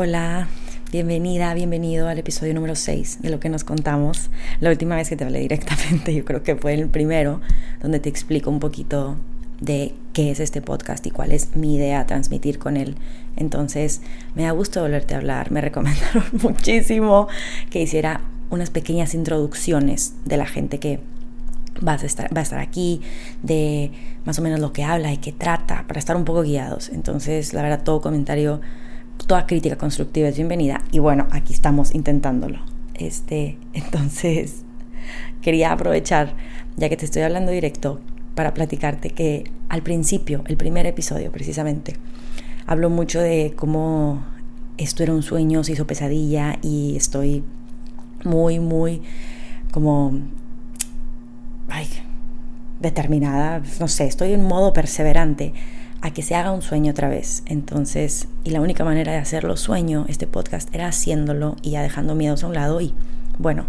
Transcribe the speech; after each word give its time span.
Hola, 0.00 0.46
bienvenida, 0.92 1.52
bienvenido 1.54 2.06
al 2.06 2.20
episodio 2.20 2.54
número 2.54 2.76
6 2.76 3.18
de 3.20 3.30
lo 3.30 3.40
que 3.40 3.48
nos 3.48 3.64
contamos. 3.64 4.30
La 4.60 4.70
última 4.70 4.94
vez 4.94 5.08
que 5.08 5.16
te 5.16 5.24
hablé 5.24 5.40
directamente, 5.40 6.14
yo 6.14 6.24
creo 6.24 6.44
que 6.44 6.54
fue 6.54 6.74
el 6.74 6.88
primero, 6.88 7.40
donde 7.82 7.98
te 7.98 8.08
explico 8.08 8.48
un 8.48 8.60
poquito 8.60 9.16
de 9.60 9.96
qué 10.12 10.30
es 10.30 10.38
este 10.38 10.62
podcast 10.62 11.04
y 11.04 11.10
cuál 11.10 11.32
es 11.32 11.56
mi 11.56 11.74
idea 11.74 12.06
transmitir 12.06 12.60
con 12.60 12.76
él. 12.76 12.94
Entonces, 13.34 14.00
me 14.36 14.44
da 14.44 14.52
gusto 14.52 14.82
volverte 14.82 15.14
a 15.14 15.16
hablar. 15.16 15.50
Me 15.50 15.60
recomendaron 15.62 16.26
muchísimo 16.42 17.26
que 17.68 17.82
hiciera 17.82 18.20
unas 18.50 18.70
pequeñas 18.70 19.14
introducciones 19.14 20.14
de 20.24 20.36
la 20.36 20.46
gente 20.46 20.78
que 20.78 21.00
va 21.84 21.94
a 21.94 21.96
estar, 21.96 22.32
va 22.32 22.42
a 22.42 22.44
estar 22.44 22.60
aquí, 22.60 23.00
de 23.42 23.90
más 24.24 24.38
o 24.38 24.42
menos 24.42 24.60
lo 24.60 24.72
que 24.72 24.84
habla 24.84 25.12
y 25.12 25.16
qué 25.16 25.32
trata, 25.32 25.86
para 25.88 25.98
estar 25.98 26.14
un 26.14 26.24
poco 26.24 26.42
guiados. 26.42 26.88
Entonces, 26.88 27.52
la 27.52 27.62
verdad, 27.62 27.82
todo 27.82 28.00
comentario 28.00 28.60
toda 29.26 29.46
crítica 29.46 29.76
constructiva 29.76 30.28
es 30.28 30.36
bienvenida 30.36 30.82
y 30.90 30.98
bueno, 30.98 31.26
aquí 31.30 31.52
estamos 31.52 31.94
intentándolo. 31.94 32.60
Este, 32.94 33.58
entonces, 33.72 34.62
quería 35.42 35.72
aprovechar, 35.72 36.34
ya 36.76 36.88
que 36.88 36.96
te 36.96 37.04
estoy 37.04 37.22
hablando 37.22 37.52
directo, 37.52 38.00
para 38.34 38.54
platicarte 38.54 39.10
que 39.10 39.50
al 39.68 39.82
principio, 39.82 40.44
el 40.46 40.56
primer 40.56 40.86
episodio 40.86 41.32
precisamente, 41.32 41.96
hablo 42.66 42.88
mucho 42.88 43.20
de 43.20 43.52
cómo 43.56 44.22
esto 44.76 45.02
era 45.02 45.12
un 45.12 45.22
sueño, 45.22 45.64
se 45.64 45.72
hizo 45.72 45.86
pesadilla 45.86 46.58
y 46.62 46.94
estoy 46.96 47.42
muy, 48.24 48.60
muy 48.60 49.02
como 49.72 50.12
ay, 51.68 51.86
determinada, 52.80 53.62
no 53.80 53.88
sé, 53.88 54.06
estoy 54.06 54.32
en 54.32 54.44
modo 54.44 54.72
perseverante 54.72 55.52
a 56.00 56.12
que 56.12 56.22
se 56.22 56.34
haga 56.34 56.52
un 56.52 56.62
sueño 56.62 56.92
otra 56.92 57.08
vez. 57.08 57.42
Entonces, 57.46 58.28
y 58.44 58.50
la 58.50 58.60
única 58.60 58.84
manera 58.84 59.12
de 59.12 59.18
hacerlo 59.18 59.56
sueño, 59.56 60.06
este 60.08 60.26
podcast, 60.26 60.72
era 60.74 60.88
haciéndolo 60.88 61.56
y 61.62 61.70
ya 61.70 61.82
dejando 61.82 62.14
miedos 62.14 62.44
a 62.44 62.46
un 62.46 62.54
lado 62.54 62.80
y, 62.80 62.94
bueno, 63.38 63.66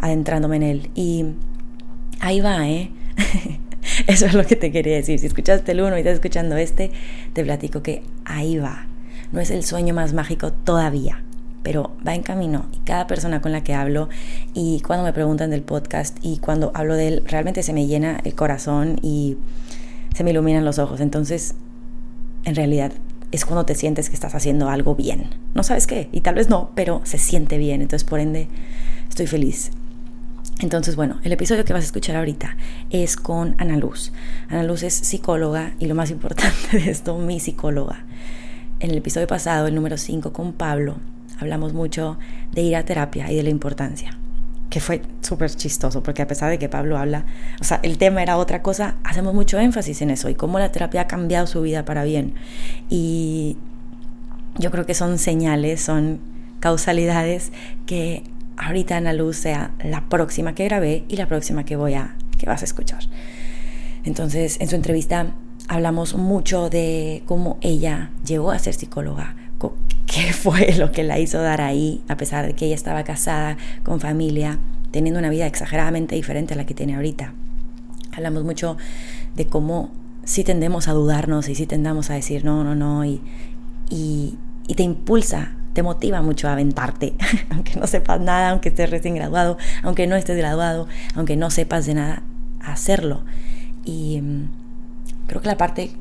adentrándome 0.00 0.56
en 0.56 0.62
él. 0.62 0.90
Y 0.94 1.26
ahí 2.20 2.40
va, 2.40 2.68
¿eh? 2.68 2.90
Eso 4.06 4.26
es 4.26 4.34
lo 4.34 4.44
que 4.44 4.56
te 4.56 4.70
quería 4.70 4.96
decir. 4.96 5.18
Si 5.18 5.26
escuchaste 5.26 5.72
el 5.72 5.80
uno 5.80 5.96
y 5.96 6.00
estás 6.00 6.14
escuchando 6.14 6.56
este, 6.56 6.90
te 7.32 7.42
platico 7.42 7.82
que 7.82 8.02
ahí 8.24 8.58
va. 8.58 8.86
No 9.32 9.40
es 9.40 9.50
el 9.50 9.64
sueño 9.64 9.94
más 9.94 10.12
mágico 10.12 10.52
todavía, 10.52 11.22
pero 11.62 11.96
va 12.06 12.14
en 12.14 12.22
camino. 12.22 12.66
Y 12.72 12.78
cada 12.80 13.06
persona 13.06 13.40
con 13.40 13.52
la 13.52 13.62
que 13.62 13.74
hablo 13.74 14.08
y 14.54 14.80
cuando 14.80 15.04
me 15.04 15.12
preguntan 15.12 15.50
del 15.50 15.62
podcast 15.62 16.18
y 16.22 16.38
cuando 16.38 16.72
hablo 16.74 16.94
de 16.94 17.08
él, 17.08 17.22
realmente 17.26 17.62
se 17.62 17.72
me 17.72 17.86
llena 17.86 18.20
el 18.24 18.34
corazón 18.34 18.98
y 19.02 19.38
se 20.14 20.24
me 20.24 20.30
iluminan 20.30 20.64
los 20.64 20.78
ojos. 20.78 21.00
Entonces, 21.00 21.54
en 22.44 22.54
realidad 22.54 22.92
es 23.32 23.44
cuando 23.44 23.64
te 23.64 23.74
sientes 23.74 24.08
que 24.08 24.14
estás 24.14 24.34
haciendo 24.34 24.68
algo 24.68 24.94
bien. 24.94 25.26
No 25.54 25.62
sabes 25.62 25.86
qué, 25.86 26.08
y 26.12 26.20
tal 26.20 26.34
vez 26.34 26.48
no, 26.48 26.70
pero 26.74 27.00
se 27.04 27.18
siente 27.18 27.58
bien. 27.58 27.82
Entonces, 27.82 28.08
por 28.08 28.20
ende, 28.20 28.48
estoy 29.08 29.26
feliz. 29.26 29.70
Entonces, 30.60 30.96
bueno, 30.96 31.20
el 31.22 31.32
episodio 31.32 31.64
que 31.64 31.72
vas 31.72 31.82
a 31.82 31.86
escuchar 31.86 32.16
ahorita 32.16 32.56
es 32.90 33.16
con 33.16 33.54
Ana 33.58 33.76
Luz. 33.76 34.12
Ana 34.48 34.62
Luz 34.62 34.82
es 34.82 34.94
psicóloga 34.94 35.72
y 35.78 35.86
lo 35.86 35.94
más 35.94 36.10
importante 36.10 36.78
de 36.78 36.90
esto, 36.90 37.16
mi 37.18 37.40
psicóloga. 37.40 38.04
En 38.80 38.90
el 38.90 38.98
episodio 38.98 39.26
pasado, 39.26 39.68
el 39.68 39.74
número 39.74 39.96
5 39.96 40.32
con 40.32 40.52
Pablo, 40.52 40.96
hablamos 41.38 41.72
mucho 41.72 42.18
de 42.52 42.62
ir 42.62 42.76
a 42.76 42.84
terapia 42.84 43.30
y 43.30 43.36
de 43.36 43.42
la 43.42 43.50
importancia 43.50 44.19
que 44.70 44.80
fue 44.80 45.02
súper 45.20 45.50
chistoso, 45.50 46.02
porque 46.02 46.22
a 46.22 46.28
pesar 46.28 46.48
de 46.48 46.58
que 46.58 46.68
Pablo 46.68 46.96
habla, 46.96 47.26
o 47.60 47.64
sea, 47.64 47.80
el 47.82 47.98
tema 47.98 48.22
era 48.22 48.36
otra 48.38 48.62
cosa, 48.62 48.94
hacemos 49.02 49.34
mucho 49.34 49.58
énfasis 49.58 50.00
en 50.00 50.10
eso 50.10 50.28
y 50.28 50.36
cómo 50.36 50.60
la 50.60 50.70
terapia 50.70 51.02
ha 51.02 51.06
cambiado 51.08 51.48
su 51.48 51.60
vida 51.60 51.84
para 51.84 52.04
bien. 52.04 52.34
Y 52.88 53.56
yo 54.56 54.70
creo 54.70 54.86
que 54.86 54.94
son 54.94 55.18
señales, 55.18 55.82
son 55.82 56.20
causalidades 56.60 57.50
que 57.86 58.22
ahorita 58.56 58.96
Ana 58.96 59.12
Luz 59.12 59.38
sea 59.38 59.72
la 59.82 60.08
próxima 60.08 60.54
que 60.54 60.64
grabé 60.64 61.04
y 61.08 61.16
la 61.16 61.26
próxima 61.26 61.64
que 61.64 61.74
voy 61.74 61.94
a, 61.94 62.14
que 62.38 62.46
vas 62.46 62.62
a 62.62 62.64
escuchar. 62.64 63.00
Entonces, 64.04 64.58
en 64.60 64.68
su 64.68 64.76
entrevista 64.76 65.32
hablamos 65.66 66.14
mucho 66.14 66.70
de 66.70 67.22
cómo 67.26 67.58
ella 67.60 68.10
llegó 68.24 68.52
a 68.52 68.58
ser 68.58 68.74
psicóloga, 68.74 69.34
qué 70.06 70.32
fue 70.32 70.74
lo 70.74 70.92
que 70.92 71.04
la 71.04 71.18
hizo 71.18 71.40
dar 71.40 71.60
ahí, 71.60 72.02
a 72.08 72.16
pesar 72.16 72.46
de 72.46 72.54
que 72.54 72.66
ella 72.66 72.74
estaba 72.74 73.04
casada, 73.04 73.56
con 73.82 74.00
familia, 74.00 74.58
teniendo 74.90 75.20
una 75.20 75.30
vida 75.30 75.46
exageradamente 75.46 76.14
diferente 76.14 76.54
a 76.54 76.56
la 76.56 76.66
que 76.66 76.74
tiene 76.74 76.96
ahorita. 76.96 77.32
Hablamos 78.12 78.44
mucho 78.44 78.76
de 79.36 79.46
cómo 79.46 79.90
sí 80.24 80.44
tendemos 80.44 80.88
a 80.88 80.92
dudarnos 80.92 81.48
y 81.48 81.54
sí 81.54 81.66
tendamos 81.66 82.10
a 82.10 82.14
decir 82.14 82.44
no, 82.44 82.64
no, 82.64 82.74
no, 82.74 83.04
y, 83.04 83.20
y, 83.88 84.36
y 84.66 84.74
te 84.74 84.82
impulsa, 84.82 85.52
te 85.72 85.82
motiva 85.82 86.22
mucho 86.22 86.48
a 86.48 86.52
aventarte, 86.52 87.14
aunque 87.50 87.78
no 87.78 87.86
sepas 87.86 88.20
nada, 88.20 88.50
aunque 88.50 88.70
estés 88.70 88.90
recién 88.90 89.14
graduado, 89.14 89.58
aunque 89.82 90.06
no 90.06 90.16
estés 90.16 90.36
graduado, 90.36 90.88
aunque 91.14 91.36
no 91.36 91.50
sepas 91.50 91.86
de 91.86 91.94
nada, 91.94 92.22
a 92.60 92.72
hacerlo. 92.72 93.22
Y 93.84 94.20
mm, 94.20 94.48
creo 95.28 95.40
que 95.40 95.48
la 95.48 95.56
parte 95.56 95.92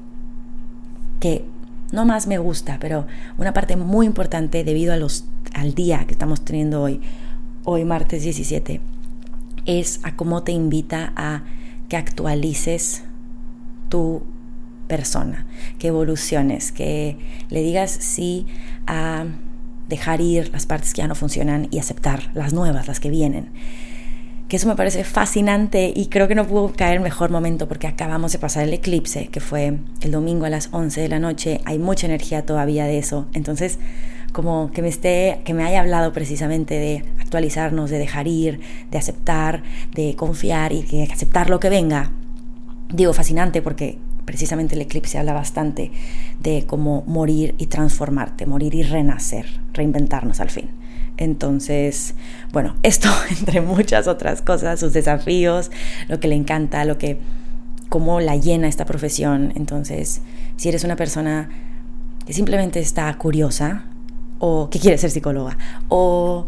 que 1.19 1.45
no 1.91 2.05
más 2.05 2.27
me 2.27 2.37
gusta, 2.37 2.77
pero 2.79 3.07
una 3.37 3.53
parte 3.53 3.75
muy 3.75 4.05
importante 4.05 4.63
debido 4.63 4.93
a 4.93 4.97
los, 4.97 5.25
al 5.53 5.73
día 5.73 6.05
que 6.05 6.11
estamos 6.13 6.43
teniendo 6.45 6.81
hoy, 6.81 7.01
hoy 7.63 7.85
martes 7.85 8.23
17, 8.23 8.81
es 9.65 9.99
a 10.03 10.15
cómo 10.15 10.43
te 10.43 10.51
invita 10.51 11.13
a 11.15 11.43
que 11.87 11.97
actualices 11.97 13.03
tu 13.89 14.23
persona, 14.87 15.45
que 15.77 15.87
evoluciones, 15.87 16.71
que 16.71 17.17
le 17.49 17.61
digas 17.61 17.91
sí 17.91 18.45
a 18.87 19.25
dejar 19.87 20.21
ir 20.21 20.51
las 20.51 20.65
partes 20.65 20.93
que 20.93 21.01
ya 21.01 21.07
no 21.07 21.15
funcionan 21.15 21.67
y 21.71 21.79
aceptar 21.79 22.31
las 22.35 22.53
nuevas, 22.53 22.87
las 22.87 22.99
que 22.99 23.09
vienen 23.09 23.49
que 24.49 24.57
eso 24.57 24.67
me 24.67 24.75
parece 24.75 25.03
fascinante 25.03 25.93
y 25.95 26.07
creo 26.07 26.27
que 26.27 26.33
no 26.33 26.45
pudo 26.45 26.73
caer 26.73 26.99
mejor 26.99 27.29
momento 27.29 27.67
porque 27.67 27.85
acabamos 27.85 28.31
de 28.31 28.39
pasar 28.39 28.63
el 28.63 28.73
eclipse, 28.73 29.27
que 29.27 29.39
fue 29.39 29.77
el 30.01 30.11
domingo 30.11 30.45
a 30.45 30.49
las 30.49 30.69
11 30.71 31.01
de 31.01 31.07
la 31.07 31.19
noche, 31.19 31.61
hay 31.65 31.77
mucha 31.77 32.07
energía 32.07 32.43
todavía 32.45 32.85
de 32.85 32.97
eso, 32.97 33.27
entonces 33.33 33.77
como 34.33 34.71
que 34.71 34.81
me 34.81 34.87
esté, 34.87 35.41
que 35.45 35.53
me 35.53 35.63
haya 35.63 35.81
hablado 35.81 36.13
precisamente 36.13 36.75
de 36.75 37.05
actualizarnos, 37.19 37.91
de 37.91 37.99
dejar 37.99 38.27
ir, 38.27 38.59
de 38.89 38.97
aceptar, 38.97 39.61
de 39.93 40.15
confiar 40.15 40.73
y 40.73 40.81
de 40.81 41.03
aceptar 41.03 41.49
lo 41.49 41.59
que 41.59 41.69
venga. 41.69 42.11
Digo 42.91 43.13
fascinante 43.13 43.61
porque 43.61 43.99
precisamente 44.25 44.73
el 44.73 44.81
eclipse 44.81 45.19
habla 45.19 45.33
bastante 45.33 45.91
de 46.39 46.65
cómo 46.65 47.03
morir 47.05 47.53
y 47.59 47.67
transformarte, 47.67 48.47
morir 48.47 48.73
y 48.73 48.81
renacer, 48.81 49.45
reinventarnos 49.73 50.39
al 50.39 50.49
fin. 50.49 50.78
Entonces, 51.19 52.15
bueno, 52.51 52.75
esto 52.83 53.09
entre 53.29 53.61
muchas 53.61 54.07
otras 54.07 54.41
cosas, 54.41 54.79
sus 54.79 54.93
desafíos, 54.93 55.69
lo 56.07 56.19
que 56.19 56.27
le 56.27 56.35
encanta, 56.35 56.85
lo 56.85 56.97
que 56.97 57.19
cómo 57.89 58.19
la 58.19 58.35
llena 58.35 58.67
esta 58.67 58.85
profesión. 58.85 59.51
Entonces, 59.55 60.21
si 60.55 60.69
eres 60.69 60.83
una 60.83 60.95
persona 60.95 61.49
que 62.25 62.33
simplemente 62.33 62.79
está 62.79 63.13
curiosa 63.17 63.85
o 64.39 64.69
que 64.69 64.79
quiere 64.79 64.97
ser 64.97 65.11
psicóloga 65.11 65.57
o 65.89 66.47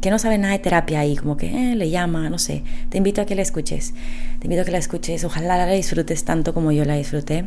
que 0.00 0.10
no 0.10 0.18
sabe 0.18 0.38
nada 0.38 0.52
de 0.52 0.58
terapia 0.58 1.04
y 1.04 1.16
como 1.16 1.36
que 1.36 1.72
eh, 1.72 1.76
le 1.76 1.90
llama, 1.90 2.28
no 2.28 2.38
sé, 2.38 2.64
te 2.88 2.98
invito 2.98 3.20
a 3.20 3.26
que 3.26 3.34
la 3.34 3.42
escuches. 3.42 3.94
Te 4.40 4.46
invito 4.46 4.62
a 4.62 4.64
que 4.64 4.72
la 4.72 4.78
escuches, 4.78 5.24
ojalá 5.24 5.56
la 5.56 5.66
disfrutes 5.66 6.24
tanto 6.24 6.52
como 6.54 6.72
yo 6.72 6.84
la 6.84 6.94
disfruté. 6.94 7.44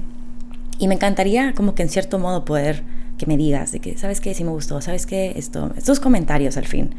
Y 0.77 0.87
me 0.87 0.95
encantaría 0.95 1.53
como 1.53 1.75
que 1.75 1.83
en 1.83 1.89
cierto 1.89 2.19
modo 2.19 2.45
poder 2.45 2.83
que 3.19 3.27
me 3.27 3.37
digas 3.37 3.71
de 3.71 3.81
que, 3.81 3.97
¿sabes 3.97 4.21
qué? 4.21 4.33
Si 4.33 4.43
me 4.43 4.49
gustó, 4.49 4.81
¿sabes 4.81 5.05
qué? 5.05 5.33
Esto, 5.35 5.71
estos 5.77 5.99
comentarios 5.99 6.57
al 6.57 6.65
fin. 6.65 6.95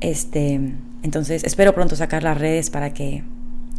Este, 0.00 0.60
entonces, 1.02 1.44
espero 1.44 1.72
pronto 1.72 1.96
sacar 1.96 2.24
las 2.24 2.36
redes 2.36 2.68
para 2.68 2.92
que 2.92 3.22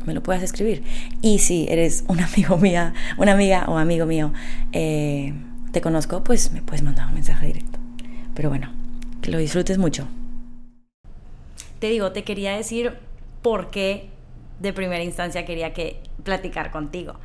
me 0.05 0.13
lo 0.13 0.23
puedas 0.23 0.41
escribir. 0.41 0.81
Y 1.21 1.39
si 1.39 1.67
eres 1.69 2.05
un 2.07 2.19
amigo 2.21 2.57
mía, 2.57 2.93
una 3.17 3.33
amiga 3.33 3.65
o 3.67 3.77
amigo 3.77 4.05
mío, 4.05 4.31
eh, 4.71 5.33
te 5.73 5.81
conozco, 5.81 6.23
pues 6.23 6.51
me 6.53 6.61
puedes 6.61 6.81
mandar 6.81 7.07
un 7.07 7.15
mensaje 7.15 7.47
directo. 7.47 7.77
Pero 8.33 8.49
bueno, 8.49 8.71
que 9.21 9.29
lo 9.29 9.37
disfrutes 9.37 9.77
mucho. 9.77 10.07
Te 11.79 11.89
digo, 11.89 12.13
te 12.13 12.23
quería 12.23 12.55
decir 12.55 12.93
por 13.41 13.71
qué 13.71 14.09
de 14.61 14.71
primera 14.71 15.03
instancia 15.03 15.43
quería 15.45 15.73
que 15.73 15.99
platicar 16.23 16.71
contigo. 16.71 17.15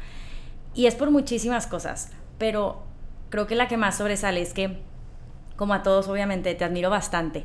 Y 0.75 0.87
es 0.87 0.97
por 0.97 1.13
muchísimas 1.13 1.69
cosas, 1.69 2.11
pero 2.39 2.88
creo 3.31 3.47
que 3.47 3.55
la 3.55 3.69
que 3.69 3.77
más 3.77 3.99
sobresale 3.99 4.41
es 4.41 4.53
que, 4.53 4.79
como 5.57 5.75
a 5.75 5.83
todos 5.83 6.09
obviamente, 6.09 6.55
te 6.55 6.65
admiro 6.65 6.91
bastante. 6.91 7.45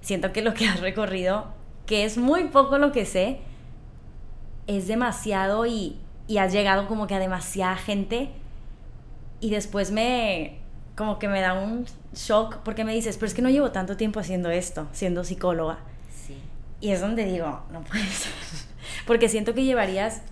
Siento 0.00 0.32
que 0.32 0.42
lo 0.42 0.54
que 0.54 0.66
has 0.66 0.80
recorrido, 0.80 1.46
que 1.86 2.04
es 2.04 2.18
muy 2.18 2.44
poco 2.44 2.78
lo 2.78 2.92
que 2.92 3.04
sé, 3.04 3.40
es 4.66 4.86
demasiado 4.86 5.66
y, 5.66 5.98
y 6.26 6.38
has 6.38 6.52
llegado 6.52 6.86
como 6.86 7.06
que 7.06 7.14
a 7.14 7.18
demasiada 7.18 7.76
gente 7.76 8.30
y 9.40 9.50
después 9.50 9.90
me 9.90 10.58
como 10.94 11.20
que 11.20 11.28
me 11.28 11.40
da 11.40 11.54
un 11.54 11.86
shock 12.12 12.56
porque 12.64 12.84
me 12.84 12.92
dices, 12.92 13.16
pero 13.16 13.28
es 13.28 13.34
que 13.34 13.40
no 13.40 13.50
llevo 13.50 13.70
tanto 13.70 13.96
tiempo 13.96 14.18
haciendo 14.18 14.50
esto, 14.50 14.88
siendo 14.92 15.22
psicóloga. 15.22 15.78
Sí. 16.26 16.36
Y 16.80 16.90
es 16.90 17.00
donde 17.00 17.24
digo, 17.24 17.62
no 17.70 17.82
puede 17.82 18.04
ser. 18.06 18.32
Porque 19.06 19.28
siento 19.28 19.54
que 19.54 19.64
llevarías 19.64 20.22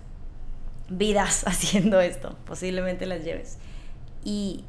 vidas 0.89 1.43
haciendo 1.47 2.01
esto, 2.01 2.35
posiblemente 2.45 3.05
las 3.05 3.23
lleves. 3.23 3.57
Y 4.25 4.65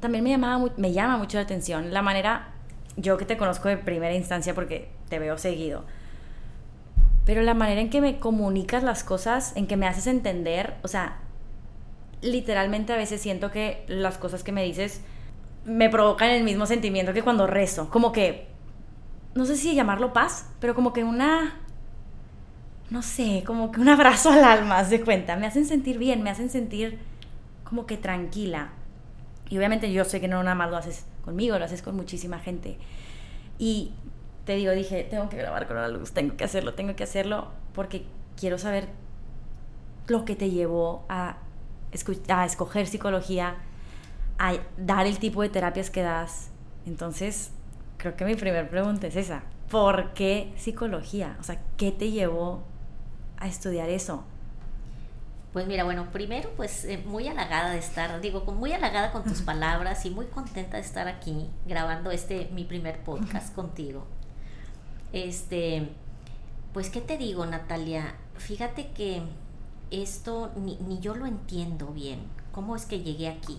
también 0.00 0.24
me, 0.24 0.30
llamaba, 0.30 0.70
llama 0.76 1.16
mucho 1.16 1.38
la 1.38 1.42
atención 1.42 1.92
la 1.92 2.02
manera 2.02 2.48
yo 2.96 3.16
que 3.16 3.24
te 3.24 3.36
conozco 3.36 3.68
de 3.68 3.76
primera 3.76 4.14
instancia 4.14 4.54
porque 4.54 4.88
te 5.08 5.18
veo 5.18 5.38
seguido, 5.38 5.84
pero 7.24 7.42
la 7.42 7.54
manera 7.54 7.80
en 7.80 7.90
que 7.90 8.00
me 8.00 8.18
comunicas 8.18 8.82
las 8.82 9.04
cosas, 9.04 9.56
en 9.56 9.66
que 9.66 9.76
me 9.76 9.86
haces 9.86 10.06
entender, 10.06 10.74
o 10.82 10.88
sea, 10.88 11.18
literalmente 12.22 12.92
a 12.92 12.96
veces 12.96 13.20
siento 13.20 13.50
que 13.50 13.84
las 13.86 14.18
cosas 14.18 14.42
que 14.42 14.50
me 14.50 14.64
dices 14.64 15.02
me 15.64 15.90
provocan 15.90 16.30
el 16.30 16.42
mismo 16.42 16.66
sentimiento 16.66 17.12
que 17.12 17.22
cuando 17.22 17.46
rezo, 17.46 17.88
como 17.90 18.12
que, 18.12 18.48
no 19.34 19.44
sé 19.44 19.56
si 19.56 19.74
llamarlo 19.74 20.12
paz, 20.12 20.50
pero 20.58 20.74
como 20.74 20.92
que 20.92 21.04
una, 21.04 21.56
no 22.90 23.02
sé, 23.02 23.44
como 23.46 23.70
que 23.70 23.80
un 23.80 23.88
abrazo 23.88 24.30
al 24.30 24.42
alma, 24.42 24.82
de 24.82 25.02
cuenta, 25.02 25.36
me 25.36 25.46
hacen 25.46 25.66
sentir 25.66 25.98
bien, 25.98 26.22
me 26.22 26.30
hacen 26.30 26.50
sentir 26.50 26.98
como 27.62 27.86
que 27.86 27.96
tranquila. 27.96 28.70
Y 29.48 29.56
obviamente 29.56 29.92
yo 29.92 30.04
sé 30.04 30.20
que 30.20 30.28
no 30.28 30.42
nada 30.42 30.54
más 30.54 30.70
lo 30.70 30.76
haces 30.76 31.06
conmigo, 31.24 31.58
lo 31.58 31.64
haces 31.64 31.82
con 31.82 31.96
muchísima 31.96 32.38
gente. 32.38 32.78
Y 33.58 33.92
te 34.44 34.54
digo, 34.56 34.72
dije, 34.72 35.04
tengo 35.04 35.28
que 35.28 35.36
grabar 35.36 35.66
con 35.66 35.76
la 35.76 35.88
luz, 35.88 36.12
tengo 36.12 36.36
que 36.36 36.44
hacerlo, 36.44 36.74
tengo 36.74 36.96
que 36.96 37.04
hacerlo, 37.04 37.48
porque 37.74 38.06
quiero 38.36 38.58
saber 38.58 38.88
lo 40.06 40.24
que 40.24 40.36
te 40.36 40.50
llevó 40.50 41.04
a, 41.08 41.38
a 42.28 42.44
escoger 42.44 42.86
psicología, 42.86 43.56
a 44.38 44.54
dar 44.76 45.06
el 45.06 45.18
tipo 45.18 45.42
de 45.42 45.48
terapias 45.48 45.90
que 45.90 46.02
das. 46.02 46.50
Entonces, 46.86 47.50
creo 47.98 48.16
que 48.16 48.24
mi 48.24 48.34
primera 48.34 48.68
pregunta 48.68 49.06
es 49.06 49.16
esa. 49.16 49.42
¿Por 49.70 50.14
qué 50.14 50.52
psicología? 50.56 51.36
O 51.40 51.42
sea, 51.42 51.60
¿qué 51.76 51.92
te 51.92 52.10
llevó 52.10 52.64
a 53.36 53.48
estudiar 53.48 53.90
eso? 53.90 54.24
Pues 55.58 55.66
mira, 55.66 55.82
bueno, 55.82 56.12
primero 56.12 56.52
pues 56.56 56.84
eh, 56.84 57.02
muy 57.04 57.26
halagada 57.26 57.70
de 57.70 57.80
estar, 57.80 58.20
digo, 58.20 58.42
muy 58.42 58.72
halagada 58.72 59.10
con 59.10 59.24
tus 59.24 59.42
palabras 59.42 60.06
y 60.06 60.10
muy 60.10 60.26
contenta 60.26 60.76
de 60.76 60.84
estar 60.84 61.08
aquí 61.08 61.48
grabando 61.66 62.12
este 62.12 62.48
mi 62.52 62.62
primer 62.62 63.02
podcast 63.02 63.52
contigo. 63.56 64.06
Este, 65.12 65.88
pues 66.72 66.90
qué 66.90 67.00
te 67.00 67.18
digo, 67.18 67.44
Natalia, 67.44 68.14
fíjate 68.36 68.92
que 68.92 69.20
esto 69.90 70.52
ni, 70.54 70.76
ni 70.76 71.00
yo 71.00 71.16
lo 71.16 71.26
entiendo 71.26 71.88
bien, 71.88 72.20
cómo 72.52 72.76
es 72.76 72.86
que 72.86 73.00
llegué 73.00 73.26
aquí. 73.26 73.58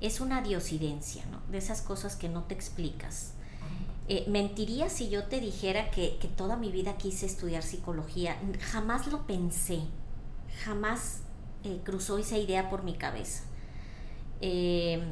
Es 0.00 0.20
una 0.20 0.40
diosidencia, 0.40 1.24
¿no? 1.32 1.40
De 1.50 1.58
esas 1.58 1.82
cosas 1.82 2.14
que 2.14 2.28
no 2.28 2.44
te 2.44 2.54
explicas. 2.54 3.32
Eh, 4.06 4.24
mentiría 4.28 4.88
si 4.88 5.08
yo 5.08 5.24
te 5.24 5.40
dijera 5.40 5.90
que, 5.90 6.16
que 6.18 6.28
toda 6.28 6.56
mi 6.56 6.70
vida 6.70 6.96
quise 6.96 7.26
estudiar 7.26 7.64
psicología. 7.64 8.36
Jamás 8.70 9.08
lo 9.08 9.26
pensé 9.26 9.80
jamás 10.64 11.22
eh, 11.64 11.80
cruzó 11.84 12.18
esa 12.18 12.38
idea 12.38 12.68
por 12.70 12.82
mi 12.82 12.94
cabeza. 12.94 13.44
Eh, 14.40 15.02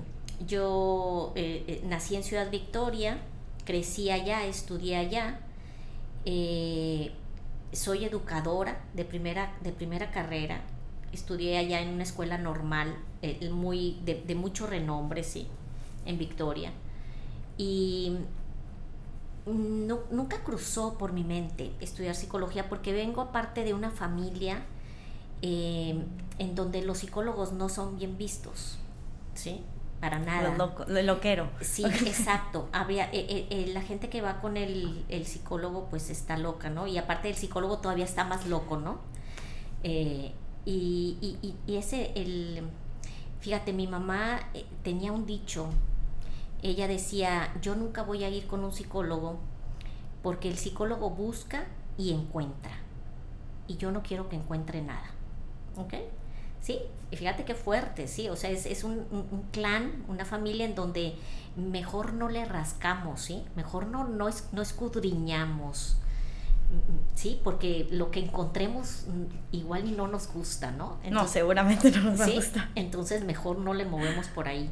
yo 0.46 1.32
eh, 1.34 1.82
nací 1.86 2.16
en 2.16 2.22
Ciudad 2.22 2.50
Victoria, 2.50 3.18
crecí 3.64 4.10
allá, 4.10 4.44
estudié 4.44 4.96
allá, 4.96 5.40
soy 7.72 8.04
educadora 8.04 8.80
de 8.94 9.04
primera, 9.04 9.56
de 9.62 9.72
primera 9.72 10.10
carrera, 10.10 10.60
estudié 11.12 11.58
allá 11.58 11.80
en 11.80 11.88
una 11.88 12.02
escuela 12.02 12.38
normal, 12.38 12.96
muy, 13.52 13.98
de, 14.04 14.34
mucho 14.34 14.66
renombre, 14.66 15.24
sí, 15.24 15.46
en 16.04 16.18
Victoria. 16.18 16.72
Y 17.58 18.18
nunca 19.46 20.42
cruzó 20.42 20.98
por 20.98 21.12
mi 21.12 21.24
mente 21.24 21.72
estudiar 21.80 22.14
psicología 22.14 22.68
porque 22.68 22.92
vengo 22.92 23.20
aparte 23.20 23.64
de 23.64 23.74
una 23.74 23.90
familia 23.90 24.64
eh, 25.42 26.04
en 26.38 26.54
donde 26.54 26.82
los 26.82 26.98
psicólogos 26.98 27.52
no 27.52 27.68
son 27.68 27.96
bien 27.98 28.18
vistos, 28.18 28.78
¿sí? 29.34 29.62
Para 30.00 30.18
nada. 30.18 30.54
Lo, 30.56 31.02
loquero. 31.02 31.48
Sí, 31.60 31.84
exacto. 31.84 32.68
Había, 32.72 33.06
eh, 33.12 33.46
eh, 33.50 33.70
la 33.72 33.80
gente 33.82 34.08
que 34.08 34.20
va 34.20 34.40
con 34.40 34.56
el, 34.56 35.04
psicólogo 35.24 35.88
pues 35.88 36.10
está 36.10 36.36
loca, 36.36 36.68
¿no? 36.68 36.86
Y 36.86 36.98
aparte 36.98 37.28
el 37.28 37.36
psicólogo 37.36 37.78
todavía 37.78 38.04
está 38.04 38.24
más 38.24 38.46
loco, 38.46 38.76
¿no? 38.76 38.98
y, 39.84 41.16
y, 41.20 41.54
y, 41.68 41.76
ese, 41.76 42.10
el, 42.16 42.64
fíjate, 43.38 43.72
mi 43.72 43.86
mamá 43.86 44.40
tenía 44.82 45.12
un 45.12 45.24
dicho, 45.24 45.68
ella 46.60 46.88
decía, 46.88 47.54
yo 47.62 47.76
nunca 47.76 48.02
voy 48.02 48.24
a 48.24 48.28
ir 48.28 48.48
con 48.48 48.64
un 48.64 48.72
psicólogo 48.72 49.38
porque 50.26 50.48
el 50.48 50.56
psicólogo 50.56 51.10
busca 51.10 51.66
y 51.96 52.12
encuentra. 52.12 52.72
Y 53.68 53.76
yo 53.76 53.92
no 53.92 54.02
quiero 54.02 54.28
que 54.28 54.34
encuentre 54.34 54.82
nada. 54.82 55.10
¿Ok? 55.76 55.94
Sí, 56.60 56.80
y 57.10 57.16
fíjate 57.16 57.44
qué 57.44 57.54
fuerte, 57.54 58.08
sí, 58.08 58.28
o 58.28 58.34
sea, 58.34 58.50
es, 58.50 58.82
un, 58.82 59.06
clan, 59.52 60.04
una 60.08 60.24
familia 60.24 60.64
en 60.64 60.74
donde 60.74 61.14
mejor 61.54 62.12
no 62.12 62.28
le 62.28 62.44
rascamos, 62.44 63.20
¿sí? 63.20 63.44
Mejor 63.54 63.86
no, 63.86 64.08
no, 64.08 64.28
es, 64.28 64.48
no 64.52 64.62
escudriñamos, 64.62 65.96
¿sí? 67.14 67.40
Porque 67.44 67.86
lo 67.90 68.10
que 68.10 68.18
encontremos 68.18 69.04
mm, 69.06 69.54
igual 69.56 69.96
no 69.96 70.08
nos 70.08 70.26
gusta, 70.32 70.72
¿no? 70.72 70.98
no, 71.08 71.28
seguramente 71.28 71.92
no 71.92 72.10
nos 72.10 72.34
gusta. 72.34 72.70
Entonces 72.74 73.24
mejor 73.24 73.58
no 73.58 73.72
le 73.72 73.84
movemos 73.84 74.26
por 74.28 74.48
ahí. 74.48 74.68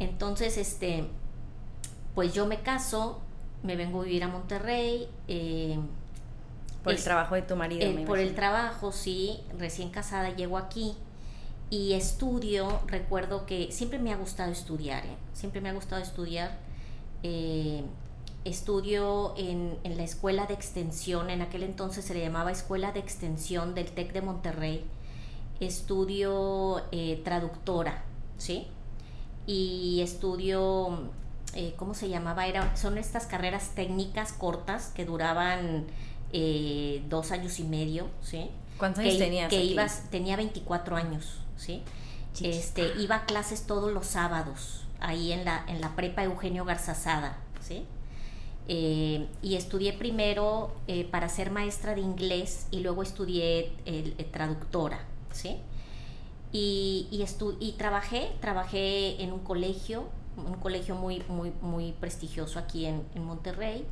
Entonces, 0.00 0.58
este, 0.58 1.08
pues 2.16 2.34
yo 2.34 2.46
me 2.46 2.62
caso, 2.62 3.22
me 3.62 3.76
vengo 3.76 4.00
a 4.00 4.04
vivir 4.04 4.24
a 4.24 4.28
Monterrey, 4.28 5.08
eh, 5.28 5.78
por 6.86 6.94
el 6.94 7.02
trabajo 7.02 7.34
de 7.34 7.42
tu 7.42 7.56
marido. 7.56 7.82
Eh, 7.82 8.04
por 8.06 8.18
el 8.18 8.34
trabajo, 8.34 8.92
sí. 8.92 9.40
Recién 9.58 9.90
casada 9.90 10.34
llego 10.34 10.56
aquí 10.56 10.94
y 11.68 11.94
estudio. 11.94 12.80
Recuerdo 12.86 13.44
que 13.44 13.72
siempre 13.72 13.98
me 13.98 14.12
ha 14.12 14.16
gustado 14.16 14.52
estudiar, 14.52 15.04
¿eh? 15.04 15.16
siempre 15.32 15.60
me 15.60 15.68
ha 15.68 15.72
gustado 15.72 16.00
estudiar. 16.00 16.58
Eh, 17.24 17.82
estudio 18.44 19.34
en, 19.36 19.78
la 19.82 20.04
escuela 20.04 20.46
de 20.46 20.54
extensión, 20.54 21.30
en 21.30 21.42
aquel 21.42 21.64
entonces 21.64 22.04
se 22.04 22.14
le 22.14 22.20
llamaba 22.20 22.52
Escuela 22.52 22.92
de 22.92 23.00
Extensión 23.00 23.74
del 23.74 23.86
TEC 23.86 24.12
de 24.12 24.22
Monterrey. 24.22 24.84
Estudio 25.58 26.84
traductora, 27.24 28.04
¿sí? 28.38 28.68
Y 29.48 30.00
estudio, 30.02 31.10
¿cómo 31.76 31.94
se 31.94 32.08
llamaba? 32.08 32.46
Era, 32.46 32.76
son 32.76 32.98
estas 32.98 33.26
carreras 33.26 33.70
técnicas 33.74 34.32
cortas 34.32 34.92
que 34.94 35.04
duraban 35.04 35.86
eh, 36.32 37.02
dos 37.08 37.30
años 37.32 37.58
y 37.58 37.64
medio, 37.64 38.08
¿sí? 38.22 38.50
¿Cuántos 38.78 39.04
años 39.04 39.18
tenías? 39.18 39.48
Que 39.48 39.64
ibas, 39.64 40.10
tenía 40.10 40.36
24 40.36 40.96
años, 40.96 41.40
¿sí? 41.56 41.82
Este, 42.40 42.92
iba 43.00 43.16
a 43.16 43.24
clases 43.24 43.66
todos 43.66 43.92
los 43.92 44.06
sábados, 44.06 44.84
ahí 45.00 45.32
en 45.32 45.44
la, 45.44 45.64
en 45.68 45.80
la 45.80 45.96
prepa 45.96 46.22
Eugenio 46.22 46.64
Garzazada, 46.64 47.38
¿sí? 47.60 47.84
Eh, 48.68 49.26
y 49.42 49.54
estudié 49.54 49.92
primero 49.92 50.74
eh, 50.88 51.04
para 51.04 51.28
ser 51.28 51.50
maestra 51.50 51.94
de 51.94 52.02
inglés 52.02 52.66
y 52.70 52.80
luego 52.80 53.02
estudié 53.02 53.72
traductora, 54.32 55.04
¿sí? 55.32 55.56
Y, 56.52 57.08
y, 57.10 57.24
y, 57.60 57.72
trabajé, 57.72 58.32
trabajé 58.40 59.22
en 59.22 59.32
un 59.32 59.40
colegio, 59.40 60.08
un 60.36 60.54
colegio 60.54 60.94
muy, 60.94 61.22
muy, 61.28 61.52
muy 61.62 61.92
prestigioso 61.92 62.58
aquí 62.58 62.86
en, 62.86 63.02
en 63.14 63.24
Monterrey. 63.24 63.84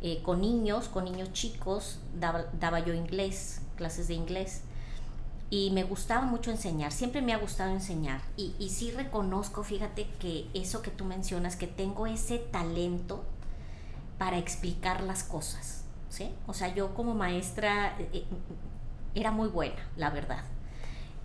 Eh, 0.00 0.20
con 0.22 0.40
niños, 0.40 0.88
con 0.88 1.04
niños 1.04 1.32
chicos, 1.32 1.98
daba, 2.14 2.80
yo 2.80 2.94
inglés, 2.94 3.62
clases 3.76 4.08
de 4.08 4.14
inglés. 4.14 4.62
Y 5.50 5.70
me 5.70 5.82
gustaba 5.82 6.22
mucho 6.22 6.50
enseñar, 6.50 6.92
siempre 6.92 7.22
me 7.22 7.32
ha 7.32 7.38
gustado 7.38 7.72
enseñar. 7.72 8.20
Y, 8.36 8.54
y 8.58 8.68
sí 8.68 8.90
reconozco, 8.90 9.64
fíjate 9.64 10.06
que 10.20 10.46
eso 10.54 10.82
que 10.82 10.90
tú 10.90 11.04
mencionas, 11.04 11.56
que 11.56 11.66
tengo 11.66 12.06
ese 12.06 12.38
talento 12.38 13.24
para 14.18 14.38
explicar 14.38 15.02
las 15.02 15.24
cosas. 15.24 15.84
¿sí? 16.08 16.30
O 16.46 16.54
sea, 16.54 16.74
yo 16.74 16.94
como 16.94 17.14
maestra 17.14 17.96
eh, 17.98 18.08
eh, 18.12 18.24
era 19.14 19.30
muy 19.30 19.48
buena, 19.48 19.88
la 19.96 20.10
verdad. 20.10 20.44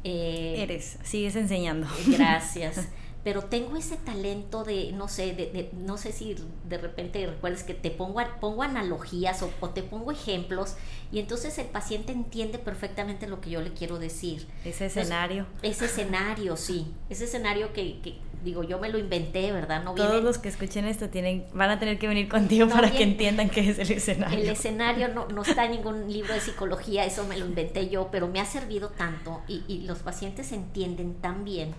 Eres, 0.03 0.97
sigues 1.03 1.35
enseñando. 1.35 1.87
Gracias. 2.07 2.87
pero 3.23 3.43
tengo 3.43 3.77
ese 3.77 3.95
talento 3.95 4.63
de, 4.63 4.91
no 4.91 5.07
sé, 5.07 5.33
de, 5.33 5.69
no 5.73 5.97
sé 5.97 6.11
si 6.11 6.35
de 6.67 6.77
repente 6.77 7.25
recuerdes 7.25 7.63
que 7.63 7.73
te 7.73 7.89
pongo, 7.89 8.21
pongo 8.41 8.63
analogías 8.63 9.41
o, 9.43 9.69
te 9.69 9.81
pongo 9.81 10.11
ejemplos 10.11 10.75
y 11.11 11.19
entonces 11.19 11.57
el 11.57 11.67
paciente 11.67 12.11
entiende 12.11 12.59
perfectamente 12.59 13.27
lo 13.27 13.39
que 13.39 13.49
yo 13.49 13.61
le 13.61 13.71
quiero 13.71 13.97
decir. 13.97 14.47
Ese 14.65 14.87
escenario. 14.87 15.45
ese 15.61 15.85
escenario, 15.85 16.57
sí. 16.57 16.87
Ese 17.09 17.23
escenario 17.23 17.71
que, 17.71 18.01
que, 18.01 18.17
digo, 18.43 18.63
yo 18.63 18.77
me 18.79 18.89
lo 18.89 18.97
inventé, 18.97 19.53
¿verdad? 19.53 19.83
No 19.85 19.95
Todos 19.95 20.21
los 20.21 20.37
que 20.37 20.49
escuchen 20.49 20.85
esto 20.85 21.09
tienen, 21.09 21.45
van 21.53 21.69
a 21.69 21.79
tener 21.79 21.99
que 21.99 22.09
venir 22.09 22.27
contigo 22.27 22.67
para 22.67 22.91
que 22.91 23.03
entiendan 23.03 23.49
qué 23.49 23.69
es 23.69 23.79
el 23.79 23.89
escenario. 23.91 24.37
El 24.37 24.49
escenario 24.49 25.07
no, 25.07 25.29
no 25.29 25.43
está 25.43 25.63
en 25.63 25.71
ningún 25.71 26.11
libro 26.11 26.33
de 26.33 26.41
psicología, 26.41 27.05
eso 27.05 27.25
me 27.25 27.37
lo 27.37 27.45
inventé 27.45 27.87
yo, 27.87 28.09
pero 28.11 28.27
me 28.27 28.41
ha 28.41 28.45
servido 28.45 28.89
tanto 28.89 29.41
y, 29.47 29.63
y 29.69 29.83
los 29.85 29.99
pacientes 29.99 30.51
entienden 30.51 31.15
tan 31.15 31.45
bien 31.45 31.73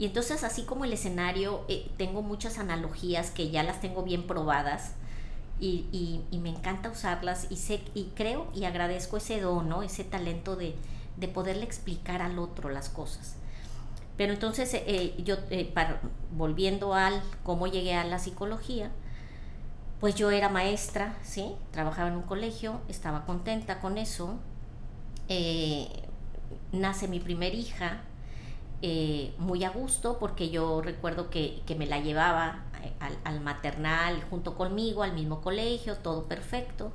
y 0.00 0.06
entonces 0.06 0.44
así 0.44 0.62
como 0.62 0.86
el 0.86 0.94
escenario, 0.94 1.62
eh, 1.68 1.90
tengo 1.98 2.22
muchas 2.22 2.58
analogías 2.58 3.30
que 3.30 3.50
ya 3.50 3.62
las 3.62 3.82
tengo 3.82 4.02
bien 4.02 4.26
probadas 4.26 4.94
y, 5.60 6.24
me 6.32 6.48
encanta 6.48 6.88
usarlas 6.88 7.48
y, 7.50 8.04
creo 8.14 8.46
y 8.54 8.64
agradezco 8.64 9.18
ese 9.18 9.42
don, 9.42 9.70
ese 9.82 10.04
talento 10.04 10.56
de, 10.56 10.74
poderle 11.34 11.64
explicar 11.64 12.22
al 12.22 12.38
otro 12.38 12.70
las 12.70 12.88
cosas. 12.88 13.34
Pero 14.16 14.32
entonces, 14.32 14.72
eh, 14.72 15.14
yo, 15.22 15.36
eh, 15.50 15.70
volviendo 16.32 16.94
al 16.94 17.22
cómo 17.42 17.66
llegué 17.66 17.94
a 17.94 18.04
la 18.04 18.18
psicología, 18.18 18.90
pues 20.00 20.14
yo 20.14 20.30
era 20.30 20.48
maestra, 20.48 21.14
¿sí? 21.22 21.56
Trabajaba 21.72 22.08
en 22.08 22.16
un 22.16 22.22
colegio, 22.22 22.80
estaba 22.88 23.26
contenta 23.26 23.82
con 23.82 23.98
eso. 23.98 24.38
Eh, 25.28 25.88
nace 26.72 27.06
mi 27.06 27.20
primer 27.20 27.54
hija, 27.54 28.00
eh, 28.82 29.34
muy 29.38 29.64
a 29.64 29.70
gusto, 29.70 30.18
porque 30.18 30.50
yo 30.50 30.80
recuerdo 30.82 31.30
que, 31.30 31.62
me 31.78 31.86
la 31.86 32.00
llevaba 32.00 32.64
eh, 32.82 32.92
al, 33.24 33.40
maternal 33.40 34.22
junto 34.30 34.54
conmigo, 34.54 35.02
al 35.02 35.12
mismo 35.12 35.40
colegio, 35.40 35.96
todo 35.96 36.24
perfecto. 36.24 36.92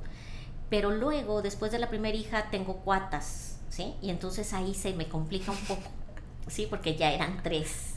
Pero 0.68 0.90
luego, 0.90 1.42
después 1.42 1.70
de 1.72 1.78
la 1.78 1.88
primera 1.88 2.16
hija, 2.16 2.50
tengo 2.50 2.78
cuatas, 2.78 3.58
¿sí? 3.68 3.94
Y 4.02 4.10
entonces 4.10 4.52
ahí 4.52 4.74
se 4.74 4.94
me 4.94 5.08
complica 5.08 5.52
un 5.52 5.58
poco, 5.58 5.88
¿sí? 6.48 6.66
Porque 6.68 6.96
ya 6.96 7.12
eran 7.12 7.42
tres. 7.42 7.96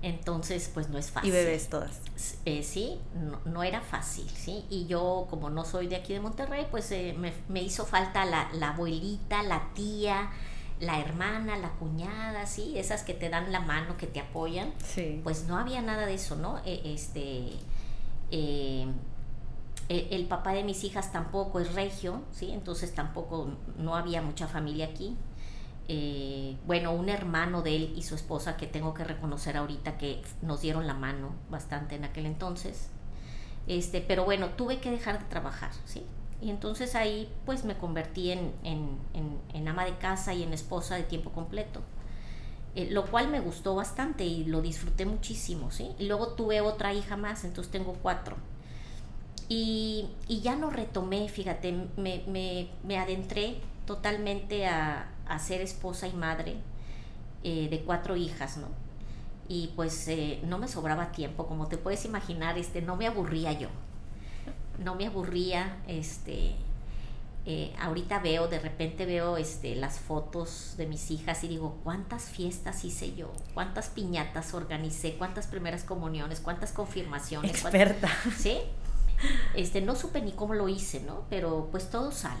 Entonces, 0.00 0.70
pues 0.72 0.88
no 0.88 0.98
es 0.98 1.10
fácil. 1.10 1.30
¿Y 1.30 1.32
bebés 1.32 1.68
todas? 1.68 2.00
Eh, 2.44 2.62
sí, 2.62 3.00
no, 3.44 3.62
era 3.64 3.80
fácil, 3.80 4.28
¿sí? 4.28 4.64
Y 4.70 4.86
yo, 4.86 5.26
como 5.28 5.50
no 5.50 5.64
soy 5.64 5.88
de 5.88 5.96
aquí 5.96 6.12
de 6.12 6.20
Monterrey, 6.20 6.66
pues 6.70 6.90
eh, 6.92 7.16
me, 7.48 7.62
hizo 7.62 7.84
falta 7.84 8.24
la, 8.24 8.68
abuelita, 8.68 9.42
la 9.42 9.72
tía, 9.74 10.30
la 10.80 11.00
hermana, 11.00 11.56
la 11.56 11.70
cuñada, 11.72 12.46
¿sí? 12.46 12.78
Esas 12.78 13.02
que 13.02 13.14
te 13.14 13.28
dan 13.28 13.52
la 13.52 13.60
mano, 13.60 13.96
que 13.96 14.06
te 14.06 14.20
apoyan. 14.20 14.72
Sí. 14.84 15.20
Pues 15.24 15.46
no 15.46 15.56
había 15.58 15.82
nada 15.82 16.06
de 16.06 16.14
eso, 16.14 16.36
¿no? 16.36 16.58
E, 16.64 16.94
este... 16.94 17.52
Eh, 18.30 18.86
e, 19.88 20.08
el 20.10 20.26
papá 20.26 20.52
de 20.52 20.64
mis 20.64 20.84
hijas 20.84 21.12
tampoco 21.12 21.60
es 21.60 21.74
regio, 21.74 22.22
¿sí? 22.32 22.52
Entonces 22.52 22.94
tampoco, 22.94 23.48
no 23.78 23.96
había 23.96 24.22
mucha 24.22 24.46
familia 24.46 24.86
aquí. 24.86 25.16
Eh, 25.88 26.56
bueno, 26.66 26.92
un 26.92 27.08
hermano 27.08 27.62
de 27.62 27.74
él 27.74 27.94
y 27.96 28.02
su 28.02 28.14
esposa 28.14 28.58
que 28.58 28.66
tengo 28.66 28.92
que 28.92 29.04
reconocer 29.04 29.56
ahorita 29.56 29.96
que 29.96 30.22
nos 30.42 30.60
dieron 30.60 30.86
la 30.86 30.94
mano 30.94 31.30
bastante 31.50 31.96
en 31.96 32.04
aquel 32.04 32.26
entonces. 32.26 32.90
Este, 33.66 34.00
pero 34.00 34.24
bueno, 34.24 34.50
tuve 34.50 34.80
que 34.80 34.90
dejar 34.90 35.18
de 35.18 35.24
trabajar, 35.26 35.70
¿sí? 35.86 36.04
Y 36.40 36.50
entonces 36.50 36.94
ahí 36.94 37.32
pues 37.44 37.64
me 37.64 37.76
convertí 37.76 38.30
en, 38.30 38.52
en, 38.62 39.68
ama 39.68 39.84
de 39.84 39.96
casa 39.98 40.34
y 40.34 40.42
en 40.42 40.52
esposa 40.52 40.94
de 40.94 41.02
tiempo 41.02 41.30
completo. 41.30 41.82
Eh, 42.74 42.88
lo 42.90 43.06
cual 43.06 43.28
me 43.28 43.40
gustó 43.40 43.74
bastante 43.74 44.24
y 44.24 44.44
lo 44.44 44.62
disfruté 44.62 45.04
muchísimo, 45.04 45.70
¿sí? 45.70 45.90
Y 45.98 46.06
luego 46.06 46.28
tuve 46.34 46.60
otra 46.60 46.92
hija 46.94 47.16
más, 47.16 47.44
entonces 47.44 47.72
tengo 47.72 47.94
cuatro. 48.02 48.36
Y, 49.48 50.08
y 50.28 50.40
ya 50.40 50.56
no 50.56 50.70
retomé, 50.70 51.28
fíjate, 51.28 51.72
me, 51.96 52.22
me, 52.26 52.68
me 52.84 52.98
adentré 52.98 53.60
totalmente 53.86 54.66
a, 54.66 55.08
a 55.26 55.38
ser 55.38 55.60
esposa 55.60 56.06
y 56.06 56.12
madre 56.12 56.56
eh, 57.44 57.68
de 57.70 57.80
cuatro 57.82 58.16
hijas, 58.16 58.56
¿no? 58.58 58.68
Y 59.48 59.68
pues 59.76 60.08
eh, 60.08 60.40
no 60.44 60.58
me 60.58 60.68
sobraba 60.68 61.12
tiempo, 61.12 61.46
como 61.46 61.68
te 61.68 61.78
puedes 61.78 62.04
imaginar, 62.04 62.58
este, 62.58 62.82
no 62.82 62.96
me 62.96 63.06
aburría 63.06 63.52
yo, 63.52 63.68
no 64.78 64.94
me 64.94 65.06
aburría, 65.06 65.76
este, 65.86 66.54
eh, 67.46 67.74
ahorita 67.80 68.18
veo, 68.18 68.46
de 68.48 68.58
repente 68.58 69.06
veo 69.06 69.36
este, 69.36 69.74
las 69.74 69.98
fotos 69.98 70.74
de 70.76 70.86
mis 70.86 71.10
hijas 71.10 71.42
y 71.44 71.48
digo, 71.48 71.78
¿cuántas 71.82 72.24
fiestas 72.24 72.84
hice 72.84 73.14
yo? 73.14 73.32
¿Cuántas 73.54 73.88
piñatas 73.88 74.54
organicé? 74.54 75.14
¿Cuántas 75.16 75.46
primeras 75.46 75.82
comuniones? 75.82 76.40
¿Cuántas 76.40 76.72
confirmaciones? 76.72 77.50
Experta. 77.50 78.10
¿Sí? 78.36 78.58
Este, 79.54 79.80
no 79.80 79.96
supe 79.96 80.20
ni 80.20 80.32
cómo 80.32 80.54
lo 80.54 80.68
hice, 80.68 81.00
¿no? 81.00 81.24
Pero 81.30 81.68
pues 81.70 81.90
todo 81.90 82.12
sale, 82.12 82.38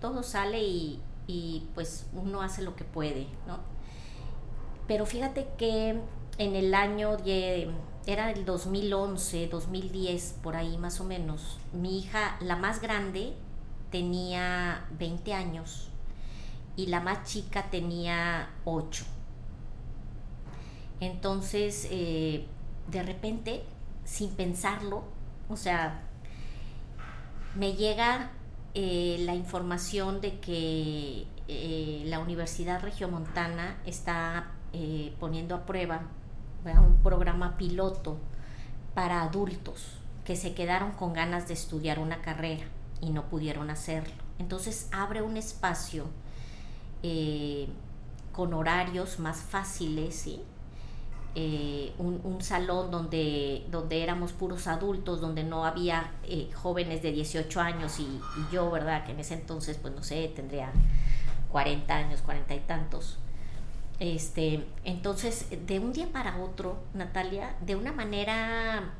todo 0.00 0.22
sale 0.22 0.62
y, 0.62 1.00
y 1.26 1.68
pues 1.74 2.06
uno 2.12 2.42
hace 2.42 2.62
lo 2.62 2.76
que 2.76 2.84
puede, 2.84 3.26
¿no? 3.46 3.60
Pero 4.86 5.06
fíjate 5.06 5.48
que 5.56 6.00
en 6.38 6.56
el 6.56 6.74
año 6.74 7.16
de, 7.16 7.70
era 8.06 8.30
el 8.30 8.44
2011, 8.44 9.48
2010, 9.48 10.38
por 10.42 10.56
ahí 10.56 10.76
más 10.76 11.00
o 11.00 11.04
menos, 11.04 11.58
mi 11.72 11.98
hija, 11.98 12.36
la 12.40 12.56
más 12.56 12.80
grande, 12.80 13.34
tenía 13.90 14.86
20 14.98 15.32
años 15.32 15.88
y 16.76 16.86
la 16.86 17.00
más 17.00 17.24
chica 17.24 17.70
tenía 17.70 18.50
8. 18.64 19.04
Entonces, 21.00 21.88
eh, 21.90 22.46
de 22.88 23.02
repente, 23.02 23.64
sin 24.04 24.30
pensarlo, 24.30 25.04
o 25.48 25.56
sea, 25.56 26.02
me 27.54 27.74
llega 27.74 28.32
eh, 28.74 29.18
la 29.20 29.34
información 29.34 30.20
de 30.20 30.40
que 30.40 31.26
eh, 31.48 32.02
la 32.06 32.18
Universidad 32.18 32.82
Regiomontana 32.82 33.78
está 33.86 34.50
poniendo 35.20 35.54
a 35.54 35.66
prueba 35.66 36.08
un 36.72 36.98
programa 37.02 37.56
piloto 37.56 38.16
para 38.94 39.22
adultos 39.22 39.98
que 40.24 40.36
se 40.36 40.54
quedaron 40.54 40.92
con 40.92 41.12
ganas 41.12 41.48
de 41.48 41.54
estudiar 41.54 41.98
una 41.98 42.22
carrera 42.22 42.64
y 43.00 43.10
no 43.10 43.24
pudieron 43.28 43.70
hacerlo. 43.70 44.14
Entonces 44.38 44.88
abre 44.92 45.22
un 45.22 45.36
espacio 45.36 46.06
con 48.32 48.54
horarios 48.54 49.18
más 49.18 49.38
fáciles, 49.38 50.14
¿sí? 50.14 50.40
Eh, 51.36 51.92
un, 51.98 52.40
salón 52.40 52.92
donde, 52.92 53.66
donde 53.70 54.02
éramos 54.02 54.32
puros 54.32 54.68
adultos, 54.68 55.20
donde 55.20 55.42
no 55.42 55.64
había 55.64 56.12
eh, 56.22 56.48
jóvenes 56.54 57.02
de 57.02 57.10
18 57.10 57.60
años 57.60 57.98
y, 57.98 58.20
yo, 58.52 58.70
¿verdad? 58.70 59.04
Que 59.04 59.12
en 59.12 59.20
ese 59.20 59.34
entonces, 59.34 59.76
pues 59.76 59.94
no 59.94 60.02
sé, 60.02 60.30
tendría 60.34 60.70
40 61.50 61.92
años, 61.92 62.22
40 62.22 62.54
y 62.54 62.60
tantos. 62.60 63.18
Este, 64.00 64.66
entonces, 64.84 65.46
de 65.66 65.78
un 65.78 65.92
día 65.92 66.10
para 66.12 66.38
otro, 66.42 66.78
Natalia, 66.94 67.56
de 67.60 67.76
una 67.76 67.92
manera 67.92 68.92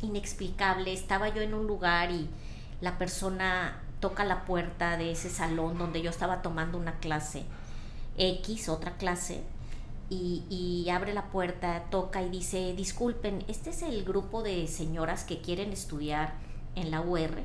inexplicable, 0.00 0.92
estaba 0.92 1.28
yo 1.28 1.42
en 1.42 1.54
un 1.54 1.66
lugar 1.66 2.10
y 2.10 2.28
la 2.80 2.98
persona 2.98 3.80
toca 4.00 4.24
la 4.24 4.44
puerta 4.44 4.96
de 4.96 5.12
ese 5.12 5.30
salón 5.30 5.78
donde 5.78 6.02
yo 6.02 6.10
estaba 6.10 6.42
tomando 6.42 6.78
una 6.78 6.98
clase 6.98 7.44
X, 8.16 8.68
otra 8.68 8.96
clase, 8.96 9.42
y, 10.14 10.88
abre 10.90 11.14
la 11.14 11.30
puerta, 11.30 11.84
toca 11.90 12.22
y 12.22 12.28
dice, 12.28 12.74
disculpen, 12.74 13.44
este 13.48 13.70
es 13.70 13.80
el 13.80 14.04
grupo 14.04 14.42
de 14.42 14.66
señoras 14.68 15.24
que 15.24 15.40
quieren 15.40 15.72
estudiar 15.72 16.34
en 16.74 16.90
la 16.90 17.00
UR. 17.00 17.42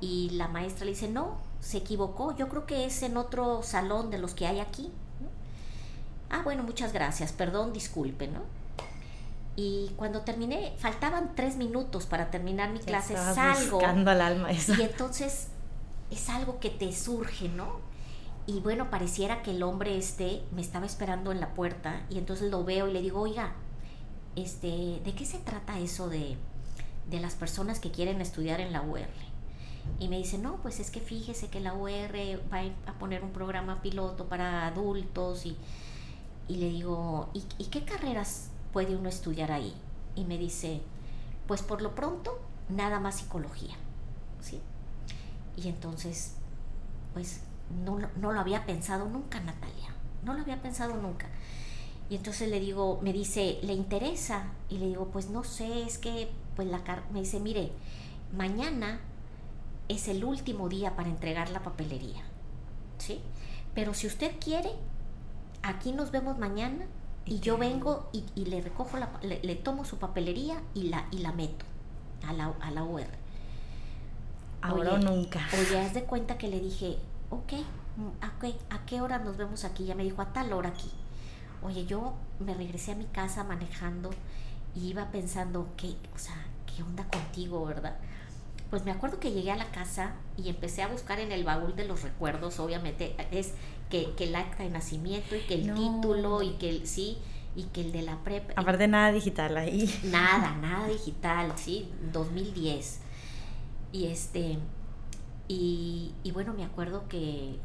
Y 0.00 0.30
la 0.30 0.48
maestra 0.48 0.84
le 0.84 0.92
dice, 0.92 1.08
no, 1.08 1.36
se 1.60 1.78
equivocó, 1.78 2.36
yo 2.36 2.48
creo 2.48 2.66
que 2.66 2.86
es 2.86 3.02
en 3.02 3.16
otro 3.16 3.62
salón 3.62 4.10
de 4.10 4.18
los 4.18 4.34
que 4.34 4.48
hay 4.48 4.58
aquí. 4.58 4.90
Ah, 6.30 6.42
bueno, 6.42 6.62
muchas 6.62 6.92
gracias, 6.92 7.32
perdón, 7.32 7.72
disculpen, 7.72 8.34
¿no? 8.34 8.42
Y 9.56 9.90
cuando 9.96 10.20
terminé, 10.20 10.74
faltaban 10.76 11.34
tres 11.34 11.56
minutos 11.56 12.04
para 12.04 12.30
terminar 12.30 12.70
mi 12.70 12.78
clase, 12.78 13.16
salgo. 13.16 13.80
al 13.84 14.20
alma 14.20 14.52
Y 14.52 14.82
entonces 14.82 15.48
es 16.10 16.28
algo 16.28 16.60
que 16.60 16.68
te 16.68 16.92
surge, 16.92 17.48
¿no? 17.48 17.80
Y 18.46 18.60
bueno, 18.60 18.90
pareciera 18.90 19.42
que 19.42 19.52
el 19.52 19.62
hombre 19.62 19.96
este 19.96 20.42
me 20.54 20.60
estaba 20.60 20.84
esperando 20.84 21.32
en 21.32 21.40
la 21.40 21.54
puerta 21.54 22.02
y 22.10 22.18
entonces 22.18 22.50
lo 22.50 22.64
veo 22.64 22.86
y 22.86 22.92
le 22.92 23.00
digo, 23.00 23.20
oiga, 23.20 23.54
este, 24.36 25.00
¿de 25.02 25.14
qué 25.16 25.24
se 25.24 25.38
trata 25.38 25.78
eso 25.78 26.08
de, 26.08 26.36
de 27.10 27.20
las 27.20 27.34
personas 27.34 27.80
que 27.80 27.90
quieren 27.90 28.20
estudiar 28.20 28.60
en 28.60 28.72
la 28.72 28.82
UR? 28.82 29.08
Y 29.98 30.08
me 30.08 30.18
dice, 30.18 30.36
no, 30.36 30.56
pues 30.56 30.80
es 30.80 30.90
que 30.90 31.00
fíjese 31.00 31.48
que 31.48 31.60
la 31.60 31.72
UR 31.72 32.40
va 32.52 32.60
a 32.86 32.98
poner 32.98 33.24
un 33.24 33.30
programa 33.30 33.80
piloto 33.80 34.26
para 34.26 34.66
adultos 34.66 35.46
y, 35.46 35.56
y 36.48 36.56
le 36.56 36.68
digo, 36.68 37.28
¿y, 37.34 37.44
¿y 37.58 37.64
qué 37.66 37.84
carreras 37.84 38.48
puede 38.72 38.96
uno 38.96 39.08
estudiar 39.08 39.52
ahí? 39.52 39.74
Y 40.14 40.24
me 40.24 40.38
dice, 40.38 40.80
pues 41.46 41.62
por 41.62 41.82
lo 41.82 41.94
pronto, 41.94 42.38
nada 42.68 43.00
más 43.00 43.16
psicología, 43.16 43.74
¿sí? 44.40 44.60
Y 45.56 45.68
entonces, 45.68 46.34
pues 47.14 47.40
no, 47.84 47.98
no 48.20 48.32
lo 48.32 48.40
había 48.40 48.66
pensado 48.66 49.08
nunca, 49.08 49.40
Natalia, 49.40 49.94
no 50.24 50.34
lo 50.34 50.40
había 50.40 50.60
pensado 50.62 50.96
nunca. 50.96 51.26
Y 52.08 52.16
entonces 52.16 52.48
le 52.48 52.60
digo, 52.60 53.00
me 53.02 53.12
dice, 53.12 53.58
¿le 53.62 53.72
interesa? 53.72 54.52
Y 54.68 54.78
le 54.78 54.86
digo, 54.86 55.08
pues 55.12 55.28
no 55.30 55.42
sé, 55.42 55.82
es 55.82 55.98
que, 55.98 56.30
pues 56.54 56.68
la 56.68 56.80
me 57.12 57.20
dice, 57.20 57.40
mire, 57.40 57.72
mañana 58.36 59.00
es 59.88 60.08
el 60.08 60.24
último 60.24 60.68
día 60.68 60.94
para 60.94 61.08
entregar 61.08 61.50
la 61.50 61.62
papelería, 61.62 62.22
¿sí? 62.98 63.20
Pero 63.74 63.94
si 63.94 64.06
usted 64.06 64.32
quiere, 64.40 64.70
aquí 65.66 65.92
nos 65.92 66.10
vemos 66.10 66.38
mañana 66.38 66.86
y 67.24 67.40
yo 67.40 67.58
vengo 67.58 68.08
y, 68.12 68.44
le 68.44 68.60
recojo, 68.60 68.96
la, 68.98 69.10
le, 69.22 69.56
tomo 69.56 69.84
su 69.84 69.98
papelería 69.98 70.62
y 70.74 70.84
la, 70.84 71.06
y 71.10 71.18
la 71.18 71.32
meto 71.32 71.64
a 72.26 72.32
la, 72.32 72.52
a 72.60 72.70
la 72.70 72.84
UR. 72.84 73.06
Ahora 74.62 74.94
o 74.94 74.98
nunca. 74.98 75.40
Oye, 75.52 75.78
haz 75.84 75.92
de 75.92 76.04
cuenta 76.04 76.38
que 76.38 76.48
le 76.48 76.60
dije, 76.60 76.98
ok, 77.30 77.52
ok, 78.36 78.54
¿a 78.70 78.86
qué 78.86 79.00
hora 79.00 79.18
nos 79.18 79.36
vemos 79.36 79.64
aquí? 79.64 79.84
Ya 79.84 79.96
me 79.96 80.04
dijo, 80.04 80.22
a 80.22 80.32
tal 80.32 80.52
hora 80.52 80.68
aquí. 80.68 80.90
Oye, 81.62 81.84
yo 81.84 82.14
me 82.38 82.54
regresé 82.54 82.92
a 82.92 82.96
mi 82.96 83.06
casa 83.06 83.42
manejando 83.42 84.10
y 84.76 84.88
iba 84.88 85.10
pensando, 85.10 85.68
¿qué, 85.76 85.96
o 86.14 86.18
sea, 86.18 86.46
qué 86.66 86.82
onda 86.84 87.04
contigo, 87.08 87.64
verdad? 87.64 87.96
Pues 88.70 88.84
me 88.84 88.92
acuerdo 88.92 89.18
que 89.18 89.32
llegué 89.32 89.50
a 89.50 89.56
la 89.56 89.70
casa 89.70 90.12
y 90.36 90.48
empecé 90.48 90.82
a 90.82 90.88
buscar 90.88 91.18
en 91.18 91.32
el 91.32 91.44
baúl 91.44 91.74
de 91.74 91.86
los 91.86 92.02
recuerdos, 92.02 92.60
obviamente, 92.60 93.16
es 93.30 93.54
que, 93.90 94.12
que 94.14 94.24
el 94.24 94.34
acta 94.34 94.62
de 94.62 94.70
nacimiento 94.70 95.36
y 95.36 95.40
que 95.40 95.54
el 95.54 95.74
título 95.74 96.42
y 96.42 96.50
que 96.52 96.70
el, 96.70 96.86
sí, 96.86 97.18
y 97.54 97.64
que 97.64 97.80
el 97.80 97.92
de 97.92 98.02
la 98.02 98.22
prepa. 98.22 98.52
Aparte 98.56 98.86
nada 98.88 99.12
digital 99.12 99.56
ahí. 99.56 99.92
Nada, 100.04 100.54
nada 100.60 100.88
digital, 100.88 101.52
sí, 101.56 101.88
2010. 102.12 103.00
Y 103.92 104.06
este, 104.06 104.58
y, 105.48 106.12
bueno, 106.32 106.52
me 106.52 106.64
acuerdo 106.64 107.08
que, 107.08 107.56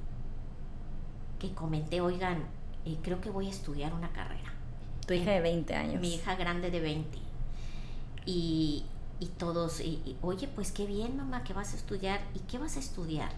que 1.39 1.53
comenté, 1.53 2.01
oigan, 2.01 2.45
eh, 2.85 2.97
creo 3.01 3.19
que 3.21 3.29
voy 3.29 3.47
a 3.47 3.49
estudiar 3.49 3.93
una 3.93 4.11
carrera. 4.11 4.53
Tu 5.07 5.13
hija 5.13 5.31
de 5.31 5.41
20 5.41 5.75
años. 5.75 6.01
Mi 6.01 6.15
hija 6.15 6.35
grande 6.35 6.69
de 6.69 6.79
20. 6.79 7.17
Y, 8.25 8.85
y 9.19 9.25
todos, 9.25 9.81
oye, 10.21 10.47
pues 10.47 10.71
qué 10.71 10.85
bien, 10.85 11.17
mamá, 11.17 11.43
que 11.43 11.53
vas 11.53 11.73
a 11.73 11.75
estudiar. 11.75 12.21
¿Y 12.35 12.39
qué 12.39 12.59
vas 12.59 12.77
a 12.77 12.79
estudiar? 12.79 13.31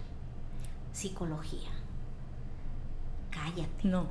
Psicología. 0.92 1.70
Cállate. 3.34 3.88
No. 3.88 4.08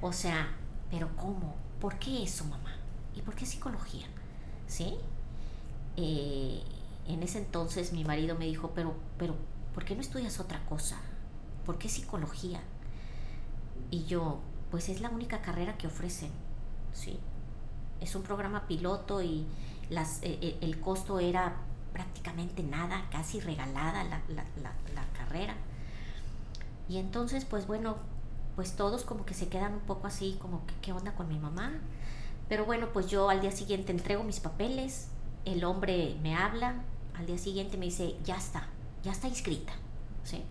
O 0.00 0.12
sea, 0.12 0.48
pero 0.90 1.08
¿cómo? 1.16 1.56
¿Por 1.80 1.98
qué 1.98 2.22
eso, 2.22 2.44
mamá? 2.44 2.76
¿Y 3.14 3.22
por 3.22 3.34
qué 3.34 3.46
psicología? 3.46 4.06
¿Sí? 4.66 4.96
Eh, 5.96 6.62
en 7.06 7.22
ese 7.22 7.38
entonces 7.38 7.92
mi 7.92 8.04
marido 8.04 8.36
me 8.36 8.44
dijo, 8.46 8.72
pero, 8.74 8.94
pero, 9.18 9.34
¿por 9.74 9.84
qué 9.84 9.94
no 9.94 10.00
estudias 10.00 10.38
otra 10.40 10.64
cosa? 10.66 10.98
¿Por 11.66 11.78
qué 11.78 11.88
psicología? 11.88 12.60
Y 13.90 14.04
yo, 14.04 14.40
pues 14.70 14.88
es 14.88 15.00
la 15.00 15.08
única 15.08 15.40
carrera 15.40 15.76
que 15.76 15.86
ofrecen, 15.86 16.30
¿sí? 16.92 17.18
Es 18.00 18.14
un 18.14 18.22
programa 18.22 18.66
piloto 18.66 19.22
y 19.22 19.46
las, 19.90 20.22
eh, 20.22 20.38
eh, 20.40 20.58
el 20.60 20.80
costo 20.80 21.18
era 21.18 21.56
prácticamente 21.92 22.62
nada, 22.62 23.08
casi 23.10 23.40
regalada 23.40 24.04
la, 24.04 24.20
la, 24.28 24.44
la 24.94 25.04
carrera. 25.16 25.56
Y 26.88 26.98
entonces, 26.98 27.44
pues 27.44 27.66
bueno, 27.66 27.96
pues 28.58 28.72
todos 28.72 29.04
como 29.04 29.24
que 29.24 29.34
se 29.34 29.46
quedan 29.46 29.74
un 29.74 29.80
poco 29.82 30.08
así, 30.08 30.36
como 30.40 30.66
que 30.66 30.74
qué 30.82 30.92
onda 30.92 31.12
con 31.12 31.28
mi 31.28 31.38
mamá. 31.38 31.74
Pero 32.48 32.64
bueno, 32.64 32.88
pues 32.92 33.06
yo 33.06 33.30
al 33.30 33.40
día 33.40 33.52
siguiente 33.52 33.92
entrego 33.92 34.24
mis 34.24 34.40
papeles, 34.40 35.10
el 35.44 35.62
hombre 35.62 36.16
me 36.24 36.34
habla, 36.34 36.74
al 37.16 37.24
día 37.24 37.38
siguiente 37.38 37.76
me 37.76 37.84
dice, 37.84 38.16
ya 38.24 38.34
está, 38.34 38.66
ya 39.04 39.12
está 39.12 39.28
inscrita. 39.28 39.72
¿sí? 40.24 40.42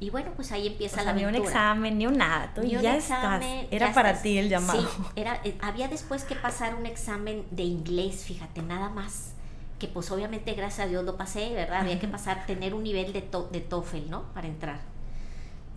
Y 0.00 0.08
bueno, 0.08 0.30
pues 0.36 0.52
ahí 0.52 0.68
empieza 0.68 1.02
la 1.02 1.10
aventura. 1.10 1.32
Ni 1.32 1.38
un 1.38 1.44
examen, 1.44 1.98
ni 1.98 2.06
un 2.06 2.16
nada, 2.16 2.50
tú 2.54 2.62
ya 2.62 2.96
estás. 2.96 3.44
Era 3.70 3.92
para 3.92 4.22
ti 4.22 4.38
el 4.38 4.48
llamado. 4.48 4.80
Sí, 4.80 4.88
era, 5.14 5.38
eh, 5.44 5.54
había 5.60 5.88
después 5.88 6.24
que 6.24 6.34
pasar 6.34 6.76
un 6.76 6.86
examen 6.86 7.44
de 7.50 7.64
inglés, 7.64 8.24
fíjate, 8.24 8.62
nada 8.62 8.88
más. 8.88 9.34
Que 9.78 9.86
pues 9.86 10.10
obviamente, 10.10 10.54
gracias 10.54 10.86
a 10.86 10.88
Dios 10.88 11.04
lo 11.04 11.18
pasé, 11.18 11.52
¿verdad? 11.52 11.82
Había 11.82 12.00
que 12.00 12.08
pasar, 12.08 12.46
tener 12.46 12.72
un 12.72 12.84
nivel 12.84 13.12
de, 13.12 13.20
de 13.20 13.60
TOEFL, 13.60 14.08
¿no? 14.08 14.22
Para 14.32 14.48
entrar. 14.48 14.80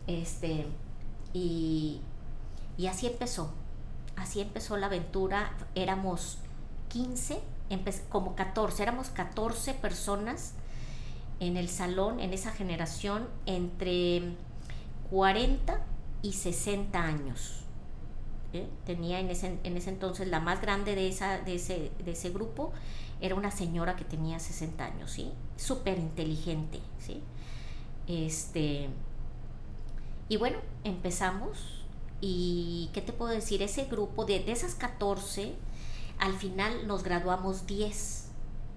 Este, 0.07 0.65
y, 1.33 2.01
así 2.89 3.07
empezó. 3.07 3.51
Así 4.15 4.41
empezó 4.41 4.77
la 4.77 4.87
aventura. 4.87 5.51
Éramos 5.75 6.37
15 6.89 7.41
como 8.09 8.35
14, 8.35 8.83
éramos 8.83 9.09
14 9.09 9.73
personas 9.75 10.53
en 11.39 11.55
el 11.55 11.69
salón, 11.69 12.19
en 12.19 12.33
esa 12.33 12.51
generación, 12.51 13.27
entre 13.45 14.35
40 15.09 15.79
y 16.21 16.33
60 16.33 17.01
años. 17.01 17.63
¿eh? 18.53 18.67
Tenía 18.85 19.19
en 19.19 19.29
ese, 19.29 19.57
en 19.63 19.77
ese, 19.77 19.89
entonces 19.89 20.27
la 20.27 20.39
más 20.39 20.61
grande 20.61 20.95
de, 20.95 21.07
esa, 21.07 21.39
de, 21.39 21.55
ese, 21.55 21.91
de 22.03 22.11
ese 22.11 22.29
grupo, 22.29 22.73
era 23.21 23.35
una 23.35 23.51
señora 23.51 23.95
que 23.95 24.03
tenía 24.03 24.39
60 24.39 24.83
años, 24.83 25.11
¿sí? 25.11 25.31
Súper 25.55 25.97
inteligente, 25.99 26.79
¿sí? 26.99 27.21
Este, 28.07 28.89
y 30.31 30.37
bueno, 30.37 30.59
empezamos 30.85 31.83
y 32.21 32.89
¿qué 32.93 33.01
te 33.01 33.11
puedo 33.11 33.31
decir? 33.33 33.61
Ese 33.61 33.83
grupo 33.83 34.23
de, 34.23 34.39
de 34.39 34.53
esas 34.53 34.75
14 34.75 35.55
al 36.19 36.33
final 36.35 36.87
nos 36.87 37.03
graduamos 37.03 37.67
10, 37.67 38.27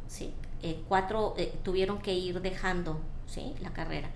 ¿sí? 0.08 0.34
Eh, 0.62 0.82
cuatro 0.88 1.34
eh, 1.36 1.56
tuvieron 1.62 1.98
que 2.00 2.12
ir 2.12 2.40
dejando 2.40 2.98
¿sí? 3.28 3.54
la 3.60 3.72
carrera. 3.72 4.10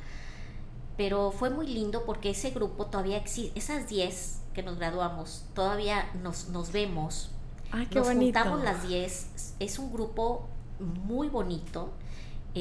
Pero 0.96 1.30
fue 1.30 1.48
muy 1.48 1.68
lindo 1.68 2.04
porque 2.04 2.30
ese 2.30 2.50
grupo 2.50 2.86
todavía 2.86 3.18
existe, 3.18 3.56
esas 3.56 3.88
10 3.88 4.40
que 4.52 4.64
nos 4.64 4.76
graduamos, 4.76 5.44
todavía 5.54 6.10
nos, 6.20 6.48
nos 6.48 6.72
vemos. 6.72 7.30
Ah, 7.70 7.84
qué 7.88 8.00
nos 8.00 8.08
bonito. 8.08 8.36
juntamos 8.40 8.64
las 8.64 8.88
10, 8.88 9.54
es 9.60 9.78
un 9.78 9.92
grupo 9.92 10.48
muy 10.80 11.28
bonito. 11.28 11.90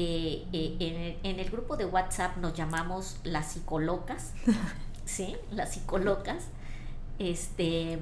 Eh, 0.00 0.46
en, 0.52 1.18
en, 1.24 1.40
el 1.40 1.50
grupo 1.50 1.76
de 1.76 1.84
WhatsApp 1.84 2.36
nos 2.36 2.54
llamamos 2.54 3.16
las 3.24 3.50
psicolocas, 3.50 4.32
¿sí? 5.04 5.34
Las 5.50 5.74
psicolocas. 5.74 6.44
Este, 7.18 7.98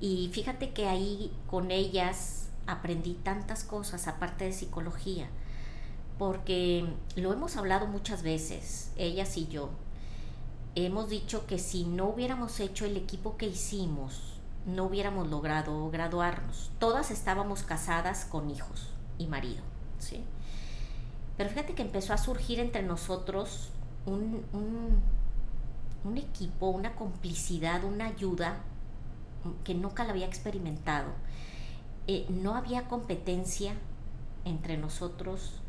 y 0.00 0.30
fíjate 0.32 0.72
que 0.72 0.88
ahí 0.88 1.32
con 1.46 1.70
ellas 1.70 2.48
aprendí 2.66 3.14
tantas 3.14 3.62
cosas 3.62 4.08
aparte 4.08 4.46
de 4.46 4.52
psicología, 4.52 5.28
porque 6.18 6.92
lo 7.14 7.32
hemos 7.32 7.56
hablado 7.56 7.86
muchas 7.86 8.24
veces, 8.24 8.90
ellas 8.96 9.36
y 9.36 9.46
yo. 9.46 9.70
Hemos 10.74 11.08
dicho 11.08 11.46
que 11.46 11.60
si 11.60 11.84
no 11.84 12.06
hubiéramos 12.06 12.58
hecho 12.58 12.84
el 12.84 12.96
equipo 12.96 13.36
que 13.36 13.46
hicimos, 13.46 14.40
no 14.66 14.86
hubiéramos 14.86 15.28
logrado 15.28 15.88
graduarnos. 15.90 16.72
Todas 16.80 17.12
estábamos 17.12 17.62
casadas 17.62 18.24
con 18.24 18.50
hijos 18.50 18.88
y 19.18 19.28
marido, 19.28 19.62
¿sí? 20.00 20.24
Pero 21.38 21.50
fíjate 21.50 21.74
que 21.74 21.82
empezó 21.82 22.12
a 22.12 22.18
surgir 22.18 22.58
entre 22.58 22.82
nosotros 22.82 23.70
un, 24.06 24.44
un, 26.04 26.18
equipo, 26.18 26.66
una 26.68 26.96
complicidad, 26.96 27.84
una 27.84 28.06
ayuda 28.06 28.56
que 29.62 29.72
nunca 29.74 30.02
la 30.02 30.10
había 30.10 30.26
experimentado. 30.26 31.06
Eh, 32.08 32.26
no 32.28 32.56
había 32.56 32.88
competencia 32.88 33.74
entre 34.44 34.76
nosotros. 34.78 35.60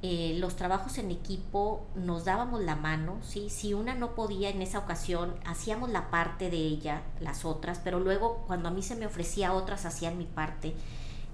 Eh, 0.00 0.36
los 0.38 0.56
trabajos 0.56 0.96
en 0.96 1.10
equipo 1.10 1.84
nos 1.94 2.24
dábamos 2.24 2.62
la 2.62 2.76
mano, 2.76 3.18
¿sí? 3.22 3.50
si 3.50 3.74
una 3.74 3.94
no 3.94 4.14
podía 4.14 4.50
en 4.50 4.62
esa 4.62 4.78
ocasión, 4.78 5.34
hacíamos 5.44 5.90
la 5.90 6.10
parte 6.10 6.50
de 6.50 6.58
ella, 6.58 7.02
las 7.20 7.44
otras, 7.44 7.80
pero 7.82 8.00
luego 8.00 8.44
cuando 8.46 8.68
a 8.68 8.72
mí 8.72 8.82
se 8.82 8.96
me 8.96 9.06
ofrecía 9.06 9.52
otras, 9.52 9.84
hacían 9.84 10.16
mi 10.16 10.26
parte. 10.26 10.74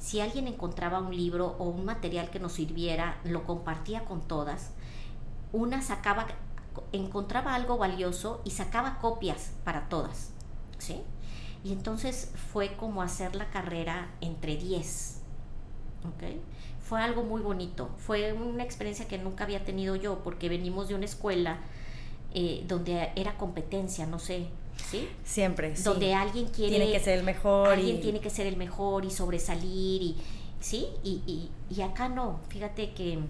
Si 0.01 0.21
alguien 0.21 0.49
encontraba 0.49 0.99
un 0.99 1.15
libro 1.15 1.57
o 1.59 1.65
un 1.65 1.85
material 1.85 2.31
que 2.31 2.41
nos 2.41 2.55
sirviera, 2.55 3.21
lo 3.23 3.45
compartía 3.45 4.07
con 4.07 4.23
todas. 4.23 4.71
Una 5.53 5.83
sacaba, 5.83 6.27
encontraba 6.93 7.55
algo 7.55 7.77
valioso 7.77 8.41
y 8.45 8.53
sacaba 8.53 8.99
copias 8.99 9.53
para 9.63 9.91
todas. 9.91 10.31
¿sí? 10.79 11.03
Y 11.63 11.73
entonces 11.73 12.33
fue 12.51 12.77
como 12.79 13.03
hacer 13.03 13.37
la 13.37 13.51
carrera 13.51 14.09
entre 14.23 14.57
10. 14.57 15.21
¿okay? 16.15 16.41
Fue 16.81 17.03
algo 17.03 17.23
muy 17.23 17.43
bonito. 17.43 17.91
Fue 17.99 18.33
una 18.33 18.65
experiencia 18.65 19.07
que 19.07 19.19
nunca 19.19 19.45
había 19.45 19.67
tenido 19.67 19.97
yo 19.97 20.21
porque 20.25 20.49
venimos 20.49 20.89
de 20.89 20.95
una 20.95 21.05
escuela 21.05 21.59
eh, 22.33 22.65
donde 22.67 23.13
era 23.17 23.37
competencia, 23.37 24.07
no 24.07 24.19
sé. 24.19 24.49
¿Sí? 24.91 25.09
Siempre. 25.25 25.75
Donde 25.75 26.15
alguien 26.15 26.49
quiere. 26.49 26.77
Tiene 26.77 26.93
que 26.93 27.01
ser 27.01 27.19
el 27.19 27.25
mejor. 27.25 27.69
Alguien 27.69 28.01
tiene 28.01 28.21
que 28.21 28.31
ser 28.31 28.47
el 28.47 28.57
mejor 28.57 29.05
y 29.05 29.11
sobresalir. 29.11 30.03
Y, 30.03 30.17
¿Sí? 30.61 30.87
Y, 31.05 31.51
y, 31.71 31.81
acá 31.83 32.09
no. 32.09 32.41
Fíjate 32.49 32.93
que 32.93 33.21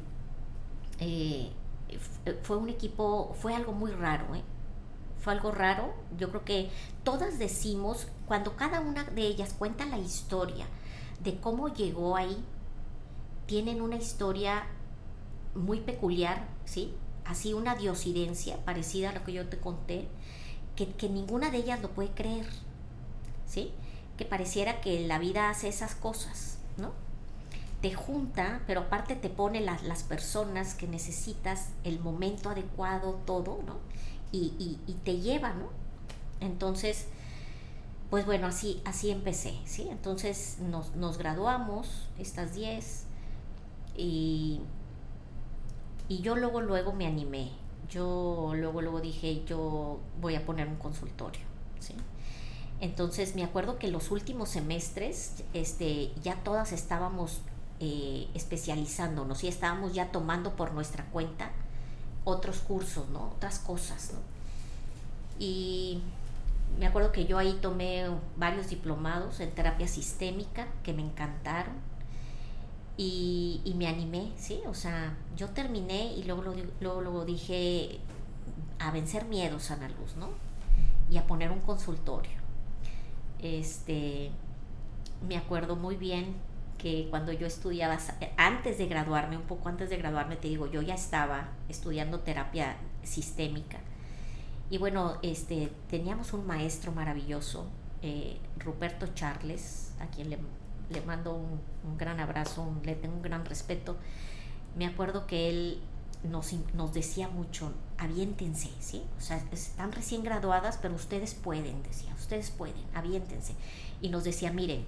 eh, 1.00 1.50
fue 2.42 2.56
un 2.56 2.68
equipo. 2.68 3.34
Fue 3.40 3.54
algo 3.54 3.72
muy 3.72 3.90
raro, 3.90 4.34
¿eh? 4.34 4.42
fue 5.20 5.32
algo 5.32 5.52
raro. 5.52 5.92
Yo 6.18 6.30
creo 6.30 6.44
que 6.44 6.70
todas 7.04 7.38
decimos, 7.38 8.08
cuando 8.26 8.56
cada 8.56 8.80
una 8.80 9.04
de 9.04 9.22
ellas 9.22 9.54
cuenta 9.56 9.86
la 9.86 9.98
historia 9.98 10.66
de 11.22 11.38
cómo 11.38 11.68
llegó 11.68 12.16
ahí, 12.16 12.42
tienen 13.46 13.82
una 13.82 13.96
historia 13.96 14.66
muy 15.54 15.80
peculiar, 15.80 16.48
¿sí? 16.64 16.94
Así 17.24 17.52
una 17.52 17.74
diosidencia 17.74 18.64
parecida 18.64 19.10
a 19.10 19.12
lo 19.12 19.24
que 19.24 19.32
yo 19.32 19.48
te 19.48 19.58
conté, 19.58 20.08
que, 20.88 21.08
ninguna 21.08 21.50
de 21.50 21.58
ellas 21.58 21.80
lo 21.80 21.90
puede 21.90 22.10
creer, 22.10 22.46
¿sí? 23.46 23.72
Que 24.16 24.24
pareciera 24.24 24.80
que 24.80 25.06
la 25.06 25.18
vida 25.18 25.50
hace 25.50 25.68
esas 25.68 25.94
cosas, 25.94 26.58
¿no? 26.76 26.92
te 27.80 27.94
junta, 27.94 28.60
pero 28.66 28.80
aparte 28.82 29.16
te 29.16 29.30
pone 29.30 29.62
las, 29.62 29.82
las 29.84 30.02
personas 30.02 30.74
que 30.74 30.86
necesitas, 30.86 31.68
el 31.82 31.98
momento 31.98 32.50
adecuado, 32.50 33.18
todo, 33.24 33.60
¿no? 33.66 33.78
y, 34.32 34.96
te 35.04 35.18
lleva, 35.20 35.52
¿no? 35.52 35.68
Entonces, 36.40 37.06
pues 38.10 38.26
bueno, 38.26 38.46
así, 38.46 38.80
así 38.84 39.10
empecé, 39.10 39.58
¿sí? 39.64 39.88
Entonces 39.90 40.58
nos, 40.60 41.18
graduamos, 41.18 42.08
estas 42.18 42.54
10, 42.54 43.04
y, 43.96 44.60
y 46.08 46.20
yo 46.20 46.36
luego, 46.36 46.60
luego 46.60 46.92
me 46.92 47.06
animé. 47.06 47.50
Yo 47.90 48.52
luego, 48.54 48.82
luego 48.82 49.00
dije, 49.00 49.44
yo 49.44 49.98
voy 50.20 50.36
a 50.36 50.46
poner 50.46 50.68
un 50.68 50.76
consultorio. 50.76 51.50
Entonces 52.80 53.34
me 53.34 53.44
acuerdo 53.44 53.78
que 53.78 53.88
los 53.88 54.10
últimos 54.10 54.48
semestres, 54.48 55.44
este, 55.52 56.12
ya 56.22 56.36
todas 56.36 56.72
estábamos 56.72 57.42
eh, 57.78 58.28
especializándonos 58.34 59.44
y 59.44 59.48
estábamos 59.48 59.92
ya 59.92 60.10
tomando 60.10 60.56
por 60.56 60.72
nuestra 60.72 61.04
cuenta 61.06 61.50
otros 62.24 62.60
cursos, 62.60 63.08
¿no? 63.10 63.32
Otras 63.36 63.58
cosas. 63.58 64.12
Y 65.38 66.00
me 66.78 66.86
acuerdo 66.86 67.12
que 67.12 67.26
yo 67.26 67.38
ahí 67.38 67.58
tomé 67.60 68.06
varios 68.36 68.68
diplomados 68.68 69.40
en 69.40 69.50
terapia 69.50 69.86
sistémica 69.86 70.66
que 70.82 70.92
me 70.92 71.02
encantaron. 71.02 71.74
Y, 73.02 73.74
me 73.78 73.86
animé, 73.86 74.30
¿sí? 74.36 74.60
O 74.66 74.74
sea, 74.74 75.16
yo 75.34 75.48
terminé 75.48 76.12
y 76.12 76.24
luego, 76.24 76.44
luego, 76.80 77.24
dije 77.24 77.98
a 78.78 78.90
vencer 78.90 79.24
miedos, 79.24 79.70
Ana 79.70 79.88
Luz, 79.88 80.16
¿no? 80.16 80.28
Y 81.08 81.16
a 81.16 81.26
poner 81.26 81.50
un 81.50 81.60
consultorio. 81.60 82.36
Este, 83.38 84.30
me 85.26 85.38
acuerdo 85.38 85.76
muy 85.76 85.96
bien 85.96 86.34
que 86.76 87.06
cuando 87.08 87.32
yo 87.32 87.46
estudiaba, 87.46 87.96
antes 88.36 88.76
de 88.76 88.86
graduarme, 88.86 89.38
un 89.38 89.44
poco 89.44 89.70
antes 89.70 89.88
de 89.88 89.96
graduarme, 89.96 90.36
te 90.36 90.48
digo, 90.48 90.70
yo 90.70 90.82
ya 90.82 90.94
estaba 90.94 91.48
estudiando 91.70 92.20
terapia 92.20 92.76
sistémica. 93.02 93.78
Y 94.68 94.76
bueno, 94.76 95.16
este, 95.22 95.72
teníamos 95.88 96.34
un 96.34 96.46
maestro 96.46 96.92
maravilloso, 96.92 97.66
eh, 98.02 98.36
Ruperto 98.58 99.06
Charles, 99.14 99.94
a 100.00 100.06
quien 100.08 100.28
le, 100.28 100.38
le 100.90 101.00
mando 101.02 101.34
un, 101.34 101.60
un, 101.84 101.98
gran 101.98 102.20
abrazo, 102.20 102.72
le 102.84 102.94
tengo 102.94 103.16
un 103.16 103.22
gran 103.22 103.44
respeto. 103.44 103.96
Me 104.76 104.86
acuerdo 104.86 105.26
que 105.26 105.48
él 105.48 105.82
nos, 106.22 106.52
nos 106.74 106.92
decía 106.92 107.28
mucho, 107.28 107.72
aviéntense, 107.98 108.70
¿sí? 108.80 109.02
O 109.18 109.20
sea, 109.20 109.42
están 109.52 109.92
recién 109.92 110.22
graduadas, 110.22 110.78
pero 110.80 110.94
ustedes 110.94 111.34
pueden, 111.34 111.82
decía, 111.82 112.14
ustedes 112.14 112.50
pueden, 112.50 112.84
aviéntense. 112.94 113.54
Y 114.00 114.08
nos 114.08 114.24
decía, 114.24 114.52
miren, 114.52 114.84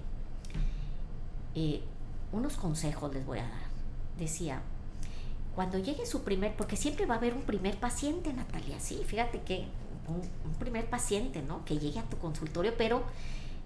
eh, 1.54 1.82
unos 2.32 2.56
consejos 2.56 3.12
les 3.14 3.24
voy 3.24 3.38
a 3.38 3.42
dar. 3.42 3.72
Decía, 4.18 4.62
cuando 5.54 5.78
llegue 5.78 6.06
su 6.06 6.22
primer, 6.22 6.56
porque 6.56 6.76
siempre 6.76 7.06
va 7.06 7.14
a 7.14 7.18
haber 7.18 7.34
un 7.34 7.42
primer 7.42 7.78
paciente, 7.78 8.32
Natalia, 8.32 8.80
sí, 8.80 9.02
fíjate 9.06 9.42
que 9.42 9.66
un, 10.08 10.22
primer 10.58 10.88
paciente, 10.88 11.42
¿no? 11.42 11.64
Que 11.64 11.78
llegue 11.78 11.98
a 11.98 12.04
tu 12.04 12.18
consultorio, 12.18 12.74
pero 12.76 13.02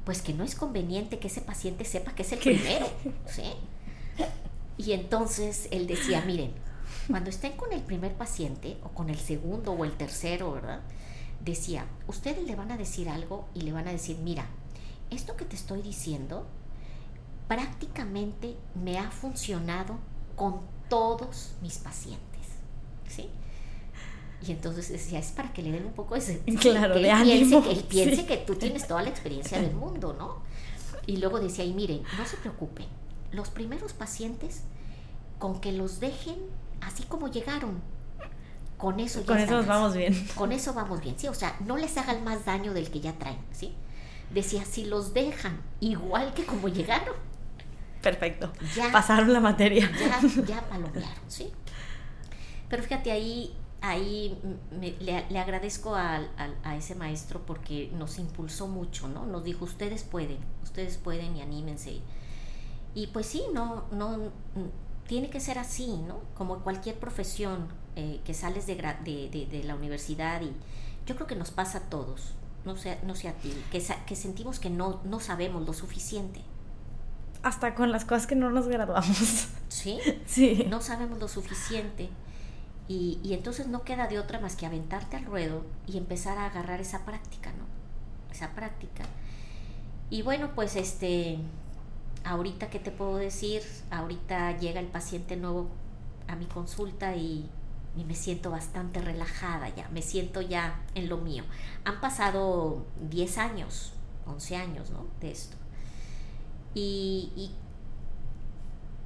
pues 0.06 0.22
que 0.22 0.32
no 0.32 0.44
es 0.44 0.54
conveniente 0.54 1.18
que 1.18 1.26
ese 1.26 1.40
paciente 1.40 1.84
sepa 1.84 2.14
que 2.14 2.22
es 2.22 2.30
el 2.30 2.38
primero, 2.38 2.88
¿sí? 3.26 3.42
Y 4.78 4.92
entonces 4.92 5.66
él 5.72 5.88
decía, 5.88 6.22
miren, 6.24 6.52
cuando 7.08 7.28
estén 7.28 7.56
con 7.56 7.72
el 7.72 7.82
primer 7.82 8.14
paciente 8.14 8.78
o 8.84 8.90
con 8.90 9.10
el 9.10 9.18
segundo 9.18 9.72
o 9.72 9.84
el 9.84 9.96
tercero, 9.96 10.52
¿verdad? 10.52 10.80
Decía, 11.44 11.86
ustedes 12.06 12.46
le 12.46 12.54
van 12.54 12.70
a 12.70 12.76
decir 12.76 13.08
algo 13.08 13.48
y 13.52 13.62
le 13.62 13.72
van 13.72 13.88
a 13.88 13.92
decir, 13.92 14.18
mira, 14.18 14.46
esto 15.10 15.36
que 15.36 15.44
te 15.44 15.56
estoy 15.56 15.82
diciendo 15.82 16.46
prácticamente 17.48 18.54
me 18.76 19.00
ha 19.00 19.10
funcionado 19.10 19.98
con 20.36 20.60
todos 20.88 21.56
mis 21.62 21.78
pacientes. 21.78 22.22
¿Sí? 23.08 23.28
Y 24.46 24.52
entonces 24.52 24.88
decía, 24.88 25.18
es 25.18 25.32
para 25.32 25.52
que 25.52 25.62
le 25.62 25.72
den 25.72 25.87
un 25.87 25.92
poco 25.92 26.14
de 26.14 26.20
claro, 26.61 26.94
que 26.94 27.00
de 27.00 27.11
ánimo. 27.11 27.62
Piense, 27.62 27.62
que 27.62 27.70
él 27.70 27.85
piense 27.85 28.26
que 28.26 28.37
tú 28.38 28.54
tienes 28.54 28.87
toda 28.87 29.02
la 29.02 29.09
experiencia 29.09 29.61
del 29.61 29.74
mundo, 29.74 30.14
¿no? 30.18 30.42
Y 31.06 31.18
luego 31.18 31.40
decía, 31.40 31.64
y 31.64 31.72
miren, 31.72 32.02
no 32.18 32.26
se 32.26 32.37
preocupen, 32.37 32.87
los 33.32 33.50
primeros 33.50 33.92
pacientes, 33.92 34.62
con 35.38 35.61
que 35.61 35.72
los 35.72 36.00
dejen 36.00 36.37
así 36.80 37.04
como 37.04 37.28
llegaron, 37.28 37.80
con 38.76 39.00
eso 39.00 39.20
ya 39.20 39.26
Con 39.26 39.38
eso 39.38 39.64
vamos 39.64 39.94
bien. 39.94 40.28
Con 40.35 40.52
eso 40.52 40.74
vamos 40.74 41.00
bien, 41.00 41.18
sí, 41.18 41.28
o 41.28 41.35
sea, 41.35 41.56
no 41.61 41.76
les 41.76 41.96
hagan 41.96 42.24
más 42.24 42.44
daño 42.44 42.74
del 42.74 42.90
que 42.90 43.00
ya 43.00 43.12
traen, 43.12 43.38
¿sí? 43.52 43.74
Decía, 44.35 44.64
si 44.64 44.85
los 44.85 45.14
dejan 45.14 45.62
igual 45.80 46.35
que 46.35 46.44
como 46.44 46.68
llegaron, 46.68 47.14
Perfecto. 48.02 48.52
Ya, 48.76 48.92
Pasaron 48.92 49.32
la 49.32 49.40
materia. 49.40 49.90
Ya, 49.98 50.20
ya 50.46 50.61
palomearon, 50.68 51.28
¿sí? 51.28 51.52
Pero 52.68 52.82
fíjate, 52.85 53.11
ahí, 53.11 53.52
ahí 53.90 54.38
le, 55.01 55.38
agradezco 55.38 55.94
a, 55.94 56.20
ese 56.77 56.94
maestro 56.94 57.44
porque 57.44 57.90
nos 57.94 58.18
impulsó 58.18 58.68
mucho, 58.68 59.09
¿no? 59.09 59.27
Nos 59.27 59.44
dijo, 59.44 59.64
ustedes 59.64 60.03
pueden, 60.05 60.38
ustedes 60.62 60.96
pueden 60.96 61.37
y 61.37 61.42
anímense. 61.42 62.01
Y 62.94 63.09
pues 63.09 63.27
sí, 63.27 63.42
no, 63.53 63.85
no, 63.92 64.31
tiene 65.07 65.31
que 65.31 65.40
ser 65.40 65.59
así, 65.59 65.99
¿no? 66.07 66.20
Como 66.35 66.61
cualquier 66.61 66.99
profesión 66.99 67.68
eh, 67.94 68.20
que 68.25 68.35
sales 68.35 68.66
de, 68.66 68.77
de, 68.77 69.49
de, 69.51 69.64
la 69.64 69.75
universidad 69.75 70.40
y 70.42 70.53
yo 71.07 71.14
creo 71.14 71.27
que 71.27 71.37
nos 71.37 71.51
pasa 71.51 71.79
a 71.79 71.81
todos, 71.83 72.33
no 72.64 72.77
sé, 72.77 72.99
no 73.05 73.14
sé 73.14 73.29
a 73.29 73.35
ti, 73.35 73.53
que, 73.70 73.83
que 74.07 74.16
sentimos 74.16 74.59
que 74.59 74.70
no, 74.70 75.01
no 75.05 75.20
sabemos 75.20 75.66
lo 75.66 75.72
suficiente 75.72 76.42
hasta 77.46 77.77
con 77.77 77.92
las 77.92 78.05
cosas 78.05 78.27
que 78.27 78.35
no 78.35 78.51
nos 78.51 78.66
graduamos. 78.66 79.49
¿Sí? 79.68 80.01
Sí. 80.27 80.66
No 80.68 80.81
sabemos 80.81 81.20
lo 81.20 81.29
suficiente. 81.29 82.09
Y, 82.88 83.18
y, 83.22 83.35
entonces 83.35 83.66
no 83.66 83.83
queda 83.83 84.07
de 84.07 84.18
otra 84.20 84.38
más 84.38 84.55
que 84.55 84.64
aventarte 84.64 85.16
al 85.16 85.25
ruedo 85.25 85.64
y 85.87 85.99
empezar 85.99 86.38
a 86.38 86.46
agarrar 86.46 86.81
esa 86.81 87.05
práctica, 87.05 87.51
¿no? 87.53 87.64
Esa 88.33 88.53
práctica. 88.53 89.05
Y 90.09 90.22
bueno, 90.22 90.53
pues 90.55 90.77
este, 90.77 91.38
ahorita, 92.25 92.70
¿qué 92.70 92.79
te 92.79 92.92
puedo 92.92 93.16
decir? 93.16 93.62
Ahorita 93.90 94.57
llega 94.59 94.79
el 94.79 94.87
paciente 94.87 95.37
nuevo 95.37 95.68
a 96.29 96.37
mi 96.37 96.46
consulta 96.46 97.16
y, 97.16 97.51
y 97.96 98.05
me 98.05 98.14
siento 98.14 98.51
bastante 98.51 99.01
relajada 99.01 99.68
ya, 99.75 99.88
me 99.88 100.03
siento 100.03 100.40
ya 100.40 100.81
en 100.94 101.09
lo 101.09 101.16
mío. 101.16 101.44
Han 101.85 102.01
pasado 102.01 102.85
10 103.11 103.38
años, 103.38 103.92
11 104.27 104.57
años, 104.57 104.90
¿no? 104.90 105.07
De 105.20 105.31
esto. 105.31 105.57
Y, 106.79 107.53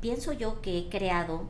pienso 0.01 0.33
yo 0.33 0.61
que 0.61 0.79
he 0.79 0.89
creado 0.89 1.45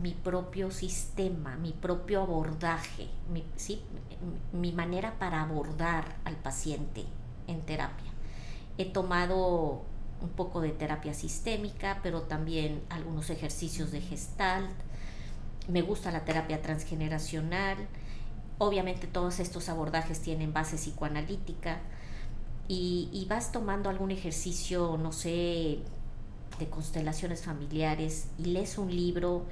mi 0.00 0.12
propio 0.12 0.70
sistema, 0.70 1.56
mi 1.56 1.72
propio 1.72 2.22
abordaje, 2.22 3.08
mi, 3.32 3.44
mi 4.52 4.72
manera 4.72 5.18
para 5.18 5.42
abordar 5.42 6.16
al 6.24 6.36
paciente 6.36 7.04
en 7.46 7.60
terapia. 7.62 8.10
He 8.78 8.86
tomado 8.86 9.82
un 10.22 10.28
poco 10.30 10.60
de 10.60 10.70
terapia 10.70 11.14
sistémica, 11.14 12.00
pero 12.02 12.22
también 12.22 12.82
algunos 12.90 13.30
ejercicios 13.30 13.90
de 13.90 14.00
gestalt. 14.00 14.70
Me 15.68 15.82
gusta 15.82 16.10
la 16.10 16.24
terapia 16.24 16.62
transgeneracional. 16.62 17.76
Obviamente 18.58 19.06
todos 19.06 19.40
estos 19.40 19.68
abordajes 19.68 20.20
tienen 20.20 20.52
base 20.52 20.76
psicoanalítica 20.76 21.78
y, 22.72 23.26
vas 23.28 23.50
tomando 23.50 23.90
algún 23.90 24.12
ejercicio, 24.12 24.96
no 24.96 25.10
sé, 25.10 25.80
de 26.58 26.68
constelaciones 26.70 27.42
familiares 27.42 28.28
y 28.38 28.44
lees 28.44 28.78
un 28.78 28.94
libro 28.94 29.46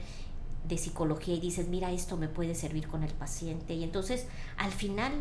de 0.68 0.78
psicología 0.78 1.34
y 1.34 1.40
dices, 1.40 1.68
mira, 1.68 1.90
esto 1.90 2.16
me 2.16 2.28
puede 2.28 2.54
servir 2.54 2.88
con 2.88 3.02
el 3.02 3.12
paciente. 3.12 3.74
Y 3.74 3.84
entonces, 3.84 4.26
al 4.56 4.70
final, 4.70 5.12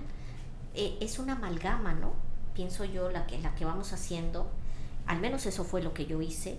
eh, 0.76 0.98
es 1.02 1.20
una 1.20 1.34
amalgama, 1.34 1.94
¿no? 1.94 2.14
Pienso 2.54 2.86
yo, 2.86 3.10
la 3.10 3.26
que, 3.28 3.40
la 3.40 3.56
que 3.56 3.66
vamos 3.66 3.94
haciendo, 3.94 4.50
al 5.06 5.20
menos 5.20 5.46
eso 5.46 5.64
fue 5.64 5.82
lo 5.82 5.94
que 5.94 6.06
yo 6.06 6.22
hice. 6.22 6.58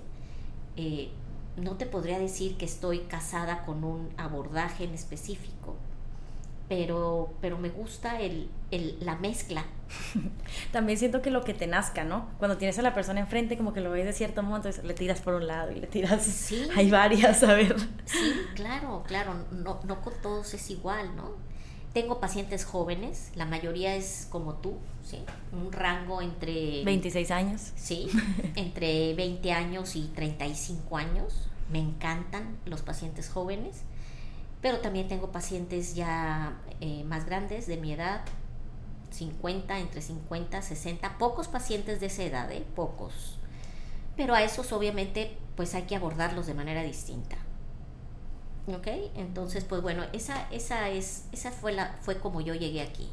Eh, 0.77 1.11
no 1.57 1.77
te 1.77 1.87
podría 1.87 2.19
decir 2.19 2.57
que 2.57 2.65
estoy 2.65 3.01
casada 3.01 3.65
con 3.65 3.85
un 3.85 4.09
abordaje 4.17 4.85
en 4.85 4.95
específico, 4.95 5.77
pero, 6.69 7.35
pero 7.41 7.59
me 7.59 7.71
gusta 7.71 8.21
el, 8.21 8.51
el, 8.71 8.99
la 9.01 9.17
mezcla. 9.17 9.65
También 10.73 10.99
siento 10.99 11.23
que 11.23 11.31
lo 11.31 11.43
que 11.43 11.55
te 11.55 11.67
nazca, 11.67 12.05
¿no? 12.05 12.29
Cuando 12.39 12.59
tienes 12.59 12.79
a 12.79 12.83
la 12.83 12.95
persona 12.95 13.21
enfrente, 13.21 13.57
como 13.57 13.73
que 13.73 13.81
lo 13.81 13.91
ves 13.91 14.05
de 14.05 14.13
cierto 14.13 14.43
modo, 14.43 14.57
entonces 14.57 14.85
le 14.85 14.95
tiras 14.95 15.21
por 15.21 15.35
un 15.35 15.47
lado 15.47 15.73
y 15.73 15.77
le 15.77 15.87
tiras... 15.87 16.23
Sí. 16.23 16.69
Hay 16.77 16.91
varias, 16.91 17.43
a 17.43 17.55
ver. 17.55 17.77
Sí, 18.05 18.35
claro, 18.55 19.03
claro, 19.07 19.35
no, 19.51 19.81
no 19.85 20.03
con 20.03 20.13
todos 20.23 20.53
es 20.53 20.71
igual, 20.71 21.17
¿no? 21.17 21.33
Tengo 21.95 22.21
pacientes 22.21 22.67
jóvenes, 22.67 23.33
la 23.35 23.47
mayoría 23.47 23.95
es 23.95 24.29
como 24.31 24.55
tú, 24.57 24.77
¿sí? 25.03 25.25
Un 25.53 25.73
rango 25.73 26.21
entre... 26.21 26.85
26 26.85 27.31
años. 27.31 27.73
Sí, 27.77 28.11
entre 28.57 29.15
20 29.15 29.53
años 29.53 29.97
y 29.97 30.09
35 30.09 30.99
años. 30.99 31.49
Me 31.73 31.79
encantan 31.79 32.59
los 32.67 32.83
pacientes 32.83 33.31
jóvenes 33.31 33.85
pero 34.61 34.79
también 34.79 35.09
tengo 35.09 35.31
pacientes 35.31 35.95
ya 35.95 36.59
eh, 36.81 37.05
más 37.05 37.27
grandes 37.27 37.67
de 37.67 37.77
mi 37.77 37.93
edad, 37.93 38.23
50, 39.11 39.79
entre 39.79 40.03
50, 40.03 40.63
60, 40.63 41.19
pocos 41.19 41.49
pacientes 41.49 42.01
de 42.01 42.07
esa 42.07 42.25
edad, 42.25 42.51
¿eh? 42.53 42.65
pocos. 42.75 43.39
Pero 44.17 44.35
a 44.35 44.43
esos 44.43 44.73
obviamente 44.73 45.37
pues 45.57 45.75
hay 45.75 45.83
que 45.83 45.97
abordarlos 45.97 46.47
de 46.47 46.55
manera 46.55 46.83
distinta. 46.83 47.37
¿Ok? 48.69 48.87
Entonces, 49.17 49.65
pues 49.65 49.81
bueno, 49.81 50.05
esa, 50.13 50.47
esa, 50.51 50.91
es, 50.91 51.25
esa 51.33 51.51
fue, 51.51 51.73
la, 51.73 51.97
fue 52.03 52.19
como 52.19 52.41
yo 52.41 52.55
llegué 52.55 52.83
aquí, 52.83 53.09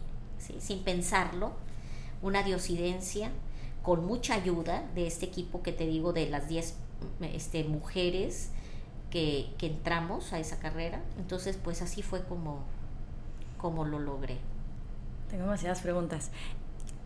sin 0.60 0.84
pensarlo, 0.84 1.54
una 2.22 2.44
diosidencia, 2.44 3.32
con 3.82 4.06
mucha 4.06 4.34
ayuda 4.34 4.84
de 4.96 5.08
este 5.08 5.26
equipo 5.26 5.62
que 5.64 5.72
te 5.72 5.86
digo 5.86 6.12
de 6.12 6.30
las 6.30 6.50
10 6.50 6.76
este, 7.22 7.64
mujeres 7.64 8.50
que, 9.16 9.68
entramos 9.68 10.34
a 10.34 10.40
esa 10.40 10.60
carrera. 10.60 11.02
Entonces, 11.18 11.58
pues 11.62 11.82
así 11.82 12.02
fue 12.02 12.24
como, 12.24 12.64
como 13.58 13.86
lo 13.86 14.00
logré. 14.00 14.38
Tengo 15.30 15.44
demasiadas 15.44 15.82
preguntas. 15.82 16.32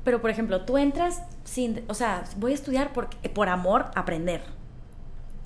Pero, 0.04 0.20
por 0.20 0.32
ejemplo, 0.32 0.66
tú 0.66 0.78
entras 0.78 1.22
sin, 1.44 1.84
o 1.88 1.94
sea, 1.94 2.24
voy 2.38 2.54
a 2.54 2.56
estudiar 2.56 2.94
por, 2.94 3.10
por 3.34 3.48
amor 3.48 3.92
a 3.94 4.00
aprender. 4.02 4.42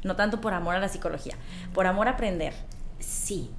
No 0.03 0.15
tanto 0.15 0.39
por 0.39 0.53
amor 0.53 0.75
a 0.75 0.79
la 0.79 0.89
psicología, 0.89 1.35
por 1.73 1.85
amor 1.85 2.07
a 2.07 2.11
aprender. 2.11 2.53
Sí. 2.99 3.51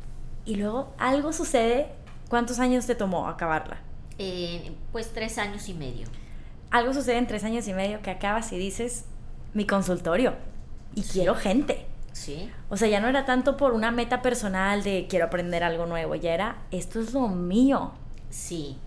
Y 0.46 0.56
luego 0.56 0.94
algo 0.98 1.32
sucede. 1.32 1.92
¿Cuántos 2.28 2.58
años 2.58 2.86
te 2.86 2.94
tomó 2.94 3.28
acabarla? 3.28 3.78
Eh, 4.18 4.72
pues 4.92 5.12
tres 5.12 5.36
años 5.38 5.68
y 5.68 5.74
medio. 5.74 6.08
Algo 6.70 6.94
sucede 6.94 7.18
en 7.18 7.26
tres 7.26 7.44
años 7.44 7.68
y 7.68 7.74
medio 7.74 8.00
que 8.00 8.10
acabas 8.10 8.50
y 8.52 8.58
dices, 8.58 9.04
mi 9.52 9.66
consultorio. 9.66 10.34
Y 10.94 11.02
quiero 11.02 11.34
gente. 11.34 11.86
Sí. 12.14 12.50
O 12.70 12.76
sea, 12.76 12.88
ya 12.88 13.00
no 13.00 13.08
era 13.08 13.26
tanto 13.26 13.56
por 13.56 13.72
una 13.74 13.90
meta 13.90 14.22
personal 14.22 14.82
de 14.82 15.06
quiero 15.10 15.26
aprender 15.26 15.64
algo 15.64 15.84
nuevo, 15.84 16.14
ya 16.14 16.32
era 16.32 16.62
esto 16.70 17.00
es 17.00 17.12
lo 17.12 17.28
mío. 17.28 17.92
Sí, 18.30 18.78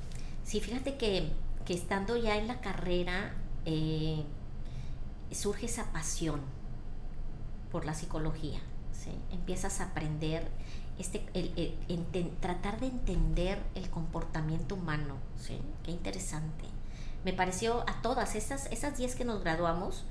sí, 0.44 0.62
fíjate 0.62 0.96
que, 0.96 1.30
que 1.66 1.74
estando 1.74 2.18
ya 2.18 2.38
en 2.38 2.48
la 2.48 2.62
carrera 2.62 3.34
eh, 3.66 4.24
surge 5.32 5.66
esa 5.66 5.92
pasión 5.92 6.40
por 7.72 7.86
la 7.86 7.94
psicología. 7.94 8.60
¿sí? 8.92 9.12
Empiezas 9.32 9.82
a 9.82 9.86
aprender, 9.86 10.48
este, 10.98 11.26
el, 11.34 12.36
tratar 12.40 12.80
de 12.80 12.88
entender 12.88 13.62
el 13.76 13.90
comportamiento 13.90 14.76
humano. 14.76 15.18
¿sí? 15.38 15.60
Qué 15.84 15.92
interesante. 15.92 16.66
Me 17.26 17.34
pareció 17.34 17.84
a 17.90 18.02
todas 18.02 18.36
esas, 18.36 18.68
esas 18.72 18.98
10 18.98 19.16
que 19.16 19.26
nos 19.26 19.44
graduamos, 19.44 20.06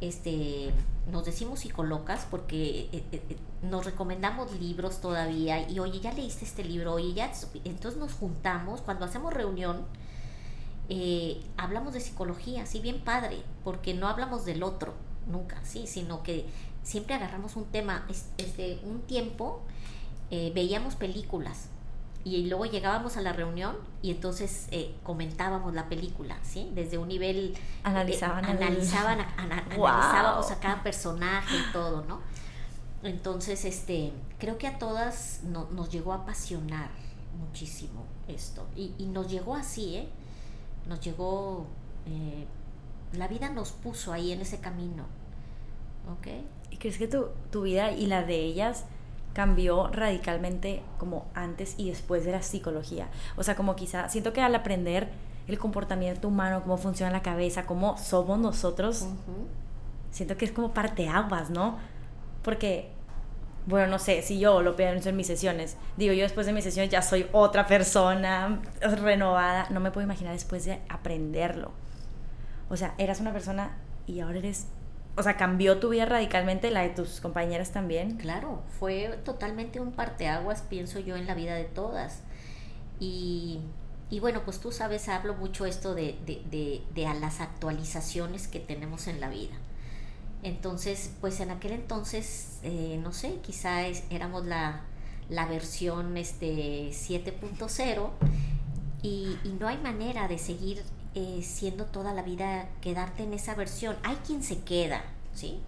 este, 0.00 0.72
nos 1.10 1.24
decimos 1.24 1.60
psicolocas 1.60 2.26
porque 2.30 2.88
eh, 2.92 3.04
eh, 3.12 3.22
eh, 3.28 3.36
nos 3.62 3.84
recomendamos 3.84 4.58
libros 4.58 5.00
todavía 5.00 5.68
y 5.68 5.78
oye, 5.78 6.00
ya 6.00 6.12
leíste 6.12 6.44
este 6.44 6.64
libro, 6.64 6.94
oye, 6.94 7.12
ya, 7.12 7.30
entonces 7.64 8.00
nos 8.00 8.12
juntamos, 8.14 8.80
cuando 8.80 9.04
hacemos 9.04 9.32
reunión, 9.32 9.84
hablamos 11.56 11.92
de 11.92 12.00
psicología, 12.00 12.66
sí, 12.66 12.80
bien 12.80 13.00
padre, 13.04 13.42
porque 13.62 13.94
no 13.94 14.08
hablamos 14.08 14.44
del 14.44 14.64
otro, 14.64 14.94
nunca, 15.30 15.64
sí, 15.64 15.86
sino 15.86 16.24
que 16.24 16.46
siempre 16.82 17.14
agarramos 17.14 17.54
un 17.54 17.66
tema, 17.66 18.06
este, 18.38 18.80
un 18.82 19.02
tiempo 19.02 19.62
veíamos 20.30 20.96
películas, 20.96 21.69
y 22.24 22.46
luego 22.46 22.66
llegábamos 22.66 23.16
a 23.16 23.22
la 23.22 23.32
reunión 23.32 23.76
y 24.02 24.10
entonces 24.10 24.68
eh, 24.72 24.94
comentábamos 25.02 25.72
la 25.74 25.88
película, 25.88 26.38
¿sí? 26.42 26.70
Desde 26.74 26.98
un 26.98 27.08
nivel... 27.08 27.56
Analizaban. 27.82 28.44
Eh, 28.44 28.48
analizaban, 28.48 29.20
analizábamos 29.38 30.50
a 30.50 30.60
cada 30.60 30.82
personaje 30.82 31.56
y 31.56 31.72
todo, 31.72 32.04
¿no? 32.04 32.20
Entonces, 33.02 33.64
este, 33.64 34.12
creo 34.38 34.58
que 34.58 34.66
a 34.66 34.78
todas 34.78 35.40
nos 35.44 35.90
llegó 35.90 36.12
a 36.12 36.16
apasionar 36.16 36.90
muchísimo 37.38 38.04
esto. 38.28 38.66
Y, 38.76 38.92
y 38.98 39.06
nos 39.06 39.30
llegó 39.30 39.54
así, 39.54 39.96
¿eh? 39.96 40.08
Nos 40.86 41.00
llegó... 41.00 41.66
Eh, 42.06 42.46
la 43.14 43.28
vida 43.28 43.48
nos 43.48 43.72
puso 43.72 44.12
ahí 44.12 44.30
en 44.30 44.40
ese 44.42 44.60
camino, 44.60 45.04
¿ok? 46.12 46.28
¿Y 46.70 46.76
crees 46.76 46.98
que 46.98 47.08
tu, 47.08 47.26
tu 47.50 47.62
vida 47.62 47.92
y 47.92 48.06
la 48.06 48.22
de 48.22 48.36
ellas 48.36 48.84
cambió 49.32 49.88
radicalmente 49.88 50.82
como 50.98 51.26
antes 51.34 51.74
y 51.76 51.88
después 51.88 52.24
de 52.24 52.32
la 52.32 52.42
psicología. 52.42 53.08
O 53.36 53.42
sea, 53.42 53.54
como 53.54 53.76
quizá, 53.76 54.08
siento 54.08 54.32
que 54.32 54.40
al 54.40 54.54
aprender 54.54 55.08
el 55.46 55.58
comportamiento 55.58 56.28
humano, 56.28 56.62
cómo 56.62 56.76
funciona 56.76 57.12
la 57.12 57.22
cabeza, 57.22 57.66
cómo 57.66 57.96
somos 57.96 58.38
nosotros, 58.38 59.06
siento 60.10 60.36
que 60.36 60.44
es 60.44 60.52
como 60.52 60.72
parte 60.72 61.08
aguas, 61.08 61.50
¿no? 61.50 61.78
Porque, 62.42 62.90
bueno, 63.66 63.86
no 63.86 63.98
sé, 63.98 64.22
si 64.22 64.38
yo 64.38 64.62
lo 64.62 64.76
pienso 64.76 65.08
en 65.08 65.16
mis 65.16 65.26
sesiones, 65.26 65.76
digo, 65.96 66.12
yo 66.12 66.22
después 66.22 66.46
de 66.46 66.52
mis 66.52 66.64
sesiones 66.64 66.90
ya 66.90 67.02
soy 67.02 67.26
otra 67.32 67.66
persona 67.66 68.60
renovada, 68.80 69.66
no 69.70 69.80
me 69.80 69.90
puedo 69.90 70.04
imaginar 70.04 70.32
después 70.32 70.64
de 70.64 70.80
aprenderlo. 70.88 71.72
O 72.68 72.76
sea, 72.76 72.94
eras 72.98 73.20
una 73.20 73.32
persona 73.32 73.76
y 74.06 74.20
ahora 74.20 74.38
eres 74.38 74.66
o 75.16 75.22
sea, 75.22 75.36
cambió 75.36 75.78
tu 75.78 75.90
vida 75.90 76.06
radicalmente, 76.06 76.70
la 76.70 76.82
de 76.82 76.90
tus 76.90 77.20
compañeras 77.20 77.72
también. 77.72 78.16
Claro, 78.16 78.62
fue 78.78 79.18
totalmente 79.24 79.80
un 79.80 79.92
parteaguas, 79.92 80.62
pienso 80.62 80.98
yo, 80.98 81.16
en 81.16 81.26
la 81.26 81.34
vida 81.34 81.54
de 81.54 81.64
todas. 81.64 82.22
Y, 82.98 83.60
y 84.08 84.20
bueno, 84.20 84.42
pues 84.44 84.60
tú 84.60 84.72
sabes, 84.72 85.08
hablo 85.08 85.34
mucho 85.34 85.66
esto 85.66 85.94
de, 85.94 86.16
de, 86.26 86.82
de, 86.94 87.06
a 87.06 87.14
las 87.14 87.40
actualizaciones 87.40 88.48
que 88.48 88.60
tenemos 88.60 89.08
en 89.08 89.20
la 89.20 89.28
vida. 89.28 89.54
Entonces, 90.42 91.12
pues 91.20 91.40
en 91.40 91.50
aquel 91.50 91.72
entonces, 91.72 92.60
eh, 92.62 92.98
no 93.02 93.12
sé, 93.12 93.36
quizá 93.42 93.86
éramos 94.10 94.46
la, 94.46 94.82
la 95.28 95.46
versión 95.46 96.16
este, 96.16 96.90
7.0 96.90 98.10
y, 99.02 99.36
y 99.44 99.56
no 99.58 99.68
hay 99.68 99.78
manera 99.78 100.28
de 100.28 100.38
seguir 100.38 100.82
eh, 101.14 101.42
siendo 101.42 101.86
toda 101.86 102.14
la 102.14 102.22
vida 102.22 102.68
quedarte 102.80 103.24
en 103.24 103.34
esa 103.34 103.56
versión. 103.56 103.96
Hay 104.04 104.16
quien 104.26 104.44
se 104.44 104.60
queda, 104.60 105.02
¿sí? 105.34 105.60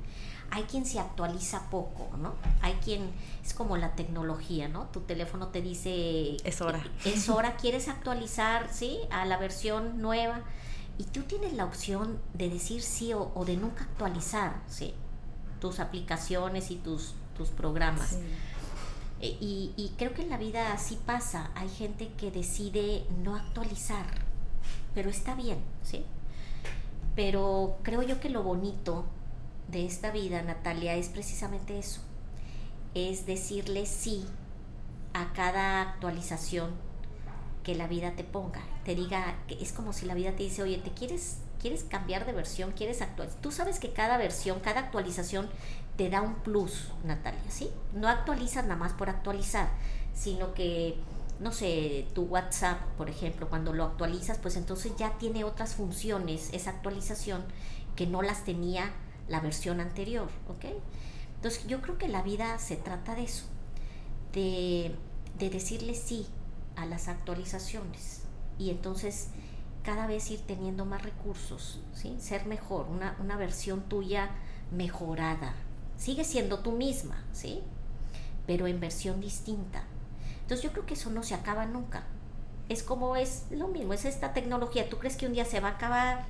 Hay 0.50 0.64
quien 0.64 0.86
se 0.86 1.00
actualiza 1.00 1.68
poco, 1.70 2.16
¿no? 2.18 2.34
Hay 2.60 2.74
quien, 2.74 3.10
es 3.44 3.52
como 3.52 3.76
la 3.76 3.96
tecnología, 3.96 4.68
¿no? 4.68 4.84
Tu 4.92 5.00
teléfono 5.00 5.48
te 5.48 5.60
dice... 5.60 6.36
Es 6.44 6.60
hora. 6.60 6.84
Es 7.04 7.28
hora, 7.28 7.56
quieres 7.56 7.88
actualizar, 7.88 8.68
¿sí? 8.72 9.00
A 9.10 9.24
la 9.24 9.36
versión 9.36 10.00
nueva. 10.00 10.42
Y 10.98 11.04
tú 11.04 11.22
tienes 11.22 11.54
la 11.54 11.64
opción 11.64 12.20
de 12.34 12.48
decir 12.48 12.82
sí 12.82 13.12
o, 13.12 13.44
de 13.44 13.56
nunca 13.56 13.84
actualizar, 13.84 14.60
¿sí? 14.68 14.94
Tus 15.60 15.80
aplicaciones 15.80 16.70
y 16.70 16.76
tus, 16.76 17.14
tus 17.36 17.48
programas. 17.48 18.18
Eh, 19.20 19.36
y, 19.40 19.72
y 19.76 19.94
creo 19.96 20.12
que 20.14 20.22
en 20.22 20.30
la 20.30 20.36
vida 20.36 20.72
así 20.72 20.98
pasa. 21.04 21.50
Hay 21.56 21.70
gente 21.70 22.12
que 22.18 22.30
decide 22.30 23.06
no 23.24 23.34
actualizar, 23.36 24.06
pero 24.94 25.10
está 25.10 25.34
bien, 25.34 25.58
¿sí? 25.82 26.04
Pero 27.14 27.76
creo 27.82 28.02
yo 28.02 28.20
que 28.20 28.28
lo 28.28 28.42
bonito 28.42 29.04
de 29.68 29.86
esta 29.86 30.10
vida, 30.10 30.42
Natalia, 30.42 30.94
es 30.94 31.08
precisamente 31.08 31.78
eso, 31.78 32.00
es 32.94 33.26
decirle 33.26 33.86
sí 33.86 34.26
a 35.14 35.32
cada 35.32 35.82
actualización 35.82 36.70
que 37.62 37.74
la 37.74 37.86
vida 37.86 38.12
te 38.16 38.24
ponga, 38.24 38.60
te 38.84 38.94
diga, 38.94 39.36
que 39.46 39.54
es 39.54 39.72
como 39.72 39.92
si 39.92 40.06
la 40.06 40.14
vida 40.14 40.32
te 40.32 40.42
dice, 40.42 40.62
oye, 40.62 40.78
¿te 40.78 40.90
quieres, 40.90 41.38
quieres 41.60 41.84
cambiar 41.84 42.26
de 42.26 42.32
versión? 42.32 42.72
¿Quieres 42.72 43.02
actualizar? 43.02 43.40
Tú 43.40 43.52
sabes 43.52 43.78
que 43.78 43.92
cada 43.92 44.18
versión, 44.18 44.60
cada 44.60 44.80
actualización 44.80 45.48
te 45.96 46.10
da 46.10 46.22
un 46.22 46.34
plus, 46.36 46.88
Natalia, 47.04 47.50
¿sí? 47.50 47.70
No 47.94 48.08
actualizas 48.08 48.64
nada 48.64 48.76
más 48.76 48.92
por 48.92 49.08
actualizar, 49.08 49.68
sino 50.14 50.54
que 50.54 50.96
no 51.42 51.50
sé, 51.50 52.06
tu 52.14 52.22
WhatsApp, 52.22 52.80
por 52.96 53.10
ejemplo, 53.10 53.48
cuando 53.48 53.72
lo 53.72 53.84
actualizas, 53.84 54.38
pues 54.38 54.56
entonces 54.56 54.92
ya 54.96 55.18
tiene 55.18 55.42
otras 55.42 55.74
funciones 55.74 56.50
esa 56.52 56.70
actualización 56.70 57.44
que 57.96 58.06
no 58.06 58.22
las 58.22 58.44
tenía 58.44 58.92
la 59.28 59.40
versión 59.40 59.80
anterior, 59.80 60.28
¿ok? 60.48 60.66
Entonces 61.34 61.66
yo 61.66 61.82
creo 61.82 61.98
que 61.98 62.06
la 62.06 62.22
vida 62.22 62.58
se 62.58 62.76
trata 62.76 63.16
de 63.16 63.24
eso, 63.24 63.44
de, 64.32 64.96
decirle 65.38 65.96
sí 65.96 66.28
a 66.76 66.86
las 66.86 67.08
actualizaciones 67.08 68.22
y 68.56 68.70
entonces 68.70 69.30
cada 69.82 70.06
vez 70.06 70.30
ir 70.30 70.40
teniendo 70.46 70.84
más 70.84 71.02
recursos, 71.02 71.80
¿sí? 71.92 72.16
Ser 72.20 72.46
mejor, 72.46 72.86
una, 72.88 73.16
una 73.18 73.36
versión 73.36 73.82
tuya 73.82 74.30
mejorada. 74.70 75.54
Sigue 75.96 76.22
siendo 76.22 76.60
tú 76.60 76.70
misma, 76.70 77.24
¿sí? 77.32 77.62
Pero 78.46 78.68
en 78.68 78.78
versión 78.78 79.20
distinta 79.20 79.82
entonces 80.52 80.68
yo 80.68 80.72
creo 80.72 80.84
que 80.84 80.92
eso 80.92 81.08
no 81.08 81.22
se 81.22 81.34
acaba 81.34 81.64
nunca. 81.64 82.02
Es 82.68 82.82
como 82.82 83.16
es 83.16 83.46
lo 83.50 83.68
mismo, 83.68 83.94
es 83.94 84.04
esta 84.04 84.34
tecnología. 84.34 84.86
¿Tú 84.90 84.98
crees 84.98 85.16
que 85.16 85.26
un 85.26 85.32
día 85.32 85.46
se 85.46 85.60
va 85.60 85.68
a 85.68 85.70
acabar? 85.72 86.26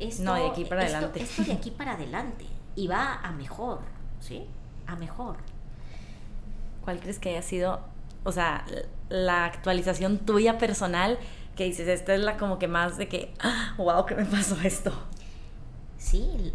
Esto, 0.00 0.24
no, 0.24 0.34
de 0.34 0.48
aquí 0.48 0.64
para 0.64 0.82
adelante. 0.82 1.22
Esto 1.22 1.44
de 1.44 1.52
aquí 1.52 1.70
para 1.78 1.92
adelante. 1.92 2.44
Y 2.74 2.88
va 2.88 3.20
a 3.22 3.30
mejor, 3.30 3.78
¿sí? 4.18 4.48
A 4.88 4.96
mejor. 4.96 5.36
¿Cuál 6.82 6.98
crees 6.98 7.20
que 7.20 7.28
haya 7.28 7.42
sido, 7.42 7.80
o 8.24 8.32
sea, 8.32 8.64
la 9.08 9.44
actualización 9.44 10.18
tuya 10.18 10.58
personal 10.58 11.20
que 11.54 11.62
dices, 11.62 11.86
esta 11.86 12.14
es 12.14 12.20
la 12.20 12.38
como 12.38 12.58
que 12.58 12.66
más 12.66 12.96
de 12.96 13.06
que, 13.06 13.32
wow, 13.76 13.90
¡ah! 13.90 14.04
¿qué 14.08 14.16
me 14.16 14.24
pasó 14.24 14.56
esto? 14.64 14.92
Sí, 15.98 16.52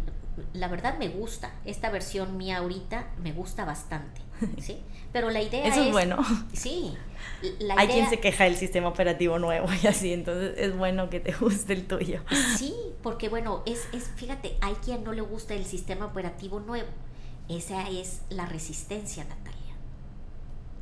la 0.52 0.68
verdad 0.68 0.98
me 0.98 1.08
gusta. 1.08 1.52
Esta 1.64 1.88
versión 1.88 2.36
mía 2.36 2.58
ahorita 2.58 3.06
me 3.22 3.32
gusta 3.32 3.64
bastante. 3.64 4.20
¿sí? 4.60 4.82
Pero 5.18 5.32
la 5.32 5.42
idea 5.42 5.66
Eso 5.66 5.82
es, 5.82 5.90
bueno. 5.90 6.16
Sí. 6.52 6.96
Hay 7.76 7.88
quien 7.88 8.08
se 8.08 8.20
queja 8.20 8.44
del 8.44 8.54
sistema 8.54 8.86
operativo 8.86 9.40
nuevo 9.40 9.66
y 9.82 9.88
así, 9.88 10.12
entonces 10.12 10.54
es 10.56 10.76
bueno 10.76 11.10
que 11.10 11.18
te 11.18 11.32
guste 11.32 11.72
el 11.72 11.88
tuyo. 11.88 12.20
Sí, 12.56 12.72
porque 13.02 13.28
bueno, 13.28 13.64
es, 13.66 13.88
es, 13.92 14.12
fíjate, 14.14 14.56
hay 14.60 14.74
quien 14.74 15.02
no 15.02 15.12
le 15.12 15.22
gusta 15.22 15.54
el 15.54 15.64
sistema 15.64 16.06
operativo 16.06 16.60
nuevo. 16.60 16.86
Esa 17.48 17.88
es 17.88 18.20
la 18.30 18.46
resistencia, 18.46 19.24
Natalia, 19.24 19.74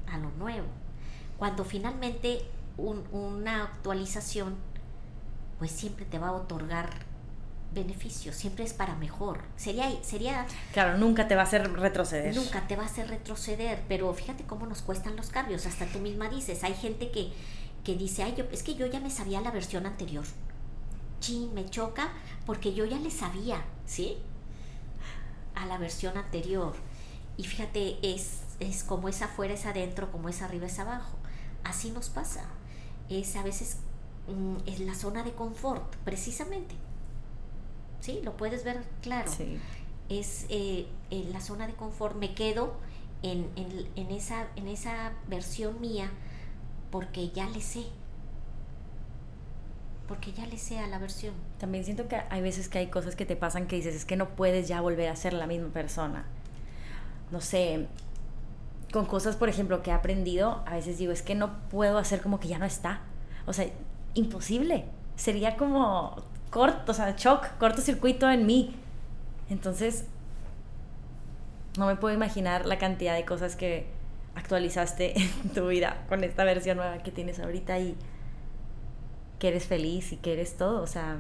a 0.07 0.19
lo 0.19 0.31
nuevo. 0.33 0.67
Cuando 1.39 1.65
finalmente 1.65 2.43
una 2.77 3.63
actualización, 3.63 4.57
pues 5.59 5.71
siempre 5.71 6.05
te 6.05 6.19
va 6.19 6.29
a 6.29 6.33
otorgar 6.33 6.91
beneficio, 7.73 8.33
siempre 8.33 8.65
es 8.65 8.73
para 8.73 8.95
mejor. 8.97 9.41
Sería, 9.57 9.91
sería... 10.03 10.47
Claro, 10.73 10.99
nunca 10.99 11.29
te 11.29 11.35
va 11.35 11.43
a 11.43 11.45
hacer 11.45 11.71
retroceder. 11.73 12.35
Nunca 12.35 12.67
te 12.67 12.77
va 12.77 12.85
a 12.85 12.87
hacer 12.87 13.09
retroceder, 13.09 13.83
pero 13.89 14.13
fíjate 14.15 14.45
cómo 14.45 14.67
nos 14.67 14.83
cuestan 14.83 15.17
los 15.17 15.29
cambios. 15.29 15.67
Hasta 15.67 15.87
tú 15.87 15.99
misma 15.99 16.29
dices, 16.29 16.65
hay 16.65 16.75
gente 16.75 17.11
que, 17.11 17.33
que 17.85 17.95
dice, 17.95 18.23
ay, 18.23 18.35
yo, 18.37 18.45
es 18.51 18.63
que 18.63 18.75
yo 18.75 18.87
ya 18.87 19.01
me 19.01 19.11
sabía 19.11 19.41
la 19.41 19.51
versión 19.51 19.87
anterior. 19.87 20.25
Chin, 21.21 21.55
me 21.55 21.69
choca 21.69 22.13
porque 22.45 22.75
yo 22.75 22.85
ya 22.85 22.99
le 22.99 23.11
sabía, 23.11 23.65
¿sí? 23.85 24.19
A 25.55 25.67
la 25.67 25.79
versión 25.79 26.17
anterior. 26.17 26.75
Y 27.37 27.45
fíjate, 27.45 27.99
es, 28.03 28.41
es 28.61 28.85
como 28.85 29.09
es 29.09 29.23
afuera 29.23 29.55
es 29.55 29.67
adentro, 29.67 30.11
como 30.11 30.29
es 30.29 30.43
arriba 30.43 30.67
es 30.67 30.79
abajo. 30.79 31.17
Así 31.65 31.91
nos 31.91 32.09
pasa. 32.09 32.45
Es 33.09 33.37
a 33.37 33.43
veces 33.43 33.79
mm, 34.29 34.57
es 34.67 34.81
la 34.81 34.95
zona 34.95 35.23
de 35.23 35.33
confort, 35.33 35.95
precisamente 36.05 36.75
¿sí? 38.07 38.21
Lo 38.23 38.37
puedes 38.37 38.63
ver 38.65 38.85
claro. 39.03 39.31
es 40.09 40.47
eh, 40.49 40.87
en 41.11 41.33
la 41.33 41.41
zona 41.41 41.67
de 41.67 41.75
confort, 41.75 42.17
me 42.17 42.35
quedo 42.35 42.75
en, 43.23 43.51
en, 43.57 44.11
esa, 44.13 44.47
en 44.55 44.69
esa 44.69 45.13
versión 45.27 45.81
mía 45.81 46.11
porque 46.93 47.31
ya 47.31 47.49
le 47.49 47.61
sé. 47.61 47.85
Porque 50.07 50.33
ya 50.33 50.47
le 50.47 50.57
sé 50.57 50.79
a 50.79 50.87
la 50.87 50.99
versión. 50.99 51.35
También 51.59 51.85
siento 51.85 52.07
que 52.07 52.15
hay 52.31 52.41
veces 52.41 52.69
que 52.69 52.79
hay 52.79 52.87
cosas 52.87 53.17
que 53.17 53.27
te 53.27 53.35
pasan 53.35 53.67
que 53.67 53.75
dices, 53.75 53.97
es 53.97 54.05
que 54.05 54.15
no 54.15 54.29
puedes 54.37 54.69
ya 54.69 54.81
volver 54.81 55.09
a 55.09 55.17
ser 55.17 55.33
la 55.33 55.49
misma 55.49 55.71
persona. 55.71 56.27
No 57.33 57.41
sé, 57.41 57.89
con 58.93 59.07
cosas, 59.07 59.35
por 59.35 59.49
ejemplo, 59.49 59.83
que 59.83 59.91
he 59.91 59.93
aprendido, 59.93 60.63
a 60.65 60.75
veces 60.75 60.99
digo, 60.99 61.11
es 61.11 61.23
que 61.23 61.35
no 61.35 61.59
puedo 61.71 61.99
hacer 61.99 62.23
como 62.23 62.39
que 62.39 62.47
ya 62.47 62.61
no 62.61 62.67
está. 62.67 63.01
O 63.47 63.53
sea, 63.53 63.67
imposible. 64.15 64.85
Sería 65.17 65.57
como 65.57 66.23
corto, 66.57 66.93
o 66.93 66.95
sea, 66.95 67.15
shock, 67.19 67.59
cortocircuito 67.59 68.31
en 68.31 68.47
mí. 68.47 68.75
Entonces, 69.51 70.07
no 71.77 71.85
me 71.85 71.97
puedo 71.97 72.15
imaginar 72.15 72.65
la 72.65 72.79
cantidad 72.79 73.15
de 73.15 73.27
cosas 73.27 73.57
que 73.57 73.87
actualizaste 74.35 75.21
en 75.21 75.51
tu 75.51 75.69
vida 75.69 76.03
con 76.09 76.25
esta 76.25 76.45
versión 76.45 76.79
nueva 76.79 77.03
que 77.03 77.11
tienes 77.11 77.41
ahorita 77.41 77.79
y 77.79 77.95
que 79.39 79.49
eres 79.49 79.67
feliz 79.67 80.13
y 80.13 80.17
que 80.17 80.33
eres 80.33 80.57
todo. 80.57 80.81
O 80.81 80.87
sea, 80.87 81.19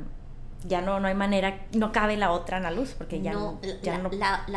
ya 0.64 0.80
no, 0.80 1.00
no 1.00 1.08
hay 1.08 1.14
manera, 1.14 1.66
no 1.72 1.92
cabe 1.92 2.16
la 2.16 2.32
otra 2.32 2.56
en 2.56 2.62
la 2.62 2.70
luz 2.70 2.94
porque 2.96 3.20
ya 3.20 3.34
no, 3.34 3.60
ya 3.82 3.98
no 3.98 4.08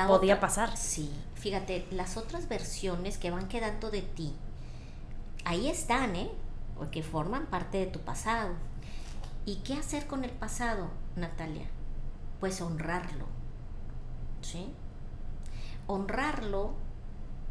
podía 0.07 0.39
pasar. 0.39 0.77
Sí, 0.77 1.11
fíjate, 1.35 1.87
las 1.91 2.15
otras 2.15 2.47
versiones 2.47 3.17
que 3.17 3.31
van 3.31 3.49
quedando 3.49 3.91
de 3.91 4.01
ti, 4.01 4.33
ahí 5.43 5.67
están, 5.67 6.15
¿eh? 6.15 6.31
Porque 6.77 7.03
forman 7.03 7.47
parte 7.47 7.79
de 7.79 7.87
tu 7.87 7.99
pasado. 7.99 8.68
¿Y 9.49 9.55
qué 9.63 9.73
hacer 9.73 10.05
con 10.05 10.23
el 10.23 10.29
pasado, 10.29 10.91
Natalia? 11.15 11.65
Pues 12.39 12.61
honrarlo. 12.61 13.25
¿Sí? 14.43 14.71
Honrarlo 15.87 16.75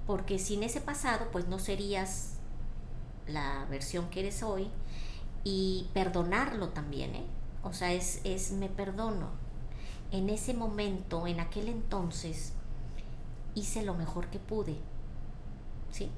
porque 0.07 0.39
sin 0.39 0.63
ese 0.63 0.81
pasado 0.81 1.27
pues 1.33 1.49
no 1.49 1.59
serías 1.59 2.35
la 3.27 3.67
versión 3.69 4.11
que 4.11 4.21
eres 4.21 4.45
hoy 4.45 4.71
y 5.43 5.89
perdonarlo 5.93 6.69
también, 6.69 7.17
¿eh? 7.17 7.27
O 7.65 7.73
sea, 7.73 7.93
es, 7.93 8.21
es 8.23 8.53
me 8.53 8.69
perdono. 8.69 9.31
En 10.13 10.31
ese 10.31 10.55
momento, 10.55 11.27
en 11.27 11.41
aquel 11.41 11.69
entonces, 11.69 12.53
hice 13.57 13.83
lo 13.83 13.95
mejor 13.95 14.29
que 14.29 14.39
pude. 14.39 14.79
¿Sí? 15.91 16.13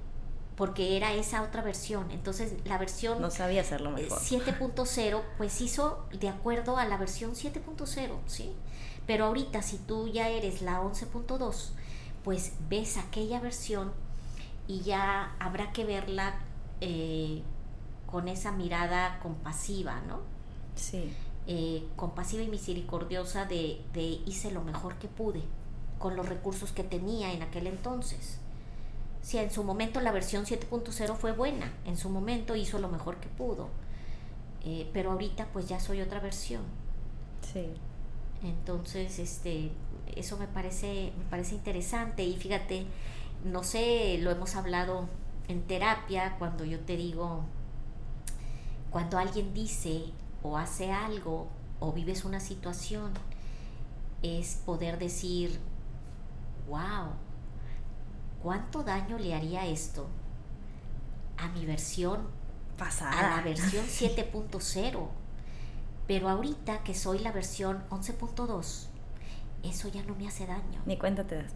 Porque 0.61 0.99
era 0.99 1.15
esa 1.15 1.41
otra 1.41 1.63
versión. 1.63 2.11
Entonces 2.11 2.53
la 2.67 2.77
versión... 2.77 3.19
No 3.23 3.31
sabía 3.31 3.63
hacerlo 3.63 3.93
mejor. 3.93 4.21
7.0 4.21 5.23
pues 5.39 5.59
hizo 5.63 6.05
de 6.13 6.29
acuerdo 6.29 6.77
a 6.77 6.85
la 6.85 6.99
versión 6.99 7.33
7.0, 7.33 8.11
¿sí? 8.27 8.53
Pero 9.07 9.25
ahorita 9.25 9.63
si 9.63 9.79
tú 9.79 10.09
ya 10.09 10.29
eres 10.29 10.61
la 10.61 10.83
11.2, 10.83 11.71
pues 12.23 12.53
ves 12.69 12.99
aquella 12.99 13.41
versión 13.41 13.91
y 14.67 14.83
ya 14.83 15.35
habrá 15.39 15.73
que 15.73 15.87
verla 15.87 16.35
eh, 16.83 17.43
con 18.05 18.29
esa 18.29 18.53
mirada 18.53 19.19
compasiva, 19.21 20.03
¿no? 20.03 20.21
Sí. 20.75 21.11
Eh, 21.47 21.89
compasiva 21.97 22.43
y 22.43 22.49
misericordiosa 22.49 23.47
de, 23.47 23.83
de 23.95 24.03
hice 24.27 24.51
lo 24.51 24.61
mejor 24.61 24.97
que 24.97 25.09
pude 25.09 25.41
con 25.99 26.17
los 26.17 26.29
recursos 26.29 26.71
que 26.73 26.85
tenía 26.85 27.33
en 27.33 27.41
aquel 27.41 27.67
entonces 27.67 28.40
si 29.23 29.39
en 29.39 29.51
su 29.51 29.65
momento 29.65 30.01
la 30.01 30.13
versión 30.13 30.45
7.0 30.45 31.17
fue 31.17 31.33
buena, 31.33 31.73
en 31.85 31.97
su 31.97 32.11
momento 32.11 32.57
hizo 32.57 32.79
lo 32.79 32.89
mejor 32.89 33.17
que 33.17 33.29
pudo, 33.29 33.69
eh, 34.65 34.89
pero 34.93 35.13
ahorita 35.13 35.47
pues 35.53 35.69
ya 35.69 35.81
soy 35.81 36.01
otra 36.01 36.21
versión. 36.21 36.63
Sí. 37.53 37.69
Entonces, 38.43 39.19
este, 39.19 39.71
eso 40.17 40.39
me 40.39 40.47
parece, 40.47 41.13
me 41.19 41.25
parece 41.25 41.55
interesante 41.55 42.25
y 42.25 42.37
fíjate, 42.37 42.87
no 43.45 43.63
sé, 43.63 44.19
lo 44.19 44.31
hemos 44.31 44.57
hablado 44.57 45.09
en 45.49 45.63
terapia 45.63 46.37
cuando 46.39 46.65
yo 46.65 46.81
te 46.81 46.97
digo, 46.97 47.45
cuando 48.91 49.19
alguien 49.19 49.53
dice 49.53 50.05
o 50.43 50.57
hace 50.57 50.91
algo 50.91 51.49
o 51.81 51.93
vives 51.93 52.25
una 52.25 52.41
situación, 52.41 53.13
es 54.23 54.57
poder 54.65 54.99
decir, 54.99 55.59
wow, 56.69 57.13
¿cuánto 58.43 58.83
daño 58.83 59.19
le 59.19 59.35
haría 59.35 59.67
esto 59.67 60.07
a 61.37 61.49
mi 61.49 61.67
versión 61.67 62.29
pasada? 62.77 63.35
A 63.35 63.37
la 63.37 63.43
versión 63.43 63.85
7.0. 63.87 65.09
Pero 66.07 66.29
ahorita 66.29 66.83
que 66.83 66.95
soy 66.95 67.21
la 67.21 67.31
versión 67.31 67.85
11.2, 67.91 68.87
eso 69.63 69.89
ya 69.89 70.03
no 70.03 70.15
me 70.17 70.27
hace 70.27 70.47
daño. 70.47 70.81
Ni 70.87 70.97
cuenta 70.97 71.25
te 71.25 71.37
das. 71.37 71.53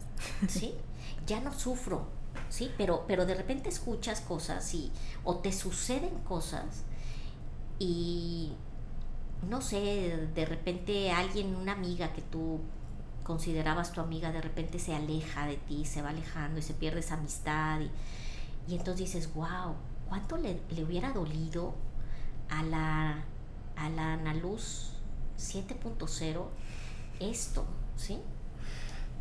¿Sí? 0.47 0.75
Ya 1.27 1.39
no 1.39 1.53
sufro, 1.53 2.07
¿sí? 2.49 2.71
Pero, 2.77 3.05
pero 3.07 3.25
de 3.25 3.35
repente 3.35 3.69
escuchas 3.69 4.21
cosas 4.21 4.73
y, 4.73 4.91
o 5.23 5.37
te 5.37 5.51
suceden 5.51 6.19
cosas 6.19 6.83
y, 7.79 8.53
no 9.47 9.61
sé, 9.61 10.29
de 10.33 10.45
repente 10.45 11.11
alguien, 11.11 11.55
una 11.55 11.73
amiga 11.73 12.13
que 12.13 12.21
tú 12.21 12.59
considerabas 13.25 13.91
tu 13.91 13.99
amiga 13.99 14.31
de 14.31 14.39
repente 14.39 14.79
se 14.79 14.95
aleja 14.95 15.47
de 15.47 15.57
ti, 15.57 15.83
se 15.83 16.01
va 16.01 16.09
alejando 16.09 16.59
y 16.59 16.61
se 16.61 16.73
pierde 16.73 16.99
esa 16.99 17.15
amistad 17.15 17.81
y, 17.81 17.91
y 18.71 18.77
entonces 18.77 19.11
dices, 19.11 19.33
wow, 19.33 19.75
¿cuánto 20.07 20.37
le, 20.37 20.61
hubiera 20.81 21.11
dolido 21.11 21.73
a 22.49 22.63
la, 22.63 23.23
a 23.75 23.89
la 23.89 24.13
Analuz 24.13 24.91
7.0 25.37 26.45
esto, 27.19 27.65
¿sí? 27.97 28.19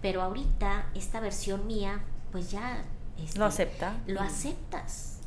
Pero 0.03 0.23
ahorita 0.23 0.90
esta 0.95 1.21
versión 1.21 1.67
mía, 1.67 2.05
pues 2.31 2.51
ya... 2.51 2.85
Este, 3.19 3.38
lo 3.38 3.47
acepta. 3.47 3.95
Lo 4.07 4.21
aceptas, 4.21 5.21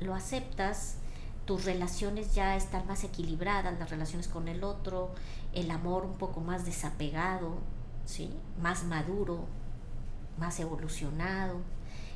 lo 0.00 0.14
aceptas 0.14 0.96
tus 1.46 1.64
relaciones 1.64 2.34
ya 2.34 2.56
están 2.56 2.86
más 2.86 3.04
equilibradas, 3.04 3.78
las 3.78 3.88
relaciones 3.88 4.26
con 4.26 4.48
el 4.48 4.64
otro, 4.64 5.14
el 5.52 5.70
amor 5.70 6.04
un 6.04 6.18
poco 6.18 6.40
más 6.40 6.66
desapegado, 6.66 7.58
¿sí? 8.06 8.30
más 8.62 8.84
maduro, 8.84 9.44
más 10.38 10.58
evolucionado. 10.60 11.60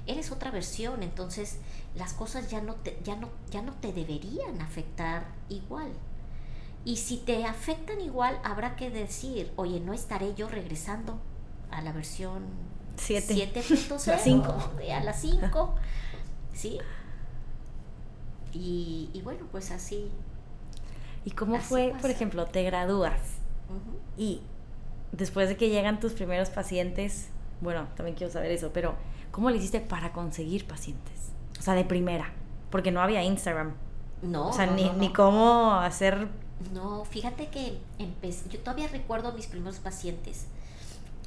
Eres 0.06 0.30
otra 0.32 0.50
versión, 0.50 1.02
entonces 1.02 1.58
las 1.94 2.14
cosas 2.14 2.50
ya 2.50 2.62
no 2.62 2.74
te, 2.74 2.98
ya 3.04 3.16
no, 3.16 3.28
ya 3.50 3.60
no 3.60 3.74
te 3.74 3.92
deberían 3.92 4.62
afectar 4.62 5.26
igual. 5.50 5.92
Y 6.84 6.96
si 6.96 7.18
te 7.18 7.44
afectan 7.44 8.00
igual, 8.00 8.40
habrá 8.42 8.76
que 8.76 8.88
decir, 8.88 9.52
oye, 9.56 9.80
no 9.80 9.92
estaré 9.92 10.34
yo 10.34 10.48
regresando 10.48 11.18
a 11.70 11.82
la 11.82 11.92
versión 11.92 12.44
7.0, 12.96 14.90
a 14.90 15.04
las 15.04 15.20
5, 15.20 15.74
¿sí? 16.54 16.78
Y, 18.52 19.20
bueno, 19.22 19.46
pues 19.52 19.70
así. 19.70 20.10
¿Y 21.24 21.32
cómo 21.32 21.58
fue, 21.60 21.94
por 22.00 22.10
ejemplo, 22.10 22.46
te 22.46 22.62
gradúas 22.62 23.20
y 24.16 24.40
después 25.12 25.48
de 25.48 25.56
que 25.56 25.68
llegan 25.68 26.00
tus 26.00 26.12
primeros 26.12 26.50
pacientes, 26.50 27.28
bueno, 27.60 27.88
también 27.96 28.16
quiero 28.16 28.32
saber 28.32 28.50
eso, 28.50 28.70
pero 28.72 28.94
¿cómo 29.30 29.50
le 29.50 29.58
hiciste 29.58 29.80
para 29.80 30.12
conseguir 30.12 30.66
pacientes? 30.66 31.32
O 31.58 31.62
sea, 31.62 31.74
de 31.74 31.84
primera, 31.84 32.32
porque 32.70 32.90
no 32.90 33.00
había 33.00 33.22
Instagram. 33.22 33.74
No. 34.22 34.48
O 34.48 34.52
sea, 34.52 34.66
ni, 34.66 34.88
ni 34.90 35.12
cómo 35.12 35.74
hacer... 35.74 36.28
No, 36.74 37.04
fíjate 37.04 37.48
que 37.48 37.78
empecé, 37.98 38.48
yo 38.50 38.58
todavía 38.60 38.88
recuerdo 38.88 39.32
mis 39.32 39.46
primeros 39.46 39.78
pacientes. 39.78 40.46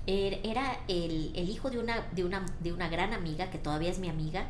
Er, 0.06 0.40
era 0.44 0.78
el, 0.88 1.32
el, 1.36 1.50
hijo 1.50 1.72
de 1.72 1.80
una, 1.80 2.02
de, 2.12 2.24
una, 2.24 2.46
de 2.60 2.72
una 2.72 2.90
gran 2.90 3.14
amiga, 3.14 3.50
que 3.50 3.58
todavía 3.58 3.90
es 3.90 4.00
mi 4.00 4.10
amiga. 4.10 4.48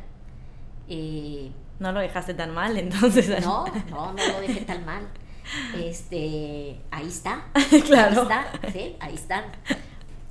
Eh, 0.88 1.52
no 1.78 1.92
lo 1.92 2.00
dejaste 2.00 2.34
tan 2.34 2.52
mal, 2.52 2.76
entonces. 2.76 3.42
No, 3.44 3.64
no, 3.88 4.12
no 4.12 4.28
lo 4.32 4.40
dejé 4.40 4.60
tan 4.62 4.84
mal 4.84 5.08
este, 5.76 6.80
ahí 6.90 7.08
está. 7.08 7.46
claro. 7.86 8.22
Ahí 8.22 8.38
está, 8.52 8.72
¿sí? 8.72 8.96
Ahí 9.00 9.14
están. 9.14 9.44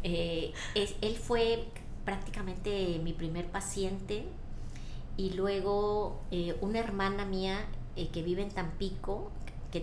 Eh, 0.03 0.53
es, 0.75 0.95
él 1.01 1.15
fue 1.15 1.65
prácticamente 2.03 2.99
mi 3.01 3.13
primer 3.13 3.47
paciente 3.47 4.25
y 5.15 5.31
luego 5.31 6.21
eh, 6.31 6.57
una 6.59 6.79
hermana 6.79 7.23
mía 7.25 7.65
eh, 7.95 8.09
que 8.09 8.21
vive 8.21 8.41
en 8.41 8.49
Tampico, 8.49 9.31
que, 9.71 9.79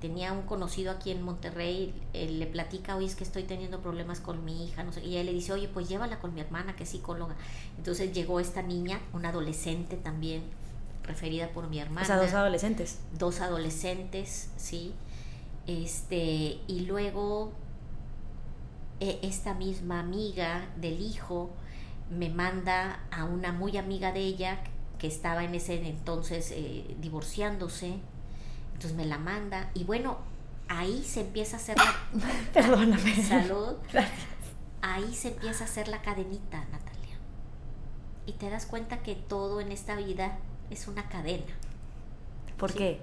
tenía 0.00 0.32
un 0.32 0.42
conocido 0.42 0.90
aquí 0.90 1.12
en 1.12 1.22
Monterrey, 1.22 1.94
le 2.12 2.46
platica, 2.46 2.96
oye, 2.96 3.06
es 3.06 3.14
que 3.14 3.22
estoy 3.22 3.44
teniendo 3.44 3.80
problemas 3.80 4.18
con 4.18 4.44
mi 4.44 4.64
hija, 4.64 4.82
no 4.82 4.92
sé, 4.92 5.04
y 5.04 5.10
ella 5.10 5.22
le 5.22 5.32
dice, 5.32 5.52
oye, 5.52 5.68
pues 5.68 5.88
llévala 5.88 6.18
con 6.18 6.34
mi 6.34 6.40
hermana, 6.40 6.74
que 6.74 6.82
es 6.82 6.88
psicóloga. 6.88 7.36
Entonces 7.78 8.12
llegó 8.12 8.40
esta 8.40 8.62
niña, 8.62 9.00
una 9.12 9.28
adolescente 9.28 9.96
también, 9.96 10.42
preferida 11.06 11.48
por 11.50 11.68
mi 11.68 11.78
hermana. 11.78 12.02
O 12.02 12.04
sea, 12.04 12.16
dos 12.16 12.34
adolescentes. 12.34 12.98
Dos 13.18 13.40
adolescentes, 13.40 14.50
sí. 14.56 14.94
Este, 15.66 16.58
y 16.66 16.80
luego 16.86 17.52
e, 19.00 19.20
esta 19.22 19.54
misma 19.54 20.00
amiga 20.00 20.68
del 20.76 21.00
hijo 21.00 21.50
me 22.10 22.28
manda 22.28 23.00
a 23.10 23.24
una 23.24 23.52
muy 23.52 23.76
amiga 23.76 24.12
de 24.12 24.20
ella 24.20 24.60
que 24.98 25.06
estaba 25.06 25.44
en 25.44 25.54
ese 25.54 25.86
entonces 25.86 26.52
eh, 26.52 26.96
divorciándose. 27.00 27.98
Entonces 28.74 28.94
me 28.94 29.06
la 29.06 29.18
manda 29.18 29.70
y 29.74 29.84
bueno, 29.84 30.18
ahí 30.68 31.02
se 31.04 31.22
empieza 31.22 31.56
a 31.56 31.60
hacer 31.60 31.76
Perdóname. 32.52 33.14
Salud. 33.22 33.76
Gracias. 33.92 34.20
ahí 34.82 35.14
se 35.14 35.28
empieza 35.28 35.64
a 35.64 35.66
hacer 35.66 35.88
la 35.88 36.02
cadenita, 36.02 36.60
Natalia. 36.70 37.16
Y 38.26 38.32
te 38.32 38.50
das 38.50 38.66
cuenta 38.66 39.02
que 39.02 39.14
todo 39.14 39.60
en 39.60 39.72
esta 39.72 39.96
vida 39.96 40.38
es 40.70 40.88
una 40.88 41.08
cadena. 41.08 41.54
¿Por 42.56 42.72
qué? 42.72 43.00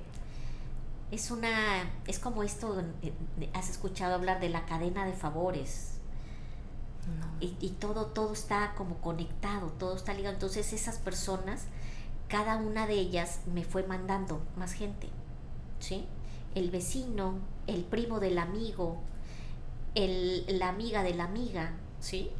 Es 1.11 1.29
una, 1.31 1.91
es 2.07 2.19
como 2.19 2.43
esto, 2.43 2.81
eh, 3.01 3.13
has 3.53 3.69
escuchado 3.69 4.15
hablar 4.15 4.39
de 4.39 4.49
la 4.49 4.65
cadena 4.65 5.05
de 5.05 5.13
favores. 5.13 5.89
Y, 7.41 7.57
y, 7.59 7.71
todo, 7.71 8.05
todo 8.07 8.31
está 8.31 8.73
como 8.75 8.95
conectado, 9.01 9.67
todo 9.77 9.95
está 9.95 10.13
ligado. 10.13 10.35
Entonces 10.35 10.71
esas 10.71 10.97
personas, 10.97 11.65
cada 12.29 12.55
una 12.55 12.87
de 12.87 12.93
ellas 12.93 13.41
me 13.53 13.65
fue 13.65 13.83
mandando 13.83 14.41
más 14.55 14.71
gente, 14.71 15.09
¿sí? 15.79 16.07
El 16.55 16.71
vecino, 16.71 17.39
el 17.67 17.83
primo 17.83 18.21
del 18.21 18.37
amigo, 18.37 19.01
el, 19.95 20.45
la 20.59 20.69
amiga 20.69 21.03
de 21.03 21.13
la 21.13 21.25
amiga, 21.25 21.73
¿sí? 21.99 22.31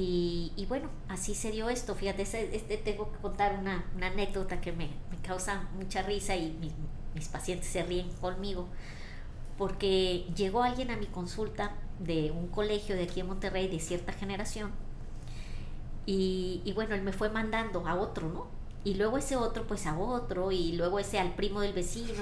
Y, 0.00 0.64
bueno, 0.68 0.90
así 1.08 1.34
se 1.34 1.50
dio 1.50 1.68
esto. 1.68 1.96
Fíjate, 1.96 2.22
este, 2.22 2.54
este 2.54 2.76
tengo 2.76 3.10
que 3.10 3.18
contar 3.18 3.58
una, 3.58 3.84
anécdota 4.00 4.60
que 4.60 4.70
me, 4.70 4.90
causa 5.22 5.68
mucha 5.74 6.02
risa 6.02 6.36
y 6.36 6.52
mis, 6.60 6.72
mis 7.16 7.26
pacientes 7.26 7.68
se 7.68 7.82
ríen 7.82 8.08
conmigo, 8.20 8.68
porque 9.56 10.24
llegó 10.36 10.62
alguien 10.62 10.92
a 10.92 10.96
mi 10.96 11.06
consulta 11.06 11.74
de 11.98 12.30
un 12.30 12.46
colegio 12.46 12.94
de 12.94 13.04
aquí 13.04 13.20
en 13.20 13.26
Monterrey 13.26 13.66
de 13.66 13.80
cierta 13.80 14.12
generación 14.12 14.70
y, 16.06 16.72
bueno, 16.74 16.94
él 16.94 17.02
me 17.02 17.12
fue 17.12 17.28
mandando 17.28 17.86
a 17.86 17.96
otro, 17.96 18.28
¿no? 18.28 18.46
Y 18.82 18.94
luego 18.94 19.18
ese 19.18 19.36
otro 19.36 19.66
pues 19.66 19.84
a 19.86 19.98
otro 19.98 20.52
y 20.52 20.72
luego 20.72 20.98
ese 21.00 21.18
al 21.18 21.34
primo 21.34 21.60
del 21.60 21.74
vecino. 21.74 22.14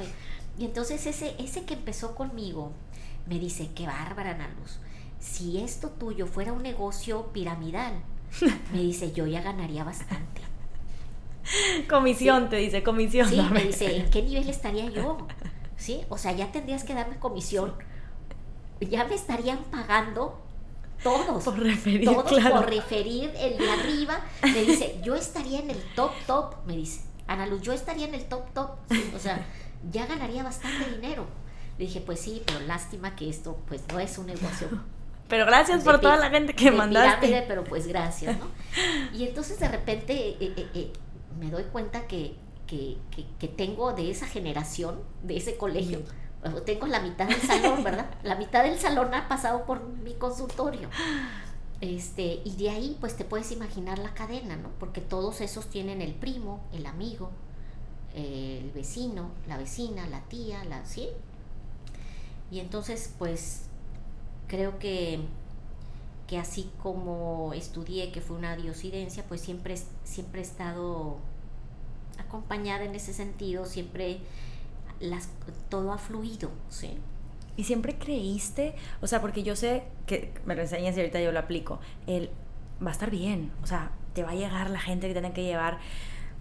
Y, 0.59 0.63
y 0.63 0.65
entonces 0.65 1.07
ese, 1.07 1.37
ese 1.39 1.65
que 1.67 1.75
empezó 1.75 2.15
conmigo 2.17 2.73
me 3.27 3.39
dice, 3.39 3.71
qué 3.75 3.87
bárbara, 3.87 4.31
Ana 4.31 4.49
Luz. 4.59 4.81
Si 5.19 5.59
esto 5.59 5.91
tuyo 5.91 6.27
fuera 6.27 6.53
un 6.53 6.63
negocio 6.63 7.33
piramidal, 7.33 7.95
me 8.73 8.81
dice, 8.81 9.13
yo 9.13 9.27
ya 9.27 9.43
ganaría 9.43 9.85
bastante. 9.85 10.43
Comisión, 11.89 12.45
sí. 12.45 12.49
te 12.51 12.57
dice, 12.57 12.83
comisión. 12.83 13.29
Sí, 13.29 13.41
me 13.53 13.65
dice, 13.65 13.97
¿en 13.97 14.11
qué 14.11 14.23
nivel 14.23 14.49
estaría 14.49 14.87
yo? 14.91 15.19
Sí, 15.77 16.03
o 16.09 16.19
sea, 16.19 16.33
ya 16.33 16.51
tendrías 16.53 16.85
que 16.85 16.95
darme 16.95 17.19
comisión. 17.19 17.75
Ya 18.81 19.05
me 19.05 19.15
estarían 19.15 19.59
pagando 19.65 20.41
todos. 21.03 21.45
Por 21.45 21.59
referir, 21.59 22.05
todos 22.05 22.25
claro. 22.25 22.57
por 22.57 22.71
referir 22.71 23.33
el 23.39 23.59
de 23.59 23.71
arriba. 23.71 24.21
Me 24.43 24.63
dice, 24.65 25.01
yo 25.03 25.15
estaría 25.15 25.61
en 25.61 25.71
el 25.71 25.83
top, 25.95 26.13
top. 26.27 26.55
Me 26.67 26.77
dice, 26.77 27.03
Ana 27.27 27.47
Luz, 27.47 27.63
yo 27.63 27.73
estaría 27.73 28.07
en 28.07 28.15
el 28.15 28.25
top, 28.25 28.53
top. 28.53 28.71
Sí, 28.91 29.13
o 29.15 29.19
sea, 29.19 29.47
ya 29.91 30.07
ganaría 30.07 30.43
bastante 30.43 30.91
dinero. 30.91 31.27
Le 31.79 31.85
dije, 31.87 32.01
pues 32.01 32.21
sí, 32.21 32.43
pero 32.47 32.61
lástima 32.61 33.15
que 33.17 33.29
esto 33.29 33.59
pues 33.69 33.83
no 33.93 34.01
es 34.01 34.19
un 34.19 34.27
negocio. 34.27 34.69
Pero 35.29 35.45
gracias 35.47 35.83
por 35.83 36.01
toda 36.01 36.17
la 36.17 36.31
gente 36.31 36.55
que 36.55 36.71
de 36.71 36.77
mandaste. 36.77 37.27
Pirámide, 37.27 37.45
pero 37.49 37.65
pues 37.65 37.87
gracias, 37.87 38.39
¿no? 38.39 38.47
Y 39.13 39.25
entonces 39.27 39.59
de 39.59 39.69
repente 39.69 40.15
eh, 40.15 40.37
eh, 40.41 40.69
eh, 40.75 40.93
me 41.39 41.51
doy 41.51 41.65
cuenta 41.65 42.07
que, 42.07 42.37
que, 42.67 42.97
que, 43.11 43.27
que, 43.39 43.49
tengo 43.49 43.93
de 43.93 44.11
esa 44.11 44.27
generación, 44.27 45.01
de 45.23 45.37
ese 45.37 45.57
colegio, 45.57 46.03
tengo 46.65 46.87
la 46.87 47.01
mitad 47.01 47.27
del 47.27 47.41
salón, 47.41 47.83
¿verdad? 47.83 48.07
La 48.23 48.37
mitad 48.37 48.63
del 48.63 48.79
salón 48.79 49.15
ha 49.15 49.29
pasado 49.29 49.65
por 49.65 49.83
mi 49.83 50.15
consultorio. 50.15 50.89
Este, 51.81 52.41
y 52.45 52.57
de 52.57 52.71
ahí 52.71 52.97
pues 53.01 53.17
te 53.17 53.25
puedes 53.25 53.53
imaginar 53.53 53.99
la 53.99 54.15
cadena, 54.15 54.57
¿no? 54.57 54.71
Porque 54.79 55.01
todos 55.01 55.41
esos 55.41 55.67
tienen 55.69 56.01
el 56.01 56.15
primo, 56.15 56.61
el 56.73 56.87
amigo, 56.87 57.31
el 58.15 58.71
vecino, 58.71 59.31
la 59.47 59.59
vecina, 59.59 60.07
la 60.07 60.21
tía, 60.23 60.65
la, 60.65 60.87
¿sí? 60.87 61.09
Y 62.51 62.61
entonces, 62.61 63.13
pues, 63.19 63.66
creo 64.47 64.79
que, 64.79 65.21
que 66.27 66.39
así 66.39 66.71
como 66.83 67.53
estudié, 67.55 68.13
que 68.13 68.21
fue 68.21 68.37
una 68.37 68.57
diosidencia, 68.57 69.25
pues 69.29 69.41
siempre, 69.41 69.77
siempre 70.05 70.41
he 70.41 70.45
estado 70.45 71.19
acompañada 72.19 72.85
en 72.85 72.95
ese 72.95 73.13
sentido, 73.13 73.67
siempre 73.67 74.19
las, 75.01 75.29
todo 75.69 75.93
ha 75.93 75.99
fluido, 75.99 76.51
¿sí? 76.69 76.99
Y 77.57 77.65
siempre 77.65 77.97
creíste, 77.97 78.75
o 79.01 79.07
sea, 79.07 79.21
porque 79.21 79.43
yo 79.43 79.57
sé 79.57 79.85
que 80.07 80.33
me 80.45 80.55
lo 80.55 80.63
enseñas 80.63 80.97
y 80.97 81.01
ahorita 81.01 81.21
yo 81.21 81.33
lo 81.33 81.39
aplico, 81.39 81.81
el 82.07 82.31
va 82.85 82.91
a 82.91 82.93
estar 82.93 83.11
bien, 83.11 83.51
o 83.63 83.67
sea, 83.67 83.93
te 84.13 84.23
va 84.23 84.31
a 84.31 84.35
llegar 84.35 84.71
la 84.71 84.81
gente 84.81 85.07
que 85.09 85.15
tienen 85.15 85.33
que 85.33 85.43
llevar. 85.43 85.79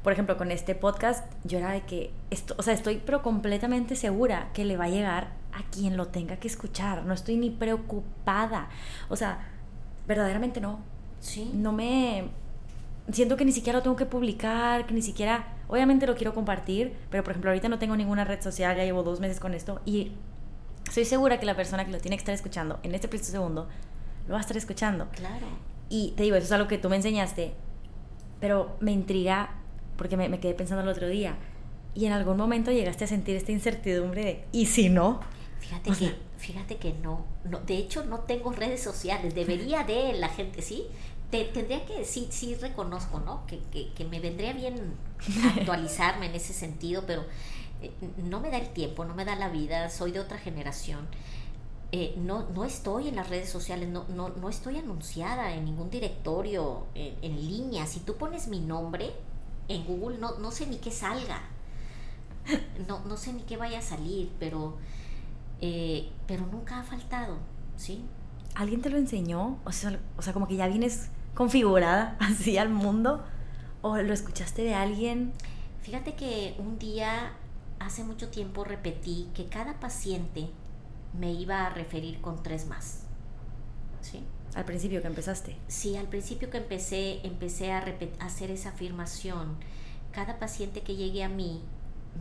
Por 0.03 0.14
ejemplo, 0.14 0.38
con 0.38 0.51
este 0.51 0.76
podcast, 0.76 1.26
yo 1.43 1.58
era 1.58 1.72
de 1.72 1.82
que, 1.82 2.12
esto, 2.30 2.56
o 2.58 2.64
sea, 2.64 2.74
estoy 2.74 3.01
pero 3.06 3.22
completamente 3.22 3.95
segura 3.95 4.49
que 4.53 4.66
le 4.66 4.78
va 4.78 4.86
a 4.86 4.89
llegar 4.89 5.32
a 5.56 5.64
quien 5.72 5.97
lo 5.97 6.08
tenga 6.08 6.38
que 6.38 6.47
escuchar. 6.47 7.06
No 7.06 7.14
estoy 7.14 7.38
ni 7.38 7.49
preocupada. 7.49 8.70
O 9.10 9.16
sea, 9.16 9.39
verdaderamente 10.08 10.62
no. 10.62 10.80
Sí. 11.20 11.51
No 11.53 11.72
me. 11.72 12.26
Siento 13.12 13.38
que 13.38 13.45
ni 13.45 13.51
siquiera 13.51 13.80
lo 13.80 13.84
tengo 13.84 13.95
que 13.95 14.06
publicar, 14.06 14.86
que 14.86 14.93
ni 14.93 15.01
siquiera. 15.01 15.53
Obviamente 15.68 16.06
lo 16.06 16.16
quiero 16.16 16.34
compartir, 16.34 16.95
pero 17.10 17.24
por 17.24 17.32
ejemplo, 17.32 17.49
ahorita 17.49 17.70
no 17.70 17.80
tengo 17.80 17.95
ninguna 17.95 18.24
red 18.24 18.41
social, 18.41 18.78
ya 18.78 18.84
llevo 18.84 19.01
dos 19.01 19.20
meses 19.20 19.39
con 19.39 19.56
esto 19.56 19.82
y 19.84 20.12
estoy 20.88 21.06
segura 21.06 21.39
que 21.39 21.47
la 21.47 21.56
persona 21.56 21.86
que 21.86 21.91
lo 21.91 21.97
tiene 21.97 22.18
que 22.18 22.22
estar 22.22 22.36
escuchando 22.36 22.80
en 22.84 22.93
este 22.93 23.08
preciso 23.08 23.32
segundo 23.32 23.68
lo 24.28 24.34
va 24.34 24.38
a 24.38 24.41
estar 24.41 24.58
escuchando. 24.58 25.08
Claro. 25.10 25.47
Y 25.89 26.14
te 26.16 26.24
digo, 26.24 26.36
eso 26.36 26.45
es 26.45 26.51
algo 26.51 26.68
que 26.68 26.78
tú 26.78 26.89
me 26.89 26.97
enseñaste, 26.97 27.53
pero 28.39 28.78
me 28.80 28.91
intriga 28.91 29.56
porque 29.97 30.18
me, 30.18 30.30
me 30.30 30.39
quedé 30.39 30.53
pensando 30.53 30.84
el 30.84 30.89
otro 30.89 31.08
día. 31.08 31.36
Y 31.95 32.06
en 32.06 32.12
algún 32.12 32.38
momento 32.38 32.72
llegaste 32.72 33.06
a 33.06 33.08
sentir 33.08 33.36
esta 33.36 33.51
incertidumbre 33.51 34.24
de, 34.24 34.45
¿y 34.51 34.68
si 34.68 34.89
no? 34.89 35.22
Fíjate 35.60 35.91
o 35.91 35.95
sea, 35.95 36.10
que, 36.10 36.18
fíjate 36.38 36.78
que 36.78 36.93
no, 36.93 37.26
no, 37.43 37.60
de 37.60 37.78
hecho 37.78 38.06
no 38.06 38.20
tengo 38.20 38.51
redes 38.51 38.84
sociales, 38.84 39.34
debería 39.34 39.84
de 39.84 40.14
la 40.14 40.30
gente, 40.30 40.62
¿sí? 40.62 40.86
Te, 41.32 41.43
tendría 41.45 41.86
que, 41.86 42.06
sí, 42.06 42.28
sí 42.30 42.56
reconozco, 42.56 43.20
¿no? 43.20 43.45
Que, 43.47 43.60
que, 43.72 43.91
que 43.93 44.06
me 44.06 44.20
vendría 44.20 44.53
bien 44.53 44.95
actualizarme 45.58 46.28
en 46.28 46.36
ese 46.36 46.53
sentido, 46.53 47.03
pero 47.08 47.26
eh, 47.82 47.91
no 48.18 48.39
me 48.39 48.51
da 48.51 48.58
el 48.58 48.70
tiempo, 48.70 49.06
no 49.06 49.16
me 49.16 49.26
da 49.26 49.36
la 49.36 49.49
vida, 49.49 49.89
soy 49.89 50.12
de 50.12 50.20
otra 50.20 50.38
generación. 50.38 51.08
Eh, 51.91 52.14
no, 52.18 52.49
no 52.49 52.66
estoy 52.66 53.08
en 53.08 53.16
las 53.16 53.30
redes 53.30 53.49
sociales, 53.49 53.88
no, 53.89 54.06
no, 54.10 54.30
no 54.30 54.49
estoy 54.49 54.78
anunciada 54.78 55.53
en 55.53 55.66
ningún 55.66 55.89
directorio 55.89 56.88
en, 56.93 57.16
en 57.22 57.36
línea. 57.36 57.86
Si 57.88 58.01
tú 58.01 58.16
pones 58.18 58.47
mi 58.47 58.60
nombre 58.60 59.14
en 59.68 59.86
Google, 59.86 60.18
no, 60.18 60.38
no 60.39 60.51
sé 60.51 60.68
ni 60.68 60.78
qué 60.78 60.91
salga. 60.91 61.41
No, 62.88 62.99
no 63.06 63.18
sé 63.18 63.34
ni 63.34 63.41
qué 63.41 63.58
vaya 63.58 63.80
a 63.80 63.82
salir, 63.82 64.32
pero 64.39 64.78
eh, 65.62 66.12
pero 66.28 66.45
nunca 66.47 66.80
ha 66.80 66.84
faltado, 66.84 67.38
¿sí? 67.78 68.06
¿Alguien 68.56 68.82
te 68.82 68.89
lo 68.89 68.97
enseñó? 68.97 69.60
O 69.66 69.72
sea, 69.72 69.99
o 70.18 70.22
sea, 70.22 70.34
como 70.34 70.47
que 70.47 70.56
ya 70.56 70.68
vienes 70.68 71.10
configurada 71.34 72.18
así 72.20 72.58
al 72.58 72.70
mundo, 72.70 73.24
o 73.82 73.97
lo 73.97 74.14
escuchaste 74.14 74.64
de 74.64 74.74
alguien. 74.74 75.34
Fíjate 75.82 76.16
que 76.16 76.56
un 76.58 76.80
día, 76.80 77.34
hace 77.80 78.03
mucho 78.03 78.30
tiempo, 78.30 78.64
repetí 78.64 79.30
que 79.34 79.47
cada 79.47 79.80
paciente 79.80 80.49
me 81.14 81.32
iba 81.34 81.66
a 81.66 81.70
referir 81.70 82.20
con 82.22 82.41
tres 82.41 82.68
más, 82.68 83.03
¿sí? 84.01 84.24
Al 84.56 84.66
principio 84.66 85.01
que 85.01 85.08
empezaste. 85.08 85.58
Sí, 85.68 85.97
al 85.97 86.08
principio 86.08 86.49
que 86.49 86.58
empecé, 86.58 87.20
empecé 87.26 87.74
a, 87.74 87.84
a 88.20 88.26
hacer 88.26 88.51
esa 88.51 88.70
afirmación. 88.70 89.58
Cada 90.12 90.39
paciente 90.39 90.82
que 90.82 90.95
llegue 90.95 91.24
a 91.24 91.30
mí 91.30 91.62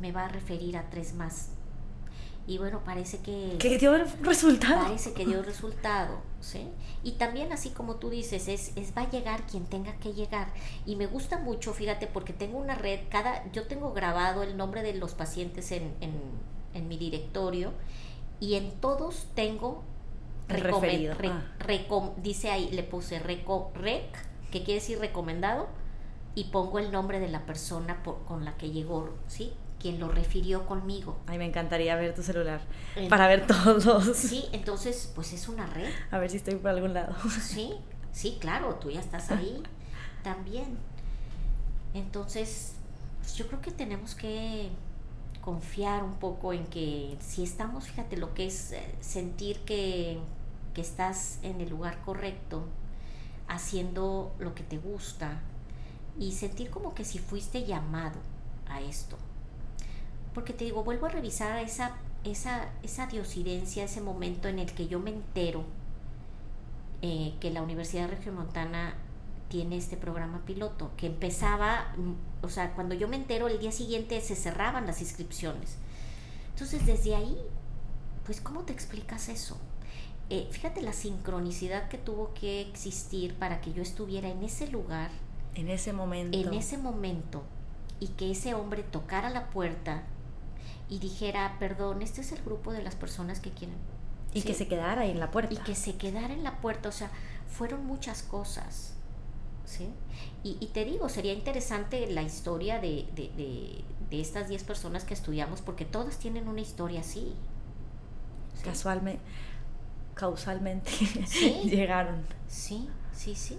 me 0.00 0.10
va 0.10 0.24
a 0.24 0.28
referir 0.28 0.76
a 0.76 0.90
tres 0.90 1.14
más 1.14 1.50
y 2.46 2.58
bueno, 2.58 2.82
parece 2.84 3.18
que... 3.18 3.56
Que 3.58 3.78
dio 3.78 3.96
resultado. 4.22 4.82
Parece 4.82 5.12
que 5.12 5.24
dio 5.24 5.42
resultado, 5.42 6.18
¿sí? 6.40 6.68
Y 7.02 7.12
también 7.12 7.52
así 7.52 7.70
como 7.70 7.96
tú 7.96 8.10
dices, 8.10 8.48
es, 8.48 8.72
es 8.76 8.96
va 8.96 9.02
a 9.02 9.10
llegar 9.10 9.46
quien 9.46 9.64
tenga 9.64 9.94
que 9.96 10.12
llegar. 10.12 10.48
Y 10.84 10.96
me 10.96 11.06
gusta 11.06 11.38
mucho, 11.38 11.72
fíjate, 11.72 12.06
porque 12.06 12.32
tengo 12.32 12.58
una 12.58 12.74
red, 12.74 13.00
cada, 13.10 13.50
yo 13.52 13.66
tengo 13.66 13.92
grabado 13.92 14.42
el 14.42 14.56
nombre 14.56 14.82
de 14.82 14.94
los 14.94 15.14
pacientes 15.14 15.72
en, 15.72 15.94
en, 16.00 16.12
en 16.74 16.88
mi 16.88 16.98
directorio 16.98 17.72
y 18.40 18.54
en 18.54 18.72
todos 18.80 19.28
tengo... 19.34 19.82
referido. 20.48 21.14
Re, 21.14 21.28
ah. 21.28 21.54
recom, 21.58 22.10
dice 22.22 22.50
ahí, 22.50 22.68
le 22.70 22.82
puse 22.82 23.18
reco, 23.18 23.72
rec, 23.74 24.04
que 24.50 24.62
quiere 24.62 24.80
decir 24.80 24.98
recomendado, 24.98 25.68
y 26.34 26.44
pongo 26.44 26.78
el 26.78 26.92
nombre 26.92 27.20
de 27.20 27.28
la 27.28 27.46
persona 27.46 28.02
por, 28.02 28.24
con 28.24 28.44
la 28.44 28.56
que 28.56 28.70
llegó, 28.70 29.08
¿sí? 29.28 29.54
Quien 29.84 30.00
lo 30.00 30.08
refirió 30.08 30.64
conmigo. 30.64 31.18
Ay, 31.26 31.36
me 31.36 31.44
encantaría 31.44 31.94
ver 31.94 32.14
tu 32.14 32.22
celular 32.22 32.62
para 33.10 33.28
ver 33.28 33.46
todos. 33.46 34.16
Sí, 34.16 34.46
entonces, 34.52 35.12
pues 35.14 35.34
es 35.34 35.46
una 35.46 35.66
red. 35.66 35.92
A 36.10 36.18
ver 36.18 36.30
si 36.30 36.38
estoy 36.38 36.54
por 36.54 36.70
algún 36.70 36.94
lado. 36.94 37.14
Sí, 37.38 37.74
sí, 38.10 38.38
claro, 38.40 38.76
tú 38.76 38.90
ya 38.90 39.00
estás 39.00 39.30
ahí 39.30 39.62
también. 40.22 40.78
Entonces, 41.92 42.76
pues 43.20 43.34
yo 43.34 43.46
creo 43.46 43.60
que 43.60 43.72
tenemos 43.72 44.14
que 44.14 44.70
confiar 45.42 46.02
un 46.02 46.14
poco 46.14 46.54
en 46.54 46.64
que 46.64 47.18
si 47.20 47.42
estamos, 47.42 47.84
fíjate, 47.84 48.16
lo 48.16 48.32
que 48.32 48.46
es 48.46 48.74
sentir 49.02 49.58
que, 49.66 50.18
que 50.72 50.80
estás 50.80 51.40
en 51.42 51.60
el 51.60 51.68
lugar 51.68 52.00
correcto, 52.06 52.64
haciendo 53.48 54.34
lo 54.38 54.54
que 54.54 54.62
te 54.62 54.78
gusta 54.78 55.42
y 56.18 56.32
sentir 56.32 56.70
como 56.70 56.94
que 56.94 57.04
si 57.04 57.18
fuiste 57.18 57.66
llamado 57.66 58.18
a 58.66 58.80
esto 58.80 59.18
porque 60.34 60.52
te 60.52 60.64
digo, 60.64 60.84
vuelvo 60.84 61.06
a 61.06 61.10
revisar 61.10 61.58
esa, 61.58 61.92
esa, 62.24 62.68
esa 62.82 63.06
diosidencia, 63.06 63.84
ese 63.84 64.00
momento 64.00 64.48
en 64.48 64.58
el 64.58 64.72
que 64.72 64.88
yo 64.88 64.98
me 64.98 65.10
entero 65.10 65.64
eh, 67.02 67.34
que 67.40 67.50
la 67.50 67.62
Universidad 67.62 68.08
de 68.08 68.16
Regiomontana 68.16 68.94
tiene 69.48 69.76
este 69.76 69.96
programa 69.96 70.40
piloto, 70.44 70.90
que 70.96 71.06
empezaba, 71.06 71.92
mm, 71.96 72.44
o 72.44 72.48
sea, 72.48 72.72
cuando 72.72 72.94
yo 72.94 73.08
me 73.08 73.16
entero 73.16 73.46
el 73.48 73.58
día 73.58 73.72
siguiente 73.72 74.20
se 74.20 74.34
cerraban 74.34 74.86
las 74.86 75.00
inscripciones. 75.00 75.76
Entonces 76.50 76.86
desde 76.86 77.14
ahí, 77.14 77.36
pues 78.24 78.40
¿cómo 78.40 78.62
te 78.62 78.72
explicas 78.72 79.28
eso? 79.28 79.56
Eh, 80.30 80.48
fíjate 80.50 80.80
la 80.80 80.92
sincronicidad 80.92 81.88
que 81.88 81.98
tuvo 81.98 82.32
que 82.32 82.62
existir 82.62 83.34
para 83.34 83.60
que 83.60 83.72
yo 83.72 83.82
estuviera 83.82 84.28
en 84.28 84.42
ese 84.42 84.68
lugar. 84.68 85.10
En 85.54 85.68
ese 85.68 85.92
momento. 85.92 86.36
En 86.36 86.54
ese 86.54 86.78
momento. 86.78 87.42
Y 88.00 88.08
que 88.08 88.30
ese 88.30 88.54
hombre 88.54 88.82
tocara 88.82 89.30
la 89.30 89.50
puerta 89.50 90.02
y 90.88 90.98
dijera, 90.98 91.56
perdón, 91.58 92.02
este 92.02 92.20
es 92.20 92.32
el 92.32 92.42
grupo 92.42 92.72
de 92.72 92.82
las 92.82 92.94
personas 92.94 93.40
que 93.40 93.50
quieren. 93.50 93.76
Y 94.32 94.42
que 94.42 94.54
se 94.54 94.66
quedara 94.66 95.02
ahí 95.02 95.10
en 95.10 95.20
la 95.20 95.30
puerta. 95.30 95.54
Y 95.54 95.58
que 95.58 95.74
se 95.76 95.96
quedara 95.96 96.34
en 96.34 96.42
la 96.42 96.60
puerta. 96.60 96.88
O 96.88 96.92
sea, 96.92 97.10
fueron 97.46 97.86
muchas 97.86 98.22
cosas. 98.22 98.94
¿sí? 99.64 99.88
Y, 100.42 100.66
te 100.74 100.84
digo, 100.84 101.08
sería 101.08 101.32
interesante 101.32 102.10
la 102.10 102.22
historia 102.22 102.80
de, 102.80 103.06
de, 103.14 103.84
de, 104.10 104.20
estas 104.20 104.48
10 104.48 104.62
personas 104.64 105.04
que 105.04 105.14
estudiamos, 105.14 105.60
porque 105.62 105.84
todas 105.84 106.18
tienen 106.18 106.48
una 106.48 106.60
historia 106.60 107.00
así. 107.00 107.34
Casualmente 108.62 109.22
causalmente 110.14 110.90
llegaron. 111.64 112.24
Sí, 112.46 112.88
sí, 113.12 113.34
sí. 113.34 113.58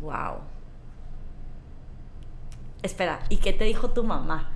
Wow. 0.00 0.38
Espera, 2.82 3.20
¿y 3.28 3.38
qué 3.38 3.52
te 3.52 3.64
dijo 3.64 3.90
tu 3.90 4.04
mamá? 4.04 4.52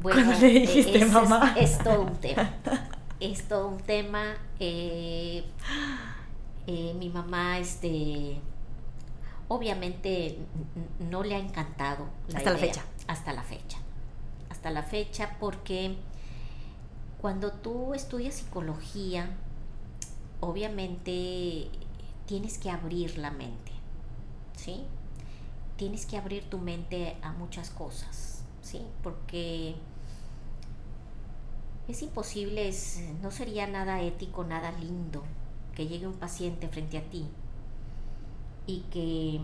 Bueno, 0.00 0.32
le 0.38 0.48
dijiste 0.48 1.04
mamá? 1.06 1.54
Es, 1.58 1.78
todo 1.78 2.02
un 2.02 2.16
tema. 2.16 2.50
Es 3.20 3.48
todo 3.48 3.68
un 3.68 3.78
tema. 3.78 4.36
Eh, 4.60 5.44
eh, 6.66 6.94
mi 6.98 7.08
mamá, 7.08 7.58
este, 7.58 8.40
obviamente 9.48 10.38
no 10.98 11.22
le 11.22 11.34
ha 11.34 11.38
encantado. 11.38 12.06
Hasta 12.34 12.50
la 12.50 12.58
fecha. 12.58 12.82
Hasta 13.06 13.32
la 13.32 13.42
fecha. 13.42 13.78
Hasta 14.50 14.70
la 14.70 14.82
fecha 14.82 15.36
porque 15.40 15.96
cuando 17.20 17.52
tú 17.52 17.94
estudias 17.94 18.34
psicología, 18.34 19.30
obviamente 20.40 21.70
tienes 22.26 22.58
que 22.58 22.70
abrir 22.70 23.18
la 23.18 23.30
mente, 23.30 23.72
¿sí? 24.56 24.84
Tienes 25.76 26.06
que 26.06 26.16
abrir 26.16 26.44
tu 26.44 26.58
mente 26.58 27.16
a 27.22 27.32
muchas 27.32 27.70
cosas, 27.70 28.35
¿sí? 28.66 28.82
Porque 29.02 29.76
es 31.88 32.02
imposible, 32.02 32.74
no 33.22 33.30
sería 33.30 33.66
nada 33.66 34.02
ético, 34.02 34.44
nada 34.44 34.72
lindo 34.72 35.22
que 35.74 35.86
llegue 35.86 36.06
un 36.06 36.18
paciente 36.18 36.68
frente 36.68 36.98
a 36.98 37.02
ti 37.02 37.26
y 38.66 38.80
que, 38.90 39.40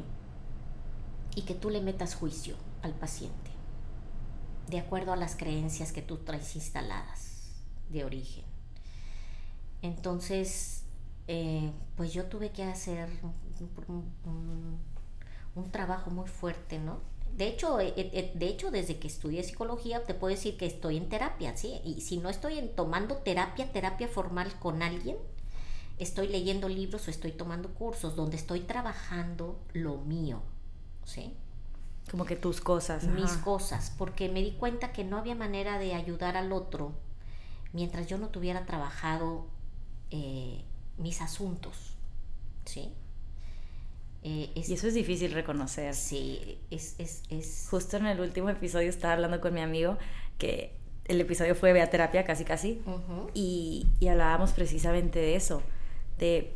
y 1.37 1.43
que 1.43 1.55
tú 1.55 1.71
le 1.71 1.81
metas 1.81 2.15
juicio 2.15 2.57
al 2.83 2.95
paciente, 2.95 3.51
de 4.69 4.81
acuerdo 4.81 5.13
a 5.13 5.17
las 5.17 5.37
creencias 5.37 5.93
que 5.93 6.03
tú 6.03 6.19
traes 6.19 6.57
instaladas 6.57 7.53
de 7.91 8.05
origen. 8.05 8.45
Entonces, 9.83 10.85
eh, 11.29 11.71
pues 11.97 12.13
yo 12.13 12.27
tuve 12.27 12.51
que 12.51 12.65
hacer 12.65 13.09
un, 13.89 14.81
trabajo 15.71 16.11
muy 16.11 16.29
fuerte, 16.29 16.79
¿no? 16.79 16.99
De 17.37 17.49
hecho, 17.49 17.81
eh, 17.81 17.95
eh, 17.97 18.33
de 18.35 18.47
hecho, 18.47 18.71
desde 18.71 18.99
que 18.99 19.09
estudié 19.09 19.43
psicología, 19.43 20.05
te 20.05 20.15
puedo 20.15 20.35
decir 20.35 20.57
que 20.57 20.67
estoy 20.67 20.97
en 20.99 21.09
terapia, 21.09 21.57
¿sí? 21.57 21.81
Y 21.85 22.03
si 22.03 22.19
no 22.19 22.29
estoy 22.29 22.59
en, 22.59 22.75
tomando 22.75 23.17
terapia, 23.17 23.73
terapia 23.73 24.07
formal 24.07 24.53
con 24.59 24.83
alguien, 24.83 25.17
estoy 25.99 26.29
leyendo 26.29 26.69
libros 26.69 27.09
o 27.09 27.11
estoy 27.11 27.33
tomando 27.33 27.71
cursos 27.71 28.17
donde 28.17 28.37
estoy 28.37 28.61
trabajando 28.61 29.59
lo 29.73 29.99
mío, 29.99 30.43
¿sí? 31.05 31.35
Como 32.11 32.25
que 32.25 32.37
tus 32.37 32.61
cosas. 32.61 33.05
Mis 33.05 33.33
cosas, 33.33 33.93
porque 33.97 34.29
me 34.29 34.43
di 34.43 34.53
cuenta 34.53 34.93
que 34.93 35.05
no 35.05 35.17
había 35.17 35.35
manera 35.35 35.79
de 35.79 35.95
ayudar 35.95 36.37
al 36.37 36.53
otro 36.53 36.93
mientras 37.73 38.07
yo 38.07 38.19
no 38.19 38.29
tuviera 38.29 38.67
trabajado 38.67 39.47
eh, 40.11 40.65
mis 40.99 41.21
asuntos, 41.23 41.95
¿sí? 42.65 42.93
Eh, 44.25 44.51
y 44.55 44.73
eso 44.73 44.87
es 44.87 44.95
difícil 44.95 45.33
reconocer. 45.33 45.95
Sí, 45.95 46.59
es, 46.71 46.95
es, 46.99 47.23
es, 47.29 47.67
Justo 47.71 47.97
en 47.97 48.07
el 48.07 48.21
último 48.21 48.49
episodio 48.51 48.89
estaba 48.89 49.15
hablando 49.15 49.41
con 49.41 49.53
mi 49.53 49.61
amigo 49.61 49.99
que 50.39 50.73
el 51.07 51.21
episodio 51.21 51.55
fue 51.55 51.73
Vea 51.73 51.91
Terapia, 51.91 52.25
casi 52.25 52.45
casi, 52.45 52.81
y, 53.35 53.87
y, 53.99 54.09
hablábamos 54.09 54.53
precisamente 54.53 55.19
de 55.19 55.35
eso, 55.35 55.63
de 56.19 56.55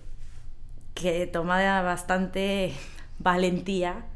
que 0.95 1.27
toma 1.27 1.83
bastante 1.83 2.73
valentía 3.19 4.07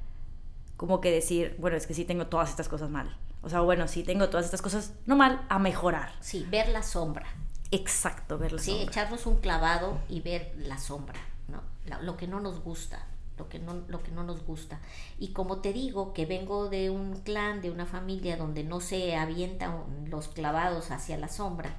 como 0.76 1.00
que 1.00 1.10
decir, 1.10 1.56
bueno, 1.58 1.76
es 1.76 1.86
que 1.86 1.92
sí 1.92 2.04
tengo 2.04 2.28
todas 2.28 2.48
estas 2.48 2.68
cosas 2.68 2.88
mal. 2.88 3.14
O 3.42 3.50
sea, 3.50 3.60
bueno, 3.60 3.86
sí 3.86 4.02
tengo 4.02 4.30
todas 4.30 4.46
estas 4.46 4.62
cosas, 4.62 4.94
no 5.04 5.16
mal, 5.16 5.44
a 5.48 5.58
mejorar. 5.58 6.12
Sí, 6.20 6.46
ver 6.50 6.68
la 6.68 6.82
sombra. 6.82 7.26
Exacto, 7.70 8.38
ver 8.38 8.52
la 8.52 8.62
sombra. 8.62 8.82
Sí, 8.82 8.88
echarnos 8.88 9.26
un 9.26 9.36
clavado 9.36 10.00
y 10.08 10.20
ver 10.20 10.54
la 10.56 10.78
sombra, 10.78 11.20
¿no? 11.48 11.62
lo 12.02 12.16
que 12.16 12.26
no 12.26 12.40
nos 12.40 12.60
gusta, 12.60 13.06
lo 13.40 13.48
que 13.48 13.58
no, 13.58 13.82
lo 13.88 14.02
que 14.02 14.10
no 14.12 14.22
nos 14.22 14.44
gusta. 14.44 14.80
Y 15.18 15.28
como 15.28 15.60
te 15.60 15.72
digo, 15.72 16.12
que 16.12 16.26
vengo 16.26 16.68
de 16.68 16.90
un 16.90 17.16
clan, 17.22 17.62
de 17.62 17.70
una 17.70 17.86
familia 17.86 18.36
donde 18.36 18.64
no 18.64 18.80
se 18.80 19.16
avientan 19.16 19.82
los 20.10 20.28
clavados 20.28 20.90
hacia 20.90 21.16
la 21.16 21.28
sombra, 21.28 21.74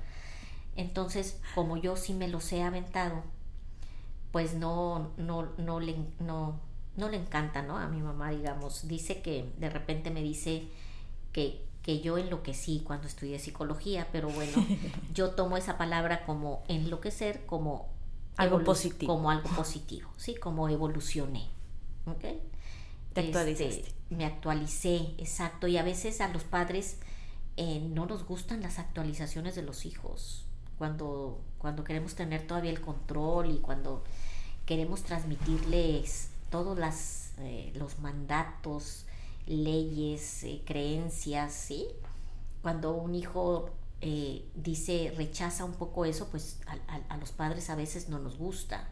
entonces, 0.76 1.40
como 1.54 1.78
yo 1.78 1.96
sí 1.96 2.14
me 2.14 2.28
los 2.28 2.52
he 2.52 2.64
aventado, 2.64 3.24
pues 4.32 4.56
no, 4.56 5.12
no, 5.18 5.50
no, 5.58 5.80
le, 5.80 5.96
no, 6.20 6.60
no 6.98 7.10
le 7.10 7.18
encanta, 7.18 7.62
¿no? 7.62 7.78
A 7.78 7.88
mi 7.88 8.02
mamá, 8.02 8.32
digamos, 8.32 8.88
dice 8.88 9.22
que 9.22 9.54
de 9.60 9.70
repente 9.70 10.10
me 10.10 10.24
dice 10.24 10.68
que, 11.32 11.64
que 11.84 12.00
yo 12.00 12.18
enloquecí 12.18 12.82
cuando 12.86 13.08
estudié 13.08 13.38
psicología, 13.38 14.08
pero 14.12 14.30
bueno, 14.30 14.66
yo 15.14 15.32
tomo 15.32 15.58
esa 15.58 15.78
palabra 15.78 16.26
como 16.26 16.64
enloquecer 16.68 17.46
como 17.46 17.91
algo 18.38 18.64
positivo. 18.64 19.14
Como 19.16 19.30
algo 19.30 19.50
positivo, 19.50 20.10
¿sí? 20.18 20.36
Como 20.36 20.68
evolucioné. 20.70 21.50
¿Ok? 22.06 22.26
Te 23.14 23.30
este, 23.30 23.94
me 24.10 24.26
actualicé, 24.26 25.16
exacto. 25.18 25.68
Y 25.68 25.78
a 25.78 25.84
veces 25.84 26.22
a 26.22 26.30
los 26.30 26.44
padres 26.44 26.98
eh, 27.58 27.80
no 27.80 28.06
nos 28.06 28.26
gustan 28.26 28.62
las 28.62 28.80
actualizaciones 28.80 29.56
de 29.56 29.64
los 29.64 29.86
hijos. 29.86 30.46
Cuando, 30.78 31.42
cuando 31.58 31.84
queremos 31.84 32.16
tener 32.16 32.48
todavía 32.48 32.72
el 32.72 32.82
control 32.82 33.52
y 33.52 33.60
cuando 33.60 34.04
queremos 34.66 35.04
transmitirles 35.04 36.30
todos 36.50 36.78
las, 36.78 37.34
eh, 37.40 37.72
los 37.76 38.00
mandatos, 38.00 39.06
leyes, 39.46 40.44
eh, 40.44 40.62
creencias, 40.66 41.54
¿sí? 41.54 41.88
Cuando 42.62 42.94
un 42.94 43.14
hijo 43.14 43.70
eh, 44.02 44.46
dice, 44.56 45.14
rechaza 45.16 45.64
un 45.64 45.74
poco 45.74 46.06
eso, 46.06 46.28
pues 46.30 46.60
a, 46.66 47.18
los 47.18 47.32
padres 47.32 47.70
a 47.70 47.76
veces 47.76 48.10
no 48.10 48.18
nos 48.18 48.38
gusta. 48.38 48.88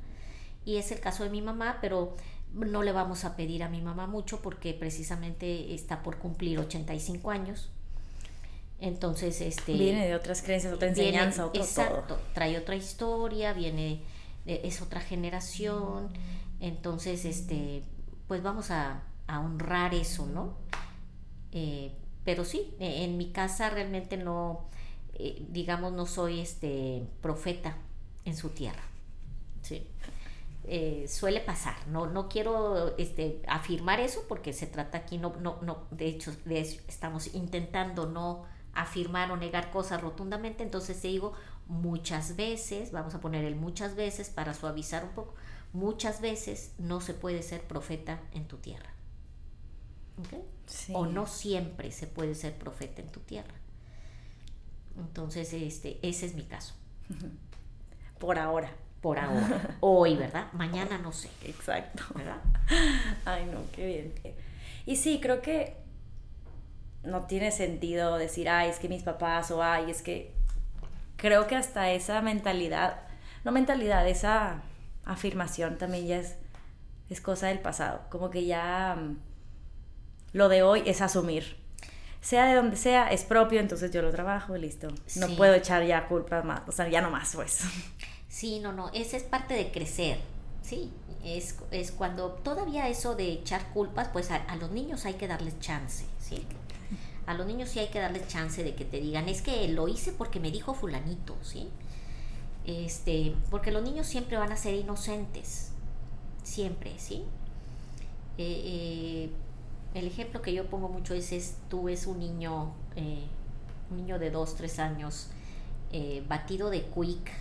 Y 0.66 0.78
es 0.78 0.92
el 0.92 1.00
caso 1.00 1.24
de 1.24 1.32
mi 1.32 1.42
mamá, 1.42 1.80
pero 1.82 2.16
no 2.54 2.84
le 2.84 2.92
vamos 2.92 3.26
a 3.26 3.36
pedir 3.36 3.64
a 3.64 3.70
mi 3.70 3.82
mamá 3.82 4.06
mucho 4.06 4.42
porque 4.42 4.74
precisamente 4.74 5.74
está 5.74 6.04
por 6.04 6.18
cumplir 6.20 6.60
85 6.60 7.32
años. 7.32 7.72
Entonces, 8.80 9.42
este... 9.42 9.74
Viene 9.74 10.08
de 10.08 10.16
otras 10.16 10.42
creencias, 10.42 10.74
otra 10.74 10.90
enseñanza, 10.90 11.48
otro 11.48 11.62
Exacto, 11.62 12.20
trae 12.34 12.58
otra 12.58 12.76
historia, 12.76 13.54
viene, 13.54 14.04
es 14.46 14.82
otra 14.82 15.02
generación. 15.02 16.10
Entonces, 16.60 17.26
este, 17.26 17.84
pues 18.28 18.44
vamos 18.44 18.70
a, 18.70 19.04
a 19.28 19.40
honrar 19.40 19.94
eso, 19.94 20.26
¿no? 20.28 20.54
Eh, 21.52 21.94
pero 22.24 22.46
sí, 22.46 22.76
en 22.80 23.18
mi 23.18 23.32
casa 23.32 23.70
realmente 23.70 24.18
no, 24.18 24.70
eh, 25.20 25.46
digamos, 25.50 25.92
no 25.92 26.06
soy 26.06 26.40
este 26.40 27.06
profeta 27.22 27.78
en 28.26 28.36
su 28.36 28.50
tierra. 28.50 28.84
Sí. 29.62 29.86
Eh, 30.64 31.08
suele 31.08 31.42
pasar, 31.42 31.76
no, 31.88 32.08
no 32.08 32.30
quiero 32.30 32.96
este, 32.98 33.42
afirmar 33.48 34.00
eso 34.00 34.24
porque 34.28 34.54
se 34.54 34.68
trata 34.68 35.00
aquí, 35.00 35.18
no, 35.18 35.36
no, 35.42 35.60
no, 35.62 35.88
de 35.92 36.08
hecho, 36.08 36.32
de 36.46 36.60
estamos 36.60 37.34
intentando 37.34 38.06
no 38.06 38.46
afirmar 38.74 39.32
o 39.32 39.38
negar 39.38 39.72
cosas 39.72 40.02
rotundamente, 40.02 40.64
entonces 40.64 41.02
te 41.02 41.08
digo 41.08 41.34
muchas 41.68 42.36
veces, 42.36 42.92
vamos 42.92 43.16
a 43.16 43.20
poner 43.20 43.46
el 43.46 43.56
muchas 43.56 43.96
veces 43.96 44.30
para 44.30 44.54
suavizar 44.54 45.04
un 45.04 45.12
poco, 45.12 45.34
muchas 45.74 46.22
veces 46.22 46.74
no 46.78 47.02
se 47.02 47.14
puede 47.14 47.42
ser 47.42 47.62
profeta 47.62 48.22
en 48.34 48.48
tu 48.48 48.58
tierra. 48.58 48.94
O 50.94 51.06
no 51.06 51.26
siempre 51.26 51.92
se 51.92 52.06
puede 52.06 52.36
ser 52.36 52.58
profeta 52.58 53.02
en 53.02 53.10
tu 53.10 53.22
tierra. 53.22 53.56
Entonces, 55.00 55.52
este, 55.54 56.00
ese 56.02 56.26
es 56.26 56.36
mi 56.36 56.44
caso. 56.44 56.76
Por 58.20 58.38
ahora. 58.38 58.72
Por 59.02 59.18
ahora. 59.20 59.78
Hoy, 59.80 60.16
¿verdad? 60.16 60.52
Mañana 60.54 60.98
no 60.98 61.12
sé. 61.12 61.30
Exacto. 61.46 62.04
¿Verdad? 62.16 62.42
Ay, 63.26 63.46
no, 63.46 63.60
qué 63.74 63.86
bien. 63.86 64.14
Y 64.86 64.96
sí, 64.96 65.20
creo 65.22 65.42
que 65.42 65.78
no 67.04 67.24
tiene 67.24 67.52
sentido 67.52 68.18
decir, 68.18 68.50
ay, 68.50 68.70
es 68.70 68.80
que 68.80 68.90
mis 68.90 69.04
papás 69.04 69.52
o 69.52 69.64
ay, 69.64 69.90
es 69.90 70.02
que 70.02 70.34
creo 71.16 71.48
que 71.48 71.56
hasta 71.56 71.92
esa 71.92 72.22
mentalidad, 72.22 73.02
no 73.44 73.52
mentalidad, 73.52 74.08
esa 74.08 74.62
afirmación 75.06 75.78
también 75.78 76.08
ya 76.08 76.18
es, 76.18 76.36
es 77.10 77.22
cosa 77.22 77.48
del 77.48 77.60
pasado. 77.60 78.02
Como 78.10 78.30
que 78.30 78.46
ya 78.46 78.96
mm, 79.00 79.18
lo 80.34 80.50
de 80.50 80.64
hoy 80.64 80.84
es 80.86 81.02
asumir. 81.02 81.58
Sea 82.22 82.46
de 82.48 82.56
donde 82.56 82.76
sea, 82.76 83.08
es 83.12 83.24
propio, 83.24 83.60
entonces 83.60 83.92
yo 83.92 84.02
lo 84.02 84.12
trabajo 84.12 84.56
y 84.56 84.60
listo. 84.62 84.90
No 85.16 85.28
Sí. 85.28 85.36
puedo 85.38 85.54
echar 85.54 85.86
ya 85.86 86.08
culpas 86.08 86.44
más, 86.44 86.62
o 86.68 86.72
sea, 86.72 86.88
ya 86.90 87.02
no 87.02 87.10
más, 87.10 87.34
pues. 87.36 87.62
Sí, 88.28 88.60
no, 88.60 88.74
no, 88.74 88.90
esa 88.94 89.18
es 89.18 89.24
parte 89.24 89.54
de 89.54 89.72
crecer, 89.72 90.20
sí, 90.62 90.92
es, 91.24 91.56
es 91.72 91.92
cuando 91.92 92.32
todavía 92.34 92.88
eso 92.90 93.16
de 93.16 93.32
echar 93.32 93.72
culpas, 93.74 94.10
pues 94.10 94.32
a, 94.32 94.36
a 94.36 94.56
los 94.58 94.72
niños 94.72 95.06
hay 95.06 95.16
que 95.16 95.28
darles 95.28 95.60
chance, 95.60 96.06
sí. 96.20 96.46
A 97.26 97.34
los 97.36 97.46
niños 97.48 97.70
sí 97.70 97.80
hay 97.80 97.88
que 97.90 98.00
darles 98.00 98.28
chance 98.28 98.64
de 98.64 98.76
que 98.76 98.86
te 98.86 99.00
digan, 99.00 99.30
es 99.30 99.42
que 99.42 99.68
lo 99.70 99.88
hice 99.88 100.12
porque 100.12 100.40
me 100.40 100.52
dijo 100.52 100.74
fulanito, 100.74 101.38
sí. 101.42 101.70
Este, 102.66 103.36
porque 103.50 103.72
los 103.72 103.82
niños 103.84 104.06
siempre 104.08 104.38
van 104.38 104.52
a 104.52 104.58
ser 104.58 104.74
inocentes, 104.76 105.70
siempre, 106.44 106.94
sí. 106.98 107.24
Eh, 108.38 108.62
eh, 108.66 109.30
el 109.94 110.08
ejemplo 110.08 110.42
que 110.42 110.54
yo 110.54 110.66
pongo 110.68 110.90
mucho 110.90 111.14
es, 111.14 111.32
es 111.32 111.56
tú 111.70 111.84
ves 111.84 112.06
un 112.08 112.20
niño, 112.20 112.74
eh, 112.96 113.26
un 113.92 113.98
niño 113.98 114.20
de 114.20 114.32
dos, 114.32 114.56
tres 114.56 114.80
años, 114.80 115.30
eh, 115.92 116.24
batido 116.28 116.70
de 116.70 116.84
quick, 116.86 117.32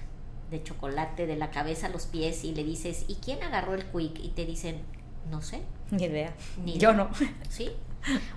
de 0.50 0.62
chocolate, 0.62 1.26
de 1.26 1.36
la 1.36 1.50
cabeza 1.50 1.86
a 1.88 1.90
los 1.90 2.06
pies, 2.06 2.44
y 2.44 2.54
le 2.54 2.64
dices, 2.64 3.04
¿y 3.08 3.16
quién 3.16 3.42
agarró 3.42 3.74
el 3.74 3.84
quick? 3.84 4.18
Y 4.24 4.28
te 4.30 4.46
dicen, 4.46 4.80
no 5.30 5.42
sé, 5.42 5.60
Ni 5.90 6.04
idea. 6.04 6.34
Ni 6.64 6.78
yo 6.78 6.92
no. 6.94 7.10
¿sí? 7.50 7.70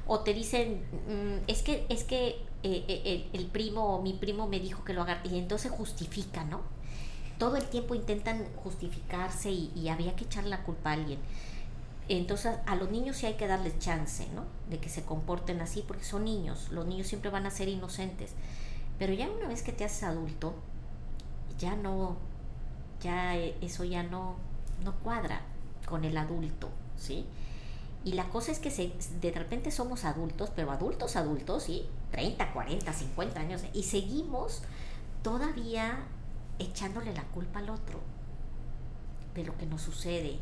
O 0.08 0.20
te 0.22 0.34
dicen, 0.34 0.82
"Mm, 1.08 1.44
es 1.48 1.62
que, 1.64 1.86
es 1.90 2.04
que 2.04 2.44
eh, 2.64 2.86
eh, 2.88 3.02
el, 3.34 3.40
el 3.42 3.46
primo 3.48 3.96
o 3.96 4.02
mi 4.02 4.14
primo 4.14 4.48
me 4.48 4.60
dijo 4.60 4.84
que 4.84 4.94
lo 4.94 5.04
agarré, 5.04 5.30
y 5.30 5.38
entonces 5.40 5.72
justifica, 5.72 6.44
¿no? 6.44 6.62
Todo 7.38 7.56
el 7.58 7.64
tiempo 7.66 7.96
intentan 7.96 8.46
justificarse 8.58 9.50
y, 9.52 9.72
y 9.76 9.88
había 9.90 10.16
que 10.16 10.26
echar 10.26 10.44
la 10.46 10.64
culpa 10.64 10.92
a 10.92 10.94
alguien. 10.94 11.20
Entonces 12.10 12.58
a 12.66 12.76
los 12.76 12.92
niños 12.92 13.18
sí 13.18 13.26
hay 13.26 13.36
que 13.36 13.48
darles 13.48 13.80
chance, 13.80 14.28
¿no? 14.36 14.44
De 14.70 14.80
que 14.80 14.90
se 14.90 15.04
comporten 15.04 15.62
así, 15.62 15.84
porque 15.88 16.04
son 16.04 16.26
niños, 16.26 16.70
los 16.72 16.86
niños 16.86 17.08
siempre 17.08 17.32
van 17.32 17.46
a 17.46 17.52
ser 17.52 17.68
inocentes. 17.70 18.32
Pero 19.00 19.14
ya 19.14 19.30
una 19.30 19.48
vez 19.48 19.64
que 19.64 19.72
te 19.72 19.86
haces 19.86 20.04
adulto, 20.04 20.54
ya 21.58 21.76
no, 21.76 22.18
ya 23.02 23.38
eh, 23.38 23.56
eso 23.62 23.84
ya 23.84 24.04
no, 24.04 24.36
no 24.84 24.96
cuadra 25.00 25.42
con 25.86 26.06
el 26.06 26.18
adulto, 26.18 26.70
¿sí? 26.98 27.26
Y 28.04 28.14
la 28.14 28.30
cosa 28.30 28.52
es 28.52 28.60
que 28.60 28.94
de 29.22 29.32
repente 29.32 29.72
somos 29.72 30.06
adultos, 30.06 30.52
pero 30.56 30.72
adultos, 30.72 31.16
adultos, 31.16 31.64
¿sí? 31.64 31.88
30, 32.12 32.52
40, 32.52 32.92
50 32.92 33.40
años, 33.40 33.62
y 33.74 33.84
seguimos 33.84 34.64
todavía 35.24 36.00
echándole 36.60 37.14
la 37.14 37.24
culpa 37.26 37.60
al 37.60 37.70
otro 37.70 38.00
de 39.36 39.44
lo 39.44 39.58
que 39.58 39.66
nos 39.66 39.82
sucede 39.82 40.40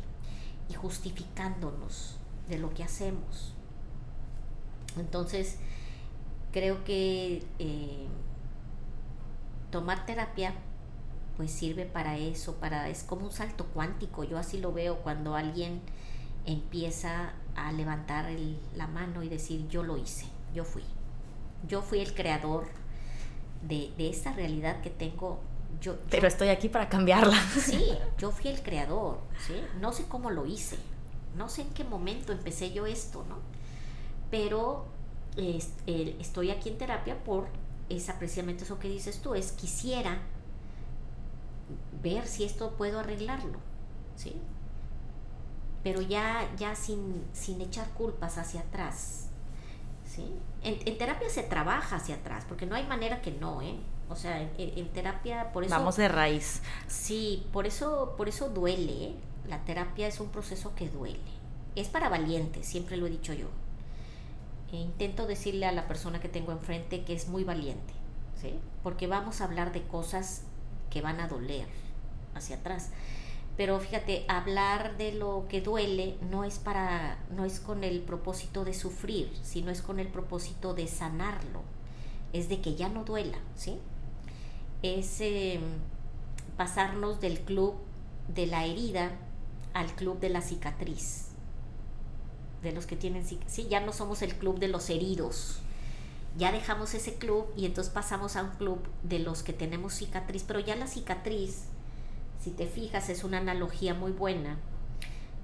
y 0.70 0.74
justificándonos 0.74 2.16
de 2.48 2.58
lo 2.58 2.72
que 2.72 2.84
hacemos. 2.84 3.54
Entonces, 4.96 5.58
creo 6.52 6.84
que 6.84 7.44
eh, 7.58 8.06
tomar 9.70 10.06
terapia 10.06 10.54
pues 11.36 11.50
sirve 11.52 11.86
para 11.86 12.18
eso, 12.18 12.56
para 12.56 12.88
es 12.88 13.02
como 13.02 13.26
un 13.26 13.32
salto 13.32 13.66
cuántico. 13.66 14.24
Yo 14.24 14.38
así 14.38 14.58
lo 14.58 14.72
veo 14.72 14.98
cuando 14.98 15.34
alguien 15.36 15.80
empieza 16.46 17.32
a 17.56 17.72
levantar 17.72 18.30
la 18.76 18.86
mano 18.86 19.22
y 19.22 19.28
decir 19.28 19.66
yo 19.68 19.82
lo 19.82 19.96
hice, 19.96 20.26
yo 20.54 20.64
fui, 20.64 20.82
yo 21.66 21.82
fui 21.82 22.00
el 22.00 22.14
creador 22.14 22.68
de, 23.66 23.92
de 23.96 24.08
esta 24.10 24.32
realidad 24.32 24.80
que 24.82 24.90
tengo. 24.90 25.40
Yo, 25.80 25.94
yo- 25.94 25.98
Pero 26.10 26.28
estoy 26.28 26.48
aquí 26.48 26.68
para 26.68 26.88
cambiarla. 26.88 27.36
Sí, 27.58 27.92
yo 28.18 28.30
fui 28.30 28.50
el 28.50 28.62
creador, 28.62 29.18
¿sí? 29.46 29.54
No 29.80 29.92
sé 29.92 30.06
cómo 30.06 30.30
lo 30.30 30.46
hice, 30.46 30.76
no 31.36 31.48
sé 31.48 31.62
en 31.62 31.70
qué 31.70 31.84
momento 31.84 32.32
empecé 32.32 32.72
yo 32.72 32.86
esto, 32.86 33.24
¿no? 33.28 33.38
Pero 34.30 34.86
estoy 36.18 36.50
aquí 36.50 36.68
en 36.70 36.78
terapia 36.78 37.22
por 37.24 37.48
esa 37.88 38.18
precisamente 38.18 38.64
eso 38.64 38.78
que 38.78 38.88
dices 38.88 39.20
tú, 39.22 39.34
es 39.34 39.52
quisiera 39.52 40.18
ver 42.02 42.26
si 42.26 42.44
esto 42.44 42.72
puedo 42.76 42.98
arreglarlo, 43.00 43.58
¿sí? 44.16 44.36
Pero 45.82 46.02
ya, 46.02 46.46
ya 46.58 46.74
sin, 46.74 47.24
sin 47.32 47.60
echar 47.62 47.88
culpas 47.90 48.36
hacia 48.36 48.60
atrás, 48.60 49.28
¿sí? 50.06 50.24
En, 50.62 50.78
en 50.86 50.98
terapia 50.98 51.30
se 51.30 51.42
trabaja 51.42 51.96
hacia 51.96 52.16
atrás, 52.16 52.44
porque 52.48 52.66
no 52.66 52.74
hay 52.76 52.86
manera 52.86 53.22
que 53.22 53.32
no, 53.32 53.62
¿eh? 53.62 53.78
O 54.10 54.16
sea, 54.16 54.42
en, 54.42 54.50
en 54.58 54.88
terapia, 54.88 55.52
por 55.52 55.64
eso... 55.64 55.74
Vamos 55.74 55.96
de 55.96 56.08
raíz. 56.08 56.62
Sí, 56.88 57.46
por 57.52 57.66
eso, 57.66 58.14
por 58.16 58.28
eso 58.28 58.48
duele. 58.48 59.04
¿eh? 59.04 59.14
La 59.48 59.64
terapia 59.64 60.06
es 60.06 60.20
un 60.20 60.28
proceso 60.28 60.74
que 60.74 60.88
duele. 60.88 61.18
Es 61.76 61.88
para 61.88 62.08
valientes, 62.08 62.66
siempre 62.66 62.96
lo 62.96 63.06
he 63.06 63.10
dicho 63.10 63.32
yo. 63.32 63.46
E 64.72 64.76
intento 64.76 65.26
decirle 65.26 65.66
a 65.66 65.72
la 65.72 65.88
persona 65.88 66.20
que 66.20 66.28
tengo 66.28 66.52
enfrente 66.52 67.04
que 67.04 67.12
es 67.12 67.28
muy 67.28 67.42
valiente, 67.42 67.92
¿sí? 68.40 68.54
Porque 68.82 69.06
vamos 69.06 69.40
a 69.40 69.44
hablar 69.44 69.72
de 69.72 69.82
cosas 69.82 70.42
que 70.90 71.00
van 71.00 71.20
a 71.20 71.28
doler 71.28 71.66
hacia 72.34 72.56
atrás. 72.56 72.90
Pero 73.56 73.78
fíjate, 73.80 74.24
hablar 74.28 74.96
de 74.96 75.12
lo 75.12 75.46
que 75.48 75.60
duele 75.60 76.16
no 76.30 76.44
es 76.44 76.58
para, 76.58 77.18
no 77.30 77.44
es 77.44 77.60
con 77.60 77.84
el 77.84 78.00
propósito 78.00 78.64
de 78.64 78.74
sufrir, 78.74 79.32
sino 79.42 79.70
es 79.70 79.82
con 79.82 79.98
el 79.98 80.08
propósito 80.08 80.72
de 80.72 80.86
sanarlo. 80.86 81.62
Es 82.32 82.48
de 82.48 82.60
que 82.60 82.74
ya 82.76 82.88
no 82.88 83.04
duela, 83.04 83.38
¿sí? 83.56 83.78
Es 84.82 85.20
eh, 85.20 85.60
pasarnos 86.56 87.20
del 87.20 87.40
club 87.40 87.74
de 88.28 88.46
la 88.46 88.64
herida 88.64 89.12
al 89.74 89.94
club 89.94 90.20
de 90.20 90.30
la 90.30 90.40
cicatriz. 90.40 91.28
De 92.62 92.72
los 92.72 92.86
que 92.86 92.96
tienen 92.96 93.24
sí, 93.26 93.66
ya 93.68 93.80
no 93.80 93.92
somos 93.92 94.22
el 94.22 94.34
club 94.34 94.58
de 94.58 94.68
los 94.68 94.90
heridos. 94.90 95.60
Ya 96.36 96.52
dejamos 96.52 96.94
ese 96.94 97.14
club 97.14 97.46
y 97.56 97.66
entonces 97.66 97.92
pasamos 97.92 98.36
a 98.36 98.44
un 98.44 98.50
club 98.50 98.78
de 99.02 99.18
los 99.18 99.42
que 99.42 99.52
tenemos 99.52 99.94
cicatriz, 99.94 100.44
pero 100.46 100.60
ya 100.60 100.76
la 100.76 100.86
cicatriz, 100.86 101.64
si 102.40 102.50
te 102.50 102.66
fijas, 102.66 103.08
es 103.08 103.24
una 103.24 103.38
analogía 103.38 103.94
muy 103.94 104.12
buena, 104.12 104.58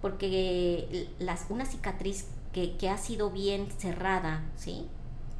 porque 0.01 1.09
las, 1.19 1.47
una 1.49 1.67
cicatriz 1.67 2.27
que, 2.53 2.77
que 2.77 2.89
ha 2.89 2.99
sido 2.99 3.31
bien 3.31 3.69
cerrada, 3.79 4.45
¿sí? 4.57 4.87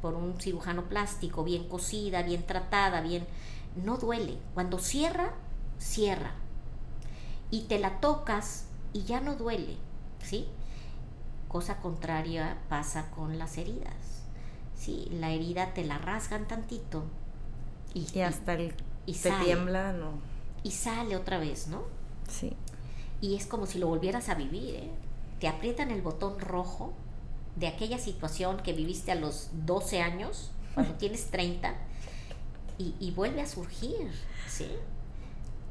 Por 0.01 0.15
un 0.15 0.39
cirujano 0.39 0.89
plástico, 0.89 1.43
bien 1.43 1.69
cosida, 1.69 2.23
bien 2.23 2.45
tratada, 2.45 2.99
bien 3.01 3.25
no 3.75 3.97
duele. 3.97 4.37
Cuando 4.53 4.79
cierra, 4.79 5.33
cierra. 5.79 6.31
Y 7.51 7.63
te 7.63 7.79
la 7.79 7.99
tocas 7.99 8.65
y 8.93 9.03
ya 9.03 9.21
no 9.21 9.35
duele, 9.35 9.77
¿sí? 10.23 10.47
Cosa 11.47 11.79
contraria 11.79 12.57
pasa 12.69 13.09
con 13.11 13.37
las 13.39 13.57
heridas. 13.57 13.93
Sí, 14.75 15.07
la 15.11 15.31
herida 15.31 15.73
te 15.73 15.83
la 15.85 15.97
rasgan 15.97 16.47
tantito 16.47 17.05
y, 17.93 18.07
Y 18.13 18.21
hasta 18.21 18.53
el 18.53 18.75
y 19.05 19.13
te 19.13 19.29
sale. 19.29 19.45
tiembla, 19.45 19.93
no. 19.93 20.11
y 20.63 20.71
sale 20.71 21.15
otra 21.15 21.39
vez, 21.39 21.67
¿no? 21.67 21.83
Sí. 22.27 22.55
Y 23.21 23.35
es 23.35 23.45
como 23.47 23.65
si 23.65 23.79
lo 23.79 23.87
volvieras 23.87 24.29
a 24.29 24.35
vivir, 24.35 24.75
¿eh? 24.75 24.91
Te 25.39 25.47
aprietan 25.47 25.91
el 25.91 26.01
botón 26.01 26.39
rojo 26.39 26.93
de 27.55 27.67
aquella 27.67 27.97
situación 27.97 28.57
que 28.57 28.73
viviste 28.73 29.11
a 29.11 29.15
los 29.15 29.49
12 29.65 30.01
años, 30.01 30.51
cuando 30.73 30.93
tienes 30.99 31.31
30, 31.31 31.73
y, 32.77 32.95
y 32.99 33.11
vuelve 33.11 33.41
a 33.41 33.47
surgir, 33.47 34.11
¿sí? 34.47 34.67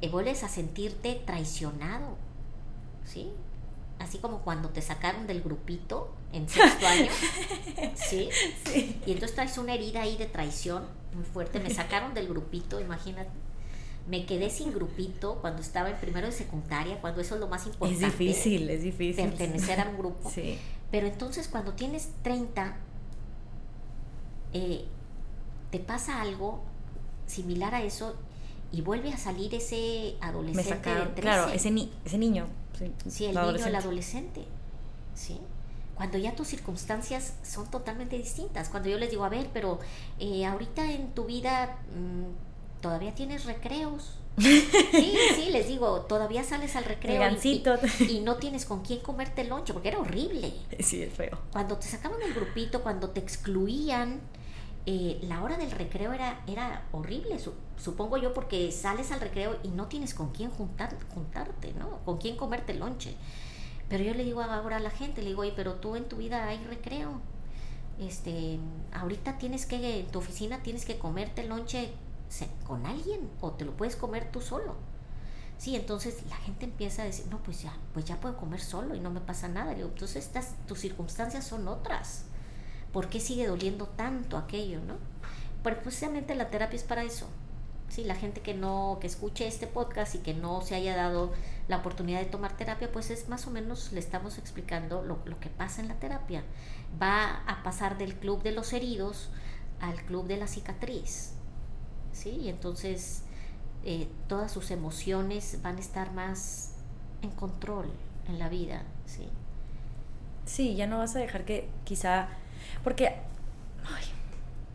Y 0.00 0.08
vuelves 0.08 0.42
a 0.44 0.48
sentirte 0.48 1.22
traicionado, 1.24 2.16
¿sí? 3.04 3.30
Así 3.98 4.18
como 4.18 4.40
cuando 4.42 4.68
te 4.70 4.82
sacaron 4.82 5.26
del 5.26 5.40
grupito 5.42 6.12
en 6.32 6.48
sexto 6.48 6.86
año, 6.86 7.10
¿sí? 7.94 8.28
Sí. 8.66 9.00
Y 9.06 9.12
entonces 9.12 9.34
traes 9.34 9.56
una 9.58 9.74
herida 9.74 10.02
ahí 10.02 10.16
de 10.16 10.26
traición 10.26 10.84
muy 11.14 11.24
fuerte. 11.24 11.60
Me 11.60 11.70
sacaron 11.70 12.12
del 12.12 12.28
grupito, 12.28 12.78
imagínate. 12.80 13.30
Me 14.06 14.26
quedé 14.26 14.50
sin 14.50 14.72
grupito 14.72 15.36
cuando 15.40 15.62
estaba 15.62 15.90
en 15.90 15.96
primero 15.96 16.26
de 16.26 16.32
secundaria, 16.32 17.00
cuando 17.00 17.20
eso 17.22 17.34
es 17.34 17.40
lo 17.40 17.48
más 17.48 17.62
Es 17.62 17.68
importante. 17.68 18.04
difícil, 18.04 18.68
es 18.70 18.82
difícil. 18.82 19.24
Pertenecer 19.24 19.80
a 19.80 19.88
un 19.88 19.96
grupo. 19.98 20.30
Sí. 20.30 20.58
Pero 20.90 21.06
entonces 21.06 21.48
cuando 21.48 21.72
tienes 21.72 22.10
30, 22.22 22.76
eh, 24.52 24.84
te 25.70 25.78
pasa 25.80 26.20
algo 26.20 26.62
similar 27.26 27.74
a 27.74 27.82
eso 27.82 28.14
y 28.72 28.80
vuelve 28.82 29.12
a 29.12 29.16
salir 29.16 29.54
ese 29.54 30.16
Me 30.20 30.26
adolescente 30.26 30.70
sacaron, 30.70 31.08
de 31.08 31.14
13. 31.14 31.20
claro, 31.22 31.48
ese, 31.52 31.70
ni, 31.70 31.92
ese 32.04 32.18
niño. 32.18 32.46
Sí, 32.78 32.92
Sí, 33.08 33.24
el 33.26 33.34
niño, 33.34 33.66
el 33.66 33.74
adolescente. 33.74 34.44
¿Sí? 35.14 35.40
Cuando 35.94 36.18
ya 36.18 36.34
tus 36.36 36.48
circunstancias 36.48 37.34
son 37.42 37.70
totalmente 37.70 38.18
distintas. 38.18 38.68
Cuando 38.68 38.88
yo 38.90 38.98
les 38.98 39.10
digo, 39.10 39.24
a 39.24 39.30
ver, 39.30 39.48
pero 39.52 39.78
eh, 40.18 40.44
ahorita 40.44 40.92
en 40.92 41.12
tu 41.14 41.24
vida 41.24 41.78
mm, 41.94 42.82
todavía 42.82 43.14
tienes 43.14 43.44
recreos. 43.44 44.18
Sí, 44.38 45.16
sí, 45.34 45.50
les 45.50 45.66
digo, 45.66 46.02
todavía 46.02 46.44
sales 46.44 46.76
al 46.76 46.84
recreo 46.84 47.22
y, 47.42 47.62
y 48.08 48.20
no 48.20 48.36
tienes 48.36 48.66
con 48.66 48.82
quién 48.82 49.00
comerte 49.00 49.40
el 49.42 49.48
lonche, 49.48 49.72
porque 49.72 49.88
era 49.88 49.98
horrible. 49.98 50.52
Sí, 50.80 51.02
es 51.02 51.12
feo. 51.14 51.38
Cuando 51.52 51.76
te 51.78 51.86
sacaban 51.86 52.18
del 52.20 52.34
grupito, 52.34 52.82
cuando 52.82 53.10
te 53.10 53.20
excluían, 53.20 54.20
eh, 54.86 55.18
la 55.22 55.42
hora 55.42 55.56
del 55.56 55.72
recreo 55.72 56.12
era, 56.12 56.40
era 56.46 56.86
horrible, 56.92 57.40
supongo 57.76 58.18
yo, 58.18 58.32
porque 58.32 58.70
sales 58.70 59.10
al 59.10 59.20
recreo 59.20 59.58
y 59.64 59.68
no 59.68 59.86
tienes 59.86 60.14
con 60.14 60.30
quién 60.30 60.50
juntar, 60.50 60.96
juntarte, 61.12 61.72
¿no? 61.72 61.98
Con 62.04 62.18
quién 62.18 62.36
comerte 62.36 62.72
lonche. 62.72 63.16
Pero 63.88 64.04
yo 64.04 64.14
le 64.14 64.24
digo 64.24 64.42
ahora 64.42 64.76
a 64.76 64.80
la 64.80 64.90
gente, 64.90 65.22
le 65.22 65.30
digo, 65.30 65.42
pero 65.56 65.74
tú 65.74 65.96
en 65.96 66.08
tu 66.08 66.16
vida 66.16 66.46
hay 66.46 66.62
recreo. 66.64 67.20
Este, 67.98 68.60
ahorita 68.92 69.38
tienes 69.38 69.66
que, 69.66 70.00
en 70.00 70.06
tu 70.06 70.20
oficina 70.20 70.62
tienes 70.62 70.84
que 70.84 70.98
comerte 70.98 71.44
lonche 71.44 71.90
con 72.66 72.86
alguien 72.86 73.28
o 73.40 73.52
te 73.52 73.64
lo 73.64 73.76
puedes 73.76 73.96
comer 73.96 74.30
tú 74.30 74.40
solo. 74.40 74.74
Sí, 75.58 75.74
entonces 75.74 76.22
la 76.28 76.36
gente 76.36 76.66
empieza 76.66 77.02
a 77.02 77.06
decir, 77.06 77.26
no, 77.30 77.38
pues 77.38 77.62
ya, 77.62 77.74
pues 77.92 78.04
ya 78.04 78.20
puedo 78.20 78.36
comer 78.36 78.60
solo 78.60 78.94
y 78.94 79.00
no 79.00 79.10
me 79.10 79.20
pasa 79.20 79.48
nada. 79.48 79.72
Entonces 79.72 80.26
estas, 80.26 80.54
tus 80.68 80.78
circunstancias 80.78 81.44
son 81.44 81.66
otras. 81.66 82.26
¿Por 82.96 83.10
qué 83.10 83.20
sigue 83.20 83.46
doliendo 83.46 83.84
tanto 83.88 84.38
aquello, 84.38 84.80
no? 84.80 84.94
Pero 85.62 85.82
precisamente 85.82 86.34
la 86.34 86.48
terapia 86.48 86.78
es 86.78 86.82
para 86.82 87.04
eso. 87.04 87.28
Sí, 87.90 88.04
la 88.04 88.14
gente 88.14 88.40
que 88.40 88.54
no, 88.54 88.96
que 89.02 89.06
escuche 89.06 89.46
este 89.46 89.66
podcast 89.66 90.14
y 90.14 90.20
que 90.20 90.32
no 90.32 90.62
se 90.62 90.76
haya 90.76 90.96
dado 90.96 91.30
la 91.68 91.76
oportunidad 91.76 92.20
de 92.20 92.24
tomar 92.24 92.56
terapia, 92.56 92.90
pues 92.90 93.10
es 93.10 93.28
más 93.28 93.46
o 93.46 93.50
menos 93.50 93.92
le 93.92 94.00
estamos 94.00 94.38
explicando 94.38 95.02
lo, 95.02 95.18
lo 95.26 95.38
que 95.40 95.50
pasa 95.50 95.82
en 95.82 95.88
la 95.88 95.96
terapia. 95.96 96.42
Va 96.98 97.42
a 97.46 97.62
pasar 97.62 97.98
del 97.98 98.14
club 98.14 98.42
de 98.42 98.52
los 98.52 98.72
heridos 98.72 99.28
al 99.78 100.02
club 100.06 100.26
de 100.26 100.38
la 100.38 100.46
cicatriz. 100.46 101.34
¿Sí? 102.14 102.30
Y 102.30 102.48
entonces 102.48 103.24
eh, 103.84 104.08
todas 104.26 104.50
sus 104.50 104.70
emociones 104.70 105.58
van 105.60 105.76
a 105.76 105.80
estar 105.80 106.14
más 106.14 106.76
en 107.20 107.30
control 107.32 107.90
en 108.26 108.38
la 108.38 108.48
vida. 108.48 108.84
¿sí? 109.04 109.28
sí, 110.46 110.76
ya 110.76 110.86
no 110.86 110.96
vas 110.96 111.14
a 111.14 111.18
dejar 111.18 111.44
que 111.44 111.68
quizá 111.84 112.28
porque, 112.86 113.08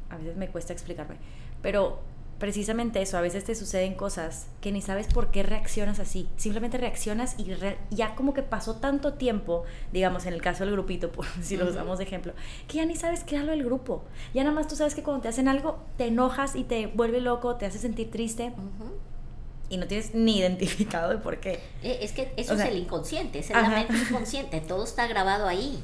a 0.10 0.18
veces 0.18 0.36
me 0.36 0.50
cuesta 0.50 0.74
explicarme, 0.74 1.16
pero 1.62 2.02
precisamente 2.40 3.02
eso, 3.02 3.18
a 3.18 3.22
veces 3.22 3.46
te 3.46 3.56
suceden 3.56 3.96
cosas 3.96 4.48
que 4.60 4.74
ni 4.74 4.82
sabes 4.82 5.08
por 5.08 5.32
qué 5.32 5.44
reaccionas 5.44 5.98
así. 5.98 6.28
Simplemente 6.36 6.78
reaccionas 6.78 7.36
y 7.38 7.56
ya 7.90 8.14
como 8.16 8.34
que 8.34 8.44
pasó 8.44 8.76
tanto 8.76 9.14
tiempo, 9.14 9.64
digamos 9.94 10.26
en 10.26 10.34
el 10.34 10.42
caso 10.42 10.66
del 10.66 10.74
grupito, 10.74 11.10
por 11.10 11.26
si 11.42 11.56
lo 11.56 11.70
usamos 11.70 12.00
de 12.00 12.04
ejemplo, 12.04 12.34
que 12.68 12.80
ya 12.80 12.86
ni 12.86 12.98
sabes 12.98 13.24
qué 13.24 13.38
es 13.38 13.46
lo 13.46 13.52
del 13.52 13.64
grupo. 13.64 14.04
Ya 14.34 14.44
nada 14.44 14.54
más 14.54 14.68
tú 14.68 14.76
sabes 14.76 14.94
que 14.94 15.04
cuando 15.04 15.22
te 15.22 15.30
hacen 15.30 15.48
algo, 15.48 15.80
te 15.96 16.08
enojas 16.08 16.58
y 16.58 16.66
te 16.66 16.88
vuelve 16.88 17.22
loco, 17.22 17.56
te 17.56 17.66
hace 17.66 17.80
sentir 17.80 18.12
triste. 18.12 18.52
Y 19.70 19.78
no 19.78 19.88
tienes 19.88 20.14
ni 20.14 20.40
identificado 20.40 21.14
el 21.14 21.20
por 21.20 21.40
qué. 21.40 21.62
Eh, 21.82 22.00
es 22.02 22.12
que 22.12 22.34
eso 22.36 22.56
es 22.56 22.60
el 22.60 22.76
inconsciente, 22.76 23.40
es 23.40 23.52
el 23.52 23.70
mente 23.70 23.94
inconsciente, 23.96 24.60
todo 24.60 24.84
está 24.84 25.08
grabado 25.08 25.48
ahí. 25.48 25.82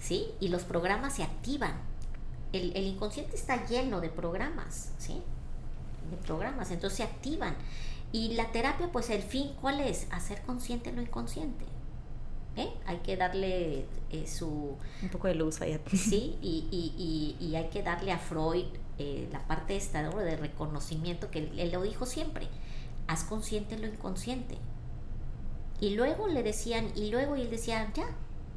¿Sí? 0.00 0.28
Y 0.40 0.48
los 0.48 0.64
programas 0.64 1.14
se 1.14 1.22
activan. 1.22 1.74
El, 2.52 2.76
inconsciente 2.76 3.36
está 3.36 3.66
lleno 3.66 4.00
de 4.00 4.08
programas, 4.08 4.92
¿sí? 4.98 5.22
De 6.10 6.16
programas, 6.16 6.70
entonces 6.70 6.98
se 6.98 7.02
activan. 7.02 7.54
Y 8.12 8.34
la 8.34 8.50
terapia, 8.52 8.90
pues 8.92 9.10
el 9.10 9.22
fin, 9.22 9.52
¿cuál 9.60 9.80
es? 9.80 10.06
Hacer 10.10 10.42
consciente 10.42 10.92
lo 10.92 11.02
inconsciente. 11.02 11.64
¿Eh? 12.56 12.72
Hay 12.86 12.98
que 12.98 13.16
darle 13.18 13.84
eh, 14.10 14.26
su... 14.26 14.76
Un 15.02 15.08
poco 15.10 15.28
de 15.28 15.34
luz 15.34 15.60
allá. 15.60 15.78
Sí, 15.92 16.38
y, 16.40 17.54
hay 17.54 17.68
que 17.68 17.82
darle 17.82 18.12
a 18.12 18.18
Freud 18.18 18.64
eh, 18.98 19.28
la 19.30 19.46
parte 19.46 19.76
esta 19.76 20.08
de 20.08 20.36
reconocimiento 20.36 21.30
que 21.30 21.40
él, 21.40 21.70
lo 21.72 21.82
dijo 21.82 22.06
siempre. 22.06 22.48
Haz 23.08 23.24
consciente 23.24 23.78
lo 23.78 23.86
inconsciente. 23.86 24.56
Y 25.80 25.90
luego 25.90 26.28
le 26.28 26.42
decían, 26.42 26.90
y 26.94 27.10
luego 27.10 27.36
y 27.36 27.42
él 27.42 27.50
decía, 27.50 27.92
ya, 27.92 28.06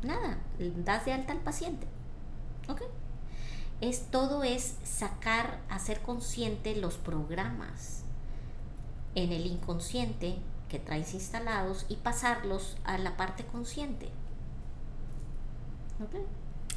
nada, 0.04 0.38
das 0.86 1.06
de 1.06 1.14
alta 1.14 1.34
al 1.34 1.40
paciente. 1.40 1.88
¿Ok? 2.68 2.82
Es 3.82 4.12
todo 4.12 4.44
es 4.44 4.76
sacar, 4.84 5.60
hacer 5.70 6.02
consciente 6.02 6.76
los 6.76 6.96
programas 6.96 8.04
en 9.16 9.32
el 9.32 9.46
inconsciente 9.46 10.36
que 10.68 10.80
traes 10.80 11.14
instalados 11.14 11.86
y 11.90 11.96
pasarlos 11.96 12.78
a 12.84 12.98
la 12.98 13.18
parte 13.18 13.46
consciente. 13.46 14.08
¿Ok? 16.04 16.22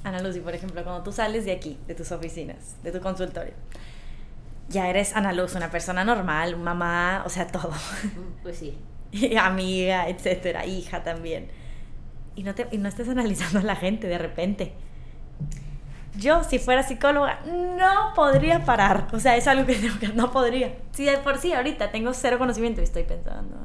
Ana 0.04 0.20
Lucy, 0.20 0.40
por 0.40 0.54
ejemplo, 0.54 0.82
cuando 0.82 1.02
tú 1.02 1.12
sales 1.12 1.44
de 1.44 1.52
aquí, 1.52 1.78
de 1.86 1.94
tus 1.94 2.10
oficinas, 2.10 2.76
de 2.82 2.90
tu 2.90 3.00
consultorio, 3.00 3.54
ya 4.68 4.88
eres 4.88 5.14
Ana 5.14 5.32
Luz, 5.32 5.54
una 5.54 5.70
persona 5.70 6.04
normal, 6.04 6.56
mamá, 6.56 7.22
o 7.26 7.28
sea, 7.28 7.46
todo. 7.46 7.70
Mm, 7.70 8.42
pues 8.42 8.58
sí. 8.58 8.78
Amiga, 9.38 10.08
etcétera, 10.08 10.64
hija 10.66 11.02
también 11.02 11.50
y 12.34 12.42
no, 12.42 12.54
te, 12.54 12.68
y 12.70 12.78
no 12.78 12.88
estés 12.88 13.08
analizando 13.08 13.58
a 13.58 13.62
la 13.62 13.76
gente 13.76 14.06
de 14.06 14.18
repente. 14.18 14.72
Yo, 16.16 16.44
si 16.44 16.58
fuera 16.58 16.82
psicóloga, 16.82 17.40
no 17.46 18.12
podría 18.14 18.64
parar. 18.64 19.08
O 19.12 19.20
sea, 19.20 19.36
es 19.36 19.46
algo 19.46 19.64
que, 19.66 19.78
que 19.98 20.08
no 20.08 20.30
podría. 20.30 20.76
Si 20.92 21.04
de 21.04 21.18
por 21.18 21.38
sí 21.38 21.52
ahorita 21.52 21.90
tengo 21.90 22.12
cero 22.12 22.38
conocimiento 22.38 22.80
y 22.80 22.84
estoy 22.84 23.04
pensando. 23.04 23.56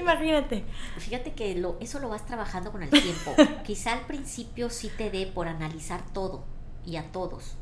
Imagínate. 0.00 0.64
Fíjate 0.98 1.32
que 1.32 1.54
lo, 1.54 1.76
eso 1.80 2.00
lo 2.00 2.08
vas 2.08 2.26
trabajando 2.26 2.72
con 2.72 2.82
el 2.82 2.90
tiempo. 3.02 3.34
Quizá 3.64 3.92
al 3.92 4.06
principio 4.06 4.70
sí 4.70 4.90
te 4.96 5.10
dé 5.10 5.26
por 5.26 5.48
analizar 5.48 6.02
todo 6.12 6.44
y 6.84 6.96
a 6.96 7.12
todos. 7.12 7.56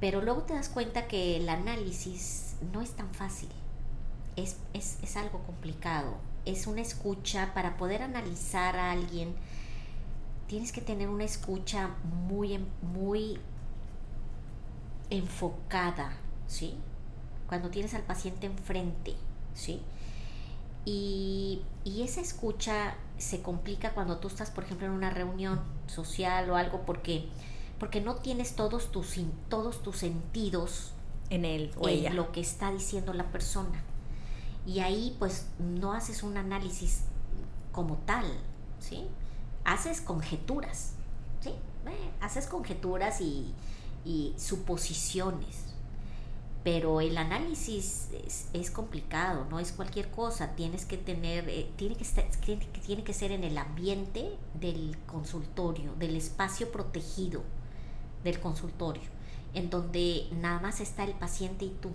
Pero 0.00 0.20
luego 0.20 0.42
te 0.42 0.54
das 0.54 0.68
cuenta 0.68 1.06
que 1.06 1.36
el 1.36 1.48
análisis 1.48 2.56
no 2.72 2.82
es 2.82 2.90
tan 2.90 3.12
fácil. 3.14 3.48
Es, 4.36 4.58
es, 4.74 4.98
es 5.02 5.16
algo 5.16 5.38
complicado 5.44 6.16
es 6.44 6.66
una 6.66 6.80
escucha, 6.80 7.52
para 7.54 7.76
poder 7.76 8.02
analizar 8.02 8.76
a 8.76 8.92
alguien, 8.92 9.34
tienes 10.46 10.72
que 10.72 10.80
tener 10.80 11.08
una 11.08 11.24
escucha 11.24 11.90
muy, 12.28 12.58
muy 12.82 13.38
enfocada, 15.10 16.16
¿sí? 16.46 16.74
Cuando 17.48 17.70
tienes 17.70 17.94
al 17.94 18.02
paciente 18.02 18.46
enfrente, 18.46 19.14
¿sí? 19.54 19.80
Y, 20.84 21.62
y, 21.84 22.02
esa 22.02 22.20
escucha 22.20 22.94
se 23.16 23.40
complica 23.40 23.94
cuando 23.94 24.18
tú 24.18 24.28
estás, 24.28 24.50
por 24.50 24.64
ejemplo, 24.64 24.86
en 24.86 24.92
una 24.92 25.08
reunión 25.08 25.62
social 25.86 26.50
o 26.50 26.56
algo, 26.56 26.82
porque, 26.84 27.26
porque 27.78 28.02
no 28.02 28.16
tienes 28.16 28.54
todos 28.54 28.92
tus, 28.92 29.18
todos 29.48 29.82
tus 29.82 29.96
sentidos 29.96 30.92
en 31.30 31.46
él 31.46 31.72
o 31.78 31.88
en 31.88 32.14
lo 32.14 32.32
que 32.32 32.40
está 32.40 32.70
diciendo 32.70 33.14
la 33.14 33.30
persona 33.30 33.82
y 34.66 34.80
ahí 34.80 35.14
pues 35.18 35.46
no 35.58 35.92
haces 35.92 36.22
un 36.22 36.36
análisis 36.36 37.02
como 37.72 37.96
tal, 37.98 38.24
¿sí? 38.80 39.06
Haces 39.64 40.00
conjeturas, 40.00 40.92
¿sí? 41.40 41.50
Eh, 41.50 42.10
haces 42.20 42.46
conjeturas 42.46 43.20
y, 43.20 43.54
suposiciones, 44.36 45.64
pero 46.62 47.00
el 47.00 47.16
análisis 47.16 48.08
es, 48.52 48.70
complicado, 48.70 49.46
no 49.48 49.58
es 49.58 49.72
cualquier 49.72 50.10
cosa, 50.10 50.54
tienes 50.56 50.84
que 50.84 50.98
tener, 50.98 51.48
eh, 51.48 51.70
tiene, 51.76 51.96
que 51.96 52.04
estar, 52.04 52.26
tiene 52.84 53.02
que 53.02 53.14
ser 53.14 53.32
en 53.32 53.44
el 53.44 53.56
ambiente 53.56 54.36
del 54.60 54.98
consultorio, 55.06 55.94
del 55.94 56.16
espacio 56.16 56.70
protegido 56.70 57.42
del 58.24 58.40
consultorio, 58.40 59.08
en 59.54 59.70
donde 59.70 60.28
nada 60.32 60.60
más 60.60 60.80
está 60.80 61.04
el 61.04 61.14
paciente 61.14 61.64
y 61.64 61.70
tú 61.80 61.90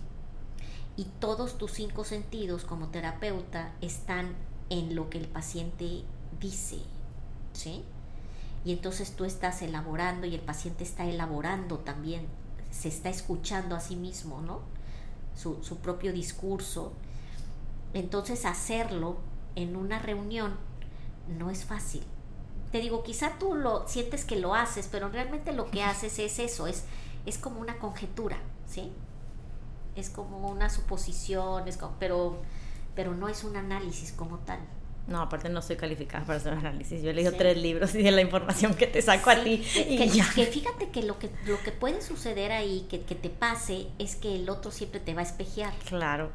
y 1.00 1.06
todos 1.22 1.58
tus 1.58 1.72
cinco 1.72 2.04
sentidos 2.04 2.66
como 2.66 2.90
terapeuta 2.90 3.72
están 3.80 4.36
en 4.70 4.98
lo 4.98 5.10
que 5.10 5.18
el 5.18 5.30
paciente 5.30 6.04
dice, 6.42 6.80
¿sí? 7.54 7.86
Y 8.66 8.74
entonces 8.74 9.16
tú 9.16 9.24
estás 9.24 9.62
elaborando 9.62 10.28
y 10.28 10.36
el 10.36 10.42
paciente 10.42 10.84
está 10.84 11.06
elaborando 11.06 11.78
también, 11.78 12.28
se 12.70 12.90
está 12.90 13.08
escuchando 13.08 13.78
a 13.78 13.80
sí 13.80 13.96
mismo, 13.96 14.42
¿no? 14.42 14.60
Su, 15.38 15.64
su 15.64 15.78
propio 15.78 16.12
discurso. 16.12 16.92
Entonces 17.94 18.44
hacerlo 18.44 19.20
en 19.56 19.78
una 19.78 20.00
reunión 20.00 20.58
no 21.30 21.50
es 21.50 21.64
fácil. 21.64 22.04
Te 22.74 22.80
digo, 22.82 23.04
quizá 23.04 23.40
tú 23.40 23.56
lo 23.56 23.88
sientes 23.88 24.26
que 24.26 24.36
lo 24.36 24.54
haces, 24.54 24.90
pero 24.92 25.08
realmente 25.08 25.54
lo 25.54 25.72
que 25.72 25.82
haces 25.86 26.20
es 26.20 26.40
eso, 26.40 26.68
es, 26.68 26.84
es 27.26 27.38
como 27.38 27.62
una 27.62 27.78
conjetura, 27.78 28.38
¿sí? 28.68 28.92
Es 30.00 30.10
como 30.10 30.50
una 30.50 30.70
suposición, 30.70 31.68
es 31.68 31.78
pero, 32.00 32.42
pero 32.96 33.14
no 33.14 33.30
es 33.30 33.44
un 33.44 33.56
análisis 33.56 34.12
como 34.12 34.40
tal. 34.40 34.60
No, 35.08 35.22
aparte 35.22 35.50
no 35.50 35.62
soy 35.64 35.76
calificada 35.76 36.24
para 36.24 36.38
hacer 36.38 36.54
un 36.54 36.60
análisis. 36.60 37.02
Yo 37.02 37.10
he 37.10 37.14
leído 37.14 37.32
tres 37.32 37.58
libros 37.58 37.96
y 37.96 38.04
de 38.04 38.12
la 38.12 38.22
información 38.22 38.76
que 38.76 38.86
te 38.86 39.02
saco 39.02 39.32
a 39.32 39.44
ti. 39.44 39.64
Y 39.76 39.98
que, 39.98 40.46
fíjate 40.46 40.90
que 40.90 41.02
lo 41.02 41.18
que 41.18 41.32
lo 41.46 41.60
que 41.64 41.72
puede 41.72 42.04
suceder 42.04 42.52
ahí, 42.52 42.86
que, 42.90 43.02
que 43.02 43.16
te 43.16 43.30
pase, 43.30 43.88
es 43.98 44.16
que 44.16 44.36
el 44.36 44.50
otro 44.50 44.70
siempre 44.70 45.00
te 45.00 45.16
va 45.16 45.22
a 45.22 45.24
espejear. 45.24 45.74
Claro. 45.86 46.32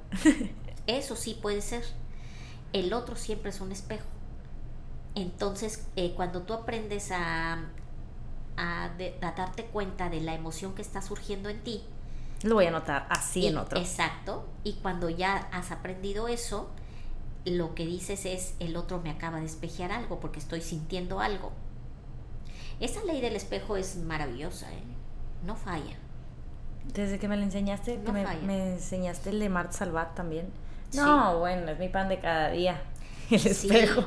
Eso 0.89 1.15
sí 1.15 1.39
puede 1.41 1.63
ser. 1.63 1.85
El 2.73 2.93
otro 2.93 3.15
siempre 3.15 3.51
es 3.51 3.61
un 3.61 3.71
espejo. 3.71 4.07
Entonces, 5.15 5.87
eh, 5.95 6.13
cuando 6.17 6.43
tú 6.43 6.55
aprendes 6.55 7.13
a, 7.13 7.71
a, 8.57 8.85
a 8.87 9.33
darte 9.37 9.67
cuenta 9.67 10.11
de 10.11 10.21
la 10.21 10.35
emoción 10.35 10.75
que 10.75 10.83
está 10.83 11.01
surgiendo 11.01 11.49
en 11.49 11.63
ti, 11.63 11.85
lo 12.45 12.57
voy 12.57 12.67
a 12.67 12.71
notar 12.71 13.07
así 13.09 13.47
en 13.47 13.57
otro. 13.57 13.79
Exacto. 13.79 14.47
Y 14.65 14.75
cuando 14.75 15.09
ya 15.09 15.49
has 15.51 15.73
aprendido 15.73 16.29
eso, 16.29 16.71
lo 17.47 17.75
que 17.75 17.87
dices 17.87 18.27
es, 18.27 18.55
el 18.61 18.77
otro 18.77 19.01
me 19.01 19.11
acaba 19.11 19.41
de 19.41 19.47
espejear 19.47 19.91
algo 19.91 20.21
porque 20.21 20.41
estoy 20.41 20.61
sintiendo 20.61 21.21
algo. 21.21 21.53
Esa 22.81 23.03
ley 23.05 23.21
del 23.23 23.35
espejo 23.35 23.77
es 23.77 23.97
maravillosa, 23.97 24.71
¿eh? 24.73 24.83
no 25.45 25.57
falla. 25.57 25.97
Desde 26.93 27.19
que 27.19 27.29
me 27.29 27.37
lo 27.39 27.45
enseñaste, 27.45 28.01
que 28.01 28.13
me, 28.13 28.75
enseñaste 28.75 29.31
el 29.31 29.41
de 29.41 29.49
Marta 29.49 29.73
Salvat 29.73 30.15
también. 30.15 30.47
No, 30.93 31.39
bueno, 31.39 31.71
es 31.71 31.79
mi 31.79 31.89
pan 31.89 32.11
de 32.11 32.21
cada 32.21 32.51
día. 32.51 32.83
El 33.31 33.47
espejo. 33.47 34.05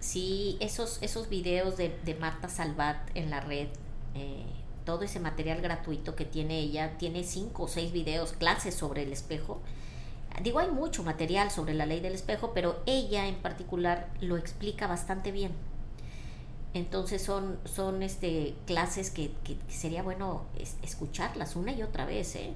Sí, 0.00 0.58
esos, 0.60 0.98
esos 1.02 1.28
videos 1.28 1.76
de, 1.76 2.16
Marta 2.18 2.48
Salvat 2.48 2.96
en 3.14 3.30
la 3.30 3.40
red, 3.40 3.68
eh, 4.14 4.44
todo 4.86 5.02
ese 5.02 5.20
material 5.20 5.60
gratuito 5.60 6.16
que 6.16 6.24
tiene 6.24 6.60
ella, 6.60 6.96
tiene 6.96 7.24
cinco 7.24 7.64
o 7.64 7.68
seis 7.68 7.92
videos, 7.92 8.32
clases 8.32 8.74
sobre 8.74 9.02
el 9.02 9.12
espejo. 9.12 9.60
Digo, 10.42 10.60
hay 10.60 10.70
mucho 10.70 11.02
material 11.02 11.50
sobre 11.50 11.74
la 11.74 11.84
ley 11.84 12.00
del 12.00 12.14
espejo, 12.14 12.52
pero 12.54 12.80
ella 12.86 13.26
en 13.26 13.36
particular 13.36 14.08
lo 14.20 14.38
explica 14.38 14.86
bastante 14.86 15.32
bien. 15.32 15.52
Entonces 16.72 17.22
son, 17.22 17.58
son 17.64 18.02
este, 18.02 18.54
clases 18.66 19.10
que, 19.10 19.32
sería 19.68 20.02
bueno 20.02 20.44
escucharlas 20.82 21.56
una 21.56 21.72
y 21.72 21.82
otra 21.82 22.04
vez, 22.04 22.36
¿eh? 22.36 22.52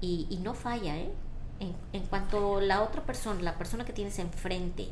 Y, 0.00 0.38
no 0.42 0.54
falla, 0.54 0.96
¿eh? 0.96 1.10
En, 1.58 1.74
en, 1.92 2.06
cuanto 2.06 2.60
la 2.60 2.82
otra 2.82 3.04
persona, 3.04 3.42
la 3.42 3.58
persona 3.58 3.84
que 3.84 3.92
tienes 3.92 4.18
enfrente, 4.18 4.88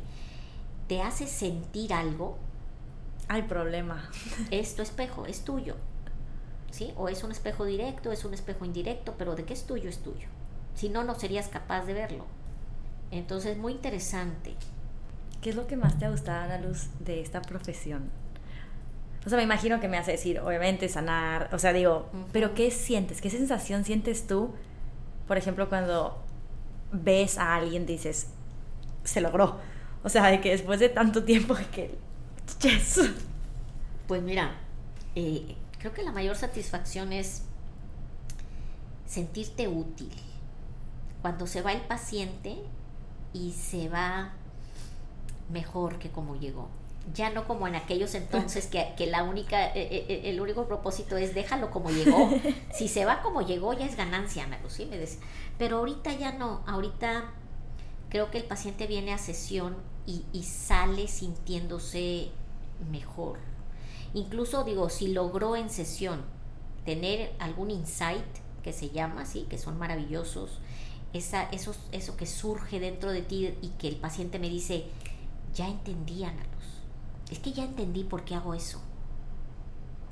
te 0.86 1.00
hace 1.00 1.26
sentir 1.26 1.94
algo. 1.94 2.36
Hay 3.28 3.42
problema. 3.42 4.10
Es 4.50 4.74
tu 4.74 4.82
espejo, 4.82 5.24
es 5.24 5.44
tuyo. 5.44 5.76
¿Sí? 6.70 6.92
O 6.96 7.08
es 7.08 7.24
un 7.24 7.32
espejo 7.32 7.64
directo, 7.64 8.12
es 8.12 8.24
un 8.24 8.34
espejo 8.34 8.64
indirecto, 8.64 9.14
pero 9.16 9.34
de 9.34 9.44
qué 9.44 9.54
es 9.54 9.66
tuyo, 9.66 9.88
es 9.88 9.98
tuyo. 9.98 10.28
Si 10.74 10.88
no, 10.88 11.04
no 11.04 11.14
serías 11.14 11.48
capaz 11.48 11.84
de 11.86 11.94
verlo. 11.94 12.26
Entonces, 13.10 13.56
muy 13.56 13.72
interesante. 13.72 14.54
¿Qué 15.40 15.50
es 15.50 15.56
lo 15.56 15.66
que 15.66 15.76
más 15.76 15.98
te 15.98 16.04
ha 16.04 16.10
gustado, 16.10 16.44
Ana 16.44 16.58
Luz, 16.58 16.88
de 17.00 17.20
esta 17.20 17.40
profesión? 17.42 18.10
O 19.24 19.28
sea, 19.28 19.36
me 19.36 19.44
imagino 19.44 19.80
que 19.80 19.88
me 19.88 19.98
hace 19.98 20.12
decir, 20.12 20.40
obviamente, 20.40 20.88
sanar. 20.88 21.48
O 21.52 21.58
sea, 21.58 21.72
digo, 21.72 22.08
pero 22.32 22.54
¿qué 22.54 22.70
sientes? 22.70 23.20
¿Qué 23.20 23.30
sensación 23.30 23.84
sientes 23.84 24.26
tú? 24.26 24.54
Por 25.26 25.36
ejemplo, 25.36 25.68
cuando 25.68 26.22
ves 26.92 27.38
a 27.38 27.54
alguien, 27.56 27.86
dices, 27.86 28.28
se 29.04 29.20
logró. 29.20 29.58
O 30.02 30.08
sea, 30.08 30.26
de 30.28 30.40
que 30.40 30.50
después 30.50 30.80
de 30.80 30.88
tanto 30.88 31.24
tiempo, 31.24 31.54
que. 31.72 31.98
Yes. 32.60 33.00
Pues 34.06 34.22
mira, 34.22 34.54
eh, 35.14 35.54
creo 35.78 35.92
que 35.92 36.02
la 36.02 36.12
mayor 36.12 36.36
satisfacción 36.36 37.12
es 37.12 37.42
sentirte 39.06 39.68
útil. 39.68 40.12
Cuando 41.22 41.46
se 41.46 41.62
va 41.62 41.72
el 41.72 41.80
paciente 41.80 42.56
y 43.32 43.52
se 43.52 43.88
va 43.88 44.32
mejor 45.50 45.98
que 45.98 46.10
como 46.10 46.36
llegó 46.36 46.68
ya 47.14 47.30
no 47.30 47.46
como 47.46 47.66
en 47.66 47.74
aquellos 47.74 48.14
entonces 48.14 48.66
que, 48.66 48.94
que 48.96 49.06
la 49.06 49.22
única, 49.22 49.66
eh, 49.74 50.22
el 50.24 50.40
único 50.40 50.66
propósito 50.66 51.16
es 51.16 51.34
déjalo 51.34 51.70
como 51.70 51.90
llegó. 51.90 52.30
Si 52.72 52.88
se 52.88 53.04
va 53.04 53.22
como 53.22 53.42
llegó 53.42 53.72
ya 53.72 53.86
es 53.86 53.96
ganancia, 53.96 54.44
Ana 54.44 54.58
¿sí? 54.68 54.86
Me 54.86 55.02
Pero 55.58 55.78
ahorita 55.78 56.12
ya 56.12 56.32
no, 56.32 56.62
ahorita 56.66 57.24
creo 58.08 58.30
que 58.30 58.38
el 58.38 58.44
paciente 58.44 58.86
viene 58.86 59.12
a 59.12 59.18
sesión 59.18 59.76
y, 60.06 60.24
y 60.32 60.44
sale 60.44 61.08
sintiéndose 61.08 62.30
mejor. 62.90 63.38
Incluso 64.14 64.64
digo, 64.64 64.88
si 64.88 65.08
logró 65.08 65.56
en 65.56 65.70
sesión 65.70 66.22
tener 66.84 67.34
algún 67.38 67.70
insight 67.70 68.24
que 68.62 68.72
se 68.72 68.90
llama, 68.90 69.26
sí, 69.26 69.46
que 69.48 69.58
son 69.58 69.78
maravillosos, 69.78 70.60
esa, 71.12 71.44
eso, 71.50 71.74
eso 71.92 72.16
que 72.16 72.26
surge 72.26 72.80
dentro 72.80 73.12
de 73.12 73.22
ti 73.22 73.54
y 73.62 73.68
que 73.78 73.88
el 73.88 73.96
paciente 73.96 74.38
me 74.38 74.48
dice, 74.48 74.86
ya 75.54 75.68
entendí, 75.68 76.24
Ana 76.24 76.44
es 77.30 77.38
que 77.38 77.52
ya 77.52 77.64
entendí 77.64 78.04
por 78.04 78.24
qué 78.24 78.34
hago 78.34 78.54
eso. 78.54 78.80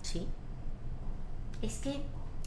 ¿Sí? 0.03 0.27
Es 1.63 1.79
que 1.79 2.03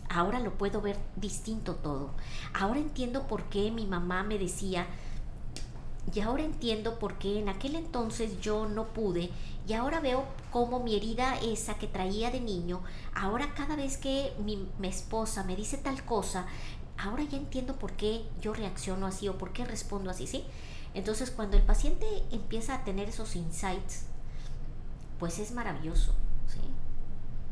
ahora 0.10 0.40
lo 0.40 0.58
puedo 0.58 0.82
ver 0.82 0.98
distinto 1.16 1.76
todo. 1.76 2.12
Ahora 2.54 2.80
entiendo 2.80 3.28
por 3.28 3.44
qué 3.46 3.72
mi 3.72 3.86
mamá 3.86 4.24
me 4.24 4.38
decía, 4.38 4.88
y 6.14 6.22
ahora 6.22 6.44
entiendo 6.44 6.98
por 6.98 7.18
qué 7.18 7.40
en 7.40 7.50
aquel 7.50 7.76
entonces 7.76 8.40
yo 8.42 8.68
no 8.68 8.88
pude, 8.88 9.30
y 9.68 9.74
ahora 9.74 10.00
veo 10.00 10.26
cómo 10.52 10.80
mi 10.80 10.96
herida 10.96 11.38
esa 11.40 11.76
que 11.76 11.88
traía 11.88 12.32
de 12.32 12.42
niño, 12.42 12.82
ahora 13.14 13.54
cada 13.54 13.76
vez 13.76 13.98
que 13.98 14.34
mi, 14.44 14.68
esposa 14.82 15.44
me 15.44 15.56
dice 15.56 15.78
tal 15.78 16.04
cosa, 16.04 16.48
ahora 16.98 17.24
ya 17.24 17.38
entiendo 17.38 17.76
por 17.76 17.94
qué 17.94 18.26
yo 18.42 18.54
reacciono 18.54 19.06
así 19.06 19.28
o 19.28 19.38
por 19.38 19.54
qué 19.54 19.66
respondo 19.66 20.10
así, 20.10 20.26
¿sí? 20.26 20.44
Entonces 20.96 21.30
cuando 21.30 21.56
el 21.56 21.64
paciente 21.64 22.08
empieza 22.32 22.74
a 22.74 22.84
tener 22.84 23.10
esos 23.10 23.36
insights, 23.36 24.06
pues 25.20 25.38
es 25.38 25.52
maravilloso, 25.52 26.14
¿sí? 26.48 26.62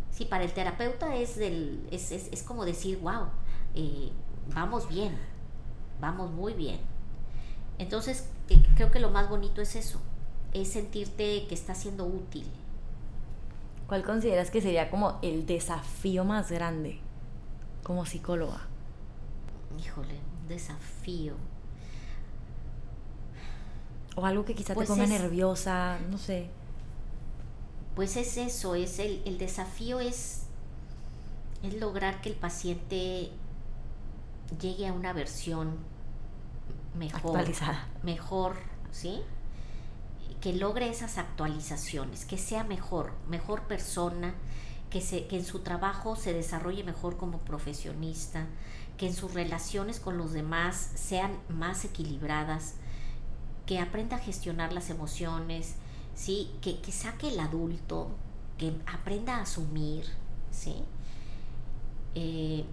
Sí, 0.10 0.26
para 0.26 0.44
el 0.44 0.54
terapeuta 0.54 1.16
es, 1.16 1.36
del, 1.36 1.88
es, 1.92 2.12
es, 2.12 2.42
como 2.42 2.66
decir, 2.66 2.98
wow, 3.00 3.28
eh, 3.76 4.12
vamos 4.56 4.90
bien, 4.90 5.16
vamos 6.02 6.32
muy 6.32 6.54
bien. 6.54 6.97
Entonces, 7.80 8.30
creo 8.76 8.92
que 8.92 9.00
lo 9.00 9.10
más 9.10 9.30
bonito 9.30 9.62
es 9.62 9.76
eso, 9.76 10.00
es 10.54 10.70
sentirte 10.70 11.46
que 11.48 11.54
está 11.54 11.76
siendo 11.76 12.06
útil. 12.06 12.46
¿Cuál 13.88 14.04
consideras 14.04 14.52
que 14.52 14.62
sería 14.62 14.90
como 14.90 15.20
el 15.22 15.46
desafío 15.46 16.26
más 16.26 16.52
grande 16.52 17.00
como 17.84 18.06
psicóloga? 18.06 18.62
Híjole, 19.80 20.16
un 20.42 20.48
desafío. 20.48 21.36
O 24.16 24.26
algo 24.26 24.44
que 24.44 24.56
quizá 24.56 24.70
te 24.70 24.76
pues 24.76 24.90
ponga 24.90 25.06
nerviosa, 25.06 26.00
no 26.10 26.18
sé 26.18 26.50
pues 27.98 28.16
es 28.16 28.38
eso, 28.38 28.76
es 28.76 29.00
el, 29.00 29.24
el 29.26 29.40
desafío 29.40 30.00
es, 30.00 30.44
es 31.64 31.74
lograr 31.80 32.22
que 32.22 32.30
el 32.30 32.36
paciente 32.36 33.32
llegue 34.62 34.86
a 34.86 34.94
una 34.94 35.14
versión 35.14 35.78
mejor, 36.98 37.38
actualizada. 37.38 37.88
mejor, 38.04 38.56
¿sí? 38.92 39.22
Que 40.42 40.54
logre 40.54 40.90
esas 40.90 41.18
actualizaciones, 41.18 42.26
que 42.26 42.38
sea 42.38 42.64
mejor, 42.64 43.12
mejor 43.28 43.64
persona, 43.64 44.34
que, 44.90 45.02
se, 45.02 45.28
que 45.28 45.38
en 45.38 45.46
su 45.46 45.60
trabajo 45.60 46.16
se 46.16 46.34
desarrolle 46.34 46.84
mejor 46.84 47.18
como 47.18 47.40
profesionista, 47.40 48.46
que 48.98 49.08
en 49.08 49.14
sus 49.14 49.34
relaciones 49.34 50.00
con 50.00 50.18
los 50.18 50.34
demás 50.34 50.92
sean 50.96 51.38
más 51.50 51.86
equilibradas, 51.86 52.76
que 53.66 53.80
aprenda 53.80 54.18
a 54.18 54.20
gestionar 54.20 54.74
las 54.74 54.90
emociones, 54.90 55.76
¿sí? 56.16 56.52
Que, 56.62 56.80
saque 56.92 57.28
el 57.28 57.40
adulto, 57.40 58.10
que 58.58 58.74
aprenda 58.88 59.38
a 59.38 59.42
asumir, 59.42 60.06
¿sí? 60.52 60.84
Eh, 62.16 62.66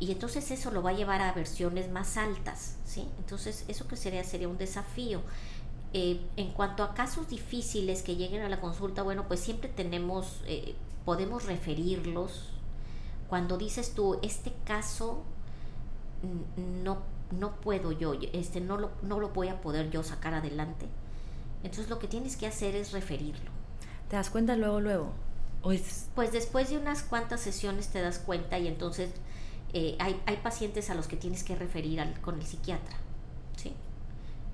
y 0.00 0.10
entonces 0.10 0.50
eso 0.50 0.70
lo 0.70 0.82
va 0.82 0.90
a 0.90 0.92
llevar 0.94 1.20
a 1.20 1.32
versiones 1.32 1.90
más 1.90 2.16
altas, 2.16 2.76
¿sí? 2.86 3.06
Entonces 3.18 3.66
eso 3.68 3.86
que 3.86 3.96
sería, 3.96 4.24
sería 4.24 4.48
un 4.48 4.56
desafío. 4.56 5.20
Eh, 5.92 6.20
en 6.36 6.52
cuanto 6.52 6.82
a 6.82 6.94
casos 6.94 7.28
difíciles 7.28 8.02
que 8.02 8.16
lleguen 8.16 8.42
a 8.42 8.48
la 8.48 8.60
consulta, 8.60 9.02
bueno, 9.02 9.28
pues 9.28 9.40
siempre 9.40 9.68
tenemos, 9.68 10.40
eh, 10.46 10.74
podemos 11.04 11.44
referirlos. 11.44 12.48
Cuando 13.28 13.58
dices 13.58 13.94
tú, 13.94 14.18
este 14.22 14.54
caso 14.64 15.22
no, 16.56 17.02
no 17.38 17.56
puedo 17.56 17.92
yo, 17.92 18.14
este, 18.32 18.60
no, 18.60 18.78
lo, 18.78 18.90
no 19.02 19.20
lo 19.20 19.28
voy 19.28 19.48
a 19.48 19.60
poder 19.60 19.90
yo 19.90 20.02
sacar 20.02 20.34
adelante, 20.34 20.86
entonces 21.62 21.88
lo 21.88 21.98
que 21.98 22.08
tienes 22.08 22.36
que 22.36 22.46
hacer 22.46 22.74
es 22.74 22.92
referirlo. 22.92 23.50
¿Te 24.08 24.16
das 24.16 24.30
cuenta 24.30 24.56
luego, 24.56 24.80
luego? 24.80 25.12
Pues 25.62 26.32
después 26.32 26.70
de 26.70 26.78
unas 26.78 27.02
cuantas 27.02 27.40
sesiones 27.40 27.88
te 27.88 28.00
das 28.00 28.18
cuenta 28.18 28.58
y 28.58 28.66
entonces 28.66 29.10
eh, 29.72 29.96
hay, 30.00 30.20
hay, 30.26 30.36
pacientes 30.38 30.90
a 30.90 30.94
los 30.94 31.06
que 31.06 31.16
tienes 31.16 31.44
que 31.44 31.54
referir 31.54 32.00
al, 32.00 32.20
con 32.20 32.36
el 32.36 32.44
psiquiatra, 32.44 32.96
¿sí? 33.56 33.72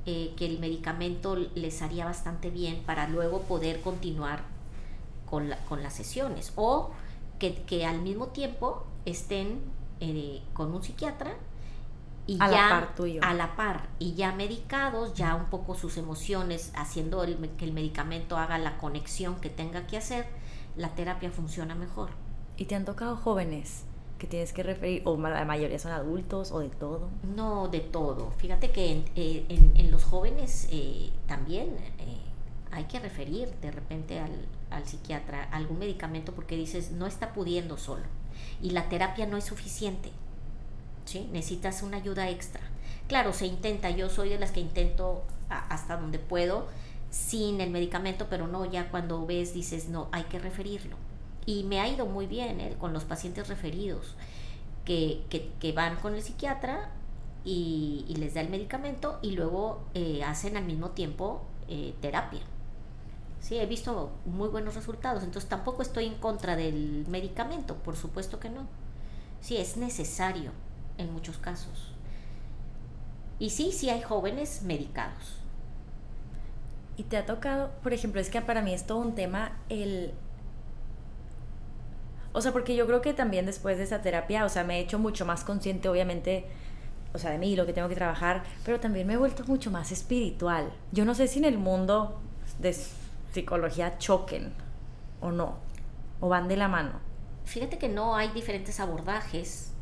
Eh, 0.05 0.35
que 0.37 0.47
el 0.47 0.59
medicamento 0.59 1.37
les 1.37 1.81
haría 1.81 2.05
bastante 2.05 2.51
bien 2.51 2.83
para 2.85 3.09
luego 3.09 3.43
poder 3.43 3.81
continuar 3.81 4.43
con, 5.29 5.55
con 5.69 5.83
las 5.83 5.95
sesiones 5.95 6.53
o 6.57 6.91
que, 7.39 7.63
que, 7.63 7.87
al 7.87 8.01
mismo 8.03 8.29
tiempo 8.29 8.85
estén 9.07 9.61
eh, 10.01 10.43
con 10.53 10.75
un 10.75 10.83
psiquiatra 10.83 11.35
y 12.27 12.37
a 12.41 12.51
ya 12.51 12.63
la 12.63 12.69
par 12.69 12.95
tuyo. 12.95 13.21
a 13.25 13.33
la 13.33 13.57
par 13.57 13.89
y 13.99 14.15
ya 14.15 14.33
medicados, 14.33 15.15
ya 15.15 15.35
un 15.35 15.47
poco 15.47 15.75
sus 15.75 15.97
emociones, 15.97 16.73
haciendo 16.77 17.25
que 17.57 17.65
el 17.65 17.73
medicamento 17.73 18.37
haga 18.37 18.59
la 18.59 18.77
conexión 18.79 19.37
que 19.37 19.49
tenga 19.49 19.87
que 19.87 19.97
hacer, 19.97 20.27
la 20.77 20.95
terapia 20.95 21.31
funciona 21.31 21.75
mejor. 21.75 22.11
¿Y 22.59 22.67
te 22.67 22.75
han 22.75 22.85
tocado 22.85 23.17
jóvenes 23.17 23.85
que 24.19 24.27
tienes 24.27 24.53
que 24.53 24.63
referir, 24.63 25.03
o 25.05 25.17
la 25.17 25.45
mayoría 25.45 25.79
son 25.79 25.93
adultos 25.93 26.53
o 26.53 26.61
de 26.61 26.69
todo? 26.69 27.09
No, 27.35 27.69
de 27.69 27.81
todo. 27.81 28.33
Fíjate 28.39 28.71
que 28.71 28.93
en, 28.93 29.05
eh, 29.15 29.89
los 29.91 30.05
jóvenes 30.05 30.69
eh, 30.71 31.11
también 31.27 31.69
eh, 31.99 32.19
hay 32.71 32.85
que 32.85 32.99
referir 32.99 33.51
de 33.61 33.71
repente 33.71 34.19
al, 34.19 34.33
al 34.71 34.87
psiquiatra 34.87 35.45
algún 35.45 35.79
medicamento 35.79 36.33
porque 36.33 36.57
dices 36.57 36.93
no 36.93 37.07
está 37.07 37.33
pudiendo 37.33 37.77
solo 37.77 38.05
y 38.63 38.71
la 38.71 38.89
terapia 38.89 39.27
no 39.27 39.37
es 39.37 39.45
suficiente 39.45 40.11
Necesitas 41.33 41.83
una 41.83 41.99
ayuda 41.99 42.29
extra. 42.29 42.61
Claro, 43.09 43.33
se 43.33 43.47
intenta, 43.47 43.91
yo 43.91 44.09
soy 44.09 44.29
de 44.29 44.39
las 44.39 44.51
que 44.51 44.61
intento 44.61 45.23
hasta 45.49 45.97
donde 45.97 46.19
puedo 46.19 46.67
sin 47.11 47.61
el 47.61 47.71
medicamento, 47.71 48.27
pero 48.29 48.49
no, 48.49 48.65
ya 48.65 48.91
cuando 48.91 49.25
ves 49.25 49.55
dices, 49.55 49.89
no, 49.89 50.09
hay 50.11 50.25
que 50.25 50.39
referirlo. 50.39 50.97
Y 51.47 51.63
me 51.65 51.81
ha 51.81 51.89
ido 51.89 52.07
muy 52.07 52.27
bien 52.27 52.61
¿eh? 52.61 52.77
con 52.79 52.93
los 52.93 53.05
pacientes 53.05 53.49
referidos. 53.49 54.17
que, 54.85 55.25
que, 55.31 55.73
van 55.73 55.97
con 55.97 56.15
el 56.15 56.23
psiquiatra 56.23 56.91
y, 57.45 58.05
les 58.19 58.35
da 58.35 58.41
el 58.41 58.51
medicamento 58.51 59.19
y 59.23 59.31
luego 59.33 59.85
eh, 59.95 60.23
hacen 60.25 60.57
al 60.57 60.65
mismo 60.65 60.91
tiempo 60.91 61.43
eh, 61.69 61.95
terapia. 62.01 62.41
Sí, 63.41 63.57
he 63.57 63.67
visto 63.67 64.11
muy 64.25 64.49
buenos 64.49 64.75
resultados, 64.75 65.23
entonces 65.23 65.49
tampoco 65.49 65.83
estoy 65.83 66.07
en 66.07 66.17
contra 66.17 66.57
del 66.57 67.07
medicamento, 67.09 67.77
por 67.77 67.97
supuesto 67.97 68.41
que 68.41 68.51
no. 68.51 68.67
Sí, 69.41 69.57
es 69.57 69.77
necesario 69.77 70.51
en 70.99 71.13
muchos 71.13 71.39
casos. 71.39 71.93
Y 73.39 73.51
sí, 73.51 73.71
sí 73.71 73.91
hay 73.91 74.03
jóvenes 74.03 74.63
medicados. 74.63 75.37
Y 76.97 77.05
te 77.05 77.17
ha 77.17 77.27
tocado, 77.27 77.71
por 77.83 77.93
ejemplo, 77.93 78.21
es 78.21 78.31
que 78.31 78.41
para 78.41 78.63
mí 78.63 78.73
es 78.73 78.87
todo 78.87 78.99
un 78.99 79.15
tema 79.15 79.59
el... 79.69 80.13
O 82.37 82.43
sea, 82.43 82.53
porque 82.53 82.77
yo 82.77 82.87
creo 82.87 83.01
que 83.01 83.15
también 83.15 83.47
después 83.47 83.79
de 83.79 83.85
esa 83.85 84.03
terapia, 84.03 84.45
o 84.45 84.51
sea, 84.51 84.63
me 84.63 84.77
he 84.77 84.81
hecho 84.81 84.99
mucho 84.99 85.25
más 85.25 85.43
consciente, 85.43 85.89
obviamente, 85.89 86.45
o 87.15 87.19
sea, 87.19 87.31
de 87.31 87.39
mí, 87.39 87.57
lo 87.57 87.65
que 87.65 87.73
tengo 87.73 87.89
que 87.89 87.95
trabajar, 87.95 88.45
pero 88.63 88.79
también 88.79 89.07
me 89.07 89.15
he 89.15 89.17
vuelto 89.17 89.43
mucho 89.47 89.71
más 89.71 89.91
espiritual. 89.91 90.71
Yo 90.93 91.07
no 91.07 91.15
sé 91.15 91.29
si 91.29 91.39
en 91.39 91.47
el 91.47 91.57
mundo 91.57 92.21
de 92.59 92.77
psicología 93.33 93.97
choquen 93.97 94.53
o 95.23 95.33
no, 95.33 95.57
o 96.21 96.29
van 96.29 96.47
de 96.47 96.59
la 96.59 96.69
mano. 96.69 97.01
Fíjate 97.47 97.79
que 97.79 97.89
no 97.89 98.15
hay 98.15 98.29
diferentes 98.29 98.81
abordajes. 98.81 99.73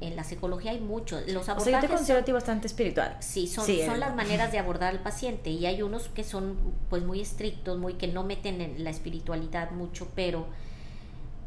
En 0.00 0.16
la 0.16 0.24
psicología 0.24 0.72
hay 0.72 0.80
muchos. 0.80 1.28
Los 1.28 1.48
abordajes. 1.48 1.62
O 1.62 1.64
sea, 1.70 1.80
yo 1.80 1.86
te 1.86 1.94
considero 1.94 2.20
a 2.22 2.24
ti 2.24 2.32
bastante 2.32 2.66
espiritual. 2.66 3.18
Sí, 3.20 3.46
son, 3.46 3.64
son 3.64 4.00
las 4.00 4.16
maneras 4.16 4.50
de 4.52 4.58
abordar 4.58 4.90
al 4.90 5.00
paciente. 5.00 5.50
Y 5.50 5.64
hay 5.66 5.80
unos 5.82 6.08
que 6.08 6.24
son 6.24 6.56
pues 6.88 7.04
muy 7.04 7.20
estrictos, 7.20 7.78
muy 7.78 7.94
que 7.94 8.08
no 8.08 8.24
meten 8.24 8.60
en 8.60 8.82
la 8.82 8.90
espiritualidad 8.90 9.70
mucho, 9.70 10.08
pero 10.16 10.48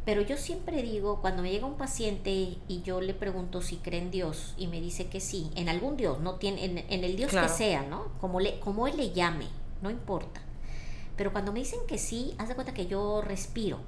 pero 0.06 0.22
yo 0.22 0.38
siempre 0.38 0.82
digo, 0.82 1.22
cuando 1.22 1.42
me 1.42 1.52
llega 1.52 1.66
un 1.66 1.78
paciente 1.78 2.58
y 2.68 2.82
yo 2.84 3.00
le 3.00 3.14
pregunto 3.14 3.62
si 3.62 3.78
cree 3.78 4.02
en 4.02 4.12
Dios 4.12 4.54
y 4.58 4.68
me 4.68 4.82
dice 4.82 5.08
que 5.08 5.22
sí, 5.22 5.50
en 5.56 5.70
algún 5.70 5.96
Dios, 5.96 6.20
no 6.20 6.36
tiene, 6.36 6.66
en, 6.66 7.04
el 7.04 7.16
Dios 7.16 7.32
que 7.32 7.48
sea, 7.48 7.84
¿no? 7.84 8.08
Como, 8.20 8.42
le, 8.42 8.60
como 8.60 8.88
él 8.88 8.98
le 8.98 9.12
llame, 9.12 9.48
no 9.82 9.90
importa. 9.90 10.42
Pero 11.16 11.32
cuando 11.32 11.54
me 11.54 11.60
dicen 11.60 11.80
que 11.88 11.98
sí, 11.98 12.36
haz 12.38 12.50
de 12.50 12.56
cuenta 12.56 12.74
que 12.74 12.88
yo 12.88 13.22
respiro, 13.22 13.80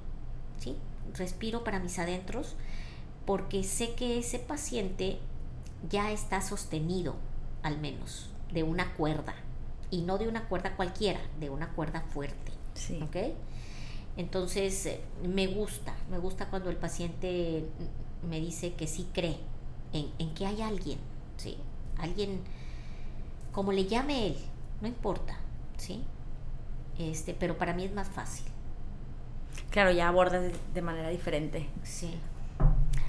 ¿sí? 0.58 0.76
Respiro 1.14 1.64
para 1.64 1.80
mis 1.80 1.98
adentros 1.98 2.56
porque 3.26 3.64
sé 3.64 3.94
que 3.94 4.18
ese 4.18 4.38
paciente 4.38 5.18
ya 5.90 6.12
está 6.12 6.40
sostenido, 6.40 7.16
al 7.62 7.78
menos, 7.78 8.30
de 8.52 8.62
una 8.62 8.94
cuerda. 8.94 9.34
Y 9.90 10.02
no 10.02 10.16
de 10.16 10.28
una 10.28 10.48
cuerda 10.48 10.76
cualquiera, 10.76 11.20
de 11.38 11.50
una 11.50 11.68
cuerda 11.70 12.00
fuerte. 12.00 12.52
Sí. 12.74 13.00
¿Ok? 13.02 13.16
Entonces, 14.16 14.86
eh, 14.86 15.00
me 15.22 15.46
gusta, 15.46 15.94
me 16.10 16.18
gusta 16.18 16.46
cuando 16.46 16.70
el 16.70 16.76
paciente 16.76 17.64
me 18.28 18.40
dice 18.40 18.74
que 18.74 18.86
sí 18.86 19.08
cree 19.12 19.38
en, 19.92 20.34
que 20.34 20.46
hay 20.46 20.62
alguien, 20.62 20.98
¿sí? 21.36 21.58
Alguien, 21.98 22.40
como 23.52 23.72
le 23.72 23.86
llame 23.86 24.28
él, 24.28 24.36
no 24.80 24.88
importa, 24.88 25.36
¿sí? 25.76 26.02
Este, 26.98 27.34
pero 27.34 27.58
para 27.58 27.74
mí 27.74 27.84
es 27.84 27.92
más 27.92 28.08
fácil. 28.08 28.46
Claro, 29.70 29.90
ya 29.90 30.08
abordas 30.08 30.52
de, 30.74 30.82
manera 30.82 31.08
diferente. 31.08 31.68
Sí. 31.82 32.18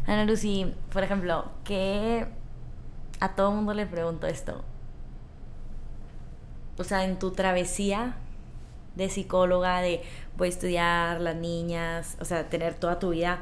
Ana 0.06 0.26
Lucy, 0.26 0.74
por 0.92 1.04
ejemplo, 1.04 1.52
que 1.64 2.28
a 3.20 3.36
todo 3.36 3.52
mundo 3.52 3.74
le 3.74 3.86
pregunto 3.86 4.28
esto. 4.28 4.64
O 6.78 6.84
sea, 6.84 7.06
en 7.06 7.20
tu 7.20 7.32
travesía 7.32 8.18
de 8.96 9.10
psicóloga, 9.10 9.82
de 9.82 10.04
voy 10.38 10.48
a 10.48 10.50
estudiar 10.50 11.20
las 11.20 11.36
niñas, 11.36 12.16
o 12.22 12.26
sea, 12.26 12.48
tener 12.48 12.76
toda 12.76 13.00
tu 13.00 13.10
vida 13.10 13.42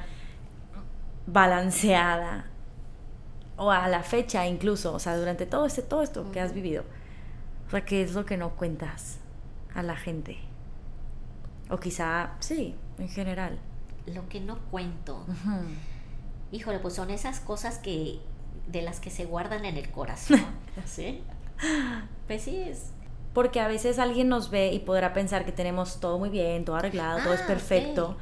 balanceada. 1.27 2.45
O 3.57 3.71
a 3.71 3.87
la 3.87 4.03
fecha 4.03 4.45
incluso, 4.47 4.93
o 4.93 4.99
sea, 4.99 5.15
durante 5.17 5.45
todo, 5.45 5.65
este, 5.65 5.81
todo 5.81 6.01
esto 6.01 6.29
que 6.31 6.41
has 6.41 6.53
vivido. 6.53 6.83
O 7.67 7.71
sea, 7.71 7.85
¿qué 7.85 8.01
es 8.01 8.13
lo 8.13 8.25
que 8.25 8.37
no 8.37 8.51
cuentas 8.51 9.17
a 9.73 9.81
la 9.81 9.95
gente? 9.95 10.37
O 11.69 11.77
quizá, 11.77 12.33
sí, 12.39 12.75
en 12.97 13.09
general. 13.09 13.57
Lo 14.07 14.27
que 14.29 14.39
no 14.39 14.59
cuento. 14.71 15.25
Híjole, 16.51 16.79
pues 16.79 16.93
son 16.93 17.09
esas 17.09 17.39
cosas 17.39 17.77
que 17.77 18.19
de 18.67 18.81
las 18.81 18.99
que 18.99 19.09
se 19.09 19.25
guardan 19.25 19.65
en 19.65 19.77
el 19.77 19.89
corazón. 19.89 20.39
¿Sí? 20.85 21.23
Pues 22.27 22.43
sí, 22.43 22.57
es, 22.57 22.91
porque 23.35 23.59
a 23.59 23.67
veces 23.67 23.99
alguien 23.99 24.29
nos 24.29 24.49
ve 24.49 24.71
y 24.71 24.79
podrá 24.79 25.11
pensar 25.11 25.43
que 25.43 25.51
tenemos 25.51 25.99
todo 25.99 26.17
muy 26.17 26.29
bien, 26.29 26.63
todo 26.63 26.77
arreglado, 26.77 27.19
todo 27.21 27.33
es 27.33 27.41
ah, 27.41 27.47
perfecto, 27.47 28.15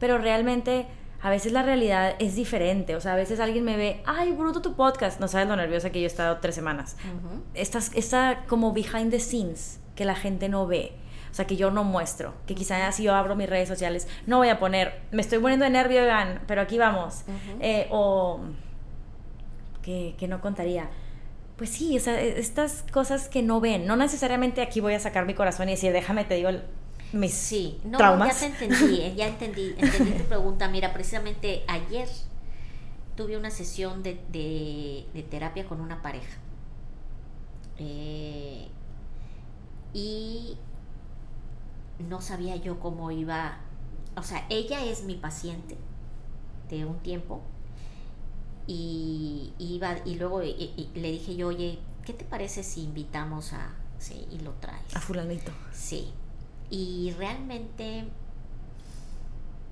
pero 0.00 0.18
realmente 0.18 0.88
a 1.22 1.30
veces 1.30 1.52
la 1.52 1.62
realidad 1.62 2.16
es 2.18 2.34
diferente, 2.34 2.96
o 2.96 3.00
sea, 3.00 3.12
a 3.12 3.16
veces 3.16 3.38
alguien 3.38 3.64
me 3.64 3.76
ve, 3.76 4.02
ay, 4.06 4.32
bruto 4.32 4.62
tu 4.62 4.74
podcast, 4.74 5.20
no 5.20 5.28
sabes 5.28 5.46
lo 5.46 5.54
nerviosa 5.54 5.90
que 5.90 6.00
yo 6.00 6.04
he 6.04 6.08
estado 6.08 6.38
tres 6.38 6.56
semanas. 6.56 6.96
esta, 7.54 8.44
como 8.48 8.72
behind 8.72 9.12
the 9.12 9.20
scenes 9.20 9.78
que 9.94 10.04
la 10.04 10.16
gente 10.16 10.48
no 10.48 10.66
ve. 10.66 10.92
O 11.30 11.34
sea, 11.36 11.46
que 11.46 11.56
yo 11.56 11.70
no 11.70 11.84
muestro. 11.84 12.32
Que 12.46 12.54
quizás 12.54 12.96
si 12.96 13.02
yo 13.02 13.14
abro 13.14 13.36
mis 13.36 13.48
redes 13.48 13.68
sociales, 13.68 14.08
no 14.26 14.38
voy 14.38 14.48
a 14.48 14.58
poner, 14.58 15.02
me 15.12 15.20
estoy 15.20 15.38
poniendo 15.38 15.64
de 15.64 15.70
nervio, 15.70 16.02
Iván, 16.02 16.42
pero 16.46 16.62
aquí 16.62 16.76
vamos. 16.76 17.24
Eh, 17.60 17.86
o 17.90 18.40
que, 19.82 20.14
que 20.18 20.26
no 20.26 20.40
contaría 20.40 20.88
pues 21.56 21.70
sí, 21.70 21.96
e, 21.96 22.38
estas 22.38 22.84
cosas 22.92 23.28
que 23.28 23.42
no 23.42 23.60
ven, 23.60 23.86
no 23.86 23.96
necesariamente 23.96 24.60
aquí 24.60 24.80
voy 24.80 24.94
a 24.94 25.00
sacar 25.00 25.26
mi 25.26 25.34
corazón 25.34 25.68
y 25.68 25.72
decir, 25.72 25.92
déjame, 25.92 26.24
te 26.24 26.34
digo 26.34 26.50
mis 27.12 27.34
sí, 27.34 27.80
no, 27.84 27.98
ya 27.98 28.34
te 28.34 28.46
entendí, 28.46 29.00
eh, 29.00 29.14
ya 29.16 29.28
entendí, 29.28 29.74
entendí 29.78 30.12
tu 30.12 30.24
pregunta. 30.24 30.68
Mira, 30.68 30.92
precisamente 30.92 31.64
ayer 31.68 32.08
tuve 33.16 33.36
una 33.36 33.50
sesión 33.50 34.02
de, 34.02 34.20
de, 34.32 35.22
terapia 35.30 35.66
con 35.66 35.80
una 35.80 36.02
pareja. 36.02 36.38
Eh, 37.78 38.68
y 39.94 40.58
no 41.98 42.20
sabía 42.20 42.56
yo 42.56 42.80
cómo 42.80 43.10
iba, 43.10 43.58
o 44.16 44.22
sea, 44.22 44.44
ella 44.50 44.84
es 44.84 45.04
mi 45.04 45.14
paciente 45.14 45.76
de 46.68 46.84
un 46.84 46.98
tiempo 46.98 47.40
y, 48.66 49.52
iba, 49.58 49.96
y 50.04 50.16
luego 50.16 50.40
le 50.40 51.10
dije 51.12 51.36
yo, 51.36 51.48
oye, 51.48 51.78
¿qué 52.04 52.12
te 52.12 52.24
parece 52.24 52.62
si 52.62 52.82
invitamos 52.82 53.52
a... 53.52 53.74
Sí, 53.98 54.26
y 54.30 54.38
lo 54.40 54.52
traes. 54.54 54.94
A 54.94 55.00
fulanito. 55.00 55.52
Sí. 55.72 56.12
Y 56.70 57.14
realmente, 57.16 58.04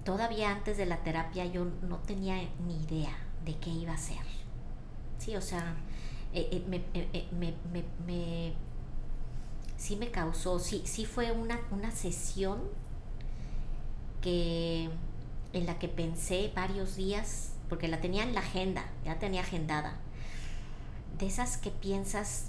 todavía 0.05 0.51
antes 0.51 0.77
de 0.77 0.87
la 0.87 1.03
terapia 1.03 1.45
yo 1.45 1.67
no 1.89 1.99
tenía 1.99 2.37
ni 2.67 2.83
idea 2.85 3.17
de 3.45 3.57
qué 3.59 3.71
iba 3.71 3.93
a 3.93 3.99
ser. 3.99 4.25
Sí, 5.19 5.37
o 5.37 5.41
sea, 5.41 5.77
eh, 6.33 6.49
eh, 6.53 6.65
me, 6.69 6.77
eh, 6.95 7.29
me, 7.39 7.55
me, 7.73 7.85
me, 8.07 8.53
sí 9.77 9.97
me 9.97 10.11
causó, 10.11 10.59
sí, 10.59 10.83
sí 10.85 11.05
fue 11.05 11.33
una, 11.33 11.61
una 11.71 11.91
sesión 11.91 12.61
que 14.21 14.89
en 15.53 15.67
la 15.67 15.79
que 15.79 15.89
pensé 15.89 16.51
varios 16.55 16.97
días 16.97 17.54
porque 17.69 17.89
la 17.89 18.01
tenía 18.01 18.23
en 18.23 18.35
la 18.35 18.41
agenda, 18.41 18.85
ya 19.05 19.19
tenía 19.19 19.41
agendada. 19.41 19.97
De 21.19 21.27
esas 21.27 21.57
que 21.57 21.71
piensas 21.71 22.47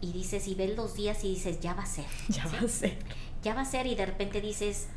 y 0.00 0.12
dices, 0.12 0.48
y 0.48 0.54
ves 0.54 0.76
los 0.76 0.94
días 0.94 1.22
y 1.24 1.30
dices, 1.30 1.60
ya 1.60 1.74
va 1.74 1.82
a 1.82 1.86
ser. 1.86 2.06
Ya 2.28 2.46
va 2.46 2.58
a 2.58 2.68
ser. 2.68 2.98
Ya 3.42 3.54
va 3.54 3.62
a 3.62 3.64
ser 3.64 3.86
y 3.86 3.94
de 3.94 4.06
repente 4.06 4.40
dices, 4.40 4.88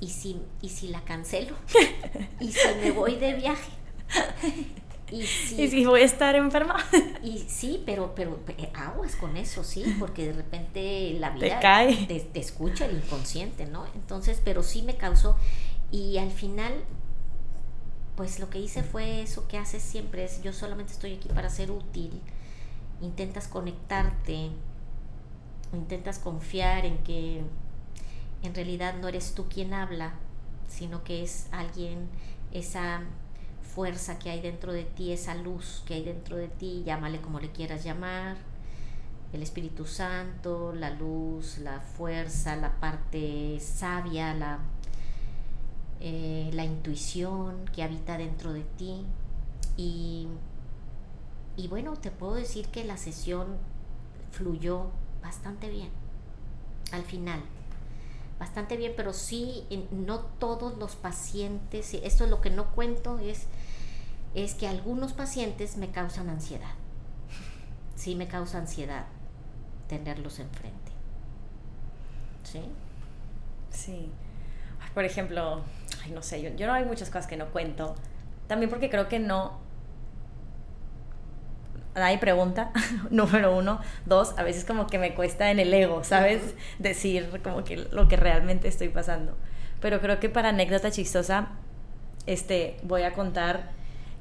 ¿y 0.00 0.08
si, 0.08 0.40
y 0.62 0.68
si 0.70 0.88
la 0.88 1.02
cancelo? 1.04 1.56
¿Y 2.40 2.52
si 2.52 2.68
me 2.80 2.90
voy 2.90 3.16
de 3.16 3.34
viaje? 3.34 3.70
¿Y 5.10 5.26
si, 5.26 5.84
voy 5.84 6.00
a 6.00 6.04
estar 6.04 6.34
enferma? 6.34 6.76
Y 7.22 7.44
sí, 7.46 7.82
pero, 7.84 8.14
pero 8.14 8.40
eh, 8.58 8.70
aguas 8.74 9.14
con 9.16 9.36
eso, 9.36 9.62
sí, 9.62 9.84
porque 10.00 10.26
de 10.26 10.32
repente 10.32 11.14
la 11.20 11.30
vida 11.30 11.56
te, 11.56 11.62
cae. 11.62 12.06
Te, 12.06 12.20
te 12.20 12.40
escucha 12.40 12.86
el 12.86 12.96
inconsciente, 12.96 13.66
¿no? 13.66 13.86
Entonces, 13.94 14.40
pero 14.42 14.62
sí 14.62 14.82
me 14.82 14.96
causó, 14.96 15.36
y 15.92 16.18
al 16.18 16.30
final 16.30 16.72
pues 18.16 18.38
lo 18.38 18.50
que 18.50 18.60
hice 18.60 18.82
fue 18.82 19.22
eso 19.22 19.48
que 19.48 19.58
haces 19.58 19.82
siempre, 19.82 20.24
es 20.24 20.42
yo 20.42 20.52
solamente 20.52 20.92
estoy 20.92 21.14
aquí 21.14 21.28
para 21.28 21.50
ser 21.50 21.70
útil, 21.70 22.20
intentas 23.00 23.48
conectarte, 23.48 24.50
intentas 25.72 26.18
confiar 26.18 26.86
en 26.86 26.98
que 26.98 27.42
en 28.42 28.54
realidad 28.54 28.94
no 29.00 29.08
eres 29.08 29.34
tú 29.34 29.48
quien 29.48 29.74
habla, 29.74 30.14
sino 30.68 31.02
que 31.02 31.22
es 31.22 31.48
alguien, 31.50 32.08
esa 32.52 33.02
fuerza 33.74 34.18
que 34.18 34.30
hay 34.30 34.40
dentro 34.40 34.72
de 34.72 34.84
ti, 34.84 35.12
esa 35.12 35.34
luz 35.34 35.82
que 35.86 35.94
hay 35.94 36.04
dentro 36.04 36.36
de 36.36 36.48
ti, 36.48 36.84
llámale 36.86 37.20
como 37.20 37.40
le 37.40 37.50
quieras 37.50 37.82
llamar, 37.82 38.36
el 39.32 39.42
Espíritu 39.42 39.84
Santo, 39.84 40.72
la 40.72 40.90
luz, 40.90 41.58
la 41.58 41.80
fuerza, 41.80 42.54
la 42.54 42.78
parte 42.78 43.58
sabia, 43.58 44.32
la 44.32 44.60
eh, 46.00 46.50
la 46.52 46.64
intuición 46.64 47.64
que 47.74 47.82
habita 47.82 48.18
dentro 48.18 48.52
de 48.52 48.62
ti. 48.62 49.04
Y, 49.76 50.28
y 51.56 51.68
bueno, 51.68 51.94
te 51.94 52.10
puedo 52.10 52.34
decir 52.34 52.68
que 52.68 52.84
la 52.84 52.96
sesión 52.96 53.56
fluyó 54.30 54.90
bastante 55.22 55.68
bien 55.68 55.90
al 56.92 57.02
final. 57.02 57.40
Bastante 58.38 58.76
bien, 58.76 58.92
pero 58.96 59.12
sí, 59.12 59.64
no 59.90 60.20
todos 60.20 60.76
los 60.78 60.96
pacientes, 60.96 61.94
esto 61.94 62.24
es 62.24 62.30
lo 62.30 62.40
que 62.40 62.50
no 62.50 62.72
cuento, 62.74 63.18
es 63.18 63.46
es 64.34 64.54
que 64.54 64.66
algunos 64.66 65.12
pacientes 65.12 65.76
me 65.76 65.90
causan 65.90 66.28
ansiedad. 66.28 66.72
Sí 67.94 68.16
me 68.16 68.26
causa 68.26 68.58
ansiedad 68.58 69.06
tenerlos 69.88 70.40
enfrente. 70.40 70.92
¿Sí? 72.42 72.62
Sí. 73.70 74.10
Por 74.92 75.04
ejemplo, 75.04 75.62
ay, 76.04 76.10
no 76.12 76.22
sé, 76.22 76.42
yo, 76.42 76.50
yo 76.50 76.66
no 76.66 76.74
hay 76.74 76.84
muchas 76.84 77.08
cosas 77.08 77.26
que 77.26 77.36
no 77.36 77.46
cuento. 77.46 77.94
También 78.46 78.70
porque 78.70 78.90
creo 78.90 79.08
que 79.08 79.18
no, 79.18 79.58
nadie 81.94 82.18
pregunta, 82.18 82.70
número 83.10 83.56
uno. 83.56 83.80
Dos, 84.06 84.34
a 84.36 84.42
veces 84.42 84.64
como 84.64 84.86
que 84.86 84.98
me 84.98 85.14
cuesta 85.14 85.50
en 85.50 85.58
el 85.58 85.72
ego, 85.72 86.04
¿sabes? 86.04 86.54
Decir 86.78 87.40
como 87.42 87.64
que 87.64 87.76
lo 87.76 88.08
que 88.08 88.16
realmente 88.16 88.68
estoy 88.68 88.88
pasando. 88.88 89.36
Pero 89.80 90.00
creo 90.00 90.20
que 90.20 90.28
para 90.28 90.50
anécdota 90.50 90.90
chistosa, 90.90 91.48
este, 92.26 92.76
voy 92.82 93.02
a 93.02 93.12
contar 93.12 93.70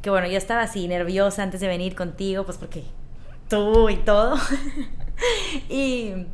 que 0.01 0.09
bueno, 0.09 0.27
yo 0.27 0.37
estaba 0.37 0.63
así 0.63 0.87
nerviosa 0.89 1.43
antes 1.43 1.61
de 1.61 1.67
venir 1.67 1.95
contigo, 1.95 2.43
pues 2.43 2.57
porque 2.57 2.83
tú 3.49 3.89
y 3.89 3.95
todo. 3.97 4.37
y 5.69 6.27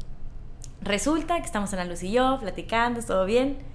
resulta 0.82 1.38
que 1.38 1.46
estamos 1.46 1.72
la 1.74 1.86
Luz 1.86 2.02
y 2.04 2.12
yo 2.12 2.40
platicando, 2.40 3.02
todo 3.04 3.26
bien. 3.26 3.69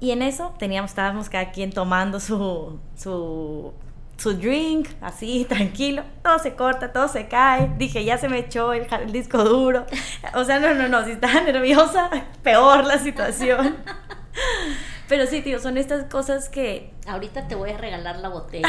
Y 0.00 0.12
en 0.12 0.22
eso 0.22 0.54
teníamos, 0.58 0.92
estábamos 0.92 1.28
cada 1.28 1.52
quien 1.52 1.70
tomando 1.72 2.20
su, 2.20 2.78
su 2.96 3.72
su 4.20 4.34
drink, 4.34 4.88
así, 5.00 5.44
tranquilo, 5.48 6.02
todo 6.22 6.38
se 6.38 6.54
corta, 6.54 6.92
todo 6.92 7.08
se 7.08 7.26
cae. 7.26 7.72
Dije, 7.78 8.04
ya 8.04 8.18
se 8.18 8.28
me 8.28 8.38
echó 8.38 8.72
el, 8.72 8.86
disco 9.10 9.42
duro. 9.42 9.86
O 10.34 10.44
sea, 10.44 10.60
no, 10.60 10.74
no, 10.74 10.88
no, 10.88 11.04
si 11.04 11.12
estaba 11.12 11.40
nerviosa, 11.44 12.10
peor 12.42 12.84
la 12.84 12.98
situación. 12.98 13.76
Pero 15.08 15.26
sí, 15.26 15.42
tío, 15.42 15.58
son 15.58 15.76
estas 15.76 16.04
cosas 16.04 16.48
que... 16.48 16.92
Ahorita 17.04 17.48
te 17.48 17.56
voy 17.56 17.70
a 17.70 17.78
regalar 17.78 18.18
la 18.18 18.28
botella. 18.28 18.68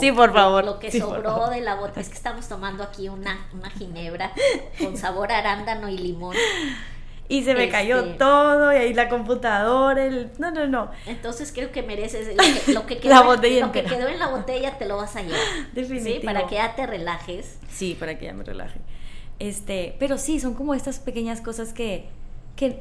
sí, 0.00 0.10
por 0.10 0.32
favor. 0.32 0.64
Lo 0.64 0.78
que 0.78 0.90
sobró 0.90 1.50
de 1.50 1.60
la 1.60 1.74
botella. 1.74 2.00
Es 2.00 2.08
que 2.08 2.14
estamos 2.14 2.48
tomando 2.48 2.82
aquí 2.82 3.10
una, 3.10 3.46
una 3.52 3.68
ginebra 3.68 4.32
con 4.78 4.96
sabor 4.96 5.32
arándano 5.32 5.90
y 5.90 5.98
limón 5.98 6.34
y 7.28 7.42
se 7.42 7.54
me 7.54 7.68
cayó 7.68 7.98
este, 7.98 8.18
todo 8.18 8.72
y 8.72 8.76
ahí 8.76 8.94
la 8.94 9.08
computadora, 9.08 10.04
el... 10.04 10.30
no, 10.38 10.50
no, 10.50 10.66
no. 10.66 10.90
Entonces 11.06 11.52
creo 11.52 11.72
que 11.72 11.82
mereces 11.82 12.36
lo 12.68 12.86
que, 12.86 12.98
quedó, 13.00 13.10
la 13.10 13.22
botella 13.22 13.66
lo 13.66 13.72
que 13.72 13.82
quedó 13.82 14.08
en 14.08 14.18
la 14.18 14.28
botella 14.28 14.78
te 14.78 14.86
lo 14.86 14.96
vas 14.96 15.16
a 15.16 15.22
llevar. 15.22 15.40
Definitivo. 15.74 16.20
¿sí? 16.20 16.24
Para 16.24 16.46
que 16.46 16.54
ya 16.56 16.74
te 16.76 16.86
relajes. 16.86 17.58
Sí, 17.68 17.96
para 17.98 18.18
que 18.18 18.26
ya 18.26 18.32
me 18.32 18.44
relaje. 18.44 18.80
Este, 19.38 19.96
pero 19.98 20.18
sí, 20.18 20.40
son 20.40 20.54
como 20.54 20.74
estas 20.74 20.98
pequeñas 20.98 21.40
cosas 21.40 21.72
que, 21.72 22.08
que 22.54 22.80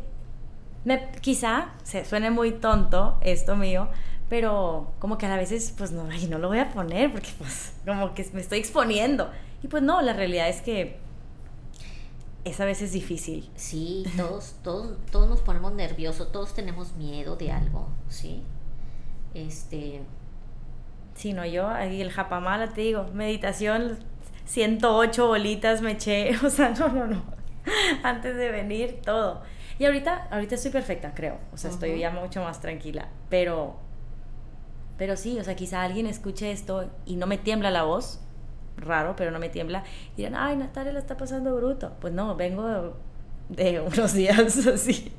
me, 0.84 1.10
quizá 1.22 1.74
se 1.84 2.06
suene 2.06 2.30
muy 2.30 2.52
tonto 2.52 3.18
esto 3.22 3.56
mío, 3.56 3.90
pero 4.30 4.94
como 5.00 5.18
que 5.18 5.26
a 5.26 5.36
veces 5.36 5.74
pues 5.78 5.92
no, 5.92 6.04
no 6.04 6.38
lo 6.38 6.48
voy 6.48 6.60
a 6.60 6.70
poner 6.70 7.12
porque 7.12 7.30
pues 7.38 7.74
como 7.86 8.14
que 8.14 8.26
me 8.34 8.42
estoy 8.42 8.60
exponiendo. 8.60 9.32
Y 9.64 9.68
pues 9.68 9.82
no, 9.82 10.02
la 10.02 10.14
realidad 10.14 10.48
es 10.48 10.62
que 10.62 10.98
es 12.46 12.62
a 12.62 12.66
veces 12.66 12.94
difícil. 12.94 13.50
Sí, 13.56 14.06
todos, 14.16 14.56
todos, 14.64 14.98
todos 15.12 15.28
nos 15.28 15.42
ponemos 15.42 15.74
nerviosos, 15.74 16.32
todos 16.32 16.54
tenemos 16.54 16.96
miedo 16.96 17.36
de 17.36 17.52
algo, 17.52 17.90
¿sí? 18.08 18.44
Este. 19.34 20.02
Sí, 21.16 21.34
no, 21.34 21.46
yo 21.46 21.68
ahí 21.68 22.02
el 22.02 22.12
japamala 22.12 22.74
te 22.74 22.82
digo, 22.82 23.08
meditación, 23.14 23.98
108 24.46 25.28
bolitas 25.28 25.82
me 25.82 25.94
eché, 25.94 26.38
o 26.46 26.50
sea, 26.50 26.70
no, 26.70 26.88
no, 26.90 27.08
no. 27.08 27.24
Antes 28.04 28.38
de 28.38 28.52
venir, 28.52 29.02
todo. 29.04 29.42
Y 29.80 29.86
ahorita, 29.86 30.28
ahorita 30.32 30.56
estoy 30.56 30.72
perfecta, 30.72 31.14
creo. 31.16 31.40
O 31.52 31.58
sea, 31.58 31.72
estoy 31.72 32.00
ya 32.00 32.12
mucho 32.12 32.42
más 32.44 32.62
tranquila. 32.62 33.10
Pero, 33.30 33.76
pero 34.98 35.18
sí, 35.18 35.40
o 35.40 35.44
sea, 35.44 35.56
quizá 35.56 35.82
alguien 35.82 36.06
escuche 36.06 36.52
esto 36.52 36.90
y 37.06 37.16
no 37.16 37.26
me 37.26 37.38
tiembla 37.38 37.72
la 37.72 37.84
voz 37.84 38.25
raro, 38.78 39.16
pero 39.16 39.32
no 39.32 39.40
me 39.40 39.50
tiembla, 39.50 39.84
y 40.14 40.18
dirán, 40.18 40.36
ay, 40.36 40.56
Natalia 40.56 40.92
la 40.92 41.00
está 41.00 41.18
pasando 41.18 41.56
bruto. 41.56 41.94
Pues 42.00 42.14
no, 42.14 42.36
vengo 42.36 42.96
de, 43.50 43.80
unos 43.80 44.14
días 44.14 44.68
así. 44.68 45.12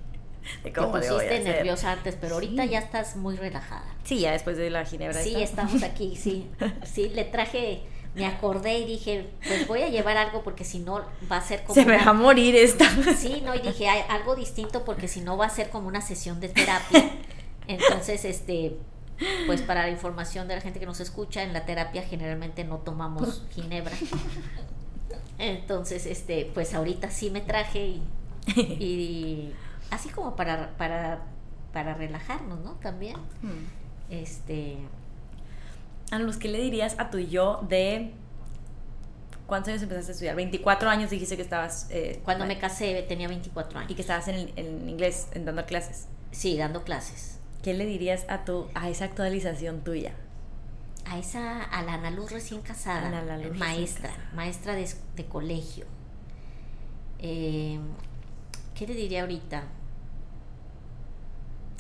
De 0.63 0.73
cómo 0.73 1.01
Te 1.01 1.09
pusiste 1.09 1.41
nerviosa 1.41 1.93
antes, 1.93 2.17
pero 2.21 2.35
ahorita 2.35 2.65
ya 2.67 2.79
estás 2.79 3.17
muy 3.17 3.37
relajada. 3.37 3.85
Sí, 4.05 4.21
ya 4.21 4.33
después 4.33 4.57
de 4.57 4.71
la 4.71 4.85
ginebra. 4.85 5.21
Sí, 5.21 5.35
estamos 5.43 5.83
aquí, 5.83 6.17
sí. 6.17 6.49
Sí, 6.85 7.09
le 7.09 7.25
traje, 7.25 7.83
me 8.15 8.27
acordé 8.27 8.79
y 8.79 8.87
dije, 8.87 9.29
pues 9.47 9.67
voy 9.67 9.83
a 9.83 9.89
llevar 9.89 10.17
algo 10.17 10.45
porque 10.45 10.65
si 10.65 10.79
no 10.79 11.05
va 11.31 11.39
a 11.39 11.41
ser 11.41 11.65
como... 11.65 11.75
Se 11.75 11.85
me 11.85 11.97
va 11.97 12.11
a 12.11 12.13
morir 12.13 12.55
esta. 12.55 12.85
Sí, 13.17 13.43
no, 13.45 13.55
y 13.57 13.61
dije, 13.61 13.89
algo 13.89 14.37
distinto 14.37 14.85
porque 14.85 15.09
si 15.09 15.21
no 15.21 15.37
va 15.37 15.47
a 15.47 15.51
ser 15.51 15.69
como 15.71 15.89
una 15.89 16.01
sesión 16.01 16.39
de 16.39 16.49
terapia. 16.49 17.11
Entonces, 17.67 18.25
este, 18.25 18.77
pues 19.47 19.63
para 19.63 19.83
la 19.83 19.91
información 19.91 20.49
de 20.49 20.55
la 20.57 20.61
gente 20.61 20.81
que 20.81 20.87
nos 20.87 21.01
escucha, 21.01 21.43
en 21.43 21.53
la 21.53 21.65
terapia 21.65 22.03
generalmente 22.03 22.65
no 22.65 22.79
tomamos 22.79 23.45
ginebra. 23.51 23.95
Entonces, 25.39 26.07
este, 26.07 26.51
pues 26.55 26.75
ahorita 26.75 27.11
sí 27.11 27.31
me 27.31 27.41
traje 27.41 28.01
y, 28.57 29.53
así 29.91 30.09
como 30.09 30.37
para, 30.37 30.77
para, 30.77 31.25
para 31.73 31.95
relajarnos, 31.95 32.61
¿no? 32.61 32.73
También. 32.75 33.17
Hmm. 33.43 33.67
Este. 34.11 34.79
A 36.11 36.19
los 36.19 36.37
que 36.37 36.49
le 36.49 36.61
dirías 36.61 36.95
a 36.99 37.11
tu 37.11 37.19
yo 37.19 37.61
de 37.69 38.13
¿Cuántos 39.47 39.69
años 39.71 39.83
empezaste 39.83 40.11
a 40.11 40.15
estudiar? 40.15 40.37
24 40.37 40.91
años 40.91 41.11
dijiste 41.11 41.37
que 41.37 41.43
estabas... 41.43 41.87
Eh, 41.91 42.21
Cuando 42.25 42.47
me 42.47 42.59
casé 42.59 43.05
tenía 43.09 43.29
24 43.29 43.79
años. 43.79 43.91
Y 43.91 43.95
que 43.95 44.03
estabas 44.03 44.27
en, 44.29 44.51
en 44.57 44.89
inglés, 44.89 45.29
en 45.33 45.45
dando 45.45 45.65
clases. 45.67 46.09
Sí, 46.33 46.57
dando 46.57 46.83
clases. 46.83 47.36
¿Qué 47.67 47.75
le 47.75 47.85
dirías 47.85 48.25
a 48.29 48.45
tu 48.45 48.69
a 48.75 48.89
esa 48.89 49.07
actualización 49.07 49.83
tuya? 49.83 50.15
A 51.05 51.19
esa, 51.19 51.65
a 51.65 51.83
la 51.83 51.95
Ana 51.95 52.13
Luz 52.13 52.31
recién 52.31 52.61
casada, 52.63 53.11
maestra, 53.59 54.13
maestra 54.37 54.75
de, 54.75 55.27
colegio. 55.27 55.85
Eh, 57.19 57.81
¿Qué 58.77 58.87
le 58.87 58.95
diría 58.95 59.23
ahorita? 59.23 59.65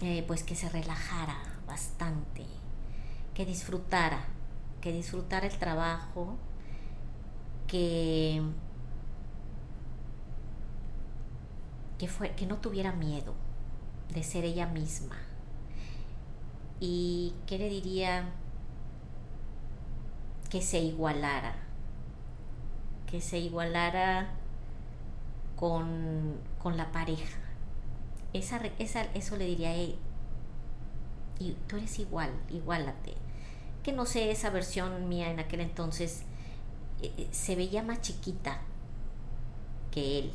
Eh, 0.02 0.24
pues 0.26 0.42
que 0.42 0.56
se 0.56 0.68
relajara 0.68 1.38
bastante, 1.68 2.44
que 3.32 3.46
disfrutara, 3.46 4.24
que 4.80 4.90
disfrutara 4.90 5.46
el 5.46 5.56
trabajo, 5.56 6.36
que, 7.68 8.42
que, 11.96 12.08
fue, 12.08 12.32
que 12.34 12.44
no 12.46 12.56
tuviera 12.56 12.90
miedo 12.90 13.34
de 14.12 14.24
ser 14.24 14.44
ella 14.44 14.66
misma, 14.66 15.16
y 16.80 17.34
qué 17.46 17.58
le 17.58 17.68
diría 17.68 18.24
que 20.50 20.60
se 20.60 20.78
igualara, 20.78 21.56
que 23.06 23.20
se 23.20 23.38
igualara 23.38 24.28
con, 25.56 26.36
la 26.64 26.90
pareja. 26.90 27.38
Esa, 28.32 28.60
esa, 28.78 29.02
eso 29.14 29.36
le 29.36 29.46
diría, 29.46 29.74
y 29.76 29.96
tú 31.68 31.76
eres 31.76 31.98
igual, 31.98 32.30
igualate. 32.50 33.14
Que 33.82 33.92
no 33.92 34.04
sé, 34.04 34.30
esa 34.30 34.50
versión 34.50 35.08
mía 35.08 35.30
en 35.30 35.38
aquel 35.38 35.60
entonces 35.60 36.24
eh, 37.02 37.12
eh, 37.16 37.28
se 37.30 37.54
veía 37.54 37.82
más 37.82 38.00
chiquita 38.00 38.60
que 39.92 40.18
él. 40.18 40.32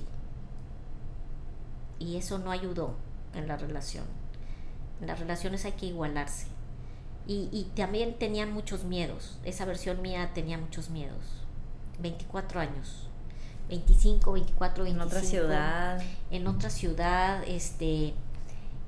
Y 2.00 2.16
eso 2.16 2.40
no 2.40 2.50
ayudó 2.50 2.96
en 3.36 3.48
la 3.48 3.58
relación 3.58 4.21
en 5.02 5.08
las 5.08 5.20
relaciones 5.20 5.66
hay 5.66 5.74
que 5.74 5.88
igualarse. 5.88 6.48
Y, 7.28 7.68
también 7.76 8.18
tenía 8.18 8.46
muchos 8.46 8.84
miedos. 8.84 9.40
Esa 9.46 9.64
versión 9.64 10.02
mía 10.02 10.32
tenía 10.34 10.58
muchos 10.58 10.90
miedos. 10.90 11.24
24 12.00 12.60
años. 12.60 13.08
25, 13.70 14.34
24, 14.34 14.84
25. 14.84 14.90
En 14.90 15.08
otra 15.08 15.22
ciudad. 15.22 16.02
En 16.30 16.48
otra 16.48 16.70
ciudad. 16.70 17.44
Este, 17.48 18.14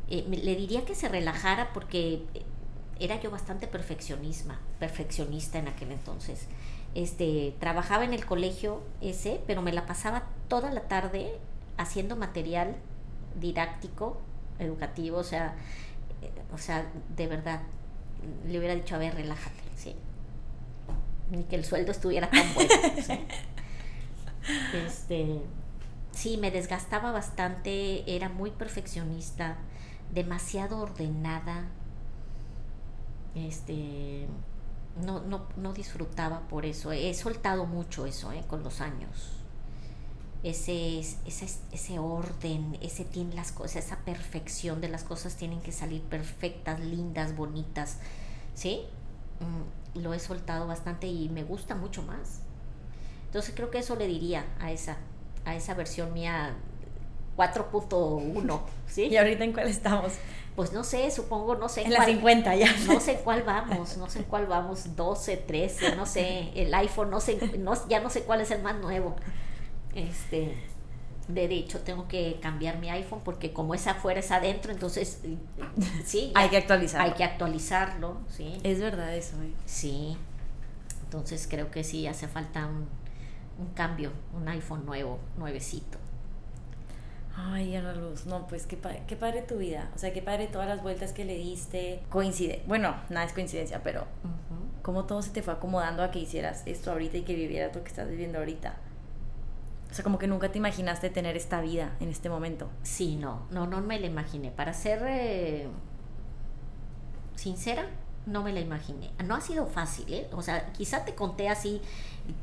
eh, 0.10 0.26
le 0.27 0.56
diría 0.56 0.84
que 0.84 0.94
se 0.94 1.07
relajara 1.07 1.72
porque 1.73 2.26
era 2.99 3.19
yo 3.22 3.31
bastante 3.31 3.68
perfeccionisma, 3.68 4.60
perfeccionista 4.80 5.60
en 5.60 5.69
aquel 5.69 5.91
entonces. 5.91 6.48
Este, 6.95 7.56
trabajaba 7.60 8.03
en 8.03 8.14
el 8.14 8.26
colegio 8.26 8.81
ese, 8.99 9.41
pero 9.48 9.61
me 9.61 9.72
la 9.72 9.85
pasaba 9.85 10.23
toda 10.49 10.72
la 10.72 10.81
tarde 10.81 11.31
haciendo 11.77 12.15
material 12.15 12.76
didáctico, 13.40 14.18
educativo, 14.60 15.18
o 15.18 15.23
sea, 15.23 15.56
o 16.53 16.57
sea, 16.57 16.91
de 17.15 17.27
verdad, 17.27 17.61
le 18.47 18.57
hubiera 18.57 18.75
dicho, 18.75 18.95
a 18.95 18.97
ver, 18.97 19.15
relájate, 19.15 19.61
¿sí? 19.75 19.95
Ni 21.31 21.43
que 21.43 21.55
el 21.55 21.65
sueldo 21.65 21.91
estuviera 21.91 22.29
tan 22.29 22.53
bueno, 22.53 22.71
¿sí? 23.05 23.19
Este, 24.73 25.39
sí, 26.11 26.35
me 26.35 26.51
desgastaba 26.51 27.11
bastante, 27.11 28.03
era 28.13 28.27
muy 28.27 28.51
perfeccionista, 28.51 29.55
demasiado 30.11 30.79
ordenada, 30.79 31.67
este, 33.35 34.27
no, 35.01 35.21
no, 35.21 35.47
no 35.55 35.71
disfrutaba 35.71 36.41
por 36.49 36.65
eso, 36.65 36.91
he 36.91 37.13
soltado 37.13 37.65
mucho 37.65 38.05
eso, 38.05 38.33
¿eh? 38.33 38.43
Con 38.47 38.63
los 38.63 38.81
años 38.81 39.42
ese, 40.43 40.99
ese, 40.99 41.47
ese 41.71 41.99
orden, 41.99 42.77
ese 42.81 43.05
tiene 43.05 43.33
las 43.33 43.51
cosas, 43.51 43.85
esa 43.85 43.97
perfección 43.99 44.81
de 44.81 44.89
las 44.89 45.03
cosas 45.03 45.35
tienen 45.35 45.61
que 45.61 45.71
salir 45.71 46.01
perfectas, 46.01 46.81
lindas, 46.81 47.35
bonitas, 47.35 47.97
¿sí? 48.53 48.81
Mm, 49.39 50.01
lo 50.01 50.13
he 50.13 50.19
soltado 50.19 50.67
bastante 50.67 51.07
y 51.07 51.29
me 51.29 51.43
gusta 51.43 51.75
mucho 51.75 52.03
más. 52.03 52.41
Entonces 53.27 53.53
creo 53.55 53.71
que 53.71 53.79
eso 53.79 53.95
le 53.95 54.05
diría 54.05 54.45
a 54.59 54.71
esa, 54.71 54.97
a 55.45 55.55
esa 55.55 55.73
versión 55.75 56.13
mía 56.13 56.55
4.1, 57.37 58.59
¿sí? 58.87 59.03
¿Y 59.05 59.17
ahorita 59.17 59.45
en 59.45 59.53
cuál 59.53 59.67
estamos? 59.69 60.13
Pues 60.57 60.73
no 60.73 60.83
sé, 60.83 61.09
supongo, 61.09 61.55
no 61.55 61.67
sé. 61.69 61.83
En 61.83 61.93
la 61.93 62.05
50 62.05 62.55
ya. 62.55 62.67
No 62.85 62.99
sé 62.99 63.21
cuál 63.23 63.43
vamos, 63.43 63.97
no 63.97 64.09
sé 64.09 64.19
en 64.19 64.25
cuál 64.25 64.45
vamos, 64.45 64.95
12, 64.95 65.37
13, 65.37 65.95
no 65.95 66.05
sé, 66.05 66.51
el 66.53 66.71
iPhone, 66.75 67.09
no 67.09 67.21
sé, 67.21 67.39
ya 67.89 68.01
no 68.01 68.09
sé 68.09 68.23
cuál 68.23 68.41
es 68.41 68.51
el 68.51 68.61
más 68.61 68.75
nuevo. 68.75 69.15
Este, 69.95 70.55
de 71.27 71.45
hecho, 71.45 71.79
tengo 71.81 72.07
que 72.07 72.39
cambiar 72.41 72.79
mi 72.79 72.89
iPhone 72.89 73.21
porque 73.23 73.53
como 73.53 73.73
es 73.73 73.87
afuera, 73.87 74.19
es 74.19 74.31
adentro, 74.31 74.71
entonces, 74.71 75.21
sí. 76.05 76.31
hay 76.35 76.49
que 76.49 76.57
actualizarlo. 76.57 77.05
Hay 77.05 77.13
que 77.17 77.23
actualizarlo, 77.23 78.17
sí. 78.29 78.57
Es 78.63 78.79
verdad 78.79 79.15
eso, 79.15 79.41
¿eh? 79.41 79.51
Sí. 79.65 80.17
Entonces 81.05 81.47
creo 81.49 81.69
que 81.69 81.83
sí 81.83 82.07
hace 82.07 82.27
falta 82.27 82.65
un, 82.65 82.87
un 83.59 83.73
cambio, 83.73 84.11
un 84.35 84.47
iPhone 84.49 84.85
nuevo, 84.85 85.19
nuevecito. 85.37 85.99
Ay, 87.35 87.75
Ana 87.75 87.93
Luz, 87.93 88.25
no, 88.25 88.45
pues 88.47 88.67
qué, 88.67 88.77
qué 89.07 89.15
padre 89.15 89.41
tu 89.41 89.57
vida. 89.57 89.89
O 89.95 89.97
sea, 89.97 90.13
qué 90.13 90.21
padre 90.21 90.47
todas 90.47 90.67
las 90.67 90.83
vueltas 90.83 91.13
que 91.13 91.25
le 91.25 91.35
diste. 91.35 92.01
Coincide. 92.09 92.63
Bueno, 92.67 92.95
nada 93.09 93.25
es 93.25 93.33
coincidencia, 93.33 93.81
pero 93.81 94.05
cómo 94.83 95.05
todo 95.05 95.21
se 95.21 95.31
te 95.31 95.41
fue 95.41 95.53
acomodando 95.53 96.03
a 96.03 96.11
que 96.11 96.19
hicieras 96.19 96.63
esto 96.65 96.91
ahorita 96.91 97.17
y 97.17 97.21
que 97.23 97.33
vivieras 97.33 97.75
lo 97.75 97.83
que 97.83 97.89
estás 97.89 98.07
viviendo 98.07 98.37
ahorita. 98.37 98.75
O 99.93 99.95
sea, 99.95 100.01
como 100.01 100.17
que 100.17 100.25
nunca 100.25 100.51
te 100.51 100.57
imaginaste 100.57 101.11
tener 101.11 101.37
esta 101.37 101.61
vida 101.61 101.95
en 101.99 102.09
este 102.09 102.27
momento. 102.27 102.67
Sí, 102.81 103.15
no, 103.15 103.45
no, 103.51 103.67
no 103.67 103.79
me 103.79 103.99
la 103.99 104.07
imaginé. 104.07 104.49
Para 104.49 104.73
ser 104.73 105.03
eh, 105.05 105.67
sincera, 107.35 107.85
no 108.25 108.41
me 108.41 108.53
la 108.53 108.59
imaginé. 108.59 109.11
No 109.23 109.35
ha 109.35 109.41
sido 109.41 109.67
fácil, 109.67 110.11
¿eh? 110.11 110.27
O 110.31 110.41
sea, 110.41 110.73
quizá 110.73 111.05
te 111.05 111.13
conté 111.13 111.47
así 111.47 111.79